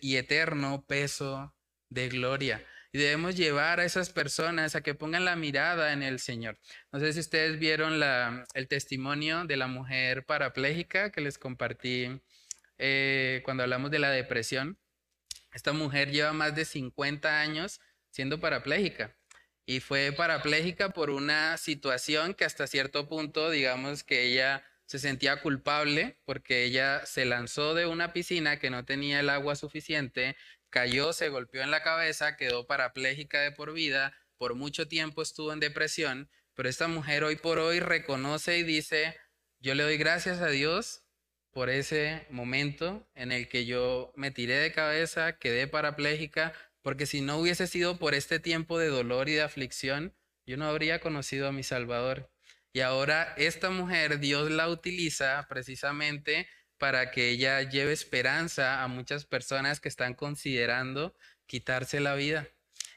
y 0.01 0.17
eterno 0.17 0.85
peso 0.87 1.55
de 1.91 2.09
gloria. 2.09 2.65
Y 2.93 2.99
debemos 2.99 3.37
llevar 3.37 3.81
a 3.81 3.85
esas 3.85 4.11
personas 4.11 4.75
a 4.75 4.81
que 4.81 4.95
pongan 4.95 5.27
la 5.27 5.37
mirada 5.37 5.93
en 5.93 6.03
el 6.03 6.21
Señor. 6.21 6.59
No 6.91 6.99
sé 7.01 7.13
si 7.13 7.21
ustedes 7.21 7.59
vieron 7.59 8.01
el 8.55 8.69
testimonio 8.69 9.45
de 9.45 9.57
la 9.59 9.67
mujer 9.67 10.25
parapléjica 10.25 11.13
que 11.13 11.21
les 11.21 11.39
compartí 11.39 12.21
eh, 12.79 13.43
cuando 13.45 13.63
hablamos 13.63 13.91
de 13.91 13.99
la 13.99 14.11
depresión. 14.11 14.79
Esta 15.53 15.73
mujer 15.75 16.11
lleva 16.11 16.33
más 16.33 16.55
de 16.55 16.65
50 16.65 17.41
años 17.41 17.81
siendo 18.11 18.41
parapléjica 18.41 19.15
y 19.67 19.81
fue 19.81 20.13
parapléjica 20.13 20.91
por 20.91 21.11
una 21.11 21.57
situación 21.57 22.35
que 22.35 22.45
hasta 22.45 22.67
cierto 22.67 23.09
punto, 23.09 23.51
digamos 23.51 24.03
que 24.03 24.25
ella 24.25 24.65
se 24.87 24.99
sentía 24.99 25.41
culpable 25.41 26.19
porque 26.25 26.65
ella 26.65 27.07
se 27.07 27.25
lanzó 27.25 27.75
de 27.75 27.87
una 27.87 28.13
piscina 28.13 28.59
que 28.59 28.71
no 28.71 28.85
tenía 28.85 29.21
el 29.21 29.31
agua 29.31 29.55
suficiente, 29.55 30.37
cayó, 30.69 31.13
se 31.13 31.29
golpeó 31.29 31.63
en 31.63 31.71
la 31.71 31.83
cabeza, 31.83 32.37
quedó 32.37 32.67
parapléjica 32.67 33.41
de 33.41 33.53
por 33.53 33.73
vida, 33.73 34.13
por 34.37 34.55
mucho 34.55 34.89
tiempo 34.89 35.23
estuvo 35.23 35.53
en 35.53 35.61
depresión, 35.61 36.29
pero 36.55 36.69
esta 36.69 36.89
mujer 36.89 37.25
hoy 37.25 37.37
por 37.37 37.59
hoy 37.59 37.79
reconoce 37.79 38.59
y 38.59 38.63
dice, 38.65 39.17
yo 39.61 39.75
le 39.75 39.83
doy 39.83 39.97
gracias 39.97 40.41
a 40.41 40.49
Dios 40.49 41.05
por 41.53 41.71
ese 41.71 42.27
momento 42.31 43.09
en 43.15 43.33
el 43.33 43.49
que 43.49 43.67
yo 43.67 44.13
me 44.17 44.31
tiré 44.31 44.55
de 44.55 44.73
cabeza, 44.73 45.39
quedé 45.39 45.67
parapléjica, 45.67 46.53
porque 46.83 47.07
si 47.07 47.21
no 47.21 47.39
hubiese 47.39 47.67
sido 47.67 47.99
por 47.99 48.15
este 48.15 48.39
tiempo 48.39 48.79
de 48.79 48.89
dolor 48.89 49.29
y 49.29 49.33
de 49.33 49.43
aflicción, 49.43 50.15
yo 50.47 50.57
no 50.57 50.67
habría 50.67 51.01
conocido 51.01 51.49
a 51.49 51.53
mi 51.53 51.63
Salvador. 51.63 52.31
Y 52.73 52.81
ahora 52.81 53.35
esta 53.37 53.71
mujer, 53.71 54.21
Dios 54.21 54.51
la 54.51 54.69
utiliza 54.69 55.47
precisamente 55.49 56.49
para 56.79 57.11
que 57.11 57.29
ella 57.29 57.63
lleve 57.63 57.93
esperanza 57.93 58.83
a 58.83 58.89
muchas 58.89 59.27
personas 59.27 59.81
que 59.81 59.89
están 59.89 60.15
considerando 60.15 61.15
quitarse 61.47 62.01
la 62.01 62.15
vida. 62.15 62.49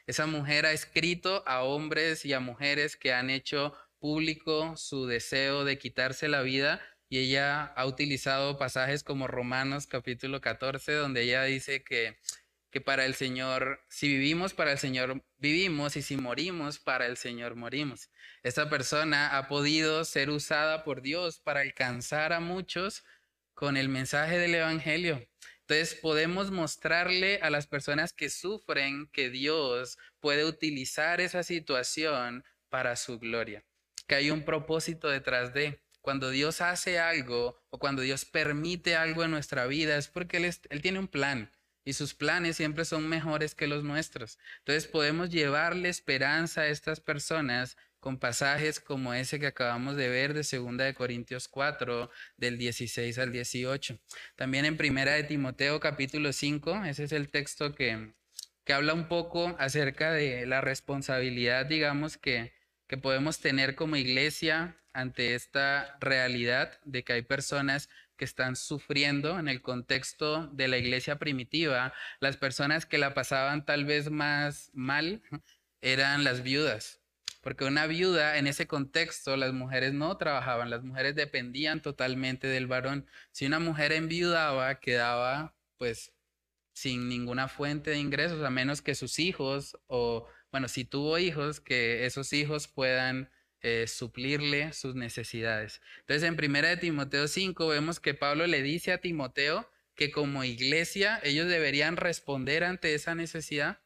Esa 0.06 0.26
mujer 0.26 0.66
ha 0.66 0.72
escrito 0.72 1.42
a 1.46 1.62
hombres 1.62 2.24
y 2.24 2.32
a 2.32 2.40
mujeres 2.40 2.96
que 2.96 3.12
han 3.12 3.30
hecho 3.30 3.74
público 3.98 4.76
su 4.76 5.06
deseo 5.06 5.64
de 5.64 5.78
quitarse 5.78 6.28
la 6.28 6.42
vida 6.42 6.80
y 7.08 7.18
ella 7.18 7.64
ha 7.64 7.86
utilizado 7.86 8.58
pasajes 8.58 9.02
como 9.04 9.26
Romanos 9.28 9.86
capítulo 9.86 10.40
14, 10.40 10.92
donde 10.94 11.22
ella 11.22 11.44
dice 11.44 11.84
que 11.84 12.16
que 12.74 12.80
para 12.80 13.04
el 13.04 13.14
Señor, 13.14 13.84
si 13.88 14.08
vivimos 14.08 14.52
para 14.52 14.72
el 14.72 14.78
Señor, 14.78 15.24
vivimos 15.38 15.94
y 15.94 16.02
si 16.02 16.16
morimos 16.16 16.80
para 16.80 17.06
el 17.06 17.16
Señor, 17.16 17.54
morimos. 17.54 18.10
Esta 18.42 18.68
persona 18.68 19.38
ha 19.38 19.46
podido 19.46 20.04
ser 20.04 20.28
usada 20.28 20.82
por 20.82 21.00
Dios 21.00 21.38
para 21.38 21.60
alcanzar 21.60 22.32
a 22.32 22.40
muchos 22.40 23.04
con 23.54 23.76
el 23.76 23.88
mensaje 23.88 24.38
del 24.38 24.56
Evangelio. 24.56 25.24
Entonces 25.60 25.94
podemos 25.94 26.50
mostrarle 26.50 27.38
a 27.42 27.48
las 27.48 27.68
personas 27.68 28.12
que 28.12 28.28
sufren 28.28 29.06
que 29.12 29.30
Dios 29.30 29.96
puede 30.18 30.44
utilizar 30.44 31.20
esa 31.20 31.44
situación 31.44 32.42
para 32.70 32.96
su 32.96 33.20
gloria, 33.20 33.64
que 34.08 34.16
hay 34.16 34.32
un 34.32 34.44
propósito 34.44 35.08
detrás 35.08 35.54
de. 35.54 35.80
Cuando 36.00 36.30
Dios 36.30 36.60
hace 36.60 36.98
algo 36.98 37.62
o 37.70 37.78
cuando 37.78 38.02
Dios 38.02 38.24
permite 38.24 38.96
algo 38.96 39.22
en 39.22 39.30
nuestra 39.30 39.64
vida 39.66 39.96
es 39.96 40.08
porque 40.08 40.38
Él, 40.38 40.52
él 40.70 40.82
tiene 40.82 40.98
un 40.98 41.06
plan 41.06 41.53
y 41.84 41.92
sus 41.92 42.14
planes 42.14 42.56
siempre 42.56 42.84
son 42.84 43.08
mejores 43.08 43.54
que 43.54 43.66
los 43.66 43.84
nuestros. 43.84 44.38
Entonces 44.58 44.86
podemos 44.86 45.30
llevarle 45.30 45.88
esperanza 45.88 46.62
a 46.62 46.68
estas 46.68 47.00
personas 47.00 47.76
con 48.04 48.18
pasajes 48.18 48.80
como 48.80 49.14
ese 49.14 49.40
que 49.40 49.46
acabamos 49.46 49.96
de 49.96 50.10
ver 50.10 50.34
de 50.34 50.42
2 50.42 50.76
de 50.76 50.92
Corintios 50.92 51.48
4 51.48 52.10
del 52.36 52.58
16 52.58 53.18
al 53.18 53.32
18. 53.32 53.98
También 54.36 54.66
en 54.66 54.76
Primera 54.76 55.12
de 55.12 55.24
Timoteo 55.24 55.80
capítulo 55.80 56.32
5, 56.34 56.84
ese 56.84 57.04
es 57.04 57.12
el 57.12 57.30
texto 57.30 57.74
que, 57.74 58.12
que 58.64 58.72
habla 58.74 58.92
un 58.92 59.08
poco 59.08 59.56
acerca 59.58 60.12
de 60.12 60.44
la 60.44 60.60
responsabilidad, 60.60 61.64
digamos, 61.64 62.18
que, 62.18 62.52
que 62.88 62.98
podemos 62.98 63.40
tener 63.40 63.74
como 63.74 63.96
iglesia 63.96 64.76
ante 64.92 65.34
esta 65.34 65.96
realidad 65.98 66.78
de 66.84 67.04
que 67.04 67.14
hay 67.14 67.22
personas 67.22 67.88
que 68.16 68.24
están 68.24 68.56
sufriendo 68.56 69.38
en 69.38 69.48
el 69.48 69.62
contexto 69.62 70.46
de 70.48 70.68
la 70.68 70.78
iglesia 70.78 71.18
primitiva, 71.18 71.92
las 72.20 72.36
personas 72.36 72.86
que 72.86 72.98
la 72.98 73.14
pasaban 73.14 73.64
tal 73.64 73.84
vez 73.84 74.10
más 74.10 74.70
mal 74.72 75.22
eran 75.80 76.24
las 76.24 76.42
viudas. 76.42 77.00
Porque 77.40 77.64
una 77.64 77.86
viuda 77.86 78.38
en 78.38 78.46
ese 78.46 78.66
contexto, 78.66 79.36
las 79.36 79.52
mujeres 79.52 79.92
no 79.92 80.16
trabajaban, 80.16 80.70
las 80.70 80.82
mujeres 80.82 81.14
dependían 81.14 81.82
totalmente 81.82 82.46
del 82.46 82.66
varón. 82.66 83.06
Si 83.32 83.44
una 83.44 83.58
mujer 83.58 83.92
enviudaba, 83.92 84.80
quedaba 84.80 85.54
pues 85.76 86.12
sin 86.72 87.08
ninguna 87.08 87.48
fuente 87.48 87.90
de 87.90 87.98
ingresos, 87.98 88.42
a 88.42 88.50
menos 88.50 88.82
que 88.82 88.94
sus 88.94 89.18
hijos, 89.18 89.78
o 89.86 90.26
bueno, 90.50 90.68
si 90.68 90.84
tuvo 90.84 91.18
hijos, 91.18 91.60
que 91.60 92.06
esos 92.06 92.32
hijos 92.32 92.68
puedan 92.68 93.30
eh, 93.66 93.86
suplirle 93.86 94.74
sus 94.74 94.94
necesidades. 94.94 95.80
Entonces, 96.00 96.28
en 96.28 96.36
primera 96.36 96.68
de 96.68 96.76
Timoteo 96.76 97.26
5 97.26 97.66
vemos 97.66 97.98
que 97.98 98.12
Pablo 98.12 98.46
le 98.46 98.60
dice 98.60 98.92
a 98.92 99.00
Timoteo 99.00 99.66
que 99.94 100.10
como 100.10 100.44
iglesia 100.44 101.18
ellos 101.22 101.48
deberían 101.48 101.96
responder 101.96 102.62
ante 102.62 102.92
esa 102.92 103.14
necesidad. 103.14 103.80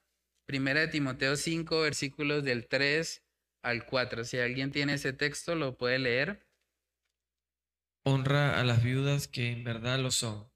Primera 0.47 0.81
de 0.81 0.89
Timoteo 0.89 1.37
5, 1.37 1.81
versículos 1.81 2.43
del 2.43 2.67
3 2.67 3.23
al 3.63 3.87
4. 3.87 4.25
Si 4.25 4.39
alguien 4.39 4.73
tiene 4.73 4.95
ese 4.95 5.13
texto, 5.13 5.55
lo 5.55 5.79
puede 5.79 6.01
leer. 6.01 6.45
Honra 8.05 8.59
a 8.59 8.65
las 8.65 8.83
viudas 8.83 9.29
que 9.29 9.53
en 9.53 9.63
verdad 9.63 10.01
lo 10.01 10.11
son. 10.11 10.51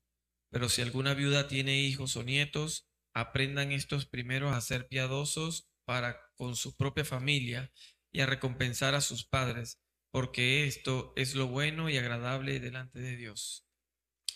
Pero 0.51 0.68
si 0.68 0.83
alguna 0.83 1.14
viuda 1.14 1.47
tiene 1.47 1.81
hijos 1.81 2.16
o 2.16 2.25
nietos, 2.25 2.89
aprendan 3.14 3.70
estos 3.70 4.05
primeros 4.05 4.53
a 4.53 4.61
ser 4.61 4.89
piadosos 4.89 5.68
para 5.85 6.20
con 6.35 6.57
su 6.57 6.77
propia 6.77 7.05
familia 7.05 7.70
y 8.12 8.20
a 8.20 8.26
recompensar 8.26 8.94
a 8.94 9.00
sus 9.00 9.24
padres, 9.24 9.80
porque 10.10 10.66
esto 10.66 11.12
es 11.16 11.34
lo 11.34 11.48
bueno 11.48 11.88
y 11.88 11.96
agradable 11.96 12.60
delante 12.60 13.00
de 13.00 13.16
Dios. 13.16 13.66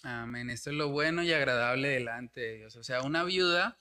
Amén, 0.03 0.51
esto 0.51 0.71
es 0.71 0.77
lo 0.77 0.89
bueno 0.89 1.23
y 1.23 1.33
agradable 1.33 1.89
delante 1.89 2.41
de 2.41 2.55
Dios. 2.57 2.77
O 2.77 2.83
sea, 2.83 3.03
una 3.03 3.25
viuda 3.25 3.77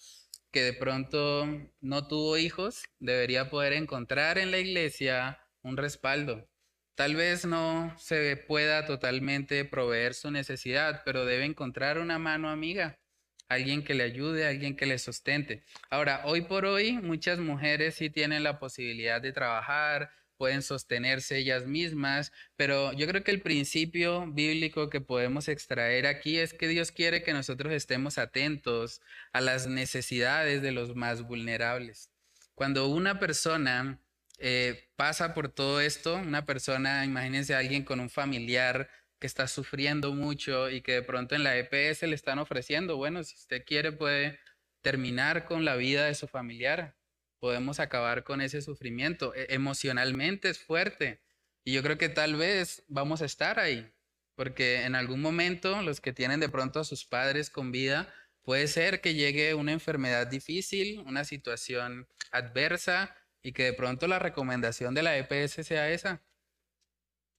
que 0.51 0.63
de 0.63 0.73
pronto 0.73 1.47
no 1.81 2.07
tuvo 2.07 2.37
hijos 2.37 2.83
debería 2.99 3.49
poder 3.49 3.73
encontrar 3.73 4.37
en 4.37 4.51
la 4.51 4.57
iglesia 4.57 5.39
un 5.61 5.77
respaldo. 5.77 6.49
Tal 6.95 7.15
vez 7.15 7.45
no 7.45 7.93
se 7.97 8.37
pueda 8.37 8.85
totalmente 8.85 9.65
proveer 9.65 10.13
su 10.13 10.31
necesidad, 10.31 11.01
pero 11.03 11.25
debe 11.25 11.45
encontrar 11.45 11.99
una 11.99 12.19
mano 12.19 12.49
amiga 12.49 12.99
alguien 13.47 13.83
que 13.83 13.93
le 13.93 14.03
ayude, 14.03 14.47
alguien 14.47 14.75
que 14.75 14.85
le 14.85 14.99
sustente. 14.99 15.63
Ahora, 15.89 16.21
hoy 16.25 16.41
por 16.41 16.65
hoy 16.65 16.93
muchas 16.93 17.39
mujeres 17.39 17.95
sí 17.95 18.09
tienen 18.09 18.43
la 18.43 18.59
posibilidad 18.59 19.21
de 19.21 19.31
trabajar, 19.31 20.11
pueden 20.37 20.61
sostenerse 20.61 21.37
ellas 21.37 21.65
mismas, 21.65 22.31
pero 22.55 22.93
yo 22.93 23.07
creo 23.07 23.23
que 23.23 23.31
el 23.31 23.41
principio 23.41 24.27
bíblico 24.27 24.89
que 24.89 25.01
podemos 25.01 25.47
extraer 25.47 26.07
aquí 26.07 26.37
es 26.37 26.53
que 26.53 26.67
Dios 26.67 26.91
quiere 26.91 27.23
que 27.23 27.33
nosotros 27.33 27.73
estemos 27.73 28.17
atentos 28.17 29.01
a 29.31 29.41
las 29.41 29.67
necesidades 29.67 30.61
de 30.61 30.71
los 30.71 30.95
más 30.95 31.21
vulnerables. 31.21 32.09
Cuando 32.53 32.87
una 32.87 33.19
persona 33.19 33.99
eh, 34.39 34.89
pasa 34.95 35.33
por 35.33 35.49
todo 35.49 35.79
esto, 35.81 36.15
una 36.15 36.45
persona, 36.45 37.05
imagínense 37.05 37.55
a 37.55 37.59
alguien 37.59 37.83
con 37.83 37.99
un 37.99 38.09
familiar 38.09 38.89
está 39.25 39.47
sufriendo 39.47 40.13
mucho 40.13 40.69
y 40.69 40.81
que 40.81 40.93
de 40.93 41.01
pronto 41.01 41.35
en 41.35 41.43
la 41.43 41.57
EPS 41.57 42.03
le 42.03 42.15
están 42.15 42.39
ofreciendo, 42.39 42.97
bueno, 42.97 43.23
si 43.23 43.35
usted 43.35 43.63
quiere 43.65 43.91
puede 43.91 44.39
terminar 44.81 45.45
con 45.45 45.65
la 45.65 45.75
vida 45.75 46.05
de 46.05 46.15
su 46.15 46.27
familiar, 46.27 46.95
podemos 47.39 47.79
acabar 47.79 48.23
con 48.23 48.41
ese 48.41 48.61
sufrimiento. 48.61 49.33
E, 49.35 49.47
emocionalmente 49.53 50.49
es 50.49 50.59
fuerte 50.59 51.21
y 51.63 51.73
yo 51.73 51.83
creo 51.83 51.97
que 51.97 52.09
tal 52.09 52.35
vez 52.35 52.83
vamos 52.87 53.21
a 53.21 53.25
estar 53.25 53.59
ahí, 53.59 53.91
porque 54.35 54.83
en 54.83 54.95
algún 54.95 55.21
momento 55.21 55.81
los 55.81 56.01
que 56.01 56.13
tienen 56.13 56.39
de 56.39 56.49
pronto 56.49 56.79
a 56.79 56.83
sus 56.83 57.05
padres 57.05 57.49
con 57.49 57.71
vida, 57.71 58.13
puede 58.43 58.67
ser 58.67 59.01
que 59.01 59.15
llegue 59.15 59.55
una 59.55 59.71
enfermedad 59.71 60.27
difícil, 60.27 60.99
una 60.99 61.25
situación 61.25 62.07
adversa 62.31 63.15
y 63.41 63.53
que 63.53 63.63
de 63.63 63.73
pronto 63.73 64.07
la 64.07 64.19
recomendación 64.19 64.93
de 64.93 65.03
la 65.03 65.17
EPS 65.17 65.65
sea 65.65 65.89
esa. 65.89 66.21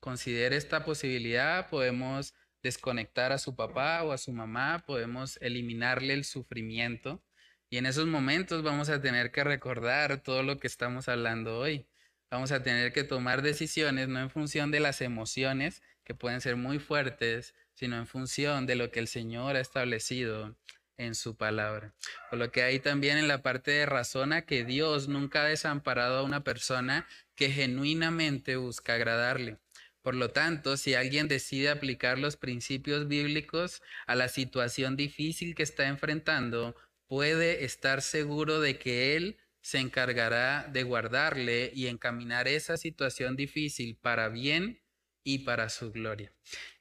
Considere 0.00 0.56
esta 0.56 0.84
posibilidad, 0.84 1.68
podemos 1.68 2.34
desconectar 2.62 3.32
a 3.32 3.38
su 3.38 3.54
papá 3.54 4.02
o 4.02 4.12
a 4.12 4.18
su 4.18 4.32
mamá, 4.32 4.84
podemos 4.86 5.38
eliminarle 5.40 6.14
el 6.14 6.24
sufrimiento 6.24 7.22
y 7.68 7.78
en 7.78 7.86
esos 7.86 8.06
momentos 8.06 8.62
vamos 8.62 8.88
a 8.88 9.00
tener 9.00 9.32
que 9.32 9.44
recordar 9.44 10.22
todo 10.22 10.42
lo 10.42 10.58
que 10.58 10.66
estamos 10.66 11.08
hablando 11.08 11.58
hoy. 11.58 11.88
Vamos 12.30 12.52
a 12.52 12.62
tener 12.62 12.92
que 12.92 13.04
tomar 13.04 13.42
decisiones 13.42 14.08
no 14.08 14.20
en 14.20 14.30
función 14.30 14.70
de 14.70 14.80
las 14.80 15.00
emociones, 15.00 15.82
que 16.04 16.14
pueden 16.14 16.40
ser 16.40 16.56
muy 16.56 16.78
fuertes, 16.78 17.54
sino 17.74 17.96
en 17.96 18.06
función 18.06 18.66
de 18.66 18.76
lo 18.76 18.90
que 18.90 19.00
el 19.00 19.08
Señor 19.08 19.56
ha 19.56 19.60
establecido 19.60 20.56
en 20.96 21.14
su 21.14 21.36
palabra. 21.36 21.94
Por 22.30 22.38
lo 22.38 22.50
que 22.50 22.62
hay 22.62 22.78
también 22.78 23.18
en 23.18 23.28
la 23.28 23.42
parte 23.42 23.70
de 23.72 23.86
razona 23.86 24.42
que 24.42 24.64
Dios 24.64 25.08
nunca 25.08 25.42
ha 25.42 25.46
desamparado 25.46 26.18
a 26.18 26.22
una 26.22 26.42
persona 26.42 27.06
que 27.34 27.50
genuinamente 27.50 28.56
busca 28.56 28.94
agradarle. 28.94 29.58
Por 30.06 30.14
lo 30.14 30.30
tanto, 30.30 30.76
si 30.76 30.94
alguien 30.94 31.26
decide 31.26 31.68
aplicar 31.68 32.16
los 32.16 32.36
principios 32.36 33.08
bíblicos 33.08 33.82
a 34.06 34.14
la 34.14 34.28
situación 34.28 34.94
difícil 34.94 35.56
que 35.56 35.64
está 35.64 35.88
enfrentando, 35.88 36.76
puede 37.08 37.64
estar 37.64 38.02
seguro 38.02 38.60
de 38.60 38.78
que 38.78 39.16
Él 39.16 39.36
se 39.62 39.78
encargará 39.78 40.68
de 40.72 40.84
guardarle 40.84 41.72
y 41.74 41.88
encaminar 41.88 42.46
esa 42.46 42.76
situación 42.76 43.34
difícil 43.34 43.98
para 44.00 44.28
bien 44.28 44.80
y 45.24 45.40
para 45.40 45.68
su 45.70 45.90
gloria. 45.90 46.32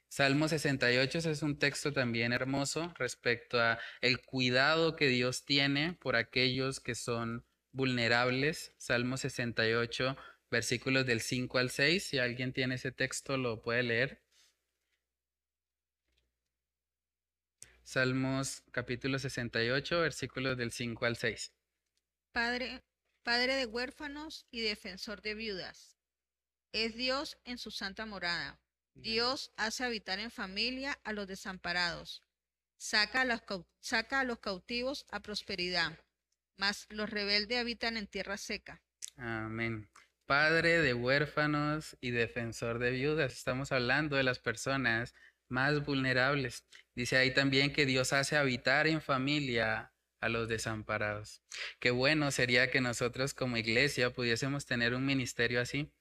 Salmo 0.06 0.46
68 0.46 1.18
es 1.18 1.42
un 1.42 1.58
texto 1.58 1.92
también 1.92 2.32
hermoso 2.32 2.94
respecto 2.96 3.60
a 3.60 3.80
el 4.02 4.20
cuidado 4.20 4.94
que 4.94 5.08
Dios 5.08 5.44
tiene 5.44 5.94
por 5.94 6.14
aquellos 6.14 6.78
que 6.78 6.94
son 6.94 7.44
vulnerables. 7.72 8.72
Salmo 8.78 9.16
68, 9.16 10.16
versículos 10.50 11.06
del 11.06 11.20
5 11.20 11.58
al 11.58 11.70
6. 11.70 12.04
Si 12.04 12.18
alguien 12.18 12.52
tiene 12.52 12.76
ese 12.76 12.92
texto, 12.92 13.36
lo 13.36 13.62
puede 13.62 13.82
leer. 13.82 14.22
Salmos 17.82 18.64
capítulo 18.72 19.18
68, 19.18 20.00
versículos 20.00 20.56
del 20.56 20.72
5 20.72 21.06
al 21.06 21.16
6. 21.16 21.52
Padre, 22.32 22.82
Padre 23.22 23.54
de 23.54 23.66
huérfanos 23.66 24.46
y 24.50 24.60
defensor 24.60 25.22
de 25.22 25.34
viudas. 25.34 25.96
Es 26.72 26.96
Dios 26.96 27.38
en 27.44 27.58
su 27.58 27.70
santa 27.70 28.04
morada. 28.04 28.60
Dios 28.94 29.52
hace 29.56 29.84
habitar 29.84 30.18
en 30.18 30.30
familia 30.30 30.98
a 31.04 31.12
los 31.12 31.26
desamparados. 31.26 32.24
Saca 32.76 33.20
a 33.20 33.24
los, 33.24 33.42
saca 33.80 34.20
a 34.20 34.24
los 34.24 34.40
cautivos 34.40 35.06
a 35.10 35.20
prosperidad. 35.20 35.98
Mas 36.56 36.86
los 36.88 37.08
rebeldes 37.08 37.58
habitan 37.58 37.96
en 37.96 38.06
tierra 38.06 38.36
seca. 38.36 38.82
Amén. 39.16 39.88
Padre 40.26 40.82
de 40.82 40.92
huérfanos 40.92 41.96
y 42.00 42.10
defensor 42.10 42.80
de 42.80 42.90
viudas. 42.90 43.32
Estamos 43.32 43.70
hablando 43.70 44.16
de 44.16 44.24
las 44.24 44.40
personas 44.40 45.14
más 45.48 45.84
vulnerables. 45.84 46.64
Dice 46.96 47.16
ahí 47.16 47.32
también 47.32 47.72
que 47.72 47.86
Dios 47.86 48.12
hace 48.12 48.36
habitar 48.36 48.88
en 48.88 49.00
familia 49.00 49.92
a 50.20 50.28
los 50.28 50.48
desamparados. 50.48 51.42
Qué 51.78 51.92
bueno 51.92 52.32
sería 52.32 52.72
que 52.72 52.80
nosotros 52.80 53.34
como 53.34 53.56
iglesia 53.56 54.12
pudiésemos 54.12 54.66
tener 54.66 54.94
un 54.94 55.06
ministerio 55.06 55.60
así, 55.60 55.92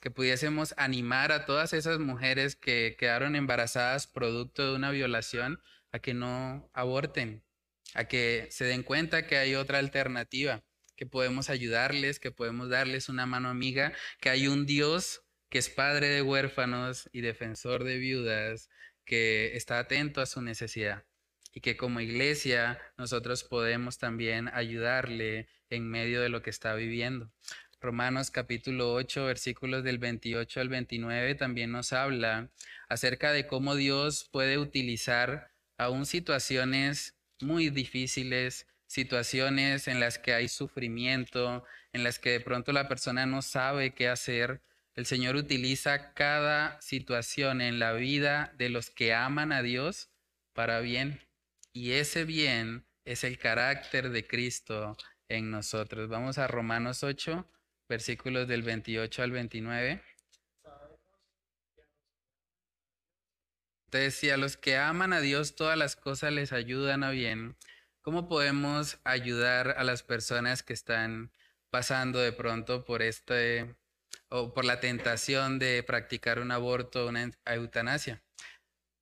que 0.00 0.10
pudiésemos 0.10 0.72
animar 0.78 1.30
a 1.30 1.44
todas 1.44 1.74
esas 1.74 1.98
mujeres 1.98 2.56
que 2.56 2.96
quedaron 2.98 3.36
embarazadas 3.36 4.06
producto 4.06 4.70
de 4.70 4.76
una 4.76 4.90
violación 4.90 5.60
a 5.92 5.98
que 5.98 6.14
no 6.14 6.70
aborten, 6.72 7.44
a 7.92 8.04
que 8.04 8.48
se 8.50 8.64
den 8.64 8.82
cuenta 8.82 9.26
que 9.26 9.36
hay 9.36 9.54
otra 9.54 9.78
alternativa, 9.80 10.64
que 10.96 11.06
podemos 11.06 11.50
ayudarles, 11.50 12.18
que 12.18 12.30
podemos 12.30 12.68
darles 12.70 13.08
una 13.08 13.26
mano 13.26 13.48
amiga, 13.48 13.92
que 14.20 14.30
hay 14.30 14.48
un 14.48 14.66
Dios 14.66 15.22
que 15.48 15.58
es 15.58 15.68
padre 15.68 16.08
de 16.08 16.22
huérfanos 16.22 17.08
y 17.12 17.20
defensor 17.20 17.84
de 17.84 17.98
viudas, 17.98 18.68
que 19.04 19.56
está 19.56 19.78
atento 19.78 20.20
a 20.20 20.26
su 20.26 20.42
necesidad 20.42 21.04
y 21.52 21.60
que 21.60 21.76
como 21.76 22.00
iglesia 22.00 22.78
nosotros 22.98 23.44
podemos 23.44 23.98
también 23.98 24.48
ayudarle 24.52 25.48
en 25.70 25.88
medio 25.88 26.20
de 26.20 26.28
lo 26.28 26.42
que 26.42 26.50
está 26.50 26.74
viviendo. 26.74 27.32
Romanos 27.80 28.30
capítulo 28.30 28.92
8, 28.92 29.24
versículos 29.24 29.84
del 29.84 29.98
28 29.98 30.60
al 30.60 30.68
29 30.68 31.34
también 31.34 31.72
nos 31.72 31.92
habla 31.92 32.50
acerca 32.88 33.32
de 33.32 33.46
cómo 33.46 33.74
Dios 33.74 34.28
puede 34.32 34.58
utilizar 34.58 35.52
aún 35.78 36.04
situaciones 36.04 37.16
muy 37.40 37.70
difíciles, 37.70 38.66
situaciones 38.86 39.88
en 39.88 40.00
las 40.00 40.18
que 40.18 40.34
hay 40.34 40.48
sufrimiento, 40.48 41.64
en 41.92 42.04
las 42.04 42.18
que 42.18 42.30
de 42.30 42.40
pronto 42.40 42.72
la 42.72 42.88
persona 42.88 43.26
no 43.26 43.42
sabe 43.42 43.94
qué 43.94 44.08
hacer, 44.08 44.62
el 44.94 45.04
Señor 45.04 45.36
utiliza 45.36 46.14
cada 46.14 46.80
situación 46.80 47.60
en 47.60 47.78
la 47.78 47.92
vida 47.92 48.54
de 48.56 48.70
los 48.70 48.90
que 48.90 49.12
aman 49.12 49.52
a 49.52 49.62
Dios 49.62 50.10
para 50.54 50.80
bien. 50.80 51.20
Y 51.72 51.92
ese 51.92 52.24
bien 52.24 52.86
es 53.04 53.22
el 53.22 53.38
carácter 53.38 54.08
de 54.08 54.26
Cristo 54.26 54.96
en 55.28 55.50
nosotros. 55.50 56.08
Vamos 56.08 56.38
a 56.38 56.46
Romanos 56.46 57.04
8, 57.04 57.46
versículos 57.88 58.48
del 58.48 58.62
28 58.62 59.22
al 59.22 59.32
29. 59.32 60.02
Entonces, 63.86 64.14
si 64.14 64.30
a 64.30 64.36
los 64.36 64.56
que 64.56 64.76
aman 64.78 65.12
a 65.12 65.20
Dios 65.20 65.54
todas 65.56 65.76
las 65.76 65.94
cosas 65.94 66.32
les 66.32 66.52
ayudan 66.52 67.04
a 67.04 67.10
bien, 67.10 67.56
¿cómo 68.06 68.28
podemos 68.28 69.00
ayudar 69.02 69.74
a 69.78 69.82
las 69.82 70.04
personas 70.04 70.62
que 70.62 70.72
están 70.72 71.32
pasando 71.70 72.20
de 72.20 72.30
pronto 72.30 72.84
por 72.84 73.02
este 73.02 73.74
o 74.28 74.54
por 74.54 74.64
la 74.64 74.78
tentación 74.78 75.58
de 75.58 75.82
practicar 75.82 76.38
un 76.38 76.52
aborto 76.52 77.04
o 77.04 77.08
una 77.08 77.32
eutanasia. 77.44 78.22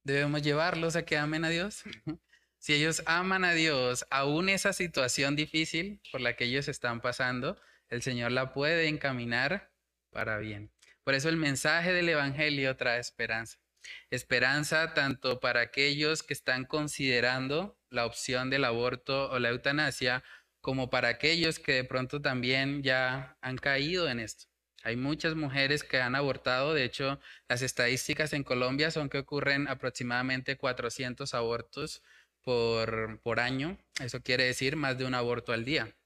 Debemos 0.05 0.41
llevarlos 0.41 0.97
a 0.97 1.05
que 1.05 1.19
amen 1.19 1.45
a 1.45 1.51
Dios. 1.51 1.83
si 2.59 2.73
ellos 2.73 3.03
aman 3.05 3.45
a 3.45 3.53
Dios, 3.53 4.07
aún 4.09 4.49
esa 4.49 4.73
situación 4.73 5.37
difícil 5.37 6.01
por 6.11 6.23
la 6.23 6.35
que 6.35 6.45
ellos 6.45 6.69
están 6.69 7.03
pasando, 7.03 7.61
el 7.91 8.01
Señor 8.01 8.33
la 8.33 8.55
puede 8.55 8.89
encaminar 8.89 9.71
para 10.09 10.39
bien. 10.39 10.73
Por 11.03 11.13
eso 11.13 11.29
el 11.29 11.37
mensaje 11.37 11.93
del 11.93 12.09
Evangelio 12.09 12.75
trae 12.79 13.01
esperanza. 13.01 13.59
Esperanza 14.09 14.95
tanto 14.95 15.41
para 15.41 15.61
aquellos 15.61 16.23
que 16.23 16.33
están 16.33 16.65
considerando 16.65 17.77
la 17.95 18.07
opción 18.07 18.51
del 18.51 18.65
aborto 18.65 19.31
o 19.31 19.39
la 19.39 19.51
eutanasia, 19.51 20.23
como 20.61 20.91
para 20.91 21.09
aquellos 21.09 21.59
que 21.59 21.73
de 21.73 21.85
pronto 21.85 22.21
también 22.21 22.83
ya 22.83 23.37
han 23.41 23.59
caído 23.59 24.09
en 24.09 24.21
esto. 24.21 24.47
Hay 24.83 24.97
muchas 24.97 25.35
mujeres 25.35 25.83
que 25.83 26.01
han 26.01 26.15
abortado. 26.15 26.75
De 26.75 26.85
hecho, 26.85 27.19
las 27.49 27.63
estadísticas 27.63 28.35
en 28.35 28.45
Colombia 28.45 28.91
son 28.91 29.09
que 29.09 29.19
ocurren 29.19 29.67
aproximadamente 29.67 30.57
400 30.59 31.33
abortos 31.33 32.03
por, 32.43 33.21
por 33.23 33.41
año. 33.41 33.79
Eso 33.99 34.21
quiere 34.21 34.45
decir 34.45 34.77
más 34.77 34.99
de 34.99 35.07
un 35.07 35.15
aborto 35.15 35.53
al 35.53 35.65
día. 35.65 35.97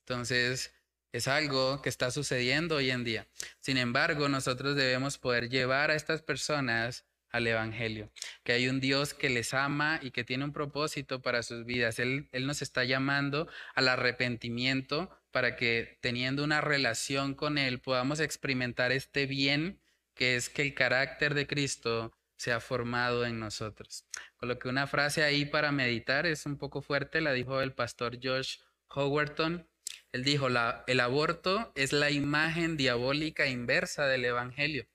Entonces, 0.00 0.72
es 1.12 1.26
algo 1.26 1.82
que 1.82 1.88
está 1.88 2.12
sucediendo 2.12 2.76
hoy 2.76 2.90
en 2.90 3.02
día. 3.02 3.26
Sin 3.58 3.76
embargo, 3.76 4.28
nosotros 4.28 4.76
debemos 4.76 5.18
poder 5.18 5.48
llevar 5.48 5.90
a 5.90 5.96
estas 5.96 6.22
personas 6.22 7.04
al 7.30 7.46
Evangelio, 7.46 8.10
que 8.44 8.52
hay 8.52 8.68
un 8.68 8.80
Dios 8.80 9.14
que 9.14 9.30
les 9.30 9.54
ama 9.54 10.00
y 10.02 10.10
que 10.10 10.24
tiene 10.24 10.44
un 10.44 10.52
propósito 10.52 11.22
para 11.22 11.42
sus 11.42 11.64
vidas. 11.64 11.98
Él, 11.98 12.28
él 12.32 12.46
nos 12.46 12.62
está 12.62 12.84
llamando 12.84 13.48
al 13.74 13.88
arrepentimiento 13.88 15.10
para 15.30 15.56
que 15.56 15.98
teniendo 16.00 16.42
una 16.42 16.60
relación 16.60 17.34
con 17.34 17.56
Él 17.58 17.78
podamos 17.80 18.20
experimentar 18.20 18.92
este 18.92 19.26
bien 19.26 19.80
que 20.14 20.36
es 20.36 20.50
que 20.50 20.62
el 20.62 20.74
carácter 20.74 21.34
de 21.34 21.46
Cristo 21.46 22.12
se 22.36 22.52
ha 22.52 22.60
formado 22.60 23.24
en 23.24 23.38
nosotros. 23.38 24.04
Coloqué 24.36 24.68
una 24.68 24.86
frase 24.86 25.22
ahí 25.22 25.44
para 25.44 25.72
meditar, 25.72 26.26
es 26.26 26.46
un 26.46 26.58
poco 26.58 26.82
fuerte, 26.82 27.20
la 27.20 27.32
dijo 27.32 27.60
el 27.60 27.72
pastor 27.72 28.18
Josh 28.22 28.58
Howerton. 28.88 29.66
Él 30.12 30.24
dijo, 30.24 30.48
la, 30.48 30.84
el 30.86 31.00
aborto 31.00 31.72
es 31.74 31.92
la 31.92 32.10
imagen 32.10 32.76
diabólica 32.76 33.46
inversa 33.46 34.06
del 34.06 34.24
Evangelio. 34.24 34.86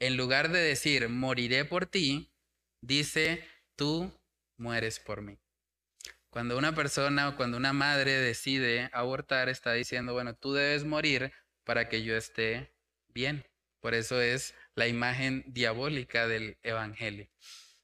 En 0.00 0.16
lugar 0.16 0.50
de 0.50 0.60
decir, 0.60 1.08
moriré 1.08 1.64
por 1.64 1.86
ti, 1.86 2.30
dice, 2.80 3.44
tú 3.76 4.12
mueres 4.56 5.00
por 5.00 5.22
mí. 5.22 5.38
Cuando 6.30 6.58
una 6.58 6.74
persona 6.74 7.28
o 7.28 7.36
cuando 7.36 7.56
una 7.56 7.72
madre 7.72 8.12
decide 8.12 8.90
abortar, 8.92 9.48
está 9.48 9.72
diciendo, 9.72 10.12
bueno, 10.12 10.34
tú 10.34 10.52
debes 10.52 10.84
morir 10.84 11.32
para 11.64 11.88
que 11.88 12.02
yo 12.04 12.16
esté 12.16 12.72
bien. 13.08 13.44
Por 13.80 13.94
eso 13.94 14.20
es 14.20 14.54
la 14.74 14.86
imagen 14.86 15.44
diabólica 15.46 16.28
del 16.28 16.58
Evangelio. 16.62 17.28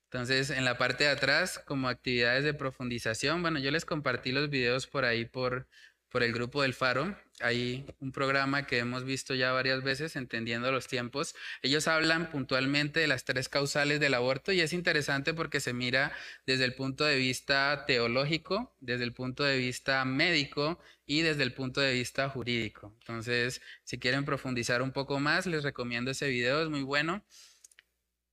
Entonces, 0.05 0.51
en 0.51 0.65
la 0.65 0.79
parte 0.79 1.05
de 1.05 1.11
atrás, 1.11 1.59
como 1.59 1.89
actividades 1.89 2.45
de 2.45 2.55
profundización, 2.55 3.43
bueno, 3.43 3.59
yo 3.59 3.71
les 3.71 3.85
compartí 3.85 4.31
los 4.31 4.51
videos 4.51 4.87
por 4.87 5.05
ahí 5.05 5.25
por, 5.25 5.67
por 6.09 6.23
el 6.23 6.33
grupo 6.33 6.63
del 6.63 6.75
Faro. 6.75 7.17
Hay 7.41 7.85
un 7.99 8.13
programa 8.13 8.65
que 8.65 8.79
hemos 8.79 9.05
visto 9.05 9.35
ya 9.35 9.51
varias 9.51 9.83
veces, 9.83 10.15
Entendiendo 10.15 10.71
los 10.71 10.87
Tiempos. 10.87 11.35
Ellos 11.63 11.89
hablan 11.89 12.31
puntualmente 12.31 13.01
de 13.01 13.09
las 13.09 13.25
tres 13.25 13.49
causales 13.49 13.99
del 13.99 14.15
aborto 14.15 14.53
y 14.53 14.61
es 14.61 14.73
interesante 14.73 15.35
porque 15.35 15.59
se 15.59 15.73
mira 15.73 16.13
desde 16.47 16.65
el 16.65 16.75
punto 16.75 17.05
de 17.05 17.17
vista 17.17 17.87
teológico, 17.87 18.77
desde 18.81 19.03
el 19.03 19.13
punto 19.13 19.43
de 19.43 19.59
vista 19.59 20.05
médico 20.05 20.79
y 21.07 21.23
desde 21.23 21.43
el 21.43 21.53
punto 21.53 21.81
de 21.81 21.93
vista 21.93 22.29
jurídico. 22.29 22.95
Entonces, 23.01 23.61
si 23.83 23.99
quieren 23.99 24.25
profundizar 24.25 24.81
un 24.81 24.93
poco 24.93 25.19
más, 25.19 25.47
les 25.47 25.65
recomiendo 25.65 26.13
ese 26.13 26.29
video, 26.29 26.63
es 26.63 26.69
muy 26.69 26.83
bueno. 26.83 27.25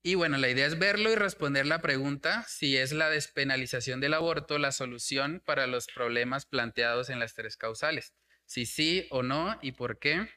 Y 0.03 0.15
bueno, 0.15 0.37
la 0.37 0.49
idea 0.49 0.67
es 0.67 0.77
verlo 0.77 1.11
y 1.11 1.15
responder 1.15 1.65
la 1.65 1.81
pregunta 1.81 2.43
si 2.47 2.77
es 2.77 2.91
la 2.91 3.09
despenalización 3.09 3.99
del 3.99 4.13
aborto 4.13 4.59
la 4.59 4.71
solución 4.71 5.41
para 5.45 5.65
los 5.67 5.87
problemas 5.87 6.45
planteados 6.45 7.09
en 7.09 7.19
las 7.19 7.33
tres 7.33 7.57
causales. 7.57 8.13
Si 8.51 8.65
sí 8.65 9.07
o 9.11 9.23
no 9.23 9.57
y 9.61 9.71
por 9.71 9.97
qué. 9.97 10.27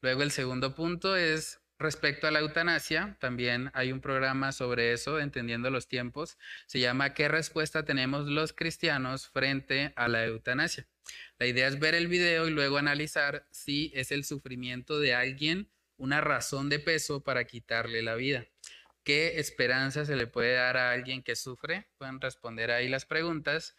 Luego 0.00 0.22
el 0.22 0.30
segundo 0.30 0.76
punto 0.76 1.16
es 1.16 1.60
respecto 1.80 2.28
a 2.28 2.30
la 2.30 2.38
eutanasia. 2.38 3.16
También 3.18 3.72
hay 3.74 3.90
un 3.90 4.00
programa 4.00 4.52
sobre 4.52 4.92
eso, 4.92 5.18
entendiendo 5.18 5.68
los 5.70 5.88
tiempos. 5.88 6.38
Se 6.68 6.78
llama 6.78 7.12
¿Qué 7.12 7.26
respuesta 7.26 7.84
tenemos 7.84 8.28
los 8.28 8.52
cristianos 8.52 9.26
frente 9.26 9.92
a 9.96 10.06
la 10.06 10.24
eutanasia? 10.26 10.86
La 11.40 11.46
idea 11.48 11.66
es 11.66 11.80
ver 11.80 11.96
el 11.96 12.06
video 12.06 12.46
y 12.46 12.52
luego 12.52 12.78
analizar 12.78 13.48
si 13.50 13.90
es 13.96 14.12
el 14.12 14.24
sufrimiento 14.24 15.00
de 15.00 15.16
alguien 15.16 15.68
una 15.96 16.20
razón 16.20 16.68
de 16.68 16.78
peso 16.78 17.24
para 17.24 17.46
quitarle 17.46 18.00
la 18.00 18.14
vida. 18.14 18.46
¿Qué 19.02 19.40
esperanza 19.40 20.04
se 20.04 20.14
le 20.14 20.28
puede 20.28 20.54
dar 20.54 20.76
a 20.76 20.92
alguien 20.92 21.24
que 21.24 21.34
sufre? 21.34 21.88
Pueden 21.98 22.20
responder 22.20 22.70
ahí 22.70 22.88
las 22.88 23.06
preguntas. 23.06 23.74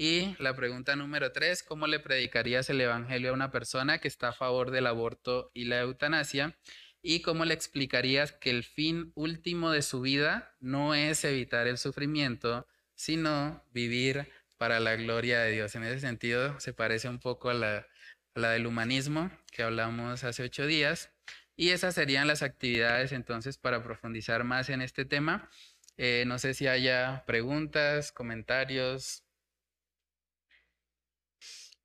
Y 0.00 0.36
la 0.38 0.54
pregunta 0.54 0.94
número 0.94 1.32
tres, 1.32 1.64
¿cómo 1.64 1.88
le 1.88 1.98
predicarías 1.98 2.70
el 2.70 2.80
Evangelio 2.80 3.30
a 3.30 3.32
una 3.32 3.50
persona 3.50 3.98
que 3.98 4.06
está 4.06 4.28
a 4.28 4.32
favor 4.32 4.70
del 4.70 4.86
aborto 4.86 5.50
y 5.54 5.64
la 5.64 5.80
eutanasia? 5.80 6.56
¿Y 7.02 7.20
cómo 7.20 7.44
le 7.44 7.54
explicarías 7.54 8.30
que 8.30 8.50
el 8.50 8.62
fin 8.62 9.10
último 9.16 9.72
de 9.72 9.82
su 9.82 10.00
vida 10.00 10.54
no 10.60 10.94
es 10.94 11.24
evitar 11.24 11.66
el 11.66 11.78
sufrimiento, 11.78 12.68
sino 12.94 13.64
vivir 13.72 14.28
para 14.56 14.78
la 14.78 14.94
gloria 14.94 15.40
de 15.40 15.50
Dios? 15.50 15.74
En 15.74 15.82
ese 15.82 15.98
sentido, 15.98 16.60
se 16.60 16.72
parece 16.72 17.08
un 17.08 17.18
poco 17.18 17.50
a 17.50 17.54
la, 17.54 17.88
la 18.36 18.52
del 18.52 18.68
humanismo 18.68 19.32
que 19.50 19.64
hablamos 19.64 20.22
hace 20.22 20.44
ocho 20.44 20.64
días. 20.64 21.10
Y 21.56 21.70
esas 21.70 21.96
serían 21.96 22.28
las 22.28 22.44
actividades 22.44 23.10
entonces 23.10 23.58
para 23.58 23.82
profundizar 23.82 24.44
más 24.44 24.68
en 24.68 24.80
este 24.80 25.04
tema. 25.04 25.50
Eh, 25.96 26.22
no 26.28 26.38
sé 26.38 26.54
si 26.54 26.68
haya 26.68 27.24
preguntas, 27.26 28.12
comentarios. 28.12 29.24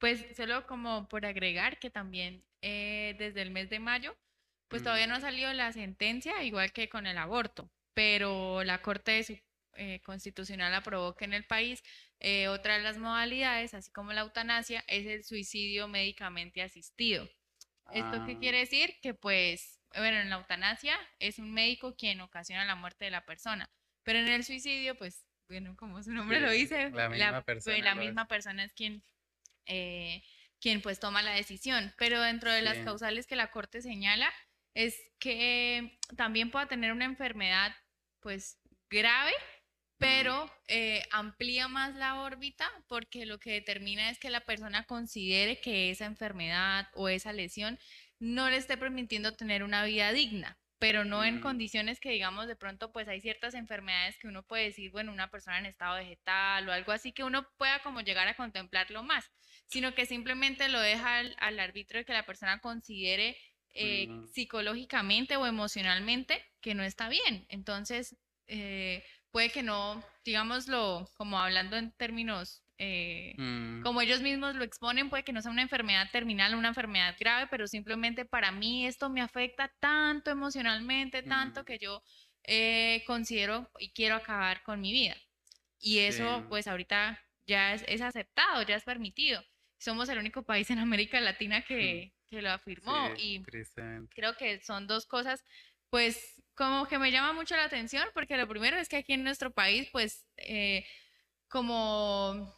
Pues 0.04 0.26
solo 0.36 0.68
como 0.68 1.08
por 1.08 1.26
agregar 1.26 1.80
que 1.80 1.90
también 1.90 2.44
eh, 2.62 3.16
desde 3.20 3.42
el 3.42 3.52
mes 3.52 3.70
de 3.70 3.80
mayo, 3.80 4.18
pues 4.68 4.84
todavía 4.84 5.08
no 5.08 5.16
ha 5.16 5.22
salido 5.22 5.54
la 5.54 5.72
sentencia, 5.72 6.44
igual 6.44 6.74
que 6.74 6.90
con 6.90 7.08
el 7.08 7.18
aborto, 7.18 7.72
pero 7.94 8.66
la 8.66 8.82
Corte 8.82 9.42
eh, 9.76 10.02
Constitucional 10.02 10.74
aprobó 10.74 11.16
que 11.16 11.24
en 11.24 11.34
el 11.34 11.46
país 11.46 11.82
otra 12.50 12.76
de 12.76 12.84
las 12.84 12.98
modalidades, 12.98 13.74
así 13.74 13.92
como 13.92 14.12
la 14.12 14.22
eutanasia, 14.22 14.84
es 14.90 15.06
el 15.06 15.24
suicidio 15.24 15.88
médicamente 15.88 16.62
asistido. 16.62 17.24
¿Esto 17.94 18.26
qué 18.26 18.34
ah. 18.34 18.38
quiere 18.42 18.58
decir? 18.58 18.96
Que 19.02 19.14
pues, 19.14 19.80
bueno, 19.96 20.18
en 20.18 20.30
la 20.30 20.36
eutanasia 20.36 20.98
es 21.20 21.40
un 21.40 21.54
médico 21.54 21.96
quien 21.96 22.20
ocasiona 22.20 22.66
la 22.66 22.76
muerte 22.76 23.06
de 23.06 23.12
la 23.12 23.24
persona, 23.24 23.70
pero 24.04 24.20
en 24.20 24.28
el 24.28 24.44
suicidio, 24.44 24.98
pues, 24.98 25.26
bueno, 25.48 25.78
como 25.78 26.04
su 26.04 26.12
nombre 26.12 26.42
lo 26.42 26.52
dice, 26.52 26.90
la 26.90 27.08
misma, 27.08 27.32
pues, 27.32 27.46
persona, 27.46 27.86
la 27.86 27.96
misma 27.96 28.28
persona 28.28 28.66
es 28.66 28.74
quien, 28.74 29.02
eh, 29.66 30.24
quien 30.60 30.82
pues 30.82 31.00
toma 31.00 31.22
la 31.22 31.34
decisión. 31.34 31.94
Pero 31.98 32.22
dentro 32.22 32.52
de 32.52 32.62
las 32.62 32.78
causales 32.80 33.28
que 33.28 33.36
la 33.36 33.52
Corte 33.52 33.82
señala 33.82 34.32
es 34.74 34.98
que 35.20 35.98
también 36.16 36.52
pueda 36.52 36.68
tener 36.68 36.92
una 36.92 37.06
enfermedad 37.06 37.76
pues 38.20 38.58
grave 38.90 39.34
pero 40.04 40.52
eh, 40.68 41.02
amplía 41.12 41.70
más 41.70 41.96
la 41.96 42.22
órbita 42.22 42.70
porque 42.88 43.26
lo 43.26 43.40
que 43.40 43.54
determina 43.54 44.10
es 44.10 44.20
que 44.20 44.30
la 44.30 44.42
persona 44.42 44.84
considere 44.84 45.62
que 45.62 45.92
esa 45.92 46.06
enfermedad 46.06 46.90
o 46.94 47.08
esa 47.08 47.32
lesión 47.32 47.80
no 48.20 48.50
le 48.50 48.58
esté 48.58 48.76
permitiendo 48.76 49.34
tener 49.34 49.64
una 49.64 49.86
vida 49.86 50.12
digna, 50.12 50.58
pero 50.78 51.06
no 51.06 51.24
en 51.24 51.40
condiciones 51.40 52.02
que 52.02 52.10
digamos 52.10 52.48
de 52.48 52.58
pronto 52.58 52.92
pues 52.92 53.08
hay 53.08 53.22
ciertas 53.22 53.54
enfermedades 53.54 54.18
que 54.18 54.28
uno 54.28 54.44
puede 54.44 54.66
decir, 54.66 54.92
bueno, 54.92 55.14
una 55.14 55.30
persona 55.30 55.58
en 55.58 55.68
estado 55.68 55.96
vegetal 55.96 56.68
o 56.68 56.74
algo 56.74 56.92
así 56.92 57.14
que 57.14 57.24
uno 57.24 57.48
pueda 57.58 57.80
como 57.80 58.02
llegar 58.02 58.28
a 58.28 58.36
contemplarlo 58.36 59.04
más, 59.04 59.32
sino 59.68 59.94
que 59.94 60.06
simplemente 60.06 60.70
lo 60.70 60.80
deja 60.80 61.18
al, 61.18 61.36
al 61.40 61.60
arbitrio 61.60 62.00
de 62.00 62.06
que 62.06 62.14
la 62.14 62.26
persona 62.26 62.60
considere 62.60 63.38
eh, 63.74 64.08
mm. 64.08 64.28
psicológicamente 64.28 65.36
o 65.38 65.46
emocionalmente 65.46 66.44
que 66.62 66.76
no 66.76 66.84
está 66.84 67.10
bien. 67.10 67.46
Entonces, 67.50 68.16
eh, 68.48 69.04
puede 69.32 69.50
que 69.50 69.64
no, 69.64 70.04
digámoslo, 70.24 71.10
como 71.16 71.40
hablando 71.40 71.76
en 71.76 71.92
términos, 71.92 72.64
eh, 72.78 73.34
mm. 73.38 73.82
como 73.82 74.02
ellos 74.02 74.22
mismos 74.22 74.56
lo 74.56 74.64
exponen, 74.64 75.10
puede 75.10 75.24
que 75.24 75.34
no 75.34 75.42
sea 75.42 75.52
una 75.52 75.62
enfermedad 75.62 76.10
terminal, 76.12 76.56
una 76.56 76.70
enfermedad 76.70 77.16
grave, 77.20 77.48
pero 77.50 77.68
simplemente 77.68 78.26
para 78.26 78.52
mí 78.52 78.86
esto 78.86 79.10
me 79.10 79.22
afecta 79.22 79.74
tanto 79.80 80.32
emocionalmente, 80.32 81.24
tanto 81.24 81.62
mm. 81.62 81.66
que 81.66 81.80
yo 81.80 82.04
eh, 82.44 83.04
considero 83.08 83.70
y 83.80 83.92
quiero 83.92 84.16
acabar 84.16 84.64
con 84.64 84.82
mi 84.82 84.92
vida. 84.92 85.16
Y 85.80 86.00
eso, 86.00 86.46
pues 86.48 86.68
ahorita 86.68 87.20
ya 87.46 87.74
es, 87.74 88.02
aceptado, 88.02 88.64
ya 88.64 88.76
es 88.76 88.84
permitido. 88.84 89.44
Somos 89.84 90.08
el 90.10 90.18
único 90.18 90.44
país 90.44 90.70
en 90.70 90.80
América 90.80 91.20
Latina 91.20 91.62
que, 91.62 92.14
que 92.30 92.42
lo 92.42 92.52
afirmó. 92.52 93.10
y 93.18 93.44
creo 94.16 94.36
que 94.38 94.62
son 94.62 94.88
dos 94.88 95.06
cosas, 95.06 95.44
pues 95.90 96.42
como 96.56 96.88
que 96.88 97.00
me 97.00 97.12
llama 97.12 97.34
mucho 97.34 97.56
la 97.56 97.66
atención 97.66 98.08
porque 98.14 98.38
lo 98.38 98.48
primero 98.48 98.78
es 98.78 98.88
que 98.88 98.98
aquí 98.98 99.14
en 99.14 99.24
nuestro 99.24 99.52
país, 99.52 99.90
pues, 99.92 100.26
eh, 100.38 100.86
como 101.50 102.56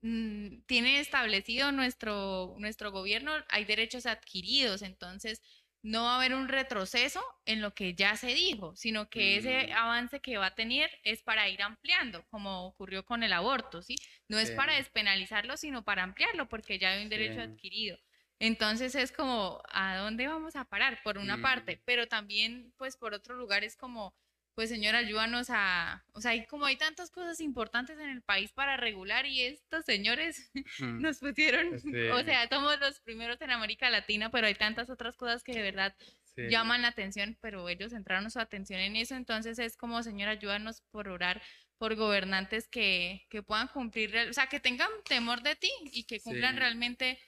mm, 0.00 0.62
tiene 0.66 1.00
establecido 1.00 1.70
nuestro, 1.70 2.54
nuestro 2.58 2.92
gobierno, 2.92 3.32
hay 3.50 3.64
derechos 3.64 4.06
adquiridos, 4.06 4.82
entonces 4.82 5.42
no 5.84 6.04
va 6.04 6.14
a 6.14 6.16
haber 6.16 6.34
un 6.34 6.48
retroceso 6.48 7.22
en 7.44 7.60
lo 7.60 7.74
que 7.74 7.94
ya 7.94 8.16
se 8.16 8.28
dijo, 8.28 8.74
sino 8.74 9.10
que 9.10 9.36
ese 9.36 9.68
mm. 9.68 9.72
avance 9.74 10.20
que 10.20 10.38
va 10.38 10.46
a 10.46 10.54
tener 10.54 10.90
es 11.04 11.22
para 11.22 11.46
ir 11.50 11.60
ampliando, 11.60 12.24
como 12.30 12.64
ocurrió 12.66 13.04
con 13.04 13.22
el 13.22 13.34
aborto, 13.34 13.82
¿sí? 13.82 13.96
No 14.26 14.38
es 14.38 14.50
para 14.50 14.76
despenalizarlo, 14.76 15.58
sino 15.58 15.84
para 15.84 16.02
ampliarlo, 16.02 16.48
porque 16.48 16.78
ya 16.78 16.92
hay 16.92 17.02
un 17.02 17.10
derecho 17.10 17.42
adquirido. 17.42 17.98
Entonces 18.38 18.94
es 18.94 19.12
como, 19.12 19.60
¿a 19.68 19.96
dónde 19.98 20.26
vamos 20.26 20.56
a 20.56 20.64
parar? 20.64 21.00
Por 21.04 21.18
una 21.18 21.42
parte, 21.42 21.76
mm. 21.76 21.80
pero 21.84 22.08
también, 22.08 22.72
pues 22.78 22.96
por 22.96 23.12
otro 23.12 23.36
lugar 23.36 23.62
es 23.62 23.76
como, 23.76 24.14
pues 24.54 24.68
señor, 24.68 24.94
ayúdanos 24.94 25.48
a, 25.50 26.04
o 26.12 26.20
sea, 26.20 26.32
hay 26.32 26.46
como 26.46 26.64
hay 26.64 26.76
tantas 26.76 27.10
cosas 27.10 27.40
importantes 27.40 27.98
en 27.98 28.10
el 28.10 28.22
país 28.22 28.52
para 28.52 28.76
regular 28.76 29.26
y 29.26 29.42
estos 29.42 29.84
señores 29.84 30.50
nos 30.80 31.18
pusieron, 31.18 31.74
o 32.12 32.24
sea, 32.24 32.48
somos 32.48 32.78
los 32.80 33.00
primeros 33.00 33.40
en 33.40 33.50
América 33.50 33.90
Latina, 33.90 34.30
pero 34.30 34.46
hay 34.46 34.54
tantas 34.54 34.90
otras 34.90 35.16
cosas 35.16 35.42
que 35.42 35.52
de 35.52 35.62
verdad 35.62 35.94
llaman 36.36 36.82
la 36.82 36.88
atención, 36.88 37.38
pero 37.40 37.68
ellos 37.68 37.92
centraron 37.92 38.28
su 38.30 38.40
atención 38.40 38.80
en 38.80 38.96
eso, 38.96 39.14
entonces 39.14 39.58
es 39.60 39.76
como, 39.76 40.02
señor, 40.02 40.28
ayúdanos 40.28 40.82
por 40.90 41.08
orar 41.08 41.40
por 41.78 41.94
gobernantes 41.94 42.66
que, 42.66 43.26
que 43.30 43.42
puedan 43.42 43.68
cumplir, 43.68 44.16
o 44.28 44.32
sea, 44.32 44.48
que 44.48 44.58
tengan 44.58 44.90
temor 45.04 45.42
de 45.42 45.54
ti 45.54 45.70
y 45.92 46.04
que 46.04 46.20
cumplan 46.20 46.56
realmente 46.56 47.18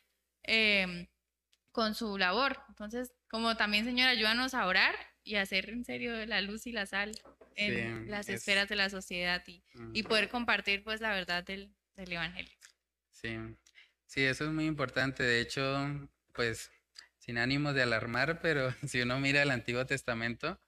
Em, 0.46 1.08
con 1.72 1.94
su 1.94 2.16
labor. 2.16 2.58
Entonces, 2.68 3.12
como 3.28 3.56
también, 3.56 3.84
Señor, 3.84 4.08
ayúdanos 4.08 4.54
a 4.54 4.66
orar 4.66 4.94
y 5.26 5.34
hacer 5.34 5.68
en 5.70 5.84
serio 5.84 6.24
la 6.24 6.40
luz 6.40 6.66
y 6.66 6.72
la 6.72 6.86
sal 6.86 7.12
en 7.56 8.10
las 8.10 8.28
esferas 8.28 8.68
de 8.68 8.76
la 8.76 8.88
sociedad 8.88 9.42
y, 9.46 9.62
y, 9.92 10.02
poder 10.04 10.28
compartir 10.28 10.84
pues 10.84 11.00
la 11.00 11.12
verdad 11.12 11.42
del, 11.42 11.74
del, 11.96 12.12
Evangelio. 12.12 12.52
Sí, 13.10 13.36
sí, 14.06 14.22
eso 14.22 14.44
es 14.44 14.50
muy 14.50 14.66
importante. 14.66 15.22
De 15.22 15.40
hecho, 15.40 16.08
pues 16.32 16.70
sin 17.18 17.38
ánimo 17.38 17.72
de 17.72 17.82
alarmar, 17.82 18.40
pero 18.40 18.70
si 18.86 19.00
uno 19.00 19.18
mira 19.18 19.42
el 19.42 19.50
Antiguo 19.50 19.84
Testamento, 19.84 20.60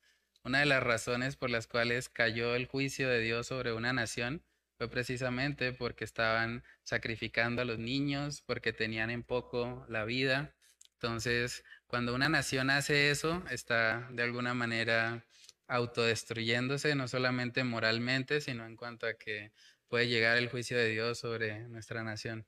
una 0.43 0.61
de 0.61 0.67
las 0.67 0.83
razones 0.83 1.37
por 1.37 1.51
las 1.51 1.67
cuales 1.67 2.09
cayó 2.09 2.57
el 2.57 2.67
juicio 2.67 3.09
de 3.09 3.21
Dios 3.21 3.47
sobre 3.47 3.73
una 3.73 3.93
nación 3.93 4.43
fue 4.77 4.89
precisamente 4.89 5.73
porque 5.73 6.05
estaban 6.05 6.65
sacrificando 6.83 7.63
a 7.63 7.65
los 7.65 7.79
niños, 7.79 8.43
porque 8.43 8.73
tenían 8.73 9.11
en 9.11 9.23
poco 9.23 9.85
la 9.89 10.05
vida. 10.05 10.55
Entonces, 10.95 11.65
cuando 11.89 12.14
una 12.14 12.28
nación 12.28 12.70
hace 12.70 13.11
eso, 13.11 13.43
está 13.51 14.09
de 14.12 14.22
alguna 14.22 14.55
manera 14.55 15.26
autodestruyéndose, 15.66 16.95
no 16.95 17.09
solamente 17.09 17.64
moralmente, 17.64 18.41
sino 18.41 18.66
en 18.66 18.76
cuanto 18.76 19.07
a 19.07 19.14
que 19.14 19.53
puede 19.89 20.07
llegar 20.07 20.36
el 20.36 20.49
juicio 20.49 20.76
de 20.76 20.91
Dios 20.91 21.18
sobre 21.18 21.66
nuestra 21.68 22.05
nación. 22.05 22.47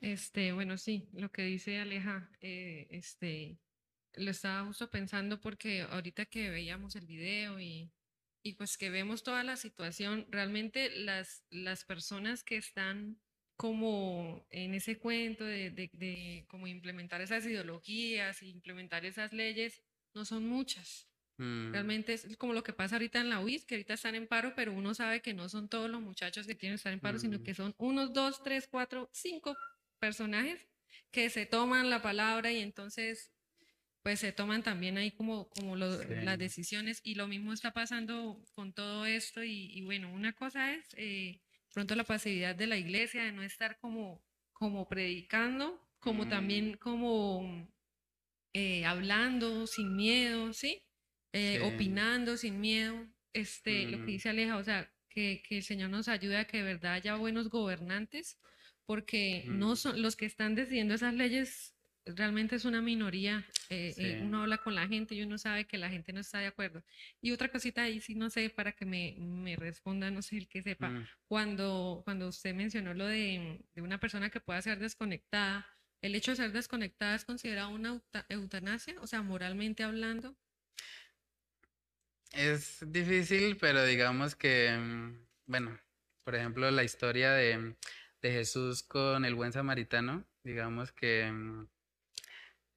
Este, 0.00 0.52
bueno, 0.52 0.78
sí, 0.78 1.08
lo 1.12 1.30
que 1.30 1.42
dice 1.42 1.78
Aleja, 1.78 2.30
eh, 2.40 2.86
este, 2.90 3.58
lo 4.14 4.30
estaba 4.30 4.64
justo 4.64 4.90
pensando 4.90 5.40
porque 5.40 5.82
ahorita 5.82 6.26
que 6.26 6.48
veíamos 6.48 6.96
el 6.96 7.06
video 7.06 7.60
y, 7.60 7.90
y 8.42 8.54
pues 8.54 8.78
que 8.78 8.88
vemos 8.90 9.22
toda 9.22 9.44
la 9.44 9.56
situación, 9.56 10.26
realmente 10.30 10.88
las, 10.90 11.44
las 11.50 11.84
personas 11.84 12.42
que 12.42 12.56
están 12.56 13.20
como 13.58 14.46
en 14.50 14.72
ese 14.72 14.98
cuento 14.98 15.44
de, 15.44 15.70
de, 15.70 15.90
de 15.92 16.46
como 16.46 16.68
implementar 16.68 17.20
esas 17.20 17.44
ideologías, 17.44 18.40
implementar 18.44 19.04
esas 19.04 19.32
leyes, 19.32 19.82
no 20.14 20.24
son 20.24 20.46
muchas. 20.46 21.08
Mm. 21.38 21.72
Realmente 21.72 22.12
es 22.12 22.36
como 22.36 22.52
lo 22.52 22.62
que 22.62 22.72
pasa 22.72 22.94
ahorita 22.94 23.20
en 23.20 23.30
la 23.30 23.40
UIS, 23.40 23.64
que 23.64 23.74
ahorita 23.74 23.94
están 23.94 24.14
en 24.14 24.28
paro, 24.28 24.54
pero 24.54 24.72
uno 24.72 24.94
sabe 24.94 25.22
que 25.22 25.34
no 25.34 25.48
son 25.48 25.68
todos 25.68 25.90
los 25.90 26.00
muchachos 26.00 26.46
que 26.46 26.56
quieren 26.56 26.76
estar 26.76 26.92
en 26.92 27.00
paro, 27.00 27.18
sino 27.18 27.40
mm. 27.40 27.42
que 27.42 27.54
son 27.54 27.74
unos 27.78 28.12
dos, 28.12 28.44
tres, 28.44 28.68
cuatro, 28.70 29.10
cinco 29.12 29.56
personajes 29.98 30.64
que 31.10 31.28
se 31.28 31.44
toman 31.44 31.90
la 31.90 32.00
palabra 32.00 32.52
y 32.52 32.60
entonces 32.60 33.32
pues 34.02 34.20
se 34.20 34.30
toman 34.30 34.62
también 34.62 34.98
ahí 34.98 35.10
como, 35.10 35.48
como 35.50 35.74
las 35.74 36.38
decisiones 36.38 37.00
y 37.02 37.16
lo 37.16 37.26
mismo 37.26 37.52
está 37.52 37.72
pasando 37.72 38.40
con 38.54 38.72
todo 38.72 39.04
esto 39.04 39.42
y, 39.42 39.82
bueno, 39.84 40.12
una 40.12 40.32
cosa 40.32 40.72
es 40.72 40.86
eh, 40.96 41.40
pronto 41.72 41.94
la 41.94 42.04
pasividad 42.04 42.54
de 42.54 42.66
la 42.66 42.76
iglesia, 42.76 43.24
de 43.24 43.32
no 43.32 43.42
estar 43.42 43.78
como, 43.78 44.22
como 44.52 44.88
predicando, 44.88 45.80
como 46.00 46.24
mm. 46.24 46.28
también 46.28 46.76
como 46.76 47.68
eh, 48.52 48.84
hablando 48.84 49.66
sin 49.66 49.96
miedo, 49.96 50.52
¿sí? 50.52 50.82
Eh, 51.32 51.60
opinando 51.62 52.36
sin 52.36 52.60
miedo, 52.60 53.06
este, 53.32 53.84
lo 53.84 53.98
que 53.98 54.04
mm. 54.04 54.06
dice 54.06 54.28
Aleja, 54.30 54.56
o 54.56 54.64
sea, 54.64 54.90
que, 55.08 55.42
que, 55.46 55.58
el 55.58 55.62
Señor 55.62 55.90
nos 55.90 56.08
ayude 56.08 56.38
a 56.38 56.46
que 56.46 56.58
de 56.58 56.62
verdad 56.62 56.94
haya 56.94 57.16
buenos 57.16 57.50
gobernantes 57.50 58.38
porque 58.86 59.44
no 59.46 59.76
son 59.76 60.00
los 60.00 60.16
que 60.16 60.24
están 60.24 60.54
decidiendo 60.54 60.94
esas 60.94 61.12
leyes 61.12 61.77
realmente 62.16 62.56
es 62.56 62.64
una 62.64 62.80
minoría. 62.80 63.46
Eh, 63.70 63.94
eh, 63.96 64.20
uno 64.22 64.42
habla 64.42 64.58
con 64.58 64.74
la 64.74 64.86
gente 64.86 65.14
y 65.14 65.22
uno 65.22 65.38
sabe 65.38 65.66
que 65.66 65.78
la 65.78 65.90
gente 65.90 66.12
no 66.12 66.20
está 66.20 66.38
de 66.38 66.46
acuerdo. 66.46 66.82
Y 67.20 67.32
otra 67.32 67.48
cosita 67.50 67.82
ahí, 67.82 68.00
sí, 68.00 68.14
no 68.14 68.30
sé, 68.30 68.50
para 68.50 68.72
que 68.72 68.84
me, 68.84 69.16
me 69.18 69.56
responda, 69.56 70.10
no 70.10 70.22
sé, 70.22 70.38
el 70.38 70.48
que 70.48 70.62
sepa, 70.62 70.88
mm. 70.88 71.08
cuando, 71.26 72.02
cuando 72.04 72.28
usted 72.28 72.54
mencionó 72.54 72.94
lo 72.94 73.06
de, 73.06 73.60
de, 73.74 73.82
una 73.82 73.98
persona 73.98 74.30
que 74.30 74.40
pueda 74.40 74.60
ser 74.62 74.78
desconectada, 74.78 75.66
¿el 76.02 76.14
hecho 76.14 76.32
de 76.32 76.36
ser 76.36 76.52
desconectada 76.52 77.14
es 77.14 77.24
considerado 77.24 77.70
una 77.70 78.02
eutanasia? 78.28 78.94
O 79.00 79.06
sea, 79.06 79.22
moralmente 79.22 79.82
hablando. 79.82 80.36
Es 82.32 82.84
difícil, 82.86 83.56
pero 83.56 83.84
digamos 83.84 84.34
que, 84.34 84.76
mm, 84.76 85.26
bueno, 85.46 85.78
por 86.24 86.34
ejemplo, 86.34 86.70
la 86.70 86.84
historia 86.84 87.32
de 87.32 87.74
de 88.22 88.32
Jesús 88.32 88.82
con 88.82 89.24
el 89.24 89.34
buen 89.34 89.52
samaritano, 89.52 90.24
digamos 90.42 90.92
que 90.92 91.30
mm, 91.30 91.68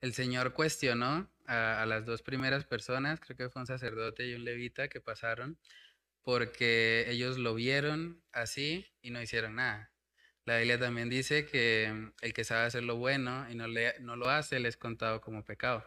el 0.01 0.13
Señor 0.13 0.53
cuestionó 0.53 1.31
a, 1.45 1.85
las 1.85 2.05
dos 2.05 2.21
primeras 2.21 2.65
personas, 2.65 3.19
creo 3.19 3.37
que 3.37 3.49
fue 3.49 3.61
un 3.61 3.67
sacerdote 3.67 4.27
y 4.27 4.33
un 4.33 4.43
levita 4.43 4.87
que 4.87 5.01
pasaron, 5.01 5.57
porque 6.23 7.05
ellos 7.07 7.37
lo 7.37 7.55
vieron 7.55 8.23
así 8.31 8.87
y 9.01 9.11
no 9.11 9.21
hicieron 9.21 9.55
nada. 9.55 9.91
La 10.45 10.57
Biblia 10.57 10.79
también 10.79 11.09
dice 11.09 11.45
que 11.45 11.91
mm, 11.93 12.13
el 12.21 12.33
que 12.33 12.43
sabe 12.43 12.65
hacer 12.65 12.83
lo 12.83 12.97
bueno 12.97 13.47
y 13.49 13.55
no, 13.55 13.67
lo 14.15 14.29
hace, 14.29 14.59
le 14.59 14.69
es 14.69 14.77
contado 14.77 15.21
como 15.21 15.45
pecado. 15.45 15.85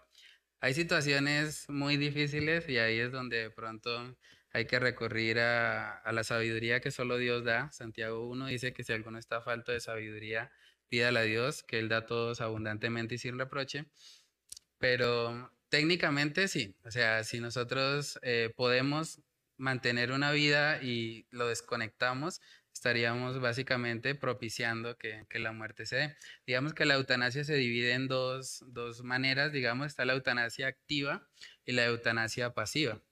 Hay 0.60 0.74
situaciones 0.74 1.68
muy 1.68 1.96
difíciles 1.96 2.68
y 2.68 2.78
ahí 2.78 2.98
es 2.98 3.12
donde 3.12 3.36
de 3.38 3.50
pronto 3.50 4.16
hay 4.50 4.66
que 4.66 4.78
recurrir 4.78 5.40
a, 5.40 6.02
la 6.12 6.24
sabiduría 6.24 6.80
que 6.80 6.90
solo 6.90 7.18
Dios 7.18 7.44
da. 7.44 7.70
Santiago 7.72 8.28
1 8.28 8.46
dice 8.46 8.72
que 8.72 8.84
si 8.84 8.92
alguno 8.92 9.18
está 9.18 9.42
falto 9.42 9.72
de 9.72 9.80
sabiduría, 9.80 10.52
pídale 10.94 11.18
a 11.18 11.22
Dios, 11.22 11.64
que 11.64 11.80
Él 11.80 11.88
da 11.88 11.96
a 11.98 12.06
todos 12.06 12.40
abundantemente 12.40 13.16
y 13.16 13.18
sin 13.18 13.36
reproche. 13.36 13.86
Pero 14.78 15.50
técnicamente 15.68 16.46
sí, 16.46 16.76
o 16.84 16.90
sea, 16.92 17.24
si 17.24 17.40
nosotros 17.40 18.20
eh, 18.22 18.52
podemos 18.54 19.20
mantener 19.56 20.12
una 20.12 20.30
vida 20.30 20.80
y 20.80 21.26
lo 21.30 21.48
desconectamos, 21.48 22.40
estaríamos 22.72 23.40
básicamente 23.40 24.14
propiciando 24.14 24.96
que, 24.96 25.26
la 25.32 25.50
muerte 25.50 25.84
se 25.84 25.96
dé. 25.96 26.16
Digamos 26.46 26.74
que 26.74 26.84
la 26.84 26.94
eutanasia 26.94 27.42
se 27.42 27.54
divide 27.54 27.94
en 27.94 28.06
dos, 28.06 28.62
dos 28.68 29.02
maneras, 29.02 29.50
digamos, 29.50 29.88
está 29.88 30.04
la 30.04 30.12
eutanasia 30.12 30.68
activa 30.68 31.26
y 31.64 31.72
la 31.72 31.86
eutanasia 31.86 32.54
pasiva 32.54 33.02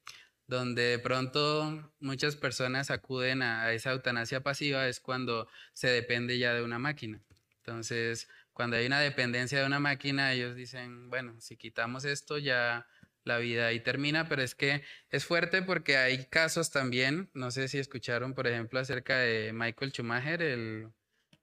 donde 0.47 0.83
de 0.83 0.99
pronto 0.99 1.93
muchas 1.99 2.37
personas 2.37 2.91
acuden 2.91 3.43
a, 3.43 3.73
esa 3.73 3.93
eutanasia 3.93 4.43
pasiva 4.43 4.87
es 4.87 5.01
cuando 5.01 5.49
se 5.73 5.89
depende 5.89 6.39
ya 6.39 6.53
de 6.53 6.63
una 6.63 6.79
máquina. 6.79 7.23
Entonces, 7.65 8.29
cuando 8.53 8.77
hay 8.77 8.87
una 8.87 9.01
dependencia 9.01 9.61
de 9.61 9.67
una 9.67 9.79
máquina, 9.79 10.33
ellos 10.33 10.57
dicen, 10.57 11.09
bueno, 11.11 11.41
si 11.41 11.57
quitamos 11.57 12.05
esto 12.05 12.39
ya 12.39 12.87
la 13.25 13.39
vida 13.39 13.69
ahí 13.69 13.79
termina, 13.79 14.29
pero 14.29 14.43
es 14.43 14.57
que 14.57 14.83
es 15.11 15.25
fuerte 15.25 15.63
porque 15.63 15.97
hay 15.97 16.27
casos 16.27 16.71
también, 16.73 17.31
no 17.35 17.53
sé 17.53 17.69
si 17.69 17.79
escucharon, 17.79 18.35
por 18.35 18.49
ejemplo, 18.49 18.81
acerca 18.81 19.17
de 19.19 19.53
Michael 19.53 19.93
Schumacher, 19.93 20.43
el, 20.43 20.93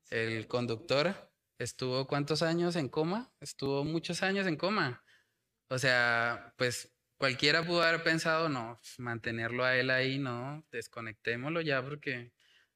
el 0.10 0.48
conductor, 0.48 1.32
estuvo 1.58 2.06
cuántos 2.06 2.42
años 2.42 2.76
en 2.76 2.90
coma, 2.90 3.32
estuvo 3.40 3.86
muchos 3.86 4.22
años 4.22 4.46
en 4.46 4.58
coma. 4.58 5.04
O 5.70 5.78
sea, 5.78 6.54
pues 6.58 6.92
cualquiera 7.18 7.66
pudo 7.66 7.84
haber 7.84 8.04
pensado, 8.04 8.50
no, 8.50 8.78
pues, 8.82 9.00
mantenerlo 9.00 9.64
a 9.64 9.78
él 9.78 9.90
ahí, 9.90 10.20
no, 10.20 10.66
desconectémoslo 10.72 11.62
ya 11.62 11.82
porque 11.82 12.34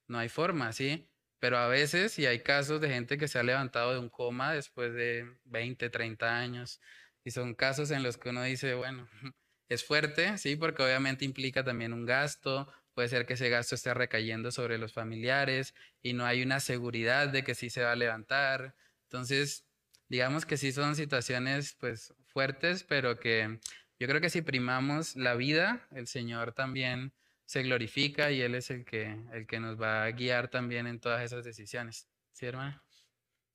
no 0.08 0.20
hay 0.20 0.30
forma, 0.30 0.72
¿sí? 0.74 1.10
Pero 1.44 1.58
a 1.58 1.68
veces, 1.68 2.18
y 2.20 2.26
hay 2.26 2.40
casos 2.40 2.80
de 2.80 2.88
gente 2.88 3.18
que 3.18 3.28
se 3.28 3.38
ha 3.38 3.44
levantado 3.44 3.92
de 3.92 4.00
un 4.00 4.08
coma 4.08 4.54
después 4.54 4.94
de 4.94 5.30
20, 5.44 5.90
30 5.90 6.38
años, 6.38 6.80
y 7.26 7.32
son 7.32 7.54
casos 7.54 7.92
en 7.92 8.02
los 8.02 8.16
que 8.16 8.30
uno 8.30 8.44
dice, 8.44 8.76
bueno, 8.76 9.10
es 9.68 9.84
fuerte, 9.84 10.38
¿sí? 10.38 10.56
Porque 10.56 10.84
obviamente 10.84 11.26
implica 11.26 11.62
también 11.62 11.92
un 11.92 12.06
gasto, 12.06 12.72
puede 12.94 13.10
ser 13.10 13.26
que 13.26 13.34
ese 13.34 13.50
gasto 13.50 13.76
esté 13.76 13.94
recayendo 13.94 14.54
sobre 14.54 14.78
los 14.78 14.94
familiares 14.94 15.76
y 16.02 16.14
no 16.14 16.26
hay 16.26 16.44
una 16.44 16.62
seguridad 16.62 17.28
de 17.28 17.44
que 17.44 17.56
sí 17.56 17.70
se 17.70 17.84
va 17.84 17.92
a 17.92 17.98
levantar. 17.98 18.74
Entonces, 19.10 19.66
digamos 20.08 20.46
que 20.46 20.56
sí 20.56 20.72
son 20.72 20.96
situaciones 20.96 21.76
pues 21.78 22.14
fuertes, 22.28 22.86
pero 22.86 23.20
que 23.20 23.60
yo 24.00 24.08
creo 24.08 24.22
que 24.22 24.30
si 24.30 24.44
primamos 24.44 25.18
la 25.18 25.36
vida, 25.36 25.86
el 25.92 26.08
Señor 26.08 26.54
también 26.54 27.12
se 27.46 27.64
glorifica 27.64 28.32
y 28.32 28.42
Él 28.42 28.56
es 28.56 28.70
el 28.70 28.86
que, 28.86 29.18
el 29.34 29.48
que 29.48 29.60
nos 29.60 29.80
va 29.82 30.04
a 30.04 30.12
guiar 30.12 30.50
también 30.50 30.88
en 30.88 31.00
todas 31.00 31.24
esas 31.24 31.44
decisiones. 31.44 32.10
¿Sí, 32.32 32.46
hermano? 32.46 32.82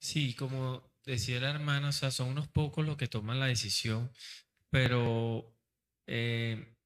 Sí, 0.00 0.34
como 0.34 0.92
decía 1.04 1.40
la 1.40 1.50
hermana, 1.50 1.88
o 1.88 1.92
sea, 1.92 2.10
son 2.10 2.28
unos 2.28 2.48
pocos 2.48 2.86
los 2.86 2.96
que 2.96 3.08
toman 3.08 3.40
la 3.40 3.46
decisión, 3.46 4.10
pero, 4.70 5.56
eh, 6.06 6.76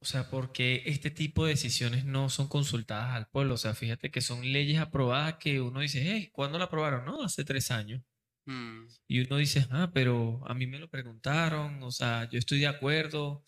o 0.00 0.04
sea, 0.04 0.30
porque 0.30 0.82
este 0.86 1.10
tipo 1.10 1.44
de 1.44 1.50
decisiones 1.50 2.04
no 2.04 2.30
son 2.30 2.48
consultadas 2.48 3.14
al 3.14 3.28
pueblo? 3.28 3.54
O 3.54 3.58
sea, 3.58 3.74
fíjate 3.74 4.10
que 4.10 4.20
son 4.20 4.40
leyes 4.52 4.78
aprobadas 4.78 5.34
que 5.34 5.60
uno 5.60 5.80
dice, 5.80 6.02
hey, 6.02 6.30
¿cuándo 6.32 6.58
la 6.58 6.66
aprobaron? 6.66 7.04
No, 7.04 7.22
hace 7.22 7.44
tres 7.44 7.70
años. 7.70 8.02
Mm. 8.46 8.86
Y 9.08 9.20
uno 9.20 9.36
dice, 9.36 9.66
ah, 9.70 9.90
pero 9.92 10.40
a 10.46 10.54
mí 10.54 10.66
me 10.66 10.78
lo 10.78 10.88
preguntaron, 10.88 11.82
o 11.82 11.90
sea, 11.90 12.28
yo 12.30 12.38
estoy 12.38 12.60
de 12.60 12.68
acuerdo. 12.68 13.42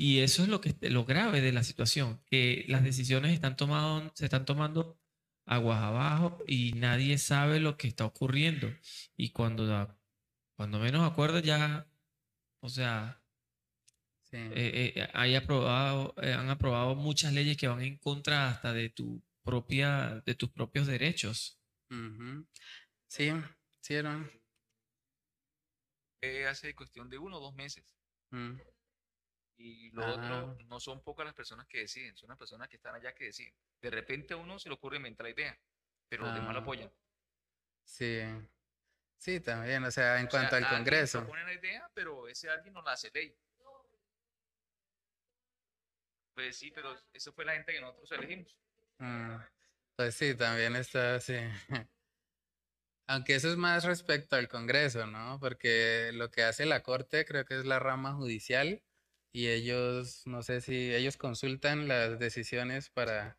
Y 0.00 0.20
eso 0.20 0.44
es 0.44 0.48
lo, 0.48 0.60
que, 0.60 0.76
lo 0.90 1.04
grave 1.04 1.40
de 1.40 1.50
la 1.50 1.64
situación, 1.64 2.22
que 2.26 2.64
las 2.68 2.84
decisiones 2.84 3.32
están 3.32 3.56
tomado, 3.56 4.12
se 4.14 4.26
están 4.26 4.44
tomando 4.44 4.96
aguas 5.44 5.80
abajo 5.80 6.38
y 6.46 6.72
nadie 6.74 7.18
sabe 7.18 7.58
lo 7.58 7.76
que 7.76 7.88
está 7.88 8.04
ocurriendo. 8.04 8.72
Y 9.16 9.30
cuando, 9.30 9.98
cuando 10.54 10.78
menos 10.78 11.10
acuerdo 11.10 11.40
ya, 11.40 11.90
o 12.60 12.68
sea, 12.68 13.20
eh, 14.30 14.92
eh, 14.94 15.08
hay 15.14 15.34
aprobado, 15.34 16.14
eh, 16.22 16.32
han 16.32 16.48
aprobado 16.48 16.94
muchas 16.94 17.32
leyes 17.32 17.56
que 17.56 17.66
van 17.66 17.82
en 17.82 17.98
contra 17.98 18.50
hasta 18.50 18.72
de 18.72 18.90
tu 18.90 19.20
propia, 19.42 20.22
de 20.24 20.34
tus 20.36 20.50
propios 20.50 20.86
derechos. 20.86 21.58
Sí, 23.08 23.32
hicieron? 23.80 24.30
Eh, 26.20 26.46
hace 26.46 26.74
cuestión 26.74 27.08
de 27.08 27.18
uno 27.18 27.38
o 27.38 27.40
dos 27.40 27.54
meses. 27.54 27.96
Mm. 28.30 28.58
Y 29.58 29.90
lo 29.90 30.06
otro, 30.06 30.56
ah. 30.56 30.56
no 30.66 30.78
son 30.78 31.02
pocas 31.02 31.26
las 31.26 31.34
personas 31.34 31.66
que 31.66 31.78
deciden, 31.78 32.16
son 32.16 32.28
las 32.28 32.38
personas 32.38 32.68
que 32.68 32.76
están 32.76 32.94
allá 32.94 33.12
que 33.12 33.24
deciden. 33.24 33.52
De 33.80 33.90
repente 33.90 34.34
a 34.34 34.36
uno 34.36 34.56
se 34.58 34.68
le 34.68 34.76
ocurre 34.76 34.98
inventar 34.98 35.24
la 35.24 35.30
idea, 35.30 35.60
pero 36.08 36.24
los 36.24 36.34
demás 36.34 36.52
lo 36.52 36.60
ah. 36.60 36.62
apoyan. 36.62 36.92
Sí. 37.84 38.22
Sí, 39.16 39.40
también, 39.40 39.82
o 39.82 39.90
sea, 39.90 40.20
en 40.20 40.28
cuanto 40.28 40.54
al 40.54 40.68
Congreso. 40.68 41.26
la 41.26 41.52
idea, 41.52 41.90
pero 41.92 42.28
ese 42.28 42.48
alguien 42.48 42.72
no 42.72 42.82
la 42.82 42.92
hace 42.92 43.10
ley. 43.12 43.36
Pues 46.34 46.56
sí, 46.56 46.70
pero 46.70 46.96
eso 47.12 47.32
fue 47.32 47.44
la 47.44 47.54
gente 47.54 47.72
que 47.72 47.80
nosotros 47.80 48.12
elegimos. 48.12 48.56
Mm, 48.98 49.38
pues 49.96 50.14
sí, 50.14 50.36
también 50.36 50.76
está 50.76 51.16
así. 51.16 51.34
Aunque 53.08 53.34
eso 53.34 53.50
es 53.50 53.56
más 53.56 53.82
respecto 53.82 54.36
al 54.36 54.48
Congreso, 54.48 55.06
¿no? 55.08 55.40
Porque 55.40 56.12
lo 56.14 56.30
que 56.30 56.44
hace 56.44 56.64
la 56.64 56.84
Corte 56.84 57.24
creo 57.24 57.44
que 57.44 57.58
es 57.58 57.64
la 57.64 57.80
rama 57.80 58.14
judicial 58.14 58.84
y 59.32 59.48
ellos, 59.48 60.22
no 60.26 60.42
sé 60.42 60.60
si 60.60 60.94
ellos 60.94 61.16
consultan 61.16 61.88
las 61.88 62.18
decisiones 62.18 62.90
para 62.90 63.38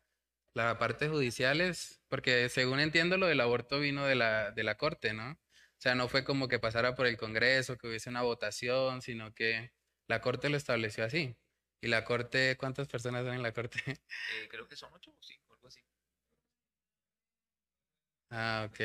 la 0.54 0.78
parte 0.78 1.08
judicial, 1.08 1.60
es, 1.60 2.02
porque 2.08 2.48
según 2.48 2.80
entiendo 2.80 3.16
lo 3.18 3.26
del 3.26 3.40
aborto 3.40 3.80
vino 3.80 4.06
de 4.06 4.14
la, 4.16 4.50
de 4.52 4.64
la 4.64 4.76
Corte, 4.76 5.12
¿no? 5.14 5.32
O 5.32 5.82
sea, 5.82 5.94
no 5.94 6.08
fue 6.08 6.24
como 6.24 6.48
que 6.48 6.58
pasara 6.58 6.94
por 6.94 7.06
el 7.06 7.16
Congreso, 7.16 7.76
que 7.78 7.88
hubiese 7.88 8.10
una 8.10 8.22
votación, 8.22 9.02
sino 9.02 9.32
que 9.34 9.72
la 10.08 10.20
Corte 10.20 10.48
lo 10.50 10.56
estableció 10.56 11.04
así. 11.04 11.36
¿Y 11.80 11.88
la 11.88 12.04
Corte, 12.04 12.56
cuántas 12.58 12.88
personas 12.88 13.24
son 13.24 13.34
en 13.34 13.42
la 13.42 13.52
Corte? 13.52 13.78
Eh, 14.42 14.48
creo 14.50 14.68
que 14.68 14.76
son 14.76 14.92
ocho 14.92 15.10
o 15.12 15.22
cinco, 15.22 15.54
algo 15.54 15.68
así. 15.68 15.80
Ah, 18.30 18.66
ok. 18.68 18.80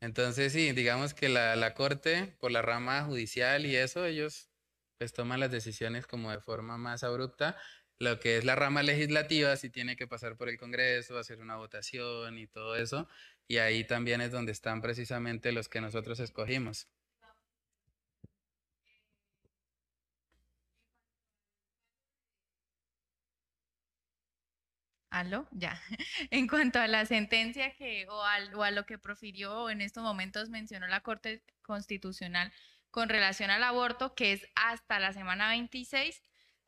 Entonces, 0.00 0.52
sí, 0.52 0.72
digamos 0.72 1.14
que 1.14 1.28
la, 1.28 1.56
la 1.56 1.74
corte, 1.74 2.36
por 2.38 2.50
la 2.52 2.62
rama 2.62 3.04
judicial 3.04 3.64
y 3.66 3.76
eso, 3.76 4.04
ellos 4.04 4.50
pues 4.98 5.12
toman 5.12 5.40
las 5.40 5.50
decisiones 5.50 6.06
como 6.06 6.30
de 6.30 6.40
forma 6.40 6.78
más 6.78 7.04
abrupta. 7.04 7.56
Lo 7.98 8.18
que 8.20 8.38
es 8.38 8.44
la 8.44 8.56
rama 8.56 8.82
legislativa 8.82 9.56
sí 9.56 9.70
tiene 9.70 9.96
que 9.96 10.06
pasar 10.06 10.36
por 10.36 10.48
el 10.48 10.58
Congreso, 10.58 11.18
hacer 11.18 11.40
una 11.40 11.56
votación 11.56 12.38
y 12.38 12.46
todo 12.46 12.76
eso. 12.76 13.08
Y 13.48 13.58
ahí 13.58 13.84
también 13.86 14.20
es 14.20 14.32
donde 14.32 14.52
están 14.52 14.80
precisamente 14.82 15.52
los 15.52 15.68
que 15.68 15.80
nosotros 15.80 16.20
escogimos. 16.20 16.88
¿Aló? 25.14 25.46
Ya. 25.52 25.80
En 26.30 26.48
cuanto 26.48 26.80
a 26.80 26.88
la 26.88 27.06
sentencia 27.06 27.74
que, 27.76 28.06
o, 28.08 28.22
a 28.24 28.70
lo 28.72 28.84
que 28.84 28.98
profirió 28.98 29.70
en 29.70 29.80
estos 29.80 30.02
momentos 30.02 30.50
mencionó 30.50 30.88
la 30.88 31.00
Corte 31.02 31.44
Constitucional 31.62 32.52
con 32.94 33.08
relación 33.08 33.50
al 33.50 33.64
aborto, 33.64 34.14
que 34.14 34.30
es 34.30 34.46
hasta 34.54 35.00
la 35.00 35.12
semana 35.12 35.48
26, 35.48 36.22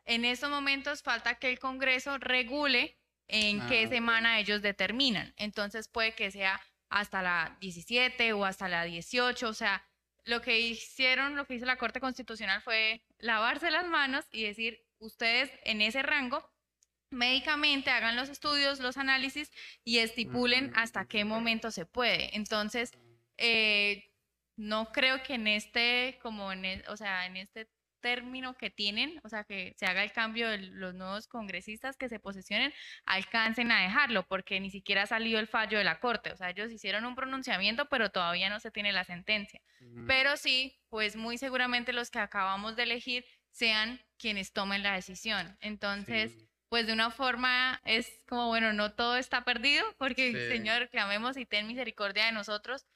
en 0.07 0.25
estos 0.25 0.51
momentos 0.51 1.05
falta 1.05 1.37
que 1.37 1.49
el 1.49 1.61
Congreso 1.61 2.19
regule 2.19 2.99
en 3.29 3.65
qué 3.69 3.85
ah, 3.85 3.89
semana 3.89 4.41
ellos 4.41 4.61
determinan. 4.61 5.33
Entonces 5.37 5.87
puede 5.87 6.17
que 6.17 6.33
sea 6.33 6.61
hasta 6.89 7.23
la 7.23 7.57
17 7.61 8.33
o 8.33 8.45
hasta 8.45 8.69
la 8.69 8.83
18, 8.83 9.49
o 9.49 9.55
sea, 9.55 9.87
lo 10.25 10.43
que 10.43 10.59
hicieron, 10.59 11.37
lo 11.37 11.47
que 11.47 11.55
hizo 11.55 11.65
la 11.65 11.77
Corte 11.77 12.01
Constitucional 12.01 12.61
fue 12.61 13.05
lavarse 13.21 13.71
las 13.71 13.87
manos 13.87 14.25
y 14.33 14.43
decir, 14.43 14.85
ustedes 14.99 15.53
en 15.63 15.81
ese 15.81 16.03
rango 16.03 16.45
médicamente 17.11 17.91
hagan 17.91 18.17
los 18.17 18.31
estudios, 18.31 18.81
los 18.81 18.97
análisis 18.97 19.53
y 19.85 19.99
estipulen 19.99 20.73
hasta 20.75 21.07
qué 21.07 21.25
momento 21.25 21.71
se 21.71 21.87
puede. 21.87 22.35
Entonces, 22.35 22.91
eh, 23.37 24.11
no 24.57 24.93
creo 24.93 25.23
que 25.23 25.35
en 25.35 25.47
este, 25.47 26.19
como 26.23 26.53
en, 26.53 26.65
e, 26.65 26.85
o 26.89 26.97
sea, 26.97 27.27
en 27.27 27.37
este 27.37 27.69
término 28.01 28.57
que 28.57 28.71
tienen, 28.71 29.21
o 29.25 29.29
sea, 29.29 29.45
que 29.45 29.75
se 29.77 29.87
haga 29.87 30.03
el 30.05 30.13
cambio 30.13 30.49
de 30.49 30.59
los 30.59 30.95
nuevos 30.95 31.27
congresistas 31.27 31.97
que 31.97 32.09
se 32.09 32.21
posesionen, 32.21 32.73
alcancen 33.05 33.73
a 33.73 33.83
dejarlo, 33.83 34.25
porque 34.29 34.61
ni 34.61 34.71
siquiera 34.71 35.03
ha 35.03 35.07
salido 35.07 35.41
el 35.41 35.49
fallo 35.49 35.79
de 35.79 35.85
la 35.85 35.99
Corte. 35.99 36.33
O 36.33 36.37
sea, 36.37 36.51
ellos 36.51 36.71
hicieron 36.71 37.05
un 37.05 37.17
pronunciamiento, 37.17 37.89
pero 37.89 38.11
todavía 38.11 38.49
no 38.49 38.61
se 38.61 38.71
tiene 38.71 38.93
la 38.93 39.05
sentencia. 39.05 39.61
Pero 40.07 40.37
sí, 40.37 40.79
pues 40.89 41.17
muy 41.17 41.37
seguramente 41.37 41.93
los 41.93 42.11
que 42.11 42.19
acabamos 42.19 42.77
de 42.77 42.85
elegir 42.85 43.25
sean 43.51 44.01
quienes 44.19 44.53
tomen 44.53 44.83
la 44.83 44.95
decisión. 44.95 45.57
Entonces, 45.61 46.47
pues 46.69 46.87
de 46.87 46.93
una 46.93 47.11
forma 47.11 47.81
es 47.85 48.23
como, 48.29 48.49
bueno, 48.49 48.73
no 48.73 48.93
todo 48.93 49.17
está 49.17 49.45
perdido, 49.45 49.85
porque 49.99 50.49
Señor, 50.49 50.89
clamemos 50.91 51.37
y 51.37 51.47
ten 51.47 51.67
misericordia 51.67 52.27
de 52.27 52.33
nosotros, 52.33 52.87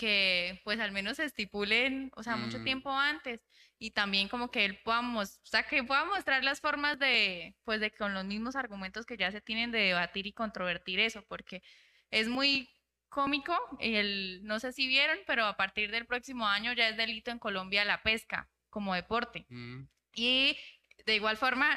que 0.00 0.58
pues 0.64 0.80
al 0.80 0.92
menos 0.92 1.18
se 1.18 1.26
estipulen, 1.26 2.10
o 2.16 2.22
sea, 2.22 2.34
mucho 2.36 2.58
mm. 2.58 2.64
tiempo 2.64 2.90
antes, 2.90 3.44
y 3.78 3.90
también 3.90 4.28
como 4.28 4.50
que 4.50 4.64
él 4.64 4.78
podamos, 4.82 5.40
o 5.44 5.46
sea, 5.46 5.64
que 5.64 5.84
pueda 5.84 6.06
mostrar 6.06 6.42
las 6.42 6.62
formas 6.62 6.98
de, 6.98 7.54
pues 7.64 7.80
de 7.80 7.90
con 7.90 8.14
los 8.14 8.24
mismos 8.24 8.56
argumentos 8.56 9.04
que 9.04 9.18
ya 9.18 9.30
se 9.30 9.42
tienen 9.42 9.72
de 9.72 9.80
debatir 9.80 10.26
y 10.26 10.32
controvertir 10.32 11.00
eso, 11.00 11.22
porque 11.28 11.62
es 12.10 12.28
muy 12.28 12.70
cómico, 13.10 13.54
el, 13.78 14.40
no 14.42 14.58
sé 14.58 14.72
si 14.72 14.88
vieron, 14.88 15.18
pero 15.26 15.44
a 15.44 15.58
partir 15.58 15.90
del 15.90 16.06
próximo 16.06 16.46
año 16.46 16.72
ya 16.72 16.88
es 16.88 16.96
delito 16.96 17.30
en 17.30 17.38
Colombia 17.38 17.84
la 17.84 18.02
pesca 18.02 18.48
como 18.70 18.94
deporte. 18.94 19.44
Mm. 19.50 19.82
Y 20.14 20.56
de 21.04 21.14
igual 21.14 21.36
forma, 21.36 21.76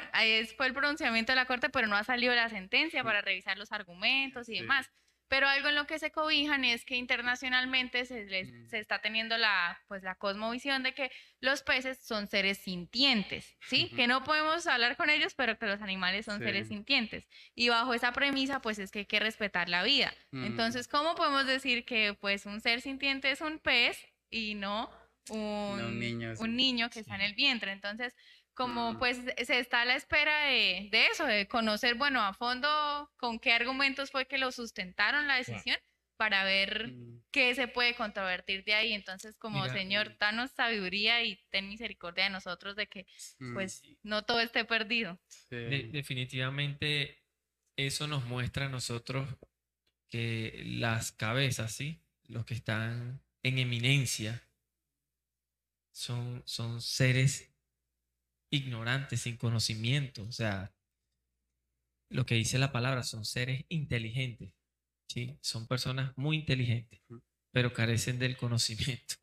fue 0.56 0.68
el 0.68 0.74
pronunciamiento 0.74 1.34
de 1.34 1.36
la 1.36 1.46
Corte, 1.46 1.70
pero 1.70 1.88
no 1.88 1.98
ha 1.98 2.06
salido 2.06 2.34
la 2.34 2.48
sentencia 2.48 3.04
para 3.04 3.22
revisar 3.22 3.58
los 3.58 3.74
argumentos 3.74 4.48
y 4.48 4.60
demás. 4.60 4.90
Pero 5.34 5.48
algo 5.48 5.70
en 5.70 5.74
lo 5.74 5.88
que 5.88 5.98
se 5.98 6.12
cobijan 6.12 6.64
es 6.64 6.86
que 6.86 6.96
internacionalmente 6.96 8.06
se, 8.06 8.24
mm. 8.24 8.68
se 8.68 8.78
está 8.78 9.02
teniendo 9.02 9.36
la, 9.36 9.82
pues, 9.88 10.04
la 10.04 10.14
cosmovisión 10.14 10.84
de 10.84 10.94
que 10.94 11.10
los 11.40 11.64
peces 11.64 11.98
son 12.06 12.28
seres 12.28 12.60
sintientes, 12.60 13.58
¿sí? 13.68 13.90
Que 13.96 14.06
no 14.06 14.24
podemos 14.24 14.68
hablar 14.68 14.96
con 14.96 15.10
ellos, 15.10 15.34
pero 15.34 15.58
que 15.58 15.66
los 15.66 15.82
animales 15.82 16.26
son 16.26 16.38
seres 16.38 16.68
sintientes. 16.68 17.28
Y 17.56 17.70
bajo 17.70 17.96
esa 17.96 18.14
premisa, 18.14 18.62
pues 18.62 18.78
es 18.78 18.92
que 18.92 19.00
hay 19.00 19.06
que 19.08 19.20
respetar 19.20 19.70
la 19.70 19.82
vida. 19.82 20.14
Mm. 20.30 20.46
Entonces, 20.46 20.88
¿cómo 20.88 21.16
podemos 21.16 21.48
decir 21.48 21.84
que 21.84 22.14
pues 22.14 22.46
un 22.46 22.62
ser 22.62 22.82
sintiente 22.82 23.32
es 23.32 23.42
un 23.42 23.58
pez 23.58 23.98
y 24.30 24.54
no 24.54 24.92
un, 25.32 26.00
niño, 26.00 26.34
un 26.38 26.56
niño 26.56 26.92
que 26.92 27.00
está 27.00 27.16
en 27.16 27.22
el 27.22 27.34
vientre? 27.34 27.72
Entonces, 27.72 28.16
como 28.54 29.00
pues 29.00 29.20
se 29.44 29.60
está 29.60 29.82
a 29.82 29.86
la 29.86 29.96
espera 29.96 30.46
de, 30.46 30.90
eso, 31.12 31.26
de 31.26 31.48
conocer, 31.48 31.96
bueno, 31.96 32.22
a 32.22 32.34
fondo 32.34 33.12
con 33.18 33.40
qué 33.40 33.52
argumentos 33.54 34.12
fue 34.12 34.28
que 34.28 34.38
lo 34.38 34.52
sustentaron 34.52 35.28
la 35.28 35.38
decisión 35.38 35.78
para 36.18 36.44
ver 36.44 36.90
mm. 36.90 37.24
qué 37.32 37.56
se 37.56 37.68
puede 37.68 37.96
controvertir 37.96 38.64
de 38.64 38.76
ahí. 38.76 38.94
Entonces, 38.94 39.36
como 39.38 39.68
Señor, 39.70 40.08
eh 40.08 40.16
danos 40.20 40.52
sabiduría 40.52 41.24
y 41.24 41.40
ten 41.50 41.68
misericordia 41.68 42.26
de 42.26 42.30
nosotros 42.30 42.76
de 42.76 42.88
que 42.88 43.06
pues 43.54 43.82
no 44.04 44.24
todo 44.24 44.40
esté 44.40 44.66
perdido. 44.66 45.20
definitivamente 45.50 47.24
eso 47.76 48.08
nos 48.08 48.24
muestra 48.26 48.68
a 48.68 48.70
nosotros 48.70 49.28
que 50.10 50.62
las 50.66 51.12
cabezas, 51.12 51.74
¿sí? 51.74 52.00
Los 52.28 52.46
que 52.46 52.54
están 52.54 53.20
en 53.42 53.58
eminencia 53.58 54.48
son, 55.92 56.44
son 56.46 56.82
seres 56.82 57.53
ignorantes, 58.54 59.22
sin 59.22 59.38
conocimiento. 59.38 60.24
O 60.24 60.32
sea, 60.32 60.72
lo 62.10 62.26
que 62.26 62.36
dice 62.36 62.60
la 62.60 62.72
palabra 62.72 63.04
son 63.04 63.26
seres 63.26 63.66
inteligentes. 63.70 64.54
¿sí? 65.08 65.38
Son 65.42 65.68
personas 65.68 66.14
muy 66.16 66.38
inteligentes, 66.38 67.02
pero 67.52 67.74
carecen 67.74 68.20
del 68.20 68.38
conocimiento. 68.38 69.16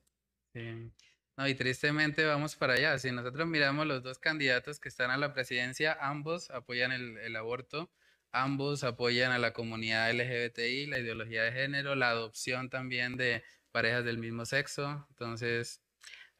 Sí. 0.53 0.91
No, 1.37 1.49
y 1.49 1.55
tristemente 1.55 2.25
vamos 2.25 2.57
para 2.57 2.75
allá. 2.75 2.99
Si 2.99 3.13
nosotros 3.13 3.47
miramos 3.47 3.87
los 3.87 4.03
dos 4.03 4.19
candidatos 4.19 4.81
que 4.81 4.89
están 4.89 5.11
a 5.11 5.17
la 5.17 5.33
presidencia, 5.33 5.97
ambos 6.01 6.51
apoyan 6.51 6.91
el, 6.91 7.17
el 7.19 7.37
aborto, 7.37 7.91
ambos 8.33 8.83
apoyan 8.83 9.31
a 9.31 9.39
la 9.39 9.53
comunidad 9.53 10.11
LGBTI, 10.11 10.87
la 10.87 10.99
ideología 10.99 11.45
de 11.45 11.53
género, 11.53 11.95
la 11.95 12.11
adopción 12.11 12.69
también 12.69 13.17
de 13.17 13.45
parejas 13.71 14.05
del 14.05 14.19
mismo 14.19 14.45
sexo. 14.45 15.07
Entonces, 15.11 15.81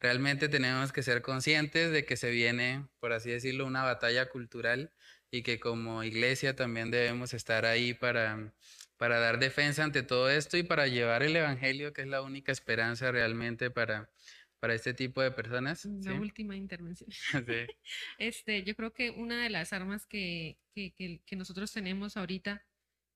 Realmente 0.01 0.49
tenemos 0.49 0.91
que 0.91 1.03
ser 1.03 1.21
conscientes 1.21 1.91
de 1.91 2.05
que 2.05 2.17
se 2.17 2.31
viene, 2.31 2.87
por 2.99 3.13
así 3.13 3.29
decirlo, 3.29 3.67
una 3.67 3.83
batalla 3.83 4.29
cultural 4.29 4.91
y 5.29 5.43
que 5.43 5.59
como 5.59 6.03
iglesia 6.03 6.55
también 6.55 6.89
debemos 6.89 7.35
estar 7.35 7.67
ahí 7.67 7.93
para, 7.93 8.51
para 8.97 9.19
dar 9.19 9.37
defensa 9.37 9.83
ante 9.83 10.01
todo 10.01 10.31
esto 10.31 10.57
y 10.57 10.63
para 10.63 10.87
llevar 10.87 11.21
el 11.21 11.35
Evangelio, 11.35 11.93
que 11.93 12.01
es 12.01 12.07
la 12.07 12.23
única 12.23 12.51
esperanza 12.51 13.11
realmente 13.11 13.69
para, 13.69 14.09
para 14.59 14.73
este 14.73 14.95
tipo 14.95 15.21
de 15.21 15.29
personas. 15.29 15.85
La 15.85 16.15
última 16.15 16.55
intervención. 16.55 17.07
este, 18.17 18.63
yo 18.63 18.75
creo 18.75 18.93
que 18.93 19.11
una 19.11 19.43
de 19.43 19.51
las 19.51 19.71
armas 19.71 20.07
que, 20.07 20.57
que, 20.73 21.21
que 21.23 21.35
nosotros 21.35 21.71
tenemos 21.71 22.17
ahorita 22.17 22.65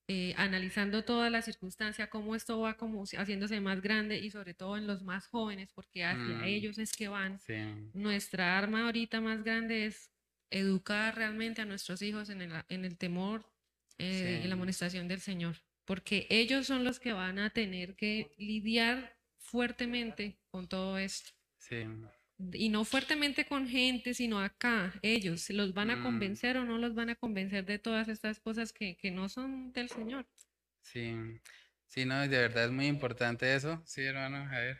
eh, 0.07 0.35
analizando 0.37 1.03
toda 1.03 1.29
la 1.29 1.41
circunstancia, 1.41 2.09
cómo 2.09 2.35
esto 2.35 2.59
va 2.59 2.77
como 2.77 3.03
haciéndose 3.05 3.59
más 3.59 3.81
grande 3.81 4.19
y 4.19 4.29
sobre 4.29 4.53
todo 4.53 4.77
en 4.77 4.85
los 4.85 5.01
más 5.01 5.27
jóvenes, 5.27 5.71
porque 5.73 6.03
hacia 6.03 6.37
mm. 6.37 6.43
ellos 6.43 6.77
es 6.77 6.91
que 6.93 7.07
van. 7.07 7.39
Nuestra 7.93 8.57
arma 8.57 8.85
ahorita 8.85 9.19
más 9.19 9.43
grande 9.43 9.85
es 9.85 10.11
educar 10.51 11.15
realmente 11.15 11.61
a 11.61 11.65
nuestros 11.65 12.01
hijos 12.01 12.29
en 12.29 12.41
el, 12.41 12.51
en 12.69 12.85
el 12.85 12.97
temor 12.97 13.49
eh, 13.97 14.41
y 14.43 14.47
la 14.47 14.53
amonestación 14.53 15.07
del 15.07 15.21
Señor, 15.21 15.55
porque 15.85 16.27
ellos 16.29 16.67
son 16.67 16.83
los 16.83 16.99
que 16.99 17.13
van 17.13 17.39
a 17.39 17.49
tener 17.49 17.95
que 17.95 18.31
lidiar 18.37 19.17
fuertemente 19.39 20.37
con 20.51 20.67
todo 20.67 20.97
esto. 20.99 21.31
Sí 21.57 21.83
y 22.37 22.69
no 22.69 22.83
fuertemente 22.83 23.45
con 23.45 23.67
gente, 23.67 24.13
sino 24.13 24.39
acá, 24.39 24.93
ellos, 25.01 25.49
¿los 25.49 25.73
van 25.73 25.89
a 25.89 25.95
mm. 25.95 26.03
convencer 26.03 26.57
o 26.57 26.65
no 26.65 26.77
los 26.77 26.93
van 26.93 27.09
a 27.09 27.15
convencer 27.15 27.65
de 27.65 27.79
todas 27.79 28.07
estas 28.07 28.39
cosas 28.39 28.73
que, 28.73 28.97
no 29.11 29.29
son 29.29 29.71
del 29.71 29.89
Señor? 29.89 30.27
Sí, 30.81 31.15
sí, 31.87 32.05
no, 32.05 32.19
de 32.19 32.27
verdad 32.27 32.65
es 32.65 32.71
muy 32.71 32.87
importante 32.87 33.55
eso, 33.55 33.81
sí, 33.85 34.01
hermano, 34.01 34.37
a 34.37 34.59
ver. 34.59 34.77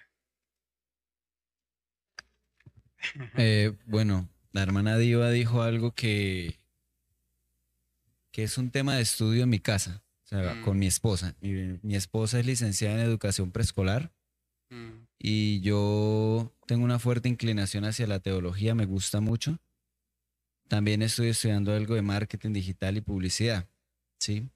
Eh, 3.38 3.72
bueno, 3.86 4.27
la 4.52 4.64
hermana 4.64 4.98
Diva 4.98 5.30
dijo 5.30 5.61
algo 5.61 5.94
que, 5.94 6.60
que 8.32 8.44
es 8.44 8.57
un 8.57 8.72
tema 8.72 8.95
de 8.95 9.03
estudio 9.03 9.44
en 9.44 9.49
mi 9.49 9.60
casa, 9.60 10.03
o 10.23 10.27
sea, 10.27 10.60
con 10.64 10.77
mm. 10.77 10.80
mi 10.80 10.88
esposa. 10.88 11.36
Mi, 11.40 11.95
esposa 11.95 12.40
es 12.40 12.48
licenciada 12.48 12.95
en 12.95 13.02
educación 13.02 13.52
preescolar 13.52 14.11
mm. 14.69 15.05
Y 15.18 15.62
yo 15.62 16.54
tengo 16.68 16.84
una 16.84 17.00
fuerte 17.00 17.30
inclinación 17.30 17.86
hacia 17.86 18.08
la 18.08 18.20
teología, 18.20 18.76
me 18.76 18.86
gusta 18.86 19.22
mucho. 19.22 19.60
También 20.68 21.02
estoy 21.02 21.28
estudiando 21.28 21.74
algo 21.74 21.96
de 21.96 22.02
marketing 22.02 22.54
digital 22.54 22.98
y 22.98 23.02
publicidad, 23.02 23.70
¿sí? 24.20 24.50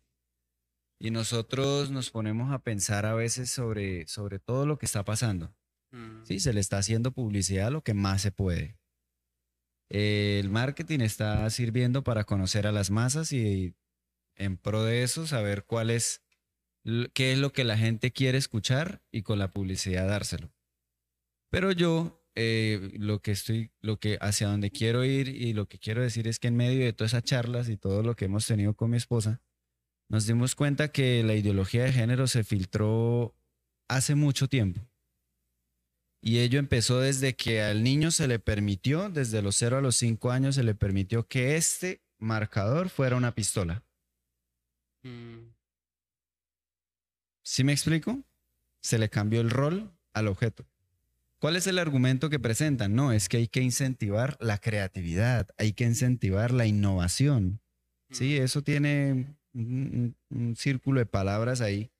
Y 1.00 1.12
nosotros 1.12 1.92
nos 1.92 2.10
ponemos 2.10 2.52
a 2.52 2.60
pensar 2.60 3.06
a 3.06 3.14
veces 3.14 3.50
sobre, 3.50 4.08
sobre 4.08 4.40
todo 4.40 4.66
lo 4.66 4.78
que 4.78 4.86
está 4.86 5.06
pasando. 5.06 5.54
Sí, 6.24 6.36
mm. 6.36 6.40
se 6.40 6.54
le 6.54 6.60
está 6.60 6.78
haciendo 6.78 7.12
publicidad 7.12 7.72
lo 7.72 7.84
que 7.84 7.94
más 7.94 8.22
se 8.22 8.32
puede 8.32 8.80
el 9.90 10.50
marketing 10.50 11.00
está 11.00 11.50
sirviendo 11.50 12.04
para 12.04 12.24
conocer 12.24 12.68
a 12.68 12.72
las 12.72 12.92
masas 12.92 13.34
y 13.34 13.76
en 14.36 14.58
pro 14.58 14.84
de 14.84 15.04
eso 15.04 15.26
saber 15.26 15.66
cuál 15.66 15.90
es, 15.90 16.22
qué 17.14 17.34
es 17.34 17.40
lo 17.40 17.52
que 17.52 17.64
la 17.64 17.78
gente 17.78 18.12
quiere 18.12 18.38
escuchar 18.38 19.02
y 19.12 19.22
con 19.22 19.40
la 19.40 19.52
publicidad 19.52 20.08
dárselo. 20.08 20.52
Pero 21.50 21.72
yo 21.72 22.20
eh, 22.36 22.92
lo 22.98 23.22
que 23.22 23.32
estoy, 23.32 23.72
lo 23.82 24.00
que 24.00 24.18
hacia 24.22 24.48
donde 24.48 24.72
quiero 24.72 25.04
ir 25.04 25.30
y 25.30 25.54
lo 25.54 25.68
que 25.68 25.80
quiero 25.80 26.02
decir 26.02 26.28
es 26.28 26.40
que 26.40 26.48
en 26.48 26.56
medio 26.56 26.86
de 26.86 26.94
todas 26.94 27.14
esas 27.14 27.24
charlas 27.24 27.70
y 27.70 27.78
todo 27.78 28.04
lo 28.04 28.16
que 28.16 28.26
hemos 28.26 28.46
tenido 28.46 28.76
con 28.76 28.92
mi 28.92 28.98
esposa, 28.98 29.42
nos 30.10 30.26
dimos 30.26 30.56
cuenta 30.56 30.92
que 30.92 31.24
la 31.24 31.36
ideología 31.36 31.84
de 31.84 31.92
género 31.92 32.28
se 32.28 32.44
filtró 32.44 33.36
hace 33.88 34.16
mucho 34.16 34.48
tiempo. 34.48 34.82
Y 36.22 36.40
ello 36.40 36.60
empezó 36.60 37.00
desde 37.00 37.36
que 37.36 37.62
al 37.62 37.84
niño 37.84 38.12
se 38.12 38.28
le 38.28 38.40
permitió, 38.40 39.10
desde 39.10 39.42
los 39.42 39.56
0 39.56 39.78
a 39.78 39.82
los 39.82 39.96
5 39.96 40.32
años, 40.32 40.56
se 40.56 40.64
le 40.64 40.76
permitió 40.76 41.28
que 41.28 41.56
este 41.56 42.04
marcador 42.18 42.90
fuera 42.90 43.16
una 43.16 43.36
pistola. 43.36 43.84
Mm. 45.04 45.59
¿Sí 47.50 47.64
me 47.64 47.72
explico? 47.72 48.24
Se 48.82 49.00
le 49.00 49.10
cambió 49.10 49.42
el 49.42 49.50
rol 49.50 49.92
al 50.14 50.28
objeto. 50.28 50.68
¿Cuál 51.40 51.56
es 51.56 51.68
el 51.68 51.80
argumento 51.80 52.30
que 52.30 52.40
presentan? 52.40 52.94
No, 52.94 53.12
es 53.12 53.28
que 53.28 53.38
hay 53.38 53.48
que 53.48 53.62
incentivar 53.62 54.38
la 54.40 54.60
creatividad, 54.60 55.48
hay 55.58 55.74
que 55.74 55.86
incentivar 55.86 56.52
la 56.52 56.68
innovación. 56.68 57.60
Sí, 58.12 58.38
eso 58.38 58.62
tiene 58.62 59.36
un, 59.54 60.16
un 60.30 60.56
círculo 60.56 61.00
de 61.00 61.06
palabras 61.06 61.62
ahí 61.62 61.92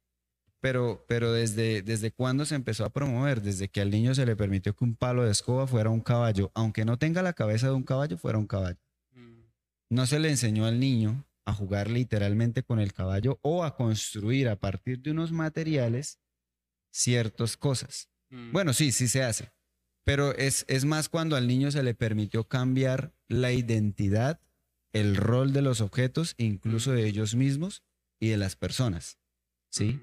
pero, 0.60 1.06
pero 1.08 1.32
desde, 1.32 1.82
desde 1.82 2.12
cuándo 2.12 2.46
se 2.46 2.56
empezó 2.56 2.86
a 2.86 2.90
promover, 2.90 3.42
desde 3.42 3.70
que 3.70 3.82
al 3.82 3.92
niño 3.92 4.14
se 4.14 4.26
le 4.26 4.36
permitió 4.36 4.76
que 4.76 4.84
un 4.84 4.96
palo 4.96 5.24
de 5.24 5.32
escoba 5.32 5.68
fuera 5.68 5.90
un 5.90 6.02
caballo, 6.02 6.52
aunque 6.54 6.86
no 6.86 6.98
tenga 6.98 7.22
la 7.22 7.34
cabeza 7.34 7.68
de 7.68 7.74
un 7.74 7.84
caballo, 7.84 8.18
fuera 8.18 8.38
un 8.38 8.48
caballo. 8.48 8.80
No 9.90 10.06
se 10.06 10.20
le 10.20 10.30
enseñó 10.30 10.66
al 10.66 10.80
niño 10.80 11.26
a 11.50 11.54
jugar 11.54 11.90
literalmente 11.90 12.64
con 12.64 12.80
el 12.80 12.94
caballo 12.94 13.40
o 13.42 13.64
a 13.64 13.76
construir 13.76 14.48
a 14.50 14.60
partir 14.60 15.00
de 15.02 15.12
unos 15.12 15.32
materiales 15.32 16.20
ciertas 16.92 17.58
cosas. 17.58 18.10
Mm. 18.30 18.52
Bueno, 18.52 18.74
sí, 18.74 18.92
sí 18.92 19.08
se 19.08 19.24
hace, 19.24 19.52
pero 20.06 20.34
es, 20.36 20.66
es 20.68 20.86
más 20.86 21.10
cuando 21.10 21.36
al 21.36 21.48
niño 21.48 21.72
se 21.72 21.84
le 21.84 21.94
permitió 21.94 22.48
cambiar 22.48 23.14
la 23.28 23.52
identidad, 23.52 24.42
el 24.94 25.16
rol 25.16 25.54
de 25.54 25.62
los 25.62 25.82
objetos, 25.82 26.36
incluso 26.38 26.92
de 26.92 27.08
ellos 27.08 27.36
mismos 27.36 27.84
y 28.20 28.30
de 28.30 28.38
las 28.38 28.56
personas. 28.56 29.20
¿Sí? 29.72 30.02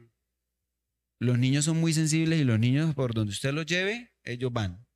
los 1.19 1.39
niños 1.39 1.65
son 1.65 1.79
muy 1.79 1.93
sensibles 1.93 2.41
y 2.41 2.45
los 2.45 2.59
niños 2.59 2.95
por 2.95 3.15
donde 3.15 3.33
usted 3.33 3.53
los 3.53 3.67
lleve, 3.67 4.13
ellos 4.23 4.53
van. 4.53 4.87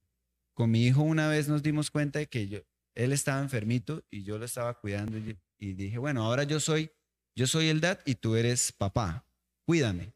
Con 0.54 0.70
mi 0.70 0.86
hijo 0.86 1.02
una 1.02 1.28
vez 1.28 1.48
nos 1.48 1.62
dimos 1.62 1.90
cuenta 1.90 2.18
de 2.18 2.26
que 2.26 2.48
yo, 2.48 2.58
él 2.94 3.12
estaba 3.12 3.40
enfermito 3.40 4.04
y 4.10 4.22
yo 4.22 4.38
lo 4.38 4.44
estaba 4.44 4.78
cuidando 4.78 5.16
y, 5.18 5.38
dije, 5.74 5.98
bueno, 5.98 6.24
ahora 6.24 6.44
yo 6.44 6.60
soy, 6.60 6.92
yo 7.36 7.46
soy 7.46 7.68
el 7.68 7.80
dad 7.80 8.00
y 8.04 8.16
tú 8.16 8.36
eres 8.36 8.72
papá, 8.72 9.26
cuídame. 9.66 10.14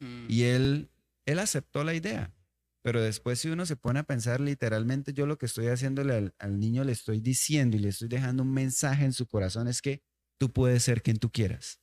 Mm. 0.00 0.26
Y 0.28 0.42
él, 0.44 0.90
él 1.26 1.38
aceptó 1.38 1.84
la 1.84 1.94
idea. 1.94 2.34
Pero 2.82 3.02
después 3.02 3.40
si 3.40 3.48
uno 3.48 3.66
se 3.66 3.76
pone 3.76 4.00
a 4.00 4.04
pensar 4.04 4.40
literalmente, 4.40 5.12
yo 5.12 5.26
lo 5.26 5.36
que 5.36 5.46
estoy 5.46 5.66
haciéndole 5.66 6.14
al, 6.14 6.34
al 6.38 6.58
niño 6.58 6.84
le 6.84 6.92
estoy 6.92 7.20
diciendo 7.20 7.76
y 7.76 7.80
le 7.80 7.88
estoy 7.88 8.08
dejando 8.08 8.42
un 8.44 8.52
mensaje 8.52 9.04
en 9.04 9.12
su 9.12 9.26
corazón 9.26 9.68
es 9.68 9.82
que 9.82 10.02
tú 10.38 10.52
puedes 10.52 10.84
ser 10.84 11.02
quien 11.02 11.18
tú 11.18 11.30
quieras. 11.30 11.80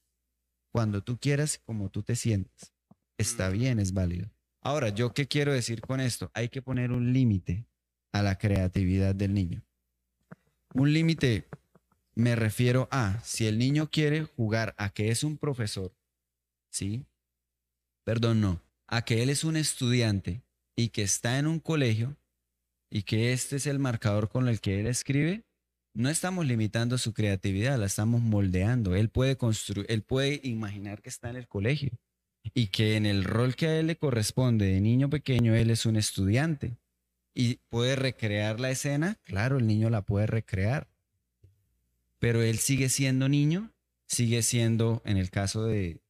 Cuando 0.72 1.04
tú 1.04 1.20
quieras, 1.20 1.60
como 1.64 1.90
tú 1.90 2.02
te 2.02 2.16
sientes 2.16 2.76
está 3.18 3.50
bien, 3.50 3.80
es 3.80 3.94
válido. 3.94 4.30
Ahora, 4.62 4.90
¿yo 4.90 5.14
qué 5.14 5.28
quiero 5.28 5.54
decir 5.54 5.82
con 5.82 6.00
esto? 6.00 6.32
Hay 6.34 6.50
que 6.50 6.62
poner 6.62 6.92
un 6.92 7.14
límite 7.14 7.68
a 8.12 8.24
la 8.24 8.38
creatividad 8.38 9.14
del 9.14 9.34
niño. 9.34 9.64
Un 10.74 10.92
límite 10.92 11.48
me 12.16 12.36
refiero 12.36 12.88
a 12.92 13.22
si 13.24 13.46
el 13.46 13.58
niño 13.58 13.90
quiere 13.92 14.24
jugar 14.24 14.74
a 14.78 14.90
que 14.90 15.10
es 15.10 15.24
un 15.24 15.38
profesor, 15.38 15.94
¿sí? 16.72 17.06
Perdón, 18.06 18.42
no, 18.42 18.62
a 18.88 19.04
que 19.04 19.22
él 19.22 19.30
es 19.30 19.44
un 19.44 19.58
estudiante 19.58 20.44
y 20.78 20.90
que 20.90 21.04
está 21.04 21.38
en 21.40 21.48
un 21.48 21.60
colegio 21.60 22.18
y 22.90 23.04
que 23.04 23.34
este 23.34 23.58
es 23.58 23.68
el 23.68 23.80
marcador 23.80 24.30
con 24.30 24.48
el 24.48 24.62
que 24.62 24.80
él 24.80 24.88
escribe, 24.88 25.44
no 25.94 26.10
estamos 26.10 26.46
limitando 26.46 26.98
su 26.98 27.14
creatividad, 27.14 27.80
la 27.80 27.86
estamos 27.86 28.22
moldeando. 28.22 28.96
Él 28.96 29.10
puede 29.10 29.38
construir, 29.38 29.86
él 29.90 30.04
puede 30.04 30.42
imaginar 30.44 31.02
que 31.02 31.10
está 31.10 31.30
en 31.30 31.38
el 31.38 31.48
colegio 31.48 31.92
y 32.54 32.68
que 32.68 32.96
en 32.96 33.06
el 33.06 33.24
rol 33.24 33.56
que 33.56 33.68
a 33.68 33.80
él 33.80 33.88
le 33.88 33.98
corresponde 33.98 34.66
de 34.66 34.82
niño 34.82 35.10
pequeño, 35.10 35.56
él 35.56 35.72
es 35.72 35.86
un 35.86 35.96
estudiante 35.96 36.78
y 37.34 37.60
puede 37.70 37.96
recrear 37.96 38.60
la 38.60 38.72
escena, 38.72 39.20
claro, 39.24 39.58
el 39.58 39.68
niño 39.68 39.90
la 39.90 40.02
puede 40.04 40.28
recrear, 40.28 40.88
pero 42.26 42.42
él 42.42 42.58
sigue 42.58 42.90
siendo 42.90 43.30
niño, 43.30 43.72
sigue 44.08 44.42
siendo, 44.42 45.04
en 45.06 45.18
el 45.18 45.30
caso 45.30 45.64
de, 45.66 46.02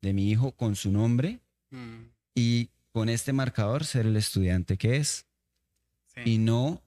mi 0.00 0.28
hijo, 0.28 0.50
con 0.50 0.74
su 0.74 0.90
nombre 0.90 1.38
mm. 1.70 2.00
y 2.34 2.70
con 2.90 3.08
este 3.08 3.32
marcador 3.32 3.84
ser 3.84 4.06
el 4.06 4.16
estudiante 4.16 4.76
que 4.76 4.96
es. 4.96 5.28
Y 6.24 6.38
no 6.38 6.82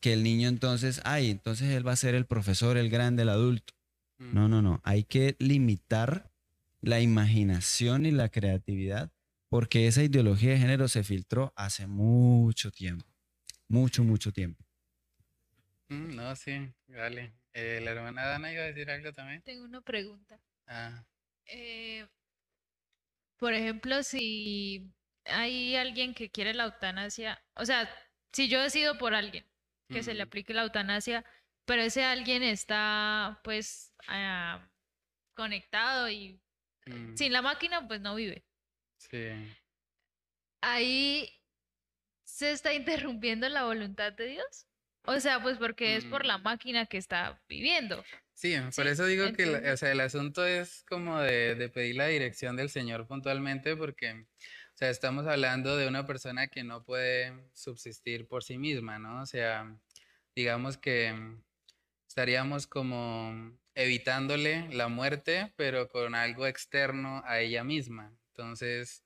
que 0.00 0.14
el 0.14 0.24
niño 0.24 0.48
entonces, 0.48 1.00
ay, 1.04 1.30
entonces 1.30 1.68
él 1.68 1.86
va 1.86 1.92
a 1.92 1.96
ser 1.96 2.16
el 2.16 2.26
profesor, 2.26 2.76
el 2.76 2.90
grande, 2.90 3.22
el 3.22 3.28
adulto. 3.28 3.72
Mm. 4.18 4.34
No, 4.34 4.48
no, 4.48 4.62
no. 4.62 4.80
Hay 4.82 5.04
que 5.04 5.36
limitar 5.38 6.28
la 6.80 6.98
imaginación 6.98 8.04
y 8.04 8.10
la 8.10 8.30
creatividad, 8.30 9.12
porque 9.48 9.86
esa 9.86 10.02
ideología 10.02 10.50
de 10.50 10.58
género 10.58 10.88
se 10.88 11.04
filtró 11.04 11.52
hace 11.54 11.86
mucho 11.86 12.72
tiempo, 12.72 13.06
mucho, 13.68 14.02
mucho 14.02 14.32
tiempo. 14.32 14.64
Mm, 15.88 16.16
no, 16.16 16.34
sí, 16.34 16.68
vale. 16.88 17.41
Eh, 17.54 17.80
la 17.82 17.92
hermana 17.92 18.26
Dana 18.26 18.52
iba 18.52 18.62
a 18.62 18.66
decir 18.66 18.90
algo 18.90 19.12
también. 19.12 19.42
Tengo 19.42 19.64
una 19.64 19.80
pregunta. 19.80 20.40
Ah. 20.66 21.04
Eh, 21.46 22.06
por 23.36 23.52
ejemplo, 23.52 24.02
si 24.02 24.92
hay 25.24 25.76
alguien 25.76 26.14
que 26.14 26.30
quiere 26.30 26.54
la 26.54 26.64
eutanasia, 26.64 27.42
o 27.54 27.64
sea, 27.64 27.88
si 28.32 28.48
yo 28.48 28.62
decido 28.62 28.98
por 28.98 29.14
alguien 29.14 29.46
que 29.88 30.02
se 30.02 30.14
le 30.14 30.22
aplique 30.22 30.54
la 30.54 30.62
eutanasia, 30.62 31.22
pero 31.66 31.82
ese 31.82 32.02
alguien 32.02 32.42
está 32.42 33.40
pues 33.44 33.92
ah, 34.08 34.66
conectado 35.34 36.08
y 36.08 36.42
Mm. 36.86 37.16
Sin 37.16 37.32
la 37.32 37.42
máquina, 37.42 37.86
pues 37.86 38.00
no 38.00 38.14
vive. 38.14 38.44
Sí. 38.98 39.28
Ahí 40.60 41.28
se 42.24 42.52
está 42.52 42.72
interrumpiendo 42.72 43.48
la 43.48 43.64
voluntad 43.64 44.12
de 44.12 44.26
Dios. 44.26 44.66
O 45.04 45.18
sea, 45.20 45.42
pues 45.42 45.58
porque 45.58 45.96
es 45.96 46.04
por 46.04 46.24
la 46.24 46.38
mm. 46.38 46.42
máquina 46.42 46.86
que 46.86 46.98
está 46.98 47.40
viviendo. 47.48 48.04
Sí, 48.34 48.54
por 48.74 48.86
eso 48.86 49.04
digo 49.06 49.32
que 49.32 49.70
o 49.70 49.76
sea, 49.76 49.92
el 49.92 50.00
asunto 50.00 50.44
es 50.44 50.84
como 50.88 51.20
de, 51.20 51.54
de, 51.54 51.68
pedir 51.68 51.96
la 51.96 52.06
dirección 52.06 52.56
del 52.56 52.70
Señor 52.70 53.06
puntualmente, 53.06 53.76
porque 53.76 54.12
o 54.12 54.76
sea, 54.76 54.90
estamos 54.90 55.26
hablando 55.26 55.76
de 55.76 55.86
una 55.86 56.06
persona 56.06 56.46
que 56.48 56.64
no 56.64 56.82
puede 56.82 57.32
subsistir 57.52 58.26
por 58.26 58.42
sí 58.42 58.58
misma, 58.58 58.98
¿no? 58.98 59.22
O 59.22 59.26
sea, 59.26 59.76
digamos 60.34 60.78
que 60.78 61.14
estaríamos 62.08 62.66
como 62.66 63.56
evitándole 63.74 64.68
la 64.70 64.88
muerte, 64.88 65.52
pero 65.56 65.88
con 65.88 66.14
algo 66.14 66.46
externo 66.46 67.22
a 67.26 67.40
ella 67.40 67.64
misma. 67.64 68.12
Entonces, 68.28 69.04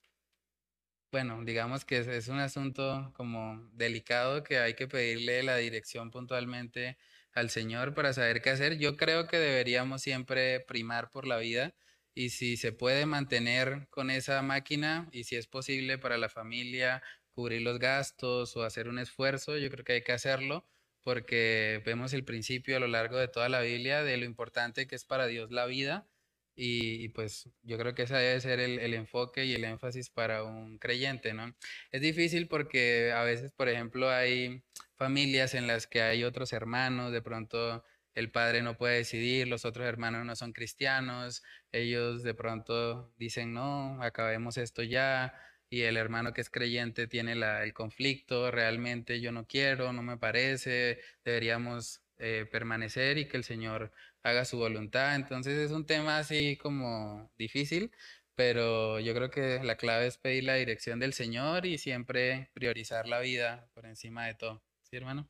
bueno, 1.13 1.45
digamos 1.45 1.85
que 1.85 1.99
es, 1.99 2.29
un 2.29 2.39
asunto 2.41 3.13
como 3.15 3.69
delicado 3.73 4.43
que 4.43 4.59
hay 4.59 4.75
que 4.75 4.89
pedirle 4.89 5.43
la 5.43 5.57
dirección 5.57 6.11
puntualmente 6.11 6.99
al 7.33 7.51
Señor 7.51 7.95
para 7.95 8.13
saber 8.13 8.43
qué 8.43 8.51
hacer. 8.51 8.79
Yo 8.79 8.97
creo 8.97 9.27
que 9.27 9.39
deberíamos 9.39 10.03
siempre 10.03 10.61
primar 10.61 11.11
por 11.11 11.27
la 11.27 11.39
vida 11.39 11.75
y 12.15 12.31
si 12.31 12.57
se 12.57 12.73
puede 12.73 13.07
mantener 13.07 13.89
con 13.91 14.11
esa 14.11 14.43
máquina 14.43 15.09
y 15.13 15.25
si 15.25 15.37
es 15.37 15.47
posible 15.47 15.99
para 15.99 16.19
la 16.19 16.29
familia 16.29 17.03
cubrir 17.31 17.63
los 17.63 17.79
gastos 17.79 18.57
o 18.57 18.65
hacer 18.65 18.89
un 18.89 18.99
esfuerzo, 18.99 19.57
yo 19.59 19.71
creo 19.71 19.85
que 19.85 19.93
hay 19.95 20.03
que 20.03 20.13
hacerlo 20.13 20.67
porque 21.03 21.83
vemos 21.85 22.13
el 22.15 22.25
principio 22.25 22.77
a 22.77 22.81
lo 22.81 22.89
largo 22.89 23.17
de 23.19 23.29
toda 23.29 23.49
la 23.49 23.61
Biblia 23.61 24.03
de 24.03 24.17
lo 24.17 24.25
importante 24.25 24.87
que 24.87 24.97
es 24.97 25.05
para 25.05 25.27
Dios 25.27 25.51
la 25.53 25.67
vida 25.67 26.09
y, 26.57 27.09
pues 27.11 27.51
yo 27.63 27.79
creo 27.79 27.95
que 27.95 28.03
ese 28.05 28.15
debe 28.17 28.41
ser 28.41 28.61
el, 28.61 28.79
el, 28.79 28.95
enfoque 28.95 29.45
y 29.45 29.55
el 29.55 29.65
énfasis 29.65 30.09
para 30.11 30.43
un 30.43 30.79
creyente, 30.79 31.35
¿no? 31.35 31.55
Es 31.93 32.01
difícil 32.01 32.49
porque 32.49 33.13
a 33.13 33.23
veces, 33.23 33.53
por 33.53 33.69
ejemplo, 33.69 34.11
hay 34.11 34.63
familias 34.97 35.55
en 35.55 35.67
las 35.67 35.87
que 35.87 36.03
hay 36.03 36.25
otros 36.25 36.53
hermanos, 36.55 37.13
de 37.13 37.23
pronto 37.23 37.85
el 38.15 38.31
padre 38.31 38.63
no 38.63 38.79
puede 38.79 38.97
decidir, 38.97 39.47
los 39.47 39.67
otros 39.67 39.87
hermanos 39.87 40.25
no 40.25 40.35
son 40.35 40.53
cristianos, 40.55 41.43
ellos 41.71 42.23
de 42.23 42.33
pronto 42.35 43.13
dicen, 43.19 43.53
no, 43.53 44.03
acabemos 44.03 44.57
esto 44.57 44.83
ya, 44.83 45.35
y 45.69 45.83
el 45.83 45.99
hermano 45.99 46.33
que 46.33 46.41
es 46.41 46.49
creyente 46.49 47.07
tiene 47.09 47.35
la, 47.35 47.63
el 47.63 47.75
conflicto, 47.75 48.51
realmente 48.51 49.21
yo 49.21 49.33
no 49.33 49.47
quiero, 49.47 49.93
no 49.93 50.03
me 50.03 50.17
parece, 50.17 51.01
deberíamos 51.25 52.01
eh, 52.19 52.47
permanecer 52.51 53.19
y 53.19 53.29
que 53.29 53.37
el 53.37 53.45
Señor 53.45 53.93
haga 54.27 54.45
su 54.45 54.59
voluntad. 54.59 55.15
Entonces 55.15 55.59
es 55.59 55.71
un 55.71 55.87
tema 55.87 56.19
así 56.19 56.57
como 56.57 57.31
difícil, 57.39 57.93
pero 58.35 58.99
yo 58.99 59.15
creo 59.15 59.31
que 59.31 59.61
la 59.63 59.77
clave 59.77 60.09
es 60.09 60.19
pedir 60.19 60.45
la 60.45 60.55
dirección 60.55 60.99
del 60.99 61.13
Señor 61.13 61.65
y 61.65 61.79
siempre 61.79 62.51
priorizar 62.53 63.07
la 63.07 63.21
vida 63.21 63.71
por 63.73 63.87
encima 63.87 64.27
de 64.27 64.35
todo. 64.35 64.63
¿Sí, 64.83 64.97
hermano? 64.97 65.29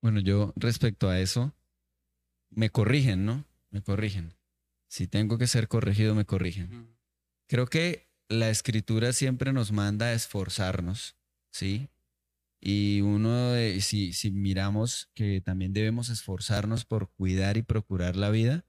Bueno, 0.00 0.20
yo 0.20 0.54
respecto 0.56 1.10
a 1.10 1.20
eso, 1.20 1.54
me 2.48 2.70
corrigen, 2.70 3.26
¿no? 3.26 3.44
Me 3.70 3.82
corrigen. 3.82 4.34
Si 4.88 5.06
tengo 5.06 5.36
que 5.36 5.46
ser 5.46 5.68
corregido, 5.68 6.14
me 6.14 6.24
corrigen. 6.24 6.96
Creo 7.46 7.66
que 7.66 8.08
la 8.28 8.48
escritura 8.48 9.12
siempre 9.12 9.52
nos 9.52 9.70
manda 9.70 10.06
a 10.06 10.12
esforzarnos, 10.14 11.16
¿sí? 11.50 11.88
Y 12.60 13.00
uno, 13.00 13.52
de, 13.52 13.80
si, 13.80 14.12
si 14.12 14.30
miramos 14.30 15.10
que 15.14 15.40
también 15.40 15.72
debemos 15.72 16.10
esforzarnos 16.10 16.84
por 16.84 17.10
cuidar 17.10 17.56
y 17.56 17.62
procurar 17.62 18.16
la 18.16 18.30
vida, 18.30 18.66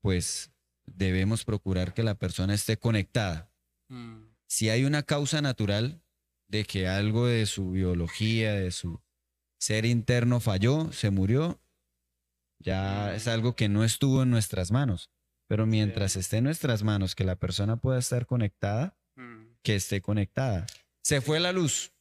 pues 0.00 0.50
debemos 0.86 1.44
procurar 1.44 1.92
que 1.92 2.02
la 2.02 2.14
persona 2.14 2.54
esté 2.54 2.78
conectada. 2.78 3.52
Mm. 3.88 4.22
Si 4.46 4.70
hay 4.70 4.84
una 4.84 5.02
causa 5.02 5.42
natural 5.42 6.02
de 6.48 6.64
que 6.64 6.88
algo 6.88 7.26
de 7.26 7.44
su 7.44 7.72
biología, 7.72 8.54
de 8.54 8.70
su 8.70 9.02
ser 9.58 9.84
interno 9.84 10.40
falló, 10.40 10.90
se 10.92 11.10
murió, 11.10 11.60
ya 12.58 13.14
es 13.14 13.28
algo 13.28 13.54
que 13.54 13.68
no 13.68 13.84
estuvo 13.84 14.22
en 14.22 14.30
nuestras 14.30 14.70
manos. 14.70 15.10
Pero 15.48 15.66
mientras 15.66 16.16
esté 16.16 16.38
en 16.38 16.44
nuestras 16.44 16.82
manos 16.82 17.14
que 17.14 17.24
la 17.24 17.36
persona 17.36 17.76
pueda 17.76 17.98
estar 17.98 18.26
conectada, 18.26 18.98
mm. 19.16 19.58
que 19.62 19.76
esté 19.76 20.00
conectada. 20.00 20.66
Se 21.02 21.20
fue 21.20 21.40
la 21.40 21.52
luz, 21.52 21.92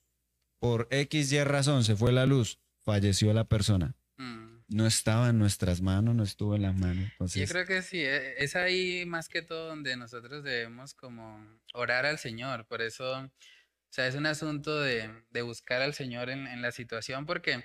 por 0.60 0.88
X 0.92 1.32
y 1.32 1.44
razón 1.44 1.84
se 1.84 1.96
fue 1.96 2.12
la 2.12 2.26
luz, 2.26 2.60
falleció 2.84 3.34
la 3.34 3.46
persona. 3.46 3.96
Mm. 4.18 4.64
No 4.70 4.86
estaba 4.86 5.30
en 5.30 5.40
nuestras 5.40 5.82
manos, 5.82 6.16
no 6.16 6.24
estuvo 6.24 6.56
en 6.56 6.64
las 6.64 6.76
manos. 6.76 7.10
Yo 7.34 7.46
creo 7.48 7.66
que 7.66 7.82
sí, 7.82 8.00
e, 8.00 8.44
es 8.44 8.56
ahí 8.56 9.06
más 9.06 9.30
que 9.30 9.42
todo 9.42 9.68
donde 9.68 9.96
nosotros 9.96 10.44
debemos 10.44 10.94
como 10.94 11.40
orar 11.74 12.06
al 12.06 12.18
Señor. 12.18 12.66
Por 12.68 12.82
eso, 12.82 13.20
o 13.20 13.30
sea, 13.90 14.08
es 14.08 14.16
un 14.16 14.26
asunto 14.26 14.82
de, 14.82 15.24
buscar 15.44 15.82
al 15.82 15.94
Señor 15.94 16.30
en, 16.30 16.48
en 16.48 16.62
la 16.62 16.72
situación, 16.72 17.26
porque, 17.26 17.64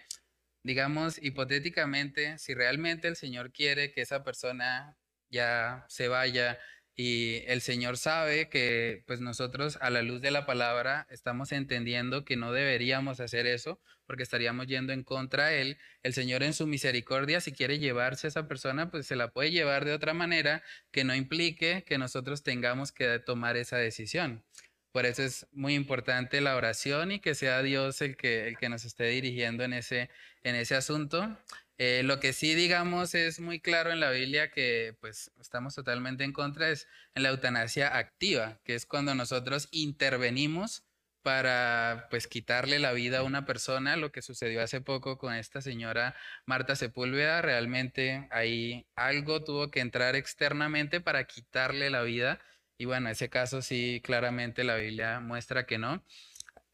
digamos, 0.62 1.20
hipotéticamente, 1.20 2.38
si 2.38 2.54
realmente 2.54 3.08
el 3.08 3.16
Señor 3.16 3.52
quiere 3.52 3.92
que 3.92 4.02
esa 4.02 4.22
persona 4.22 4.96
ya 5.28 5.84
se 5.88 6.08
vaya, 6.08 6.60
y 6.94 7.42
el 7.46 7.62
Señor 7.62 7.96
sabe 7.96 8.50
que 8.50 9.02
pues 9.06 9.20
nosotros 9.20 9.78
a 9.80 9.88
la 9.88 10.02
luz 10.02 10.20
de 10.20 10.30
la 10.30 10.44
palabra 10.44 11.06
estamos 11.10 11.50
entendiendo 11.52 12.24
que 12.24 12.36
no 12.36 12.52
deberíamos 12.52 13.18
hacer 13.20 13.46
eso 13.46 13.80
porque 14.06 14.22
estaríamos 14.22 14.66
yendo 14.66 14.92
en 14.92 15.02
contra 15.02 15.46
de 15.46 15.62
Él. 15.62 15.78
El 16.02 16.12
Señor 16.12 16.42
en 16.42 16.52
su 16.52 16.66
misericordia, 16.66 17.40
si 17.40 17.52
quiere 17.52 17.78
llevarse 17.78 18.26
a 18.26 18.28
esa 18.28 18.46
persona, 18.46 18.90
pues 18.90 19.06
se 19.06 19.16
la 19.16 19.28
puede 19.28 19.50
llevar 19.50 19.86
de 19.86 19.94
otra 19.94 20.12
manera 20.12 20.62
que 20.90 21.04
no 21.04 21.14
implique 21.14 21.82
que 21.86 21.96
nosotros 21.96 22.42
tengamos 22.42 22.92
que 22.92 23.18
tomar 23.20 23.56
esa 23.56 23.78
decisión. 23.78 24.44
Por 24.92 25.06
eso 25.06 25.22
es 25.22 25.46
muy 25.52 25.74
importante 25.74 26.42
la 26.42 26.56
oración 26.56 27.12
y 27.12 27.20
que 27.20 27.34
sea 27.34 27.62
Dios 27.62 28.02
el 28.02 28.18
que, 28.18 28.48
el 28.48 28.58
que 28.58 28.68
nos 28.68 28.84
esté 28.84 29.04
dirigiendo 29.04 29.64
en 29.64 29.72
ese, 29.72 30.10
en 30.42 30.56
ese 30.56 30.74
asunto. 30.74 31.38
Eh, 31.84 32.04
lo 32.04 32.20
que 32.20 32.32
sí, 32.32 32.54
digamos, 32.54 33.12
es 33.16 33.40
muy 33.40 33.58
claro 33.58 33.90
en 33.90 33.98
la 33.98 34.12
Biblia 34.12 34.52
que 34.52 34.96
pues 35.00 35.32
estamos 35.40 35.74
totalmente 35.74 36.22
en 36.22 36.32
contra 36.32 36.70
es 36.70 36.86
en 37.16 37.24
la 37.24 37.30
eutanasia 37.30 37.96
activa, 37.96 38.60
que 38.62 38.76
es 38.76 38.86
cuando 38.86 39.16
nosotros 39.16 39.66
intervenimos 39.72 40.84
para 41.22 42.06
pues 42.08 42.28
quitarle 42.28 42.78
la 42.78 42.92
vida 42.92 43.18
a 43.18 43.22
una 43.24 43.46
persona, 43.46 43.96
lo 43.96 44.12
que 44.12 44.22
sucedió 44.22 44.62
hace 44.62 44.80
poco 44.80 45.18
con 45.18 45.34
esta 45.34 45.60
señora 45.60 46.14
Marta 46.46 46.76
Sepúlveda, 46.76 47.42
realmente 47.42 48.28
ahí 48.30 48.86
algo 48.94 49.42
tuvo 49.42 49.72
que 49.72 49.80
entrar 49.80 50.14
externamente 50.14 51.00
para 51.00 51.24
quitarle 51.24 51.90
la 51.90 52.02
vida 52.02 52.38
y 52.78 52.84
bueno, 52.84 53.08
ese 53.08 53.28
caso 53.28 53.60
sí 53.60 54.00
claramente 54.04 54.62
la 54.62 54.76
Biblia 54.76 55.18
muestra 55.18 55.66
que 55.66 55.78
no. 55.78 56.04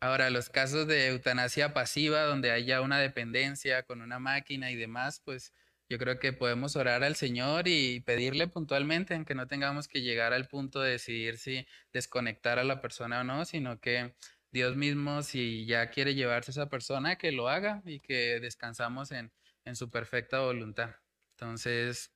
Ahora, 0.01 0.31
los 0.31 0.49
casos 0.49 0.87
de 0.87 1.09
eutanasia 1.09 1.73
pasiva, 1.75 2.23
donde 2.23 2.53
haya 2.53 2.81
una 2.83 3.01
dependencia 3.01 3.83
con 3.83 4.01
una 4.01 4.21
máquina 4.21 4.71
y 4.71 4.77
demás, 4.77 5.21
pues 5.25 5.53
yo 5.89 5.99
creo 5.99 6.21
que 6.21 6.33
podemos 6.33 6.77
orar 6.77 7.03
al 7.03 7.17
Señor 7.17 7.67
y 7.67 8.01
pedirle 8.01 8.47
puntualmente, 8.47 9.15
aunque 9.15 9.35
no 9.35 9.49
tengamos 9.49 9.89
que 9.89 10.03
llegar 10.03 10.33
al 10.33 10.47
punto 10.47 10.81
de 10.81 10.93
decidir 10.93 11.39
si 11.39 11.67
desconectar 11.93 12.59
a 12.61 12.65
la 12.65 12.81
persona 12.81 13.23
o 13.23 13.25
no, 13.25 13.45
sino 13.45 13.81
que 13.81 14.15
Dios 14.53 14.77
mismo, 14.77 15.23
si 15.23 15.67
ya 15.67 15.91
quiere 15.91 16.15
llevarse 16.15 16.51
a 16.51 16.53
esa 16.53 16.69
persona, 16.71 17.17
que 17.17 17.33
lo 17.33 17.49
haga 17.49 17.83
y 17.85 18.01
que 18.01 18.39
descansamos 18.41 19.11
en, 19.13 19.33
su 19.75 19.91
perfecta 19.91 20.41
voluntad. 20.41 20.95
Entonces, 21.37 22.13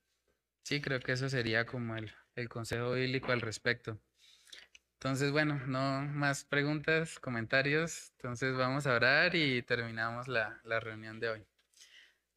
sí, 0.64 0.80
creo 0.80 1.00
que 1.00 1.12
eso 1.12 1.28
sería 1.28 1.66
como 1.66 1.96
el 1.96 2.48
consejo 2.48 2.92
bíblico 2.92 3.32
al 3.32 3.42
respecto. 3.42 4.00
Entonces, 5.04 5.32
bueno, 5.32 5.60
no 5.66 6.02
más 6.02 6.44
preguntas, 6.44 7.18
comentarios. 7.18 8.12
Entonces 8.18 8.56
vamos 8.56 8.86
a 8.86 8.94
orar 8.94 9.34
y 9.34 9.60
terminamos 9.62 10.28
la, 10.28 10.60
la, 10.62 10.78
reunión 10.78 11.18
de 11.18 11.28
hoy. 11.28 11.44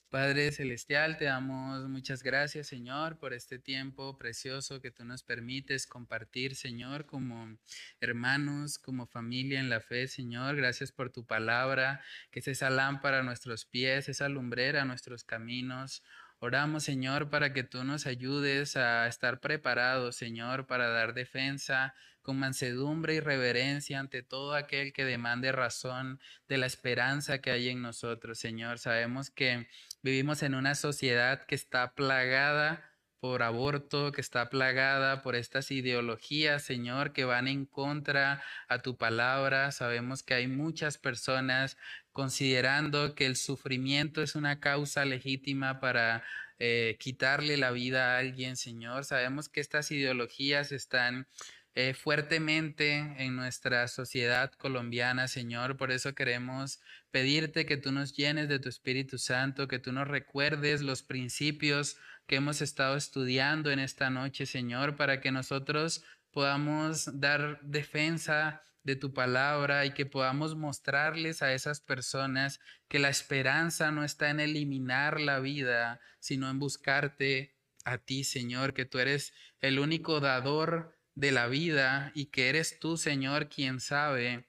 Padre 0.09 0.51
Celestial, 0.51 1.15
te 1.17 1.25
damos 1.25 1.87
muchas 1.87 2.23
gracias, 2.23 2.65
Señor, 2.65 3.19
por 3.19 3.33
este 3.33 3.59
tiempo 3.59 4.17
precioso 4.17 4.81
que 4.81 4.89
tú 4.89 5.05
nos 5.05 5.21
permites 5.21 5.85
compartir, 5.85 6.55
Señor, 6.55 7.05
como 7.05 7.55
hermanos, 7.99 8.79
como 8.79 9.05
familia 9.05 9.59
en 9.59 9.69
la 9.69 9.79
fe, 9.79 10.07
Señor. 10.07 10.55
Gracias 10.55 10.91
por 10.91 11.11
tu 11.11 11.23
palabra, 11.23 12.01
que 12.31 12.39
es 12.39 12.47
esa 12.47 12.71
lámpara 12.71 13.19
a 13.19 13.23
nuestros 13.23 13.65
pies, 13.65 14.09
esa 14.09 14.27
lumbrera 14.27 14.81
a 14.81 14.85
nuestros 14.85 15.23
caminos. 15.23 16.01
Oramos, 16.39 16.83
Señor, 16.83 17.29
para 17.29 17.53
que 17.53 17.63
tú 17.63 17.83
nos 17.83 18.07
ayudes 18.07 18.75
a 18.75 19.05
estar 19.05 19.39
preparados, 19.39 20.15
Señor, 20.15 20.65
para 20.65 20.89
dar 20.89 21.13
defensa 21.13 21.93
con 22.25 22.39
mansedumbre 22.39 23.15
y 23.15 23.19
reverencia 23.21 23.99
ante 23.99 24.23
todo 24.23 24.55
aquel 24.55 24.91
que 24.91 25.05
demande 25.05 25.51
razón 25.51 26.19
de 26.49 26.57
la 26.57 26.65
esperanza 26.65 27.39
que 27.39 27.51
hay 27.51 27.69
en 27.69 27.81
nosotros, 27.81 28.39
Señor. 28.39 28.79
Sabemos 28.79 29.29
que 29.29 29.67
vivimos 30.01 30.43
en 30.43 30.55
una 30.55 30.75
sociedad 30.75 31.45
que 31.45 31.55
está 31.55 31.93
plagada 31.93 32.91
por 33.19 33.43
aborto, 33.43 34.11
que 34.11 34.21
está 34.21 34.49
plagada 34.49 35.21
por 35.21 35.35
estas 35.35 35.71
ideologías, 35.71 36.63
Señor, 36.63 37.13
que 37.13 37.25
van 37.25 37.47
en 37.47 37.65
contra 37.65 38.43
a 38.67 38.79
tu 38.81 38.97
palabra. 38.97 39.71
Sabemos 39.71 40.23
que 40.23 40.33
hay 40.33 40.47
muchas 40.47 40.97
personas 40.97 41.77
considerando 42.11 43.15
que 43.15 43.25
el 43.25 43.35
sufrimiento 43.35 44.21
es 44.21 44.35
una 44.35 44.59
causa 44.59 45.05
legítima 45.05 45.79
para 45.79 46.23
eh, 46.59 46.97
quitarle 46.99 47.57
la 47.57 47.71
vida 47.71 48.15
a 48.15 48.19
alguien, 48.19 48.55
Señor. 48.57 49.03
Sabemos 49.03 49.49
que 49.49 49.59
estas 49.59 49.91
ideologías 49.91 50.71
están 50.71 51.27
eh, 51.75 51.93
fuertemente 51.93 53.15
en 53.17 53.35
nuestra 53.35 53.89
sociedad 53.89 54.51
colombiana, 54.53 55.27
Señor. 55.27 55.75
Por 55.75 55.91
eso 55.91 56.15
queremos 56.15 56.79
pedirte 57.11 57.65
que 57.65 57.75
tú 57.75 57.91
nos 57.91 58.13
llenes 58.13 58.47
de 58.47 58.59
tu 58.59 58.69
Espíritu 58.69 59.17
Santo, 59.17 59.67
que 59.67 59.79
tú 59.79 59.91
nos 59.91 60.07
recuerdes 60.07 60.81
los 60.81 61.03
principios 61.03 61.97
que 62.27 62.37
hemos 62.37 62.61
estado 62.61 62.95
estudiando 62.95 63.71
en 63.71 63.79
esta 63.79 64.09
noche, 64.09 64.45
Señor, 64.45 64.95
para 64.95 65.19
que 65.19 65.31
nosotros 65.31 66.03
podamos 66.31 67.19
dar 67.19 67.59
defensa 67.61 68.63
de 68.83 68.95
tu 68.95 69.13
palabra 69.13 69.85
y 69.85 69.91
que 69.91 70.05
podamos 70.05 70.55
mostrarles 70.55 71.41
a 71.41 71.53
esas 71.53 71.81
personas 71.81 72.61
que 72.87 72.99
la 72.99 73.09
esperanza 73.09 73.91
no 73.91 74.05
está 74.05 74.29
en 74.29 74.39
eliminar 74.39 75.19
la 75.19 75.39
vida, 75.39 75.99
sino 76.19 76.49
en 76.49 76.59
buscarte 76.59 77.57
a 77.83 77.97
ti, 77.97 78.23
Señor, 78.23 78.73
que 78.73 78.85
tú 78.85 78.99
eres 78.99 79.33
el 79.59 79.79
único 79.79 80.19
dador 80.19 80.94
de 81.15 81.31
la 81.31 81.47
vida 81.47 82.11
y 82.13 82.27
que 82.27 82.49
eres 82.49 82.79
tú, 82.79 82.97
Señor, 82.97 83.49
quien 83.49 83.79
sabe 83.79 84.47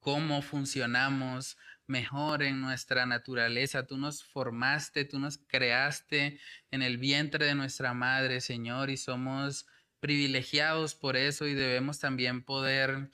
cómo 0.00 0.42
funcionamos 0.42 1.56
mejor 1.86 2.42
en 2.42 2.60
nuestra 2.60 3.06
naturaleza. 3.06 3.86
Tú 3.86 3.98
nos 3.98 4.24
formaste, 4.24 5.04
tú 5.04 5.18
nos 5.18 5.38
creaste 5.38 6.40
en 6.70 6.82
el 6.82 6.96
vientre 6.98 7.46
de 7.46 7.54
nuestra 7.54 7.94
madre, 7.94 8.40
Señor, 8.40 8.90
y 8.90 8.96
somos 8.96 9.66
privilegiados 10.00 10.94
por 10.94 11.16
eso 11.16 11.46
y 11.46 11.54
debemos 11.54 12.00
también 12.00 12.42
poder 12.42 13.10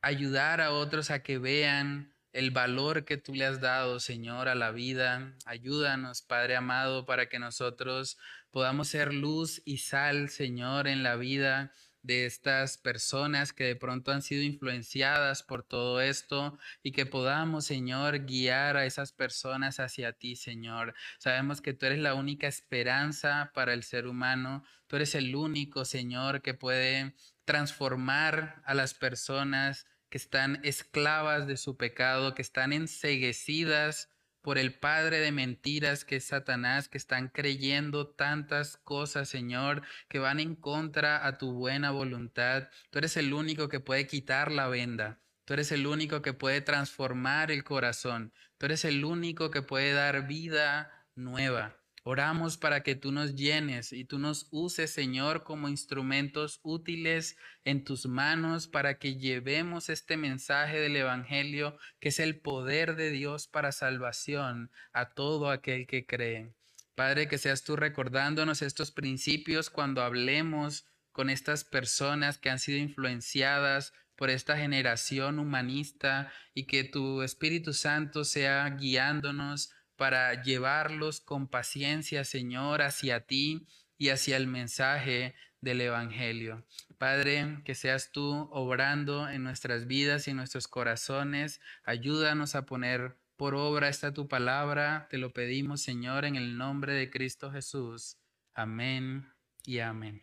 ayudar 0.00 0.60
a 0.60 0.72
otros 0.72 1.10
a 1.10 1.22
que 1.22 1.38
vean 1.38 2.12
el 2.32 2.50
valor 2.50 3.04
que 3.04 3.16
tú 3.16 3.34
le 3.34 3.46
has 3.46 3.60
dado, 3.60 4.00
Señor, 4.00 4.48
a 4.48 4.54
la 4.54 4.70
vida. 4.70 5.34
Ayúdanos, 5.46 6.22
Padre 6.22 6.56
amado, 6.56 7.06
para 7.06 7.28
que 7.28 7.38
nosotros 7.38 8.18
podamos 8.50 8.88
ser 8.88 9.14
luz 9.14 9.62
y 9.64 9.78
sal, 9.78 10.28
Señor, 10.28 10.88
en 10.88 11.02
la 11.02 11.16
vida 11.16 11.72
de 12.06 12.24
estas 12.24 12.78
personas 12.78 13.52
que 13.52 13.64
de 13.64 13.76
pronto 13.76 14.12
han 14.12 14.22
sido 14.22 14.42
influenciadas 14.42 15.42
por 15.42 15.64
todo 15.64 16.00
esto 16.00 16.56
y 16.82 16.92
que 16.92 17.04
podamos, 17.04 17.64
Señor, 17.64 18.26
guiar 18.26 18.76
a 18.76 18.86
esas 18.86 19.12
personas 19.12 19.80
hacia 19.80 20.12
ti, 20.12 20.36
Señor. 20.36 20.94
Sabemos 21.18 21.60
que 21.60 21.74
tú 21.74 21.86
eres 21.86 21.98
la 21.98 22.14
única 22.14 22.46
esperanza 22.46 23.50
para 23.54 23.74
el 23.74 23.82
ser 23.82 24.06
humano. 24.06 24.64
Tú 24.86 24.96
eres 24.96 25.16
el 25.16 25.34
único, 25.34 25.84
Señor, 25.84 26.42
que 26.42 26.54
puede 26.54 27.14
transformar 27.44 28.62
a 28.64 28.74
las 28.74 28.94
personas 28.94 29.86
que 30.08 30.18
están 30.18 30.60
esclavas 30.62 31.48
de 31.48 31.56
su 31.56 31.76
pecado, 31.76 32.34
que 32.34 32.42
están 32.42 32.72
enseguecidas 32.72 34.10
por 34.46 34.58
el 34.58 34.74
padre 34.74 35.18
de 35.18 35.32
mentiras 35.32 36.04
que 36.04 36.14
es 36.14 36.26
Satanás, 36.26 36.88
que 36.88 36.98
están 36.98 37.26
creyendo 37.26 38.06
tantas 38.06 38.76
cosas, 38.76 39.28
Señor, 39.28 39.82
que 40.08 40.20
van 40.20 40.38
en 40.38 40.54
contra 40.54 41.26
a 41.26 41.36
tu 41.36 41.50
buena 41.50 41.90
voluntad. 41.90 42.68
Tú 42.90 42.98
eres 42.98 43.16
el 43.16 43.32
único 43.32 43.68
que 43.68 43.80
puede 43.80 44.06
quitar 44.06 44.52
la 44.52 44.68
venda. 44.68 45.18
Tú 45.46 45.54
eres 45.54 45.72
el 45.72 45.84
único 45.84 46.22
que 46.22 46.32
puede 46.32 46.60
transformar 46.60 47.50
el 47.50 47.64
corazón. 47.64 48.32
Tú 48.56 48.66
eres 48.66 48.84
el 48.84 49.04
único 49.04 49.50
que 49.50 49.62
puede 49.62 49.92
dar 49.92 50.28
vida 50.28 51.08
nueva. 51.16 51.74
Oramos 52.08 52.56
para 52.56 52.84
que 52.84 52.94
tú 52.94 53.10
nos 53.10 53.34
llenes 53.34 53.92
y 53.92 54.04
tú 54.04 54.20
nos 54.20 54.46
uses, 54.52 54.92
Señor, 54.92 55.42
como 55.42 55.68
instrumentos 55.68 56.60
útiles 56.62 57.36
en 57.64 57.82
tus 57.82 58.06
manos 58.06 58.68
para 58.68 58.96
que 59.00 59.16
llevemos 59.16 59.88
este 59.88 60.16
mensaje 60.16 60.78
del 60.78 60.94
Evangelio, 60.94 61.76
que 61.98 62.10
es 62.10 62.20
el 62.20 62.38
poder 62.38 62.94
de 62.94 63.10
Dios 63.10 63.48
para 63.48 63.72
salvación 63.72 64.70
a 64.92 65.14
todo 65.14 65.50
aquel 65.50 65.88
que 65.88 66.06
cree. 66.06 66.54
Padre, 66.94 67.26
que 67.26 67.38
seas 67.38 67.64
tú 67.64 67.74
recordándonos 67.74 68.62
estos 68.62 68.92
principios 68.92 69.68
cuando 69.68 70.00
hablemos 70.00 70.86
con 71.10 71.28
estas 71.28 71.64
personas 71.64 72.38
que 72.38 72.50
han 72.50 72.60
sido 72.60 72.78
influenciadas 72.78 73.92
por 74.14 74.30
esta 74.30 74.56
generación 74.56 75.40
humanista 75.40 76.32
y 76.54 76.66
que 76.68 76.84
tu 76.84 77.22
Espíritu 77.22 77.72
Santo 77.72 78.22
sea 78.22 78.70
guiándonos 78.70 79.72
para 79.96 80.42
llevarlos 80.42 81.20
con 81.20 81.48
paciencia, 81.48 82.24
Señor, 82.24 82.82
hacia 82.82 83.26
ti 83.26 83.66
y 83.98 84.10
hacia 84.10 84.36
el 84.36 84.46
mensaje 84.46 85.34
del 85.60 85.80
Evangelio. 85.80 86.64
Padre, 86.98 87.62
que 87.64 87.74
seas 87.74 88.12
tú 88.12 88.48
obrando 88.52 89.28
en 89.28 89.42
nuestras 89.42 89.86
vidas 89.86 90.26
y 90.26 90.30
en 90.30 90.36
nuestros 90.36 90.68
corazones. 90.68 91.60
Ayúdanos 91.84 92.54
a 92.54 92.66
poner 92.66 93.16
por 93.36 93.54
obra 93.54 93.88
esta 93.88 94.12
tu 94.12 94.28
palabra. 94.28 95.06
Te 95.10 95.18
lo 95.18 95.32
pedimos, 95.32 95.82
Señor, 95.82 96.24
en 96.24 96.36
el 96.36 96.56
nombre 96.56 96.94
de 96.94 97.10
Cristo 97.10 97.50
Jesús. 97.50 98.16
Amén 98.54 99.28
y 99.64 99.80
amén. 99.80 100.22